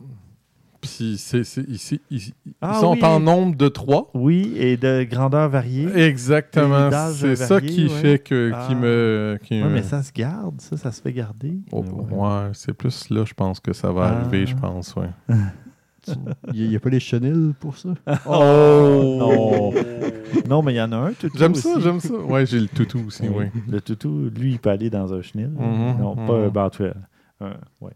Puis 0.81 1.15
c'est, 1.17 1.43
c'est- 1.43 1.67
ici, 1.69 1.99
ici- 2.09 2.33
Ah 2.61 2.75
ils 2.75 2.79
sont 2.79 2.93
oui. 2.93 3.03
en 3.03 3.19
nombre 3.19 3.53
de 3.57 3.67
trois. 3.67 4.09
Oui, 4.13 4.53
et 4.55 4.77
de 4.77 5.03
grandeur 5.03 5.49
variée. 5.49 5.89
Exactement. 5.93 6.89
C'est 7.13 7.35
ça 7.35 7.59
qui 7.59 7.83
ouais. 7.87 7.89
fait 7.89 8.19
que 8.19 8.49
qui 8.49 8.55
Ah. 8.71 8.75
me. 8.75 9.37
Qui 9.43 9.55
Oui, 9.55 9.63
me- 9.67 9.73
mais 9.73 9.83
ça 9.83 10.01
se 10.03 10.13
garde, 10.13 10.61
ça, 10.61 10.77
ça 10.77 10.93
se 10.93 11.01
fait 11.01 11.11
garder. 11.11 11.57
Oh, 11.73 11.83
Ouais. 11.83 12.15
ouais, 12.15 12.49
c'est 12.53 12.71
plus 12.73 13.09
là, 13.09 13.25
je 13.25 13.33
pense 13.33 13.59
que 13.59 13.73
ça 13.73 13.91
va 13.91 14.05
Ah. 14.05 14.19
arriver, 14.21 14.45
je 14.47 14.55
pense, 14.55 14.95
ouais. 14.95 15.09
Il 16.53 16.69
n'y 16.69 16.75
a, 16.75 16.79
pas 16.79 16.89
les 16.89 17.01
chenilles 17.01 17.53
pour 17.59 17.77
ça? 17.77 17.89
Oh! 18.25 19.17
non! 19.19 19.73
non, 20.47 20.63
mais 20.63 20.73
il 20.73 20.77
y 20.77 20.81
en 20.81 20.91
a 20.93 20.95
un, 20.95 21.11
toutou. 21.11 21.37
J'aime 21.37 21.53
ça, 21.55 21.77
j'aime 21.79 21.99
ça. 21.99 22.13
Ouais, 22.13 22.45
j'ai 22.45 22.59
le 22.61 22.67
toutou 22.67 23.03
aussi, 23.07 23.23
oui. 23.27 23.45
Le 23.69 23.81
toutou, 23.81 24.29
lui, 24.35 24.51
il 24.53 24.59
peut 24.59 24.69
aller 24.69 24.89
dans 24.89 25.13
un 25.13 25.21
chenil. 25.21 25.49
Mhm, 25.49 25.97
non, 25.99 26.15
mhm. 26.15 26.25
pas 26.25 26.33
un 26.33 26.47
bantuel. 26.47 26.95
Ouais. 27.41 27.91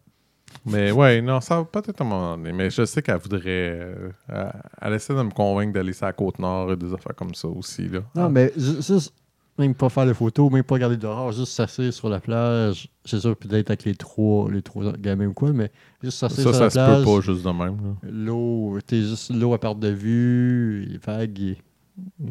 Mais 0.65 0.91
ouais, 0.91 1.21
non, 1.21 1.41
ça 1.41 1.57
va 1.57 1.65
peut-être 1.65 2.01
à 2.01 2.03
un 2.03 2.07
moment 2.07 2.37
donné. 2.37 2.53
Mais 2.53 2.69
je 2.69 2.85
sais 2.85 3.01
qu'elle 3.01 3.17
voudrait. 3.17 3.41
euh, 3.47 4.09
elle, 4.29 4.51
elle 4.81 4.93
essaie 4.93 5.15
de 5.15 5.21
me 5.21 5.31
convaincre 5.31 5.73
d'aller 5.73 5.93
sur 5.93 6.05
la 6.05 6.13
côte 6.13 6.37
nord 6.39 6.71
et 6.71 6.77
des 6.77 6.93
affaires 6.93 7.15
comme 7.15 7.33
ça 7.33 7.47
aussi. 7.47 7.87
Là. 7.89 8.01
Non, 8.15 8.29
mais 8.29 8.53
ju- 8.55 8.81
juste, 8.81 9.13
même 9.57 9.73
pas 9.73 9.89
faire 9.89 10.05
de 10.05 10.13
photos, 10.13 10.51
même 10.51 10.63
pas 10.63 10.75
regarder 10.75 10.97
dehors, 10.97 11.31
juste 11.31 11.53
s'asseoir 11.53 11.91
sur 11.91 12.07
la 12.09 12.19
plage. 12.19 12.87
C'est 13.03 13.19
sûr, 13.19 13.35
peut-être 13.35 13.71
avec 13.71 13.83
les 13.83 13.95
trois, 13.95 14.49
les 14.51 14.61
trois 14.61 14.91
gamins 14.93 15.27
ou 15.27 15.33
quoi, 15.33 15.51
mais 15.51 15.71
juste 16.03 16.19
s'asseoir 16.19 16.53
ça, 16.53 16.53
sur 16.53 16.53
ça 16.55 16.63
la 16.63 16.69
se 16.69 16.73
plage. 16.75 17.03
peut 17.05 17.15
pas 17.15 17.21
juste 17.33 17.45
de 17.45 17.51
même. 17.51 17.77
là. 18.03 18.09
L'eau, 18.11 18.79
t'es 18.85 19.01
juste 19.01 19.33
l'eau 19.33 19.53
à 19.53 19.59
perte 19.59 19.79
de 19.79 19.89
vue, 19.89 20.85
les 20.87 20.97
vagues. 20.99 21.39
et- 21.39 21.57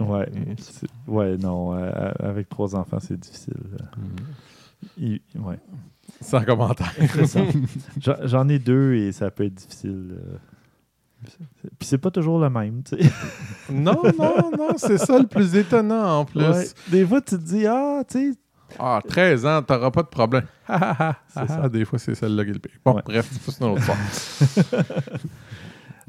Ouais. 0.00 0.28
C'est- 0.58 0.88
Ouais, 1.06 1.36
non. 1.36 1.74
euh, 1.76 2.12
avec 2.20 2.48
trois 2.48 2.74
enfants, 2.76 2.98
c'est 3.00 3.18
difficile. 3.18 3.54
Il- 4.96 5.20
ouais. 5.40 5.58
Sans 6.22 6.42
commentaire. 6.44 6.92
J'en 8.24 8.48
ai 8.48 8.58
deux 8.58 8.94
et 8.94 9.12
ça 9.12 9.30
peut 9.30 9.44
être 9.44 9.54
difficile. 9.54 10.16
euh. 10.18 10.36
Puis 11.78 11.86
c'est 11.88 11.98
pas 11.98 12.10
toujours 12.10 12.40
le 12.40 12.50
même, 12.50 12.82
tu 12.82 12.96
sais. 12.96 13.10
non, 13.72 14.00
non, 14.18 14.50
non, 14.58 14.68
c'est 14.76 14.98
ça 14.98 15.18
le 15.20 15.26
plus 15.26 15.54
étonnant 15.54 16.20
en 16.20 16.24
plus. 16.24 16.40
Ouais. 16.40 16.66
Des 16.90 17.06
fois, 17.06 17.20
tu 17.20 17.36
te 17.36 17.42
dis, 17.42 17.64
ah, 17.66 18.02
tu 18.08 18.32
sais. 18.32 18.38
Ah, 18.78 19.00
13 19.06 19.46
ans, 19.46 19.62
t'auras 19.62 19.90
pas 19.90 20.02
de 20.02 20.08
problème. 20.08 20.46
C'est 21.28 21.46
ça. 21.46 21.68
Des 21.68 21.84
fois, 21.84 21.98
c'est 21.98 22.14
celle-là 22.14 22.42
qui 22.44 22.50
est 22.50 22.54
le 22.54 22.58
pire. 22.58 22.72
Bon, 22.84 22.94
Ouais. 22.94 23.02
bref, 23.04 23.28
c'est 23.44 23.60
une 23.60 23.66
autre 23.66 23.80
histoire. 23.80 24.82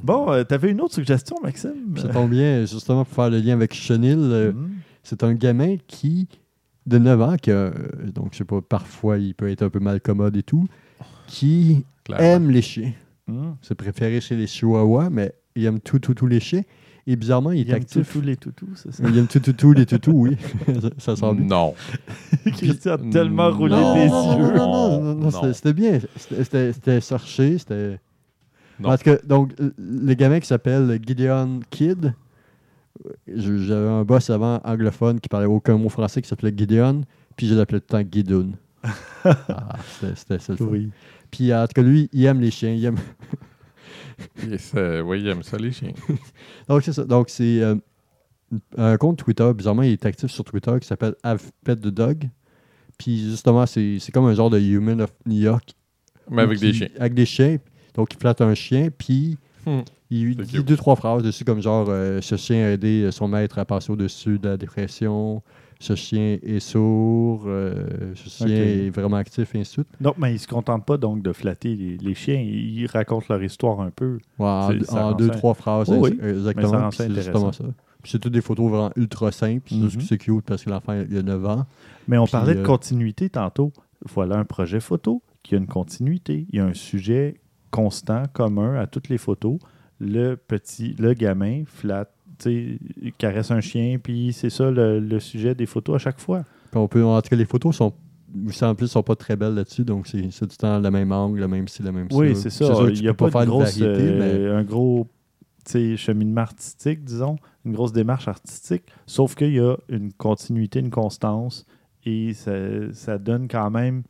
Bon, 0.02 0.32
euh, 0.32 0.44
t'avais 0.44 0.72
une 0.72 0.82
autre 0.82 0.94
suggestion, 0.96 1.38
Maxime? 1.44 1.96
Ça 1.98 2.08
tombe 2.10 2.30
bien, 2.30 2.62
justement, 2.66 3.06
pour 3.06 3.14
faire 3.14 3.30
le 3.30 3.40
lien 3.40 3.54
avec 3.54 3.74
Chenil. 3.74 4.18
euh, 4.18 4.52
Mhm. 4.54 4.72
C'est 5.04 5.24
un 5.24 5.34
gamin 5.34 5.76
qui, 5.88 6.28
de 6.86 6.98
9 6.98 7.22
ans, 7.22 7.36
qui 7.38 7.52
a, 7.52 7.56
euh, 7.56 7.72
donc 8.14 8.30
je 8.34 8.40
sais 8.40 8.44
pas, 8.46 8.62
parfois 8.62 9.18
il 9.18 9.34
peut 9.36 9.50
être 9.50 9.64
un 9.64 9.70
peu 9.70 9.80
mal 9.80 10.02
commode 10.02 10.36
et 10.36 10.44
tout, 10.44 10.68
qui 11.28 11.86
Clairement. 12.04 12.24
aime 12.26 12.50
les 12.52 12.62
chiens. 12.62 12.92
Mhm. 13.28 13.56
C'est 13.62 13.76
préféré 13.76 14.20
chez 14.22 14.36
les 14.36 14.48
chihuahuas, 14.48 15.10
mais 15.10 15.34
il 15.56 15.66
aime 15.66 15.80
tout, 15.80 16.00
tout, 16.00 16.14
tout 16.14 16.28
les 16.28 16.40
chiens. 16.40 16.62
Et 17.06 17.18
bizarrement, 17.18 17.52
il 17.52 17.60
est 17.60 17.62
Il 17.64 17.70
aime 17.72 17.76
actif. 17.78 18.14
tous 18.14 18.22
les 18.22 18.38
toutous, 18.38 18.70
c'est 18.76 18.94
ça? 18.94 19.04
Il 19.08 19.18
aime 19.18 19.28
tout, 19.28 19.40
tout, 19.42 19.52
tout 19.52 19.74
les 19.74 19.86
toutous, 19.86 20.12
oui. 20.14 20.38
ça 20.98 21.16
sent 21.18 21.34
bien. 21.36 21.46
Non. 21.46 21.74
Christian 22.54 22.94
a 22.94 22.98
tellement 23.12 23.50
Non. 23.52 23.58
roulé 23.58 23.76
Non, 23.76 23.94
des 23.96 24.08
non, 24.08 24.24
non, 24.24 24.38
yeux. 24.40 24.54
non, 24.58 25.02
non, 25.02 25.16
non, 25.16 25.30
non, 25.32 25.54
c'était- 25.54 25.74
bien. 25.74 26.00
C'était- 26.16 27.02
cherché, 27.02 27.58
c'était... 27.58 28.00
Parce 28.82 29.04
que, 29.04 29.20
donc, 29.26 29.54
euh, 29.60 29.72
le 29.78 30.14
gamin 30.14 30.40
qui 30.40 30.48
s'appelle 30.48 30.98
Gideon 31.06 31.60
Kidd, 31.70 32.06
je- 32.06 32.10
j'avais 33.28 33.90
un 33.90 34.04
boss 34.04 34.30
avant 34.30 34.60
anglophone 34.64 35.20
qui 35.20 35.30
parlait 35.30 35.48
aucun 35.48 35.78
mot 35.78 35.90
français 35.90 36.22
qui 36.22 36.28
s'appelait 36.28 36.54
Gideon, 36.56 37.02
puis 37.36 37.48
je 37.48 37.56
l'appelais 37.56 37.80
tout 37.80 37.96
le 37.96 38.04
temps 38.04 38.10
Gideon. 38.12 38.52
ah, 39.24 39.76
c'était- 40.16 40.40
ça. 40.40 40.54
Oui. 40.60 40.90
Puis 41.32 41.54
en 41.54 41.66
tout 41.68 41.74
cas, 41.74 41.82
lui, 41.82 42.10
il 42.14 42.26
aime 42.26 42.42
les 42.42 42.52
chiens. 42.52 42.74
Il 42.74 42.84
aime... 42.86 42.98
Oui, 44.76 45.22
il 45.22 45.28
aime 45.28 45.44
ça, 45.44 45.58
les 45.58 45.72
chiens. 45.72 45.92
Donc, 46.68 46.84
c'est 46.84 46.94
ça. 46.94 47.04
Donc, 47.04 47.30
c'est 47.30 47.62
euh, 47.62 47.76
un 48.78 48.98
compte 48.98 49.18
Twitter. 49.18 49.50
Bizarrement, 49.56 49.82
il 49.84 49.94
est 49.94 50.06
actif 50.06 50.30
sur 50.30 50.44
Twitter 50.44 50.72
qui 50.80 50.88
s'appelle 50.88 51.16
Have 51.24 51.42
Pet 51.66 51.76
the 51.80 51.88
Dog. 51.88 52.30
Puis 52.98 53.18
justement, 53.32 53.66
c'est 53.66 53.98
c'est 54.00 54.12
comme 54.12 54.26
un 54.26 54.34
genre 54.36 54.50
de 54.52 54.60
Human 54.60 55.02
of 55.02 55.12
New 55.26 55.42
York. 55.42 55.74
Mais 56.30 56.44
avec 56.44 56.60
qui- 56.60 56.66
des 56.66 56.74
chiens. 56.74 56.90
Avec 57.00 57.14
des 57.16 57.26
chiens. 57.26 57.58
Donc, 57.96 58.14
il 58.14 58.20
flatte 58.20 58.42
un 58.42 58.54
chien, 58.54 58.90
puis 58.96 59.38
Hmm. 59.66 59.80
Il 60.22 60.36
dit 60.38 60.54
cute. 60.54 60.66
deux, 60.68 60.78
trois 60.78 60.96
phrases 60.96 61.24
dessus, 61.24 61.46
comme 61.46 61.62
genre 61.62 61.88
euh, 61.90 62.22
Ce 62.22 62.36
chien 62.36 62.66
a 62.66 62.70
aidé 62.72 63.10
son 63.12 63.28
maître 63.28 63.60
à 63.60 63.66
passer 63.66 63.92
au-dessus 63.92 64.40
de 64.40 64.50
la 64.50 64.58
dépression. 64.58 65.42
Ce 65.80 65.96
chien 65.96 66.38
est 66.42 66.60
sourd. 66.60 67.44
euh, 67.48 68.14
ce 68.16 68.30
chien 68.30 68.48
est 68.56 68.90
vraiment 68.90 69.18
actif, 69.18 69.54
et 69.54 69.60
ainsi 69.60 69.72
de 69.72 69.84
suite. 69.84 69.88
Non, 70.00 70.14
mais 70.18 70.34
ils 70.34 70.40
se 70.40 70.48
contentent 70.48 70.86
pas 70.86 70.98
donc 70.98 71.22
de 71.22 71.34
flatter 71.34 71.76
les, 71.76 71.98
les 71.98 72.14
chiens. 72.14 72.40
Ils 72.40 72.86
racontent 72.88 73.26
leur 73.30 73.44
histoire 73.44 73.82
un 73.82 73.90
peu. 73.90 74.20
Ouais, 74.40 74.80
en 74.90 75.12
deux, 75.14 75.30
trois 75.30 75.54
phrases, 75.54 75.90
oui. 75.90 76.18
exactement. 76.22 76.92
C'est 76.92 77.14
justement 77.14 77.52
ça. 77.52 77.66
Puis 78.02 78.12
c'est 78.12 78.20
toutes 78.20 78.34
des 78.34 78.42
photos 78.42 78.70
vraiment 78.70 78.92
ultra 78.98 79.32
simples. 79.32 79.70
Que 79.70 80.02
c'est 80.02 80.18
cute 80.18 80.44
parce 80.46 80.64
que 80.66 80.70
l'enfant, 80.70 80.94
il 81.10 81.18
a 81.18 81.22
9 81.22 81.46
ans. 81.46 81.66
Mais 82.10 82.18
on 82.18 82.26
Puis, 82.26 82.32
parlait 82.34 82.54
de 82.54 82.60
euh, 82.60 82.64
continuité 82.64 83.30
tantôt. 83.30 83.72
Voilà 84.14 84.38
un 84.38 84.44
projet 84.44 84.82
photo 84.82 85.22
qui 85.42 85.56
a 85.56 85.58
une 85.58 85.68
continuité. 85.68 86.46
Il 86.52 86.58
y 86.58 86.60
a 86.60 86.66
un 86.66 86.74
sujet 86.74 87.36
constant, 87.72 88.24
commun 88.34 88.76
à 88.76 88.88
toutes 88.88 89.08
les 89.08 89.18
photos. 89.18 89.58
Le 90.00 90.36
petit, 90.36 90.96
le 91.00 91.14
gamin 91.14 91.64
flatte, 91.66 92.12
caresse 93.18 93.52
un 93.52 93.62
chien, 93.62 93.98
puis 94.02 94.34
c'est 94.34 94.50
ça 94.50 94.70
le, 94.70 95.00
le 95.00 95.20
sujet 95.20 95.56
des 95.56 95.66
photos 95.66 95.96
à 95.96 96.00
chaque 96.00 96.20
fois. 96.20 96.44
Puis 96.72 96.80
on 96.80 96.88
peut, 96.88 97.04
en 97.04 97.22
tout 97.22 97.30
cas, 97.30 97.36
les 97.36 97.46
photos 97.46 97.76
sont. 97.76 97.94
en 98.62 98.76
plus, 98.76 98.88
sont 98.88 99.04
pas 99.04 99.16
très 99.16 99.36
belles 99.36 99.54
là-dessus, 99.54 99.84
donc 99.86 100.08
c'est 100.08 100.18
le 100.22 100.48
temps 100.58 100.80
le 100.80 100.92
même 100.92 101.12
angle, 101.12 101.40
le 101.40 101.48
même 101.48 101.68
style, 101.68 101.86
le 101.86 101.92
même 101.92 102.08
Oui, 102.12 102.36
style. 102.36 102.52
c'est 102.52 102.66
ça. 102.66 102.74
Il 102.90 103.02
n'y 103.02 103.08
a 103.08 103.14
pas, 103.14 103.30
de 103.30 103.46
grosse, 103.46 103.78
variété, 103.78 104.10
euh, 104.10 104.58
un 104.58 104.64
gros 104.64 105.08
cheminement 105.96 106.42
artistique, 106.42 107.04
disons, 107.04 107.38
une 107.66 107.74
grosse 107.74 107.94
démarche 107.94 108.28
artistique, 108.28 108.84
sauf 109.06 109.36
qu'il 109.36 109.54
y 109.54 109.60
a 109.60 109.76
une 109.88 110.12
continuité, 110.12 110.80
une 110.80 110.90
constance, 110.90 111.66
et 112.06 112.34
ça, 112.34 112.52
ça 112.92 113.18
donne 113.18 113.48
quand 113.48 113.70
même, 113.70 114.04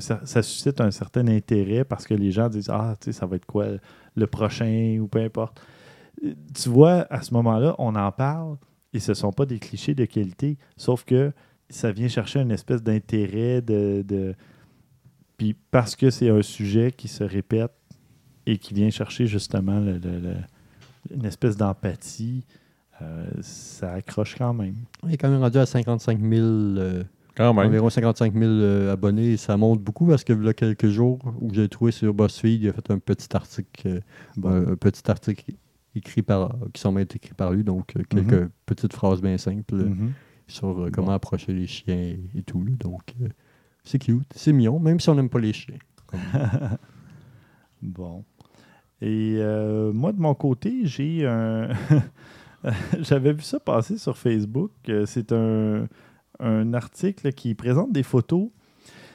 ça 0.00 0.42
suscite 0.42 0.80
un 0.80 0.90
certain 0.90 1.26
intérêt 1.28 1.84
parce 1.84 2.06
que 2.06 2.14
les 2.14 2.30
gens 2.32 2.48
disent, 2.48 2.70
ah, 2.70 2.94
tu 3.00 3.06
sais, 3.06 3.12
ça 3.12 3.26
va 3.26 3.36
être 3.36 3.46
quoi 3.46 3.66
le 4.14 4.26
prochain, 4.26 4.98
ou 5.00 5.08
peu 5.08 5.20
importe. 5.20 5.60
Tu 6.54 6.68
vois, 6.68 7.06
à 7.10 7.22
ce 7.22 7.32
moment-là, 7.34 7.74
on 7.78 7.94
en 7.96 8.12
parle, 8.12 8.56
et 8.92 9.00
ce 9.00 9.12
ne 9.12 9.14
sont 9.14 9.32
pas 9.32 9.46
des 9.46 9.58
clichés 9.58 9.94
de 9.94 10.04
qualité, 10.04 10.58
sauf 10.76 11.04
que 11.04 11.32
ça 11.70 11.90
vient 11.92 12.08
chercher 12.08 12.40
une 12.40 12.50
espèce 12.50 12.82
d'intérêt 12.82 13.62
de, 13.62 14.02
de- 14.06 14.34
Puis 15.38 15.56
parce 15.70 15.96
que 15.96 16.10
c'est 16.10 16.28
un 16.28 16.42
sujet 16.42 16.92
qui 16.92 17.08
se 17.08 17.24
répète 17.24 17.72
et 18.46 18.58
qui 18.58 18.74
vient 18.74 18.90
chercher 18.90 19.26
justement 19.26 19.78
une 21.10 21.24
espèce 21.24 21.56
d'empathie, 21.56 22.44
euh, 23.00 23.24
ça 23.40 23.92
accroche 23.92 24.36
quand 24.36 24.52
même. 24.54 24.74
Il 25.04 25.14
est 25.14 25.16
quand 25.16 25.30
même 25.30 25.40
rendu 25.40 25.58
à 25.58 25.66
55 25.66 26.20
000 26.20 26.30
euh, 26.44 27.02
Quand 27.36 27.54
même. 27.54 27.66
environ 27.66 27.88
55 27.90 28.32
000 28.34 28.44
euh, 28.44 28.92
abonnés. 28.92 29.36
Ça 29.36 29.56
monte 29.56 29.80
beaucoup 29.80 30.06
parce 30.06 30.22
que, 30.24 30.32
il 30.32 30.44
y 30.44 30.48
a 30.48 30.54
quelques 30.54 30.88
jours, 30.88 31.18
où 31.40 31.52
j'ai 31.52 31.68
trouvé 31.68 31.90
sur 31.92 32.12
BuzzFeed, 32.14 32.62
il 32.62 32.68
a 32.68 32.72
fait 32.72 32.90
un 32.90 32.98
petit 32.98 33.34
article, 33.34 33.88
euh, 33.88 34.00
Bon. 34.36 34.50
un, 34.50 34.72
un 34.72 34.76
petit 34.76 35.10
article 35.10 35.52
écrit 35.94 36.22
par, 36.22 36.56
qui 36.72 36.80
semble 36.80 37.00
être 37.00 37.16
écrit 37.16 37.34
par 37.34 37.52
lui, 37.52 37.64
donc 37.64 37.94
euh, 37.96 38.02
quelques 38.08 38.32
Mhm. 38.32 38.50
petites 38.66 38.92
phrases 38.92 39.20
bien 39.22 39.38
simples 39.38 39.74
Mhm. 39.76 40.12
sur 40.46 40.88
comment 40.92 41.08
Bon. 41.08 41.12
approcher 41.12 41.52
les 41.52 41.66
chiens 41.66 41.94
et, 41.96 42.20
et 42.36 42.42
tout. 42.42 42.62
là. 42.64 42.72
Donc, 42.78 43.14
c'est 43.84 43.98
cute, 43.98 44.24
c'est 44.34 44.52
mignon, 44.52 44.78
même 44.78 45.00
si 45.00 45.08
on 45.10 45.14
n'aime 45.14 45.28
pas 45.30 45.40
les 45.40 45.52
chiens. 45.52 45.78
Bon. 47.82 48.24
Et 49.00 49.38
moi, 49.92 50.12
de 50.12 50.20
mon 50.20 50.34
côté, 50.34 50.80
j'ai 50.84 51.26
un. 51.26 51.68
J'avais 53.00 53.32
vu 53.32 53.42
ça 53.42 53.58
passer 53.58 53.98
sur 53.98 54.16
Facebook. 54.16 54.70
C'est 55.06 55.32
un, 55.32 55.88
un 56.42 56.74
article 56.74 57.32
qui 57.32 57.54
présente 57.54 57.92
des 57.92 58.02
photos. 58.02 58.48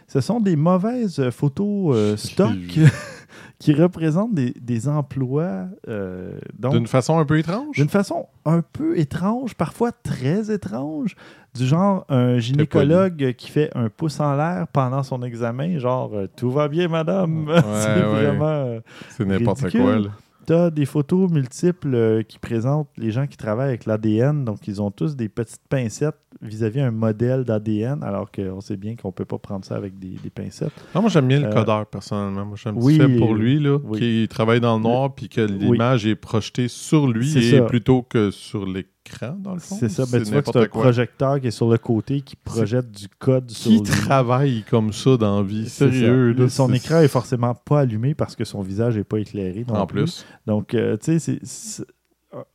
Ce 0.07 0.21
sont 0.21 0.39
des 0.39 0.55
mauvaises 0.55 1.29
photos 1.31 1.93
euh, 1.95 2.15
stock 2.17 2.55
qui 3.59 3.73
représentent 3.73 4.33
des, 4.33 4.53
des 4.61 4.87
emplois. 4.87 5.65
euh, 5.89 6.39
D'une 6.71 6.87
façon 6.87 7.19
un 7.19 7.25
peu 7.25 7.37
étrange? 7.39 7.75
d'une 7.75 7.89
façon 7.89 8.27
un 8.45 8.61
peu 8.61 8.97
étrange, 8.97 9.55
parfois 9.55 9.91
très 9.91 10.49
étrange, 10.49 11.15
du 11.55 11.65
genre 11.65 12.05
un 12.07 12.37
gynécologue 12.39 13.33
qui 13.37 13.49
fait 13.51 13.69
un 13.75 13.89
pouce 13.89 14.19
en 14.21 14.35
l'air 14.37 14.67
pendant 14.71 15.03
son 15.03 15.21
examen, 15.23 15.77
genre 15.79 16.11
euh, 16.13 16.27
tout 16.37 16.51
va 16.51 16.67
bien 16.69 16.87
madame? 16.87 17.47
Ouais, 17.47 17.59
c'est 17.81 17.95
ouais. 17.95 18.01
vraiment. 18.03 18.79
C'est 19.09 19.25
n'importe 19.25 19.69
quoi. 19.71 19.99
là. 19.99 20.09
T'as 20.47 20.69
des 20.69 20.85
photos 20.85 21.29
multiples 21.29 21.93
euh, 21.93 22.23
qui 22.23 22.39
présentent 22.39 22.87
les 22.97 23.11
gens 23.11 23.27
qui 23.27 23.35
travaillent 23.35 23.67
avec 23.67 23.85
l'ADN, 23.85 24.45
donc 24.45 24.65
ils 24.65 24.81
ont 24.81 24.91
tous 24.91 25.17
des 25.17 25.27
petites 25.27 25.59
pincettes 25.67 26.15
vis-à-vis 26.41 26.79
un 26.79 26.91
modèle 26.91 27.43
d'ADN, 27.43 28.01
alors 28.01 28.31
qu'on 28.31 28.61
sait 28.61 28.77
bien 28.77 28.95
qu'on 28.95 29.11
peut 29.11 29.25
pas 29.25 29.39
prendre 29.39 29.65
ça 29.65 29.75
avec 29.75 29.99
des, 29.99 30.15
des 30.23 30.29
pincettes. 30.29 30.71
Non, 30.95 31.01
moi, 31.01 31.09
j'aime 31.09 31.27
bien 31.27 31.41
le 31.41 31.47
Euh, 31.47 31.51
codeur, 31.53 31.85
personnellement. 31.87 32.45
Moi, 32.45 32.55
j'aime 32.63 32.77
oui, 32.77 32.95
fait 32.95 33.17
pour 33.17 33.35
lui, 33.35 33.59
là, 33.59 33.77
oui. 33.83 33.99
qui 33.99 34.27
travaille 34.29 34.61
dans 34.61 34.77
le 34.77 34.83
noir, 34.83 35.13
puis 35.15 35.27
que 35.27 35.41
l'image 35.41 36.05
est 36.07 36.15
projetée 36.15 36.69
sur 36.69 37.07
lui 37.07 37.27
C'est 37.27 37.39
et 37.43 37.57
ça. 37.57 37.63
plutôt 37.63 38.01
que 38.03 38.31
sur 38.31 38.65
l'écran, 39.09 39.35
dans 39.39 39.53
le 39.53 39.59
fond? 39.59 39.77
C'est 39.79 39.89
ça, 39.89 40.05
ben, 40.05 40.23
tu 40.23 40.31
vois 40.31 40.41
que 40.41 40.51
c'est 40.51 40.59
un 40.59 40.65
quoi. 40.67 40.81
projecteur 40.83 41.39
qui 41.41 41.47
est 41.47 41.51
sur 41.51 41.69
le 41.69 41.77
côté 41.77 42.21
qui 42.21 42.35
projette 42.35 42.91
du 42.91 43.07
code 43.09 43.49
sur 43.51 43.71
Qui 43.71 43.77
lui. 43.77 43.83
travaille 43.83 44.63
comme 44.69 44.93
ça 44.93 45.17
dans 45.17 45.37
la 45.41 45.47
vie? 45.47 45.67
Sérieux, 45.69 46.33
là, 46.33 46.49
Son 46.49 46.71
écran 46.73 46.99
est 47.01 47.07
forcément 47.07 47.55
pas 47.55 47.81
allumé 47.81 48.13
parce 48.15 48.35
que 48.35 48.43
son 48.45 48.61
visage 48.61 48.97
n'est 48.97 49.03
pas 49.03 49.19
éclairé. 49.19 49.65
non 49.67 49.75
En 49.75 49.87
plus. 49.87 50.01
plus. 50.03 50.25
Donc, 50.45 50.73
euh, 50.73 50.97
tu 50.97 51.05
sais, 51.05 51.19
c'est- 51.19 51.39
c'est 51.45 51.85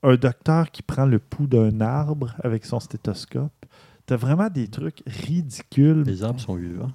un 0.02 0.14
docteur 0.16 0.70
qui 0.70 0.82
prend 0.82 1.06
le 1.06 1.18
pouls 1.18 1.46
d'un 1.46 1.80
arbre 1.80 2.34
avec 2.44 2.64
son 2.64 2.78
stéthoscope. 2.80 3.52
T'as 4.06 4.16
vraiment 4.16 4.48
des 4.50 4.68
trucs 4.68 5.02
ridicules. 5.06 6.02
Les 6.02 6.22
arbres 6.22 6.40
sont 6.40 6.56
vivants. 6.56 6.90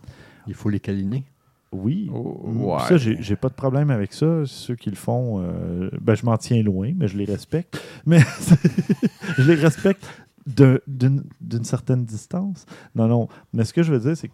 Il 0.48 0.54
faut 0.54 0.70
les 0.70 0.80
câliner. 0.80 1.26
Oui. 1.72 2.10
Oh, 2.14 2.42
Mm, 2.48 2.64
ouais. 2.64 2.80
Ça, 2.88 2.98
j'ai 2.98 3.36
pas 3.36 3.50
de 3.50 3.54
problème 3.54 3.90
avec 3.90 4.14
ça. 4.14 4.44
Ceux 4.46 4.76
qui 4.76 4.90
le 4.90 4.96
font, 4.96 5.42
euh, 5.42 5.90
ben, 6.02 6.16
je 6.16 6.26
m'en 6.26 6.38
tiens 6.38 6.62
loin, 6.64 6.94
mais 6.96 7.08
je 7.08 7.18
les 7.18 7.26
respecte. 7.26 7.82
Mais 8.06 8.20
je 9.38 9.44
les 9.44 9.56
respecte 9.56 10.06
d'une 10.46 11.64
certaine 11.64 12.06
distance. 12.06 12.66
Non, 12.96 13.08
non. 13.08 13.28
Mais 13.54 13.64
ce 13.66 13.74
que 13.74 13.84
je 13.84 13.92
veux 13.94 14.00
dire, 14.00 14.16
c'est 14.16 14.30
que 14.30 14.34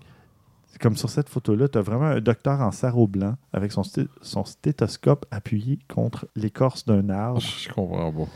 comme 0.79 0.97
sur 0.97 1.09
cette 1.09 1.29
photo-là, 1.29 1.67
tu 1.67 1.77
as 1.77 1.81
vraiment 1.81 2.05
un 2.05 2.19
docteur 2.21 2.59
en 2.61 2.71
sarrau 2.71 3.07
blanc 3.07 3.35
avec 3.53 3.71
son, 3.71 3.83
sté- 3.83 4.07
son 4.21 4.43
stéthoscope 4.43 5.25
appuyé 5.31 5.79
contre 5.93 6.27
l'écorce 6.35 6.85
d'un 6.85 7.09
arbre. 7.09 7.39
Je 7.41 7.69
comprends 7.71 8.11
pas. 8.11 8.27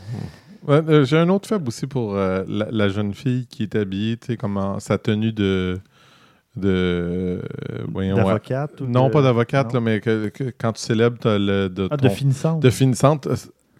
Ouais, 0.66 0.82
euh, 0.88 1.04
J'ai 1.04 1.18
un 1.18 1.28
autre 1.28 1.48
faible 1.48 1.68
aussi 1.68 1.86
pour 1.86 2.14
euh, 2.14 2.44
la, 2.48 2.68
la 2.70 2.88
jeune 2.88 3.12
fille 3.14 3.46
qui 3.46 3.64
est 3.64 3.74
habillée, 3.74 4.16
tu 4.16 4.28
sais, 4.28 4.36
comme 4.36 4.56
en- 4.56 4.80
sa 4.80 4.98
tenue 4.98 5.32
de. 5.32 5.78
De 6.58 7.42
ouais. 7.94 8.12
D'avocate 8.14 8.80
ou 8.80 8.86
Non, 8.86 9.08
de- 9.08 9.12
pas 9.12 9.22
d'avocate, 9.22 9.72
là, 9.72 9.80
mais 9.80 10.00
que, 10.00 10.28
que- 10.28 10.52
quand 10.58 10.72
tu 10.72 10.82
célèbres, 10.82 11.16
t'as 11.20 11.38
le. 11.38 11.68
De, 11.68 11.88
Ah, 11.90 11.96
de 11.96 12.08
finissante. 12.08 12.60
de 12.62 12.70
finissante 12.70 13.26
euh, 13.26 13.36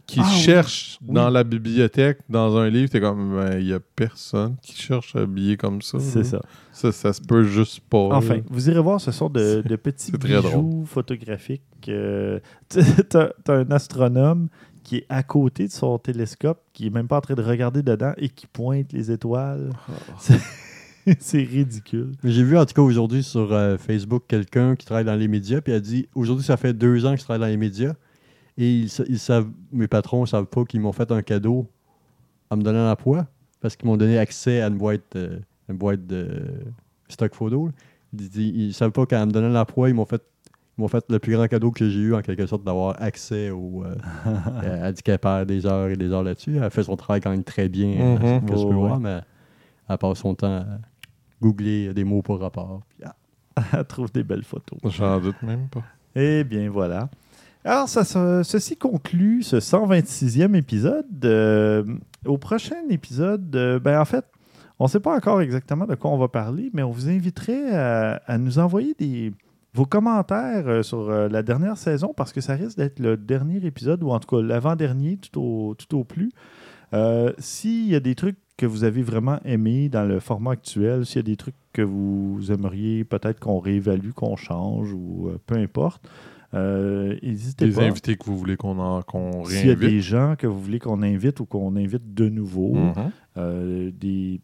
qui 0.07 0.21
Ah, 0.23 0.29
cherche 0.31 0.99
Oui. 1.07 1.15
dans 1.15 1.29
la 1.29 1.45
bibliothèque, 1.45 2.19
dans 2.31 2.57
un 2.57 2.69
livre, 2.71 2.89
t'es 2.91 3.01
comme, 3.01 3.39
il 3.59 3.67
n'y 3.67 3.73
a 3.75 3.81
personne 3.95 4.57
qui 4.63 4.75
cherche 4.81 5.15
à 5.17 5.21
habiller 5.21 5.57
comme 5.59 5.83
ça. 5.83 5.99
C'est 6.01 6.25
ça. 6.25 6.41
Ça, 6.73 6.93
ça 6.93 7.13
se 7.13 7.21
peut 7.21 7.43
juste 7.45 7.81
pas. 7.91 8.09
Enfin, 8.13 8.37
là. 8.37 8.41
vous 8.49 8.71
irez 8.71 8.81
voir, 8.81 9.01
ce 9.01 9.11
sont 9.11 9.29
de, 9.29 9.63
de 9.63 9.77
petits 9.77 10.13
bijoux 10.19 10.85
photographiques. 10.87 11.63
euh, 11.89 12.39
tu 12.71 12.79
as, 13.17 13.33
un 13.49 13.71
astronome 13.71 14.49
qui 14.85 14.97
est 14.99 15.07
à 15.11 15.23
côté 15.23 15.67
de 15.67 15.73
son 15.73 15.99
télescope, 15.99 16.63
qui 16.73 16.87
est 16.87 16.91
même 16.91 17.09
pas 17.09 17.19
en 17.19 17.21
train 17.21 17.35
de 17.35 17.43
regarder 17.43 17.83
dedans 17.83 18.13
et 18.17 18.31
qui 18.31 18.47
pointe 18.47 18.91
les 18.95 19.11
étoiles. 19.11 19.69
C'est- 20.19 20.39
C'est 21.21 21.43
ridicule. 21.43 22.13
J'ai 22.25 22.43
vu 22.43 22.57
en 22.59 22.65
tout 22.67 22.75
cas 22.75 22.83
aujourd'hui 22.83 23.23
sur 23.23 23.53
euh, 23.53 23.77
Facebook 23.79 24.25
quelqu'un 24.29 24.77
qui 24.77 24.87
travaille 24.87 25.05
dans 25.05 25.15
les 25.17 25.29
médias, 25.29 25.61
puis 25.61 25.73
il 25.73 25.77
a 25.77 25.81
dit 25.81 26.09
aujourd'hui 26.15 26.45
ça 26.45 26.57
fait 26.57 26.73
deux 26.73 27.07
ans 27.07 27.13
que 27.15 27.19
je 27.19 27.25
travaille 27.25 27.41
dans 27.41 27.47
les 27.51 27.57
médias, 27.57 27.95
et 28.57 28.71
ils, 28.81 28.91
ils 29.09 29.19
savent, 29.19 29.49
mes 29.73 29.89
patrons 29.89 30.23
ne 30.23 30.27
savent 30.27 30.47
pas 30.47 30.65
qu'ils 30.65 30.81
m'ont 30.81 30.93
fait 30.93 31.11
un 31.13 31.23
cadeau 31.23 31.69
en 32.51 32.57
me 32.57 32.63
donnant 32.63 32.87
la 32.87 32.97
poids, 32.97 33.27
parce 33.61 33.77
qu'ils 33.77 33.89
m'ont 33.89 33.97
donné 33.97 34.19
accès 34.19 34.61
à 34.63 34.69
une 34.69 34.79
boîte, 34.79 35.17
euh, 35.17 35.39
une 35.69 35.77
boîte 35.77 36.07
de 36.07 36.29
stock 37.09 37.35
photo. 37.35 37.71
Ils, 38.19 38.37
ils 38.69 38.75
savent 38.75 38.93
pas 38.93 39.05
qu'en 39.07 39.27
me 39.27 39.33
donnant 39.33 39.49
la 39.51 39.65
poids, 39.65 39.89
ils 39.89 39.95
m'ont 39.95 40.05
fait 40.07 40.23
ils 40.77 40.81
m'ont 40.83 40.89
fait 40.89 41.05
le 41.11 41.19
plus 41.19 41.33
grand 41.33 41.49
cadeau 41.49 41.73
que 41.73 41.89
j'ai 41.91 41.99
eu 41.99 42.15
en 42.15 42.23
quelque 42.23 42.47
sorte 42.47 42.63
d'avoir 42.63 43.03
accès 43.03 43.51
au 43.51 43.83
euh, 43.85 43.97
à- 44.63 44.85
à 44.87 44.93
dit 44.93 45.03
qu'elle 45.03 45.19
perd 45.19 45.49
des 45.49 45.67
heures 45.67 45.89
et 45.89 45.97
des 45.97 46.11
heures 46.13 46.23
là-dessus. 46.23 46.57
Elle 46.63 46.71
fait 46.71 46.85
son 46.85 46.95
travail 46.97 47.21
quand 47.21 47.31
même 47.31 47.43
très 47.43 47.69
bien, 47.69 47.89
euh, 47.89 48.19
Mhm. 48.19 48.41
ce 48.47 48.53
que 48.53 48.57
je 48.57 48.63
peux 48.63 48.69
ouais. 48.69 48.75
voir, 48.75 49.01
mais 49.01 49.19
elle 49.89 49.99
passe 49.99 50.19
son 50.19 50.37
temps 50.37 50.55
à 50.59 50.65
googler 51.41 51.93
des 51.95 52.05
mots 52.05 52.23
pour 52.23 52.41
rapport. 52.41 52.83
Puis, 52.89 53.05
ah, 53.05 53.63
Elle 53.73 53.85
trouve 53.89 54.11
des 54.13 54.23
belles 54.25 54.45
photos. 54.45 54.79
J'en 54.85 55.21
doute 55.21 55.41
même 55.43 55.69
pas. 55.69 55.83
Eh 56.15 56.45
bien, 56.45 56.71
voilà. 56.71 57.09
Alors, 57.65 57.89
ça, 57.89 58.05
ça- 58.05 58.45
ceci 58.45 58.77
conclut 58.77 59.43
ce 59.43 59.57
126e 59.61 60.55
épisode. 60.55 61.25
Euh, 61.25 61.85
au 62.25 62.39
prochain 62.39 62.89
épisode, 62.89 63.55
euh, 63.57 63.79
ben, 63.79 64.01
en 64.01 64.05
fait, 64.05 64.25
on 64.79 64.85
ne 64.85 64.89
sait 64.89 65.01
pas 65.01 65.15
encore 65.17 65.41
exactement 65.41 65.87
de 65.87 65.95
quoi 65.97 66.11
on 66.11 66.19
va 66.19 66.29
parler, 66.29 66.71
mais 66.73 66.83
on 66.83 66.91
vous 66.91 67.09
inviterait 67.09 67.75
à, 67.75 68.23
à 68.27 68.39
nous 68.39 68.59
envoyer 68.61 68.95
des, 68.99 69.33
vos 69.75 69.85
commentaires 69.87 70.69
euh, 70.69 70.83
sur 70.83 71.11
euh, 71.11 71.29
la 71.29 71.43
dernière 71.43 71.77
saison 71.77 72.15
parce 72.17 72.33
que 72.33 72.41
ça 72.41 72.55
risque 72.55 72.79
d'être 72.79 73.01
le 73.01 73.17
dernier 73.17 73.65
épisode 73.67 74.03
ou 74.05 74.11
en 74.11 74.21
tout 74.21 74.37
cas 74.37 74.43
l'avant-dernier 74.43 75.19
tout 75.19 75.41
au, 75.41 75.75
tout 75.75 75.97
au 75.99 76.05
plus. 76.05 76.31
Euh, 76.95 77.33
S'il 77.39 77.89
y 77.89 77.95
a 77.97 78.01
des 78.01 78.15
trucs 78.15 78.39
que 78.59 78.67
vous 78.67 78.85
avez 78.85 79.03
vraiment 79.03 79.39
aimés 79.45 79.89
dans 79.89 80.05
le 80.05 80.21
format 80.21 80.51
actuel, 80.51 81.07
s'il 81.07 81.17
y 81.17 81.19
a 81.21 81.23
des 81.23 81.37
trucs 81.37 81.55
que 81.73 81.81
vous 81.81 82.41
aimeriez 82.51 83.05
peut-être 83.05 83.39
qu'on 83.41 83.59
réévalue, 83.61 84.11
qu'on 84.11 84.37
change 84.37 84.93
ou 84.93 85.29
euh, 85.29 85.39
peu 85.47 85.55
importe, 85.55 86.07
euh, 86.55 87.17
n'hésitez 87.23 87.67
Des 87.69 87.73
pas. 87.75 87.83
invités 87.85 88.17
que 88.17 88.25
vous 88.27 88.37
voulez 88.37 88.57
qu'on 88.57 88.79
en- 88.79 89.01
qu'on 89.03 89.45
S'il 89.45 89.55
y 89.59 89.71
a 89.71 89.75
réinvite. 89.75 89.89
des 89.91 90.01
gens 90.01 90.35
que 90.37 90.47
vous 90.47 90.61
voulez 90.61 90.81
qu'on 90.81 91.03
invite 91.03 91.39
ou 91.41 91.47
qu'on 91.47 91.77
invite 91.77 92.13
de 92.15 92.29
nouveau, 92.29 92.75
Mhm. 92.75 92.95
euh, 93.37 93.91
des, 93.95 94.41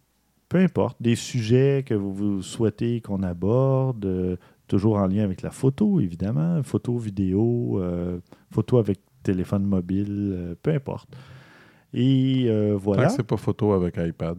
peu 0.48 0.58
importe, 0.58 0.96
des 1.02 1.16
sujets 1.16 1.82
que 1.84 1.94
vous, 1.94 2.14
vous 2.14 2.42
souhaitez 2.42 3.00
qu'on 3.00 3.22
aborde, 3.24 4.04
euh, 4.06 4.36
toujours 4.68 4.96
en 4.98 5.06
lien 5.08 5.24
avec 5.24 5.42
la 5.42 5.50
photo, 5.50 5.98
évidemment, 6.00 6.62
photo, 6.62 6.96
vidéo, 6.98 7.82
photo 8.52 8.78
avec 8.78 9.00
téléphone 9.24 9.64
mobile, 9.64 10.54
peu 10.62 10.70
importe. 10.72 11.08
Et 11.94 12.46
euh, 12.48 12.76
voilà. 12.76 13.08
c'est 13.08 13.22
pas 13.22 13.36
photo 13.36 13.72
avec 13.72 13.96
iPad. 13.96 14.36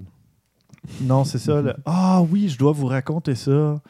Non, 1.02 1.24
c'est 1.24 1.38
ça. 1.40 1.62
le- 1.62 1.74
Ah 1.86 2.22
oui, 2.30 2.50
je 2.50 2.58
dois 2.58 2.72
vous 2.74 2.86
raconter 2.88 3.34
ça. 3.36 3.82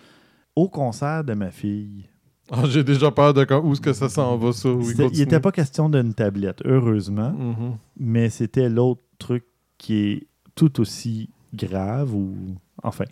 Au 0.55 0.69
concert 0.69 1.23
de 1.23 1.33
ma 1.33 1.51
fille. 1.51 2.05
Ah, 2.51 2.61
J'ai 2.69 2.83
déjà 2.83 3.09
peur 3.11 3.33
de 3.33 3.43
quand- 3.43 3.61
où 3.63 3.73
est-ce 3.73 3.81
que 3.81 3.91
ça 3.91 4.07
s'en 4.07 4.37
va, 4.37 4.53
ça? 4.53 4.69
Oui, 4.69 4.93
il 5.13 5.17
n'était 5.19 5.39
pas 5.39 5.51
question 5.51 5.89
d'une 5.89 6.13
tablette, 6.13 6.61
heureusement, 6.63 7.31
Mhm. 7.31 7.77
mais 7.99 8.29
c'était 8.29 8.69
l'autre 8.69 9.01
truc 9.17 9.43
qui 9.79 9.95
est 9.95 10.27
tout 10.53 10.79
aussi 10.79 11.29
grave 11.53 12.13
ou. 12.13 12.35
Enfin. 12.83 13.05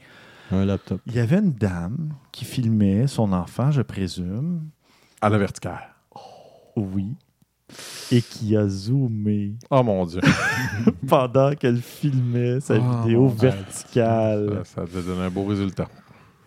un 0.52 0.66
laptop. 0.66 1.02
Il 1.08 1.16
y 1.16 1.20
avait 1.20 1.40
une 1.40 1.52
dame 1.54 2.14
qui 2.32 2.46
filmait 2.46 3.08
son 3.08 3.34
enfant, 3.34 3.72
je 3.72 3.82
présume. 3.82 4.62
À 5.20 5.30
la 5.30 5.40
verticale. 5.40 5.90
Oui. 6.76 7.16
Et 8.12 8.22
qui 8.22 8.56
a 8.56 8.68
zoomé 8.68 9.54
Oh 9.72 9.82
mon 9.84 10.06
Dieu. 10.06 10.22
pendant 11.08 11.54
qu'elle 11.56 11.82
filmait 11.82 12.60
sa 12.60 12.76
Ah, 12.76 13.02
vidéo 13.04 13.28
verticale. 13.30 14.62
ça, 14.66 14.76
ça 14.76 14.82
devait 14.82 15.02
donner 15.02 15.26
un 15.26 15.30
beau 15.30 15.46
résultat. 15.46 15.88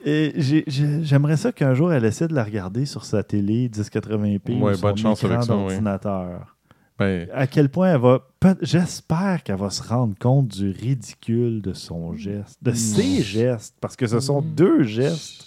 Et 0.04 0.32
j'ai- 0.36 0.64
j'ai- 0.68 1.02
j'aimerais 1.02 1.36
ça 1.36 1.50
qu'un 1.52 1.74
jour 1.74 1.92
elle 1.92 2.04
essaie 2.04 2.28
de 2.28 2.34
la 2.34 2.44
regarder 2.44 2.86
sur 2.86 3.04
sa 3.04 3.22
télé 3.24 3.68
1080p 3.68 4.60
Ouais, 4.60 4.72
ou 4.72 4.76
son 4.76 4.94
chance 4.96 5.24
écran 5.24 5.42
ça, 5.42 5.56
oui. 5.56 5.62
d'ordinateur. 5.64 6.56
Ben, 6.98 7.28
À 7.34 7.46
quel 7.46 7.68
point 7.68 7.92
elle 7.94 8.00
va. 8.00 8.20
J'espère 8.62 9.42
qu'elle 9.42 9.56
va 9.58 9.70
se 9.70 9.82
rendre 9.82 10.14
compte 10.18 10.48
du 10.48 10.70
ridicule 10.70 11.60
de 11.60 11.72
son 11.72 12.14
geste, 12.14 12.58
de 12.62 12.72
ses 12.72 13.22
gestes, 13.22 13.74
parce 13.80 13.96
que 13.96 14.06
ce 14.06 14.20
sont 14.20 14.40
deux 14.40 14.82
gestes. 14.84 15.44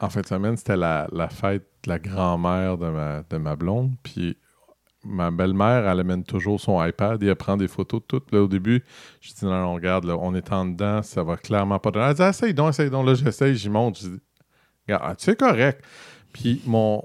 En 0.00 0.08
fin 0.08 0.20
de 0.20 0.26
semaine, 0.26 0.56
c'était 0.56 0.76
la, 0.76 1.06
la 1.12 1.28
fête 1.28 1.66
de 1.84 1.88
la 1.90 1.98
grand-mère 1.98 2.78
de 2.78 2.88
ma, 2.88 3.22
de 3.28 3.36
ma 3.38 3.56
blonde. 3.56 3.92
Puis 4.02 4.36
ma 5.04 5.30
belle-mère, 5.30 5.88
elle 5.88 6.00
amène 6.00 6.24
toujours 6.24 6.60
son 6.60 6.84
iPad 6.84 7.22
et 7.22 7.26
elle 7.26 7.36
prend 7.36 7.56
des 7.56 7.68
photos 7.68 8.00
de 8.00 8.06
toutes. 8.06 8.32
Là, 8.32 8.42
au 8.42 8.48
début, 8.48 8.84
je 9.20 9.32
dis 9.32 9.44
non, 9.44 9.74
regarde, 9.74 10.04
là, 10.04 10.16
on 10.20 10.34
est 10.34 10.52
en 10.52 10.66
dedans, 10.66 11.02
ça 11.02 11.22
va 11.22 11.36
clairement 11.36 11.78
pas 11.78 11.90
donner. 11.90 12.06
Elle 12.06 12.14
dit 12.14 12.22
essaye 12.22 12.54
donc, 12.54 12.70
essaye 12.70 12.90
donc. 12.90 13.06
Là, 13.06 13.14
j'essaye, 13.14 13.56
j'y 13.56 13.70
monte. 13.70 13.98
Je 13.98 14.08
dis 14.08 14.20
regarde, 14.86 15.02
ah, 15.06 15.14
c'est 15.18 15.38
correct. 15.38 15.84
Puis 16.32 16.62
mon 16.66 17.04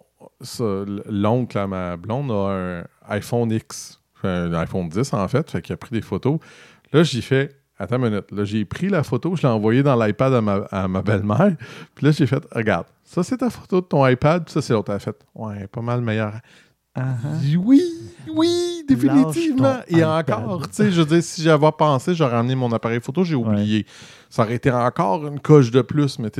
l'oncle 1.08 1.58
à 1.58 1.68
ma 1.68 1.98
blonde 1.98 2.32
a 2.32 2.50
un 2.50 2.84
iPhone 3.10 3.52
X, 3.52 4.02
un 4.24 4.54
iPhone 4.54 4.90
10 4.90 5.14
en 5.14 5.28
fait, 5.28 5.50
fait 5.50 5.62
qu'il 5.62 5.74
a 5.74 5.78
pris 5.78 5.92
des 5.92 6.02
photos. 6.02 6.40
Là, 6.92 7.04
j'ai 7.04 7.22
fait 7.22 7.56
Attends 7.78 7.98
une 7.98 8.10
minute. 8.10 8.32
Là, 8.32 8.46
j'ai 8.46 8.64
pris 8.64 8.88
la 8.88 9.04
photo, 9.04 9.36
je 9.36 9.42
l'ai 9.42 9.50
envoyée 9.50 9.84
dans 9.84 10.02
l'iPad 10.02 10.34
à 10.34 10.42
ma, 10.42 10.54
à 10.72 10.88
ma 10.88 11.02
belle-mère. 11.02 11.56
Puis 11.94 12.06
là, 12.06 12.12
j'ai 12.12 12.26
fait 12.26 12.42
Regarde, 12.52 12.86
ça, 13.04 13.22
c'est 13.22 13.38
ta 13.38 13.50
photo 13.50 13.82
de 13.82 13.86
ton 13.86 14.08
iPad, 14.08 14.46
puis 14.46 14.54
ça, 14.54 14.62
c'est 14.62 14.72
l'autre. 14.72 14.92
Elle 14.92 14.96
a 14.96 15.00
fait 15.00 15.18
Ouais, 15.36 15.68
pas 15.68 15.82
mal 15.82 16.02
meilleur. 16.02 16.34
Uh-huh. 16.98 17.58
Oui, 17.58 17.84
oui, 18.34 18.86
définitivement. 18.88 19.80
Et 19.90 20.04
encore, 20.04 20.68
tu 20.70 20.76
sais, 20.76 20.92
je 20.92 21.02
veux 21.02 21.08
dire, 21.08 21.24
si 21.24 21.42
j'avais 21.42 21.72
pensé, 21.78 22.16
j'aurais 22.16 22.38
amené 22.38 22.56
mon 22.56 22.72
appareil 22.72 23.02
photo, 23.02 23.24
j'ai 23.24 23.36
oublié. 23.36 23.86
Ça 24.30 24.44
aurait 24.44 24.56
été 24.56 24.72
encore 24.72 25.28
une 25.28 25.40
coche 25.40 25.72
de 25.72 25.82
plus, 25.82 26.20
mais 26.20 26.32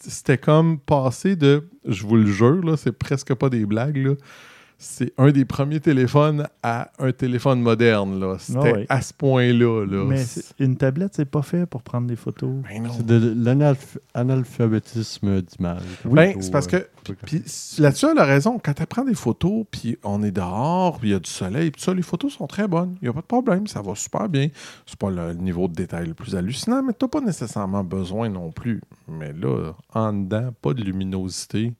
c'était 0.00 0.38
comme 0.38 0.78
passer 0.78 1.36
de, 1.36 1.68
je 1.86 2.04
vous 2.04 2.16
le 2.16 2.26
jure, 2.26 2.64
là, 2.64 2.76
c'est 2.76 2.92
presque 2.92 3.32
pas 3.34 3.48
des 3.48 3.64
blagues, 3.64 3.96
là, 3.96 4.14
c'est 4.78 5.12
un 5.16 5.30
des 5.32 5.46
premiers 5.46 5.80
téléphones 5.80 6.46
à 6.62 6.90
un 6.98 7.10
téléphone 7.12 7.60
moderne. 7.60 8.20
Là. 8.20 8.36
C'était 8.38 8.58
Ah 8.58 8.72
ouais. 8.72 8.86
à 8.88 9.00
ce 9.00 9.14
point-là. 9.14 9.86
Là. 9.86 10.04
Mais 10.04 10.22
une 10.58 10.76
tablette, 10.76 11.14
c'est 11.14 11.24
pas 11.24 11.42
fait 11.42 11.64
pour 11.66 11.82
prendre 11.82 12.06
des 12.06 12.16
photos. 12.16 12.50
Ben. 12.68 12.86
C'est 12.94 13.06
de 13.06 13.34
l'analphabétisme 14.14 15.40
d'image. 15.40 15.82
Ben, 16.04 16.32
Plutôt, 16.32 16.40
c'est 16.42 16.50
parce 16.50 16.66
euh, 16.74 16.80
que 17.04 17.12
Puis 17.24 17.42
là-dessus, 17.78 18.06
elle 18.10 18.18
a 18.18 18.24
raison. 18.24 18.60
Quand 18.62 18.78
elle 18.78 18.86
prend 18.86 19.04
des 19.04 19.14
photos, 19.14 19.64
puis 19.70 19.96
on 20.04 20.22
est 20.22 20.30
dehors, 20.30 20.98
puis 20.98 21.08
il 21.08 21.12
y 21.12 21.14
a 21.14 21.20
du 21.20 21.30
soleil, 21.30 21.70
puis 21.70 21.80
ça, 21.80 21.94
les 21.94 22.02
photos 22.02 22.34
sont 22.34 22.46
très 22.46 22.68
bonnes. 22.68 22.96
Il 23.00 23.06
n'y 23.06 23.08
a 23.08 23.12
pas 23.14 23.22
de 23.22 23.26
problème, 23.26 23.66
ça 23.66 23.80
va 23.80 23.94
super 23.94 24.28
bien. 24.28 24.48
C'est 24.84 24.98
pas 24.98 25.10
le 25.10 25.32
niveau 25.34 25.68
de 25.68 25.74
détail 25.74 26.08
le 26.08 26.14
plus 26.14 26.36
hallucinant, 26.36 26.82
mais 26.82 26.92
t'as 26.92 27.08
pas 27.08 27.20
nécessairement 27.20 27.82
besoin 27.84 28.28
non 28.28 28.50
plus. 28.50 28.82
Mais 29.08 29.32
là, 29.32 29.72
en 29.94 30.12
dedans, 30.12 30.50
pas 30.60 30.74
de 30.74 30.82
luminosité, 30.82 31.72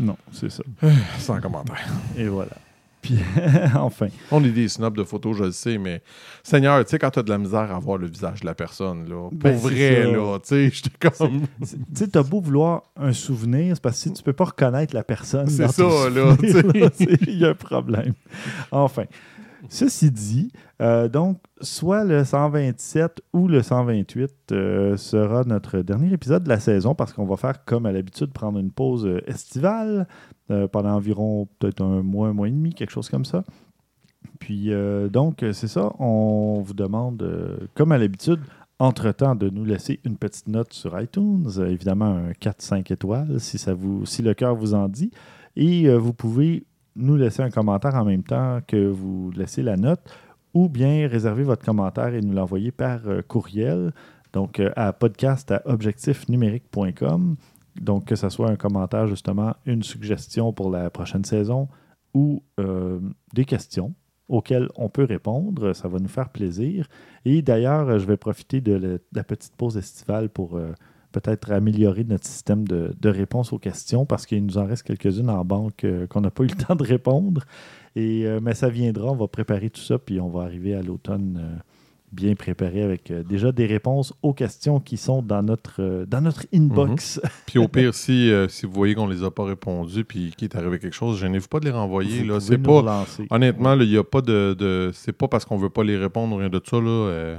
Non, 0.00 0.16
c'est 0.32 0.50
ça. 0.50 0.62
sans 1.18 1.40
commentaire. 1.40 1.86
Et 2.16 2.26
voilà. 2.26 2.52
Puis, 3.02 3.18
enfin. 3.76 4.08
On 4.30 4.44
est 4.44 4.50
des 4.50 4.68
snobs 4.68 4.94
de 4.96 5.04
photos, 5.04 5.34
je 5.38 5.44
le 5.44 5.52
sais, 5.52 5.78
mais 5.78 6.02
Seigneur, 6.42 6.84
tu 6.84 6.90
sais, 6.90 6.98
quand 6.98 7.10
t'as 7.10 7.22
de 7.22 7.30
la 7.30 7.38
misère 7.38 7.74
à 7.74 7.78
voir 7.78 7.96
le 7.96 8.06
visage 8.06 8.40
de 8.40 8.46
la 8.46 8.54
personne, 8.54 9.08
là, 9.08 9.28
pour 9.30 9.32
Ben, 9.32 9.56
vrai, 9.56 10.02
ça. 10.04 10.10
là, 10.10 10.38
tu 10.40 10.48
sais, 10.48 10.70
j'étais 10.70 11.08
comme... 11.08 11.46
Tu 11.62 11.66
sais, 11.94 12.08
t'as 12.08 12.22
beau 12.22 12.40
vouloir 12.42 12.82
un 12.96 13.12
souvenir, 13.14 13.74
c'est 13.76 13.82
parce 13.82 13.96
que 13.96 14.02
si 14.02 14.12
tu 14.12 14.22
peux 14.22 14.34
pas 14.34 14.44
reconnaître 14.44 14.94
la 14.94 15.02
personne. 15.04 15.48
C'est 15.48 15.68
ça, 15.68 15.82
là, 16.10 16.36
tu 16.38 16.50
sais. 16.52 16.62
Il 17.26 17.38
y 17.38 17.44
a 17.46 17.50
un 17.50 17.54
problème. 17.54 18.12
Enfin. 18.70 19.04
Ceci 19.72 20.10
dit, 20.10 20.50
euh, 20.82 21.08
donc, 21.08 21.38
soit 21.60 22.02
le 22.02 22.24
127 22.24 23.22
ou 23.32 23.46
le 23.46 23.62
128 23.62 24.32
euh, 24.50 24.96
sera 24.96 25.44
notre 25.44 25.78
dernier 25.78 26.12
épisode 26.12 26.42
de 26.42 26.48
la 26.48 26.58
saison 26.58 26.96
parce 26.96 27.12
qu'on 27.12 27.24
va 27.24 27.36
faire, 27.36 27.64
comme 27.64 27.86
à 27.86 27.92
l'habitude, 27.92 28.32
prendre 28.32 28.58
une 28.58 28.72
pause 28.72 29.06
euh, 29.06 29.22
estivale 29.28 30.08
pendant 30.72 30.94
environ 30.94 31.46
peut-être 31.60 31.80
un 31.80 32.02
mois, 32.02 32.26
un 32.26 32.32
mois 32.32 32.48
et 32.48 32.50
demi, 32.50 32.74
quelque 32.74 32.90
chose 32.90 33.08
comme 33.08 33.24
ça. 33.24 33.44
Puis, 34.40 34.72
donc, 35.12 35.44
c'est 35.52 35.68
ça. 35.68 35.92
On 36.00 36.60
vous 36.60 36.74
demande, 36.74 37.24
comme 37.74 37.92
à 37.92 37.98
l'habitude, 37.98 38.40
entre-temps, 38.80 39.36
de 39.36 39.48
nous 39.48 39.64
laisser 39.64 40.00
une 40.04 40.16
petite 40.16 40.48
note 40.48 40.72
sur 40.72 41.00
iTunes. 41.00 41.48
Évidemment, 41.64 42.16
un 42.16 42.32
4-5 42.32 42.92
étoiles, 42.92 43.38
si, 43.38 43.58
ça 43.58 43.74
vous, 43.74 44.04
si 44.06 44.22
le 44.22 44.34
cœur 44.34 44.56
vous 44.56 44.74
en 44.74 44.88
dit. 44.88 45.12
Et 45.54 45.88
vous 45.94 46.12
pouvez 46.12 46.64
nous 46.96 47.16
laisser 47.16 47.42
un 47.42 47.50
commentaire 47.50 47.94
en 47.94 48.04
même 48.04 48.22
temps 48.22 48.60
que 48.66 48.88
vous 48.88 49.30
laissez 49.32 49.62
la 49.62 49.76
note 49.76 50.00
ou 50.54 50.68
bien 50.68 51.06
réserver 51.08 51.42
votre 51.42 51.64
commentaire 51.64 52.14
et 52.14 52.20
nous 52.20 52.32
l'envoyer 52.32 52.72
par 52.72 53.00
euh, 53.06 53.22
courriel. 53.22 53.92
Donc, 54.32 54.60
euh, 54.60 54.70
à 54.76 54.92
podcast 54.92 55.50
à. 55.52 55.62
Donc, 57.76 58.04
que 58.04 58.16
ce 58.16 58.28
soit 58.28 58.50
un 58.50 58.56
commentaire, 58.56 59.06
justement, 59.06 59.54
une 59.64 59.82
suggestion 59.82 60.52
pour 60.52 60.70
la 60.70 60.90
prochaine 60.90 61.24
saison 61.24 61.68
ou 62.14 62.42
euh, 62.58 62.98
des 63.32 63.44
questions 63.44 63.94
auxquelles 64.28 64.68
on 64.76 64.88
peut 64.88 65.04
répondre. 65.04 65.72
Ça 65.72 65.88
va 65.88 65.98
nous 65.98 66.08
faire 66.08 66.30
plaisir. 66.30 66.88
Et 67.24 67.42
d'ailleurs, 67.42 67.98
je 67.98 68.06
vais 68.06 68.16
profiter 68.16 68.60
de, 68.60 69.00
la 69.12 69.24
petite 69.24 69.56
pause 69.56 69.76
estivale 69.76 70.28
pour 70.28 70.60
peut-être 71.12 71.50
améliorer 71.52 72.04
notre 72.04 72.26
système 72.26 72.66
de, 72.66 72.94
de 73.00 73.08
réponse 73.08 73.52
aux 73.52 73.58
questions 73.58 74.06
parce 74.06 74.26
qu'il 74.26 74.44
nous 74.44 74.58
en 74.58 74.66
reste 74.66 74.82
quelques-unes 74.84 75.30
en 75.30 75.44
banque 75.44 75.84
euh, 75.84 76.06
qu'on 76.06 76.20
n'a 76.20 76.30
pas 76.30 76.44
eu 76.44 76.48
le 76.48 76.54
temps 76.66 76.76
de 76.76 76.84
répondre. 76.84 77.44
Et, 77.96 78.26
euh, 78.26 78.40
mais 78.42 78.54
ça 78.54 78.68
viendra, 78.68 79.10
on 79.10 79.16
va 79.16 79.28
préparer 79.28 79.70
tout 79.70 79.80
ça, 79.80 79.98
puis 79.98 80.20
on 80.20 80.28
va 80.28 80.42
arriver 80.42 80.74
à 80.74 80.82
l'automne 80.82 81.40
euh, 81.42 81.56
bien 82.12 82.34
préparé 82.34 82.82
avec 82.82 83.12
déjà 83.12 83.52
des 83.52 83.66
réponses 83.66 84.12
aux 84.22 84.32
questions 84.32 84.80
qui 84.80 84.96
sont 84.96 85.22
dans 85.22 85.42
notre, 85.42 86.04
dans 86.08 86.20
notre 86.20 86.46
inbox. 86.52 87.20
Puis 87.46 87.58
au 87.58 87.68
pire, 87.68 87.94
si, 87.94 88.32
si 88.48 88.66
vous 88.66 88.72
voyez 88.72 88.96
qu'on 88.96 89.06
les 89.06 89.22
a 89.22 89.30
pas 89.30 89.44
répondus, 89.44 90.04
puis 90.04 90.32
qu'il 90.36 90.46
est 90.46 90.56
arrivé 90.56 90.80
quelque 90.80 90.94
chose, 90.94 91.20
gênez-vous 91.20 91.46
pas 91.46 91.60
de 91.60 91.66
les 91.66 91.70
renvoyer. 91.70 92.22
Vous 92.22 92.28
là. 92.28 92.40
C'est 92.40 92.58
pas... 92.58 92.80
relancer. 92.80 93.26
Honnêtement, 93.30 93.74
il 93.74 93.88
n'y 93.88 93.96
a 93.96 94.02
pas 94.02 94.22
de, 94.22 94.56
de- 94.58 94.90
c'est 94.92 95.12
pas 95.12 95.28
parce 95.28 95.44
qu'on 95.44 95.56
veut 95.56 95.70
pas 95.70 95.84
les 95.84 95.96
répondre 95.96 96.34
ou 96.34 96.38
rien 96.38 96.48
de 96.48 96.60
ça. 96.64 96.80
Là, 96.80 97.36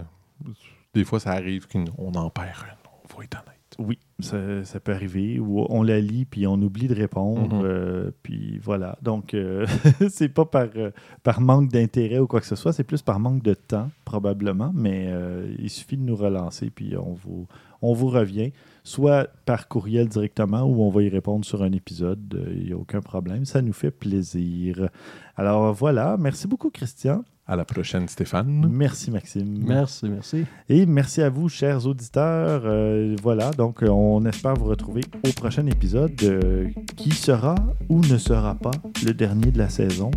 des 0.94 1.04
fois, 1.04 1.20
ça 1.20 1.32
arrive 1.32 1.68
qu'on 1.68 2.14
en 2.14 2.30
perd 2.30 2.48
une. 2.64 2.78
On 2.86 3.08
va 3.08 3.24
honnête. 3.24 3.61
Oui, 3.82 4.00
ça, 4.20 4.64
ça 4.64 4.80
peut 4.80 4.94
arriver. 4.94 5.40
Ou 5.40 5.66
on 5.70 5.84
la 5.84 6.00
lit 6.00 6.26
puis 6.26 6.48
on 6.48 6.56
oublie 6.56 6.88
de 6.88 6.96
répondre. 6.96 7.56
Mhm. 7.56 7.62
euh, 7.66 8.12
puis 8.24 8.60
voilà. 8.60 8.98
Donc, 9.02 9.34
euh, 9.34 9.66
c'est 10.10 10.30
pas 10.30 10.46
par, 10.46 10.68
euh, 10.76 10.92
par 11.24 11.42
manque 11.42 11.70
d'intérêt 11.70 12.20
ou 12.20 12.28
quoi 12.28 12.40
que 12.40 12.46
ce 12.46 12.56
soit. 12.56 12.74
C'est 12.74 12.84
plus 12.84 13.02
par 13.02 13.20
manque 13.20 13.44
de 13.44 13.54
temps, 13.54 13.90
probablement. 14.06 14.72
Mais 14.74 15.08
euh, 15.10 15.54
il 15.60 15.70
suffit 15.70 15.98
de 15.98 16.04
nous 16.04 16.16
relancer 16.16 16.70
puis 16.70 16.96
on 16.98 17.14
vous, 17.14 17.48
on 17.82 17.94
vous 17.94 18.08
revient. 18.10 18.52
Soit 18.84 19.30
par 19.46 19.68
courriel 19.68 20.08
directement 20.08 20.64
ou 20.64 20.82
on 20.84 20.90
va 20.90 21.04
y 21.04 21.10
répondre 21.10 21.46
sur 21.46 21.62
un 21.62 21.72
épisode. 21.72 22.44
Il 22.56 22.66
n'y 22.66 22.72
a 22.74 22.78
aucun 22.78 23.02
problème. 23.02 23.46
Ça 23.46 23.62
nous 23.62 23.74
fait 23.74 23.92
plaisir. 23.92 24.90
Alors 25.36 25.74
voilà. 25.74 26.18
Merci 26.20 26.48
beaucoup, 26.48 26.70
Christian. 26.70 27.24
À 27.52 27.58
la 27.58 27.66
prochaine, 27.66 28.08
Stéphane. 28.08 28.66
Merci, 28.72 29.12
Maxime. 29.12 29.62
Merci, 29.68 30.08
merci. 30.08 30.46
Et 30.70 30.86
merci 30.86 31.22
à 31.22 31.30
vous, 31.30 31.50
chers 31.50 31.86
auditeurs. 31.86 32.62
Euh, 32.64 33.18
voilà, 33.22 33.52
donc 33.52 33.84
euh, 33.84 33.90
on 33.90 34.24
espère 34.26 34.54
vous 34.54 34.68
retrouver 34.68 35.02
au 35.28 35.34
prochain 35.34 35.66
épisode 35.66 36.14
euh, 36.24 36.70
qui 36.96 37.12
sera 37.12 37.56
ou 37.90 38.00
ne 38.00 38.18
sera 38.18 38.56
pas 38.56 38.72
le 39.06 39.14
dernier 39.14 39.52
de 39.52 39.58
la 39.58 39.68
saison 39.68 40.12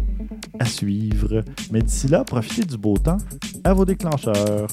à 0.60 0.64
suivre. 0.64 1.42
Mais 1.72 1.82
d'ici 1.82 2.06
là, 2.06 2.22
profitez 2.22 2.62
du 2.66 2.76
beau 2.76 2.96
temps 2.98 3.18
à 3.64 3.74
vos 3.74 3.84
déclencheurs. 3.84 4.68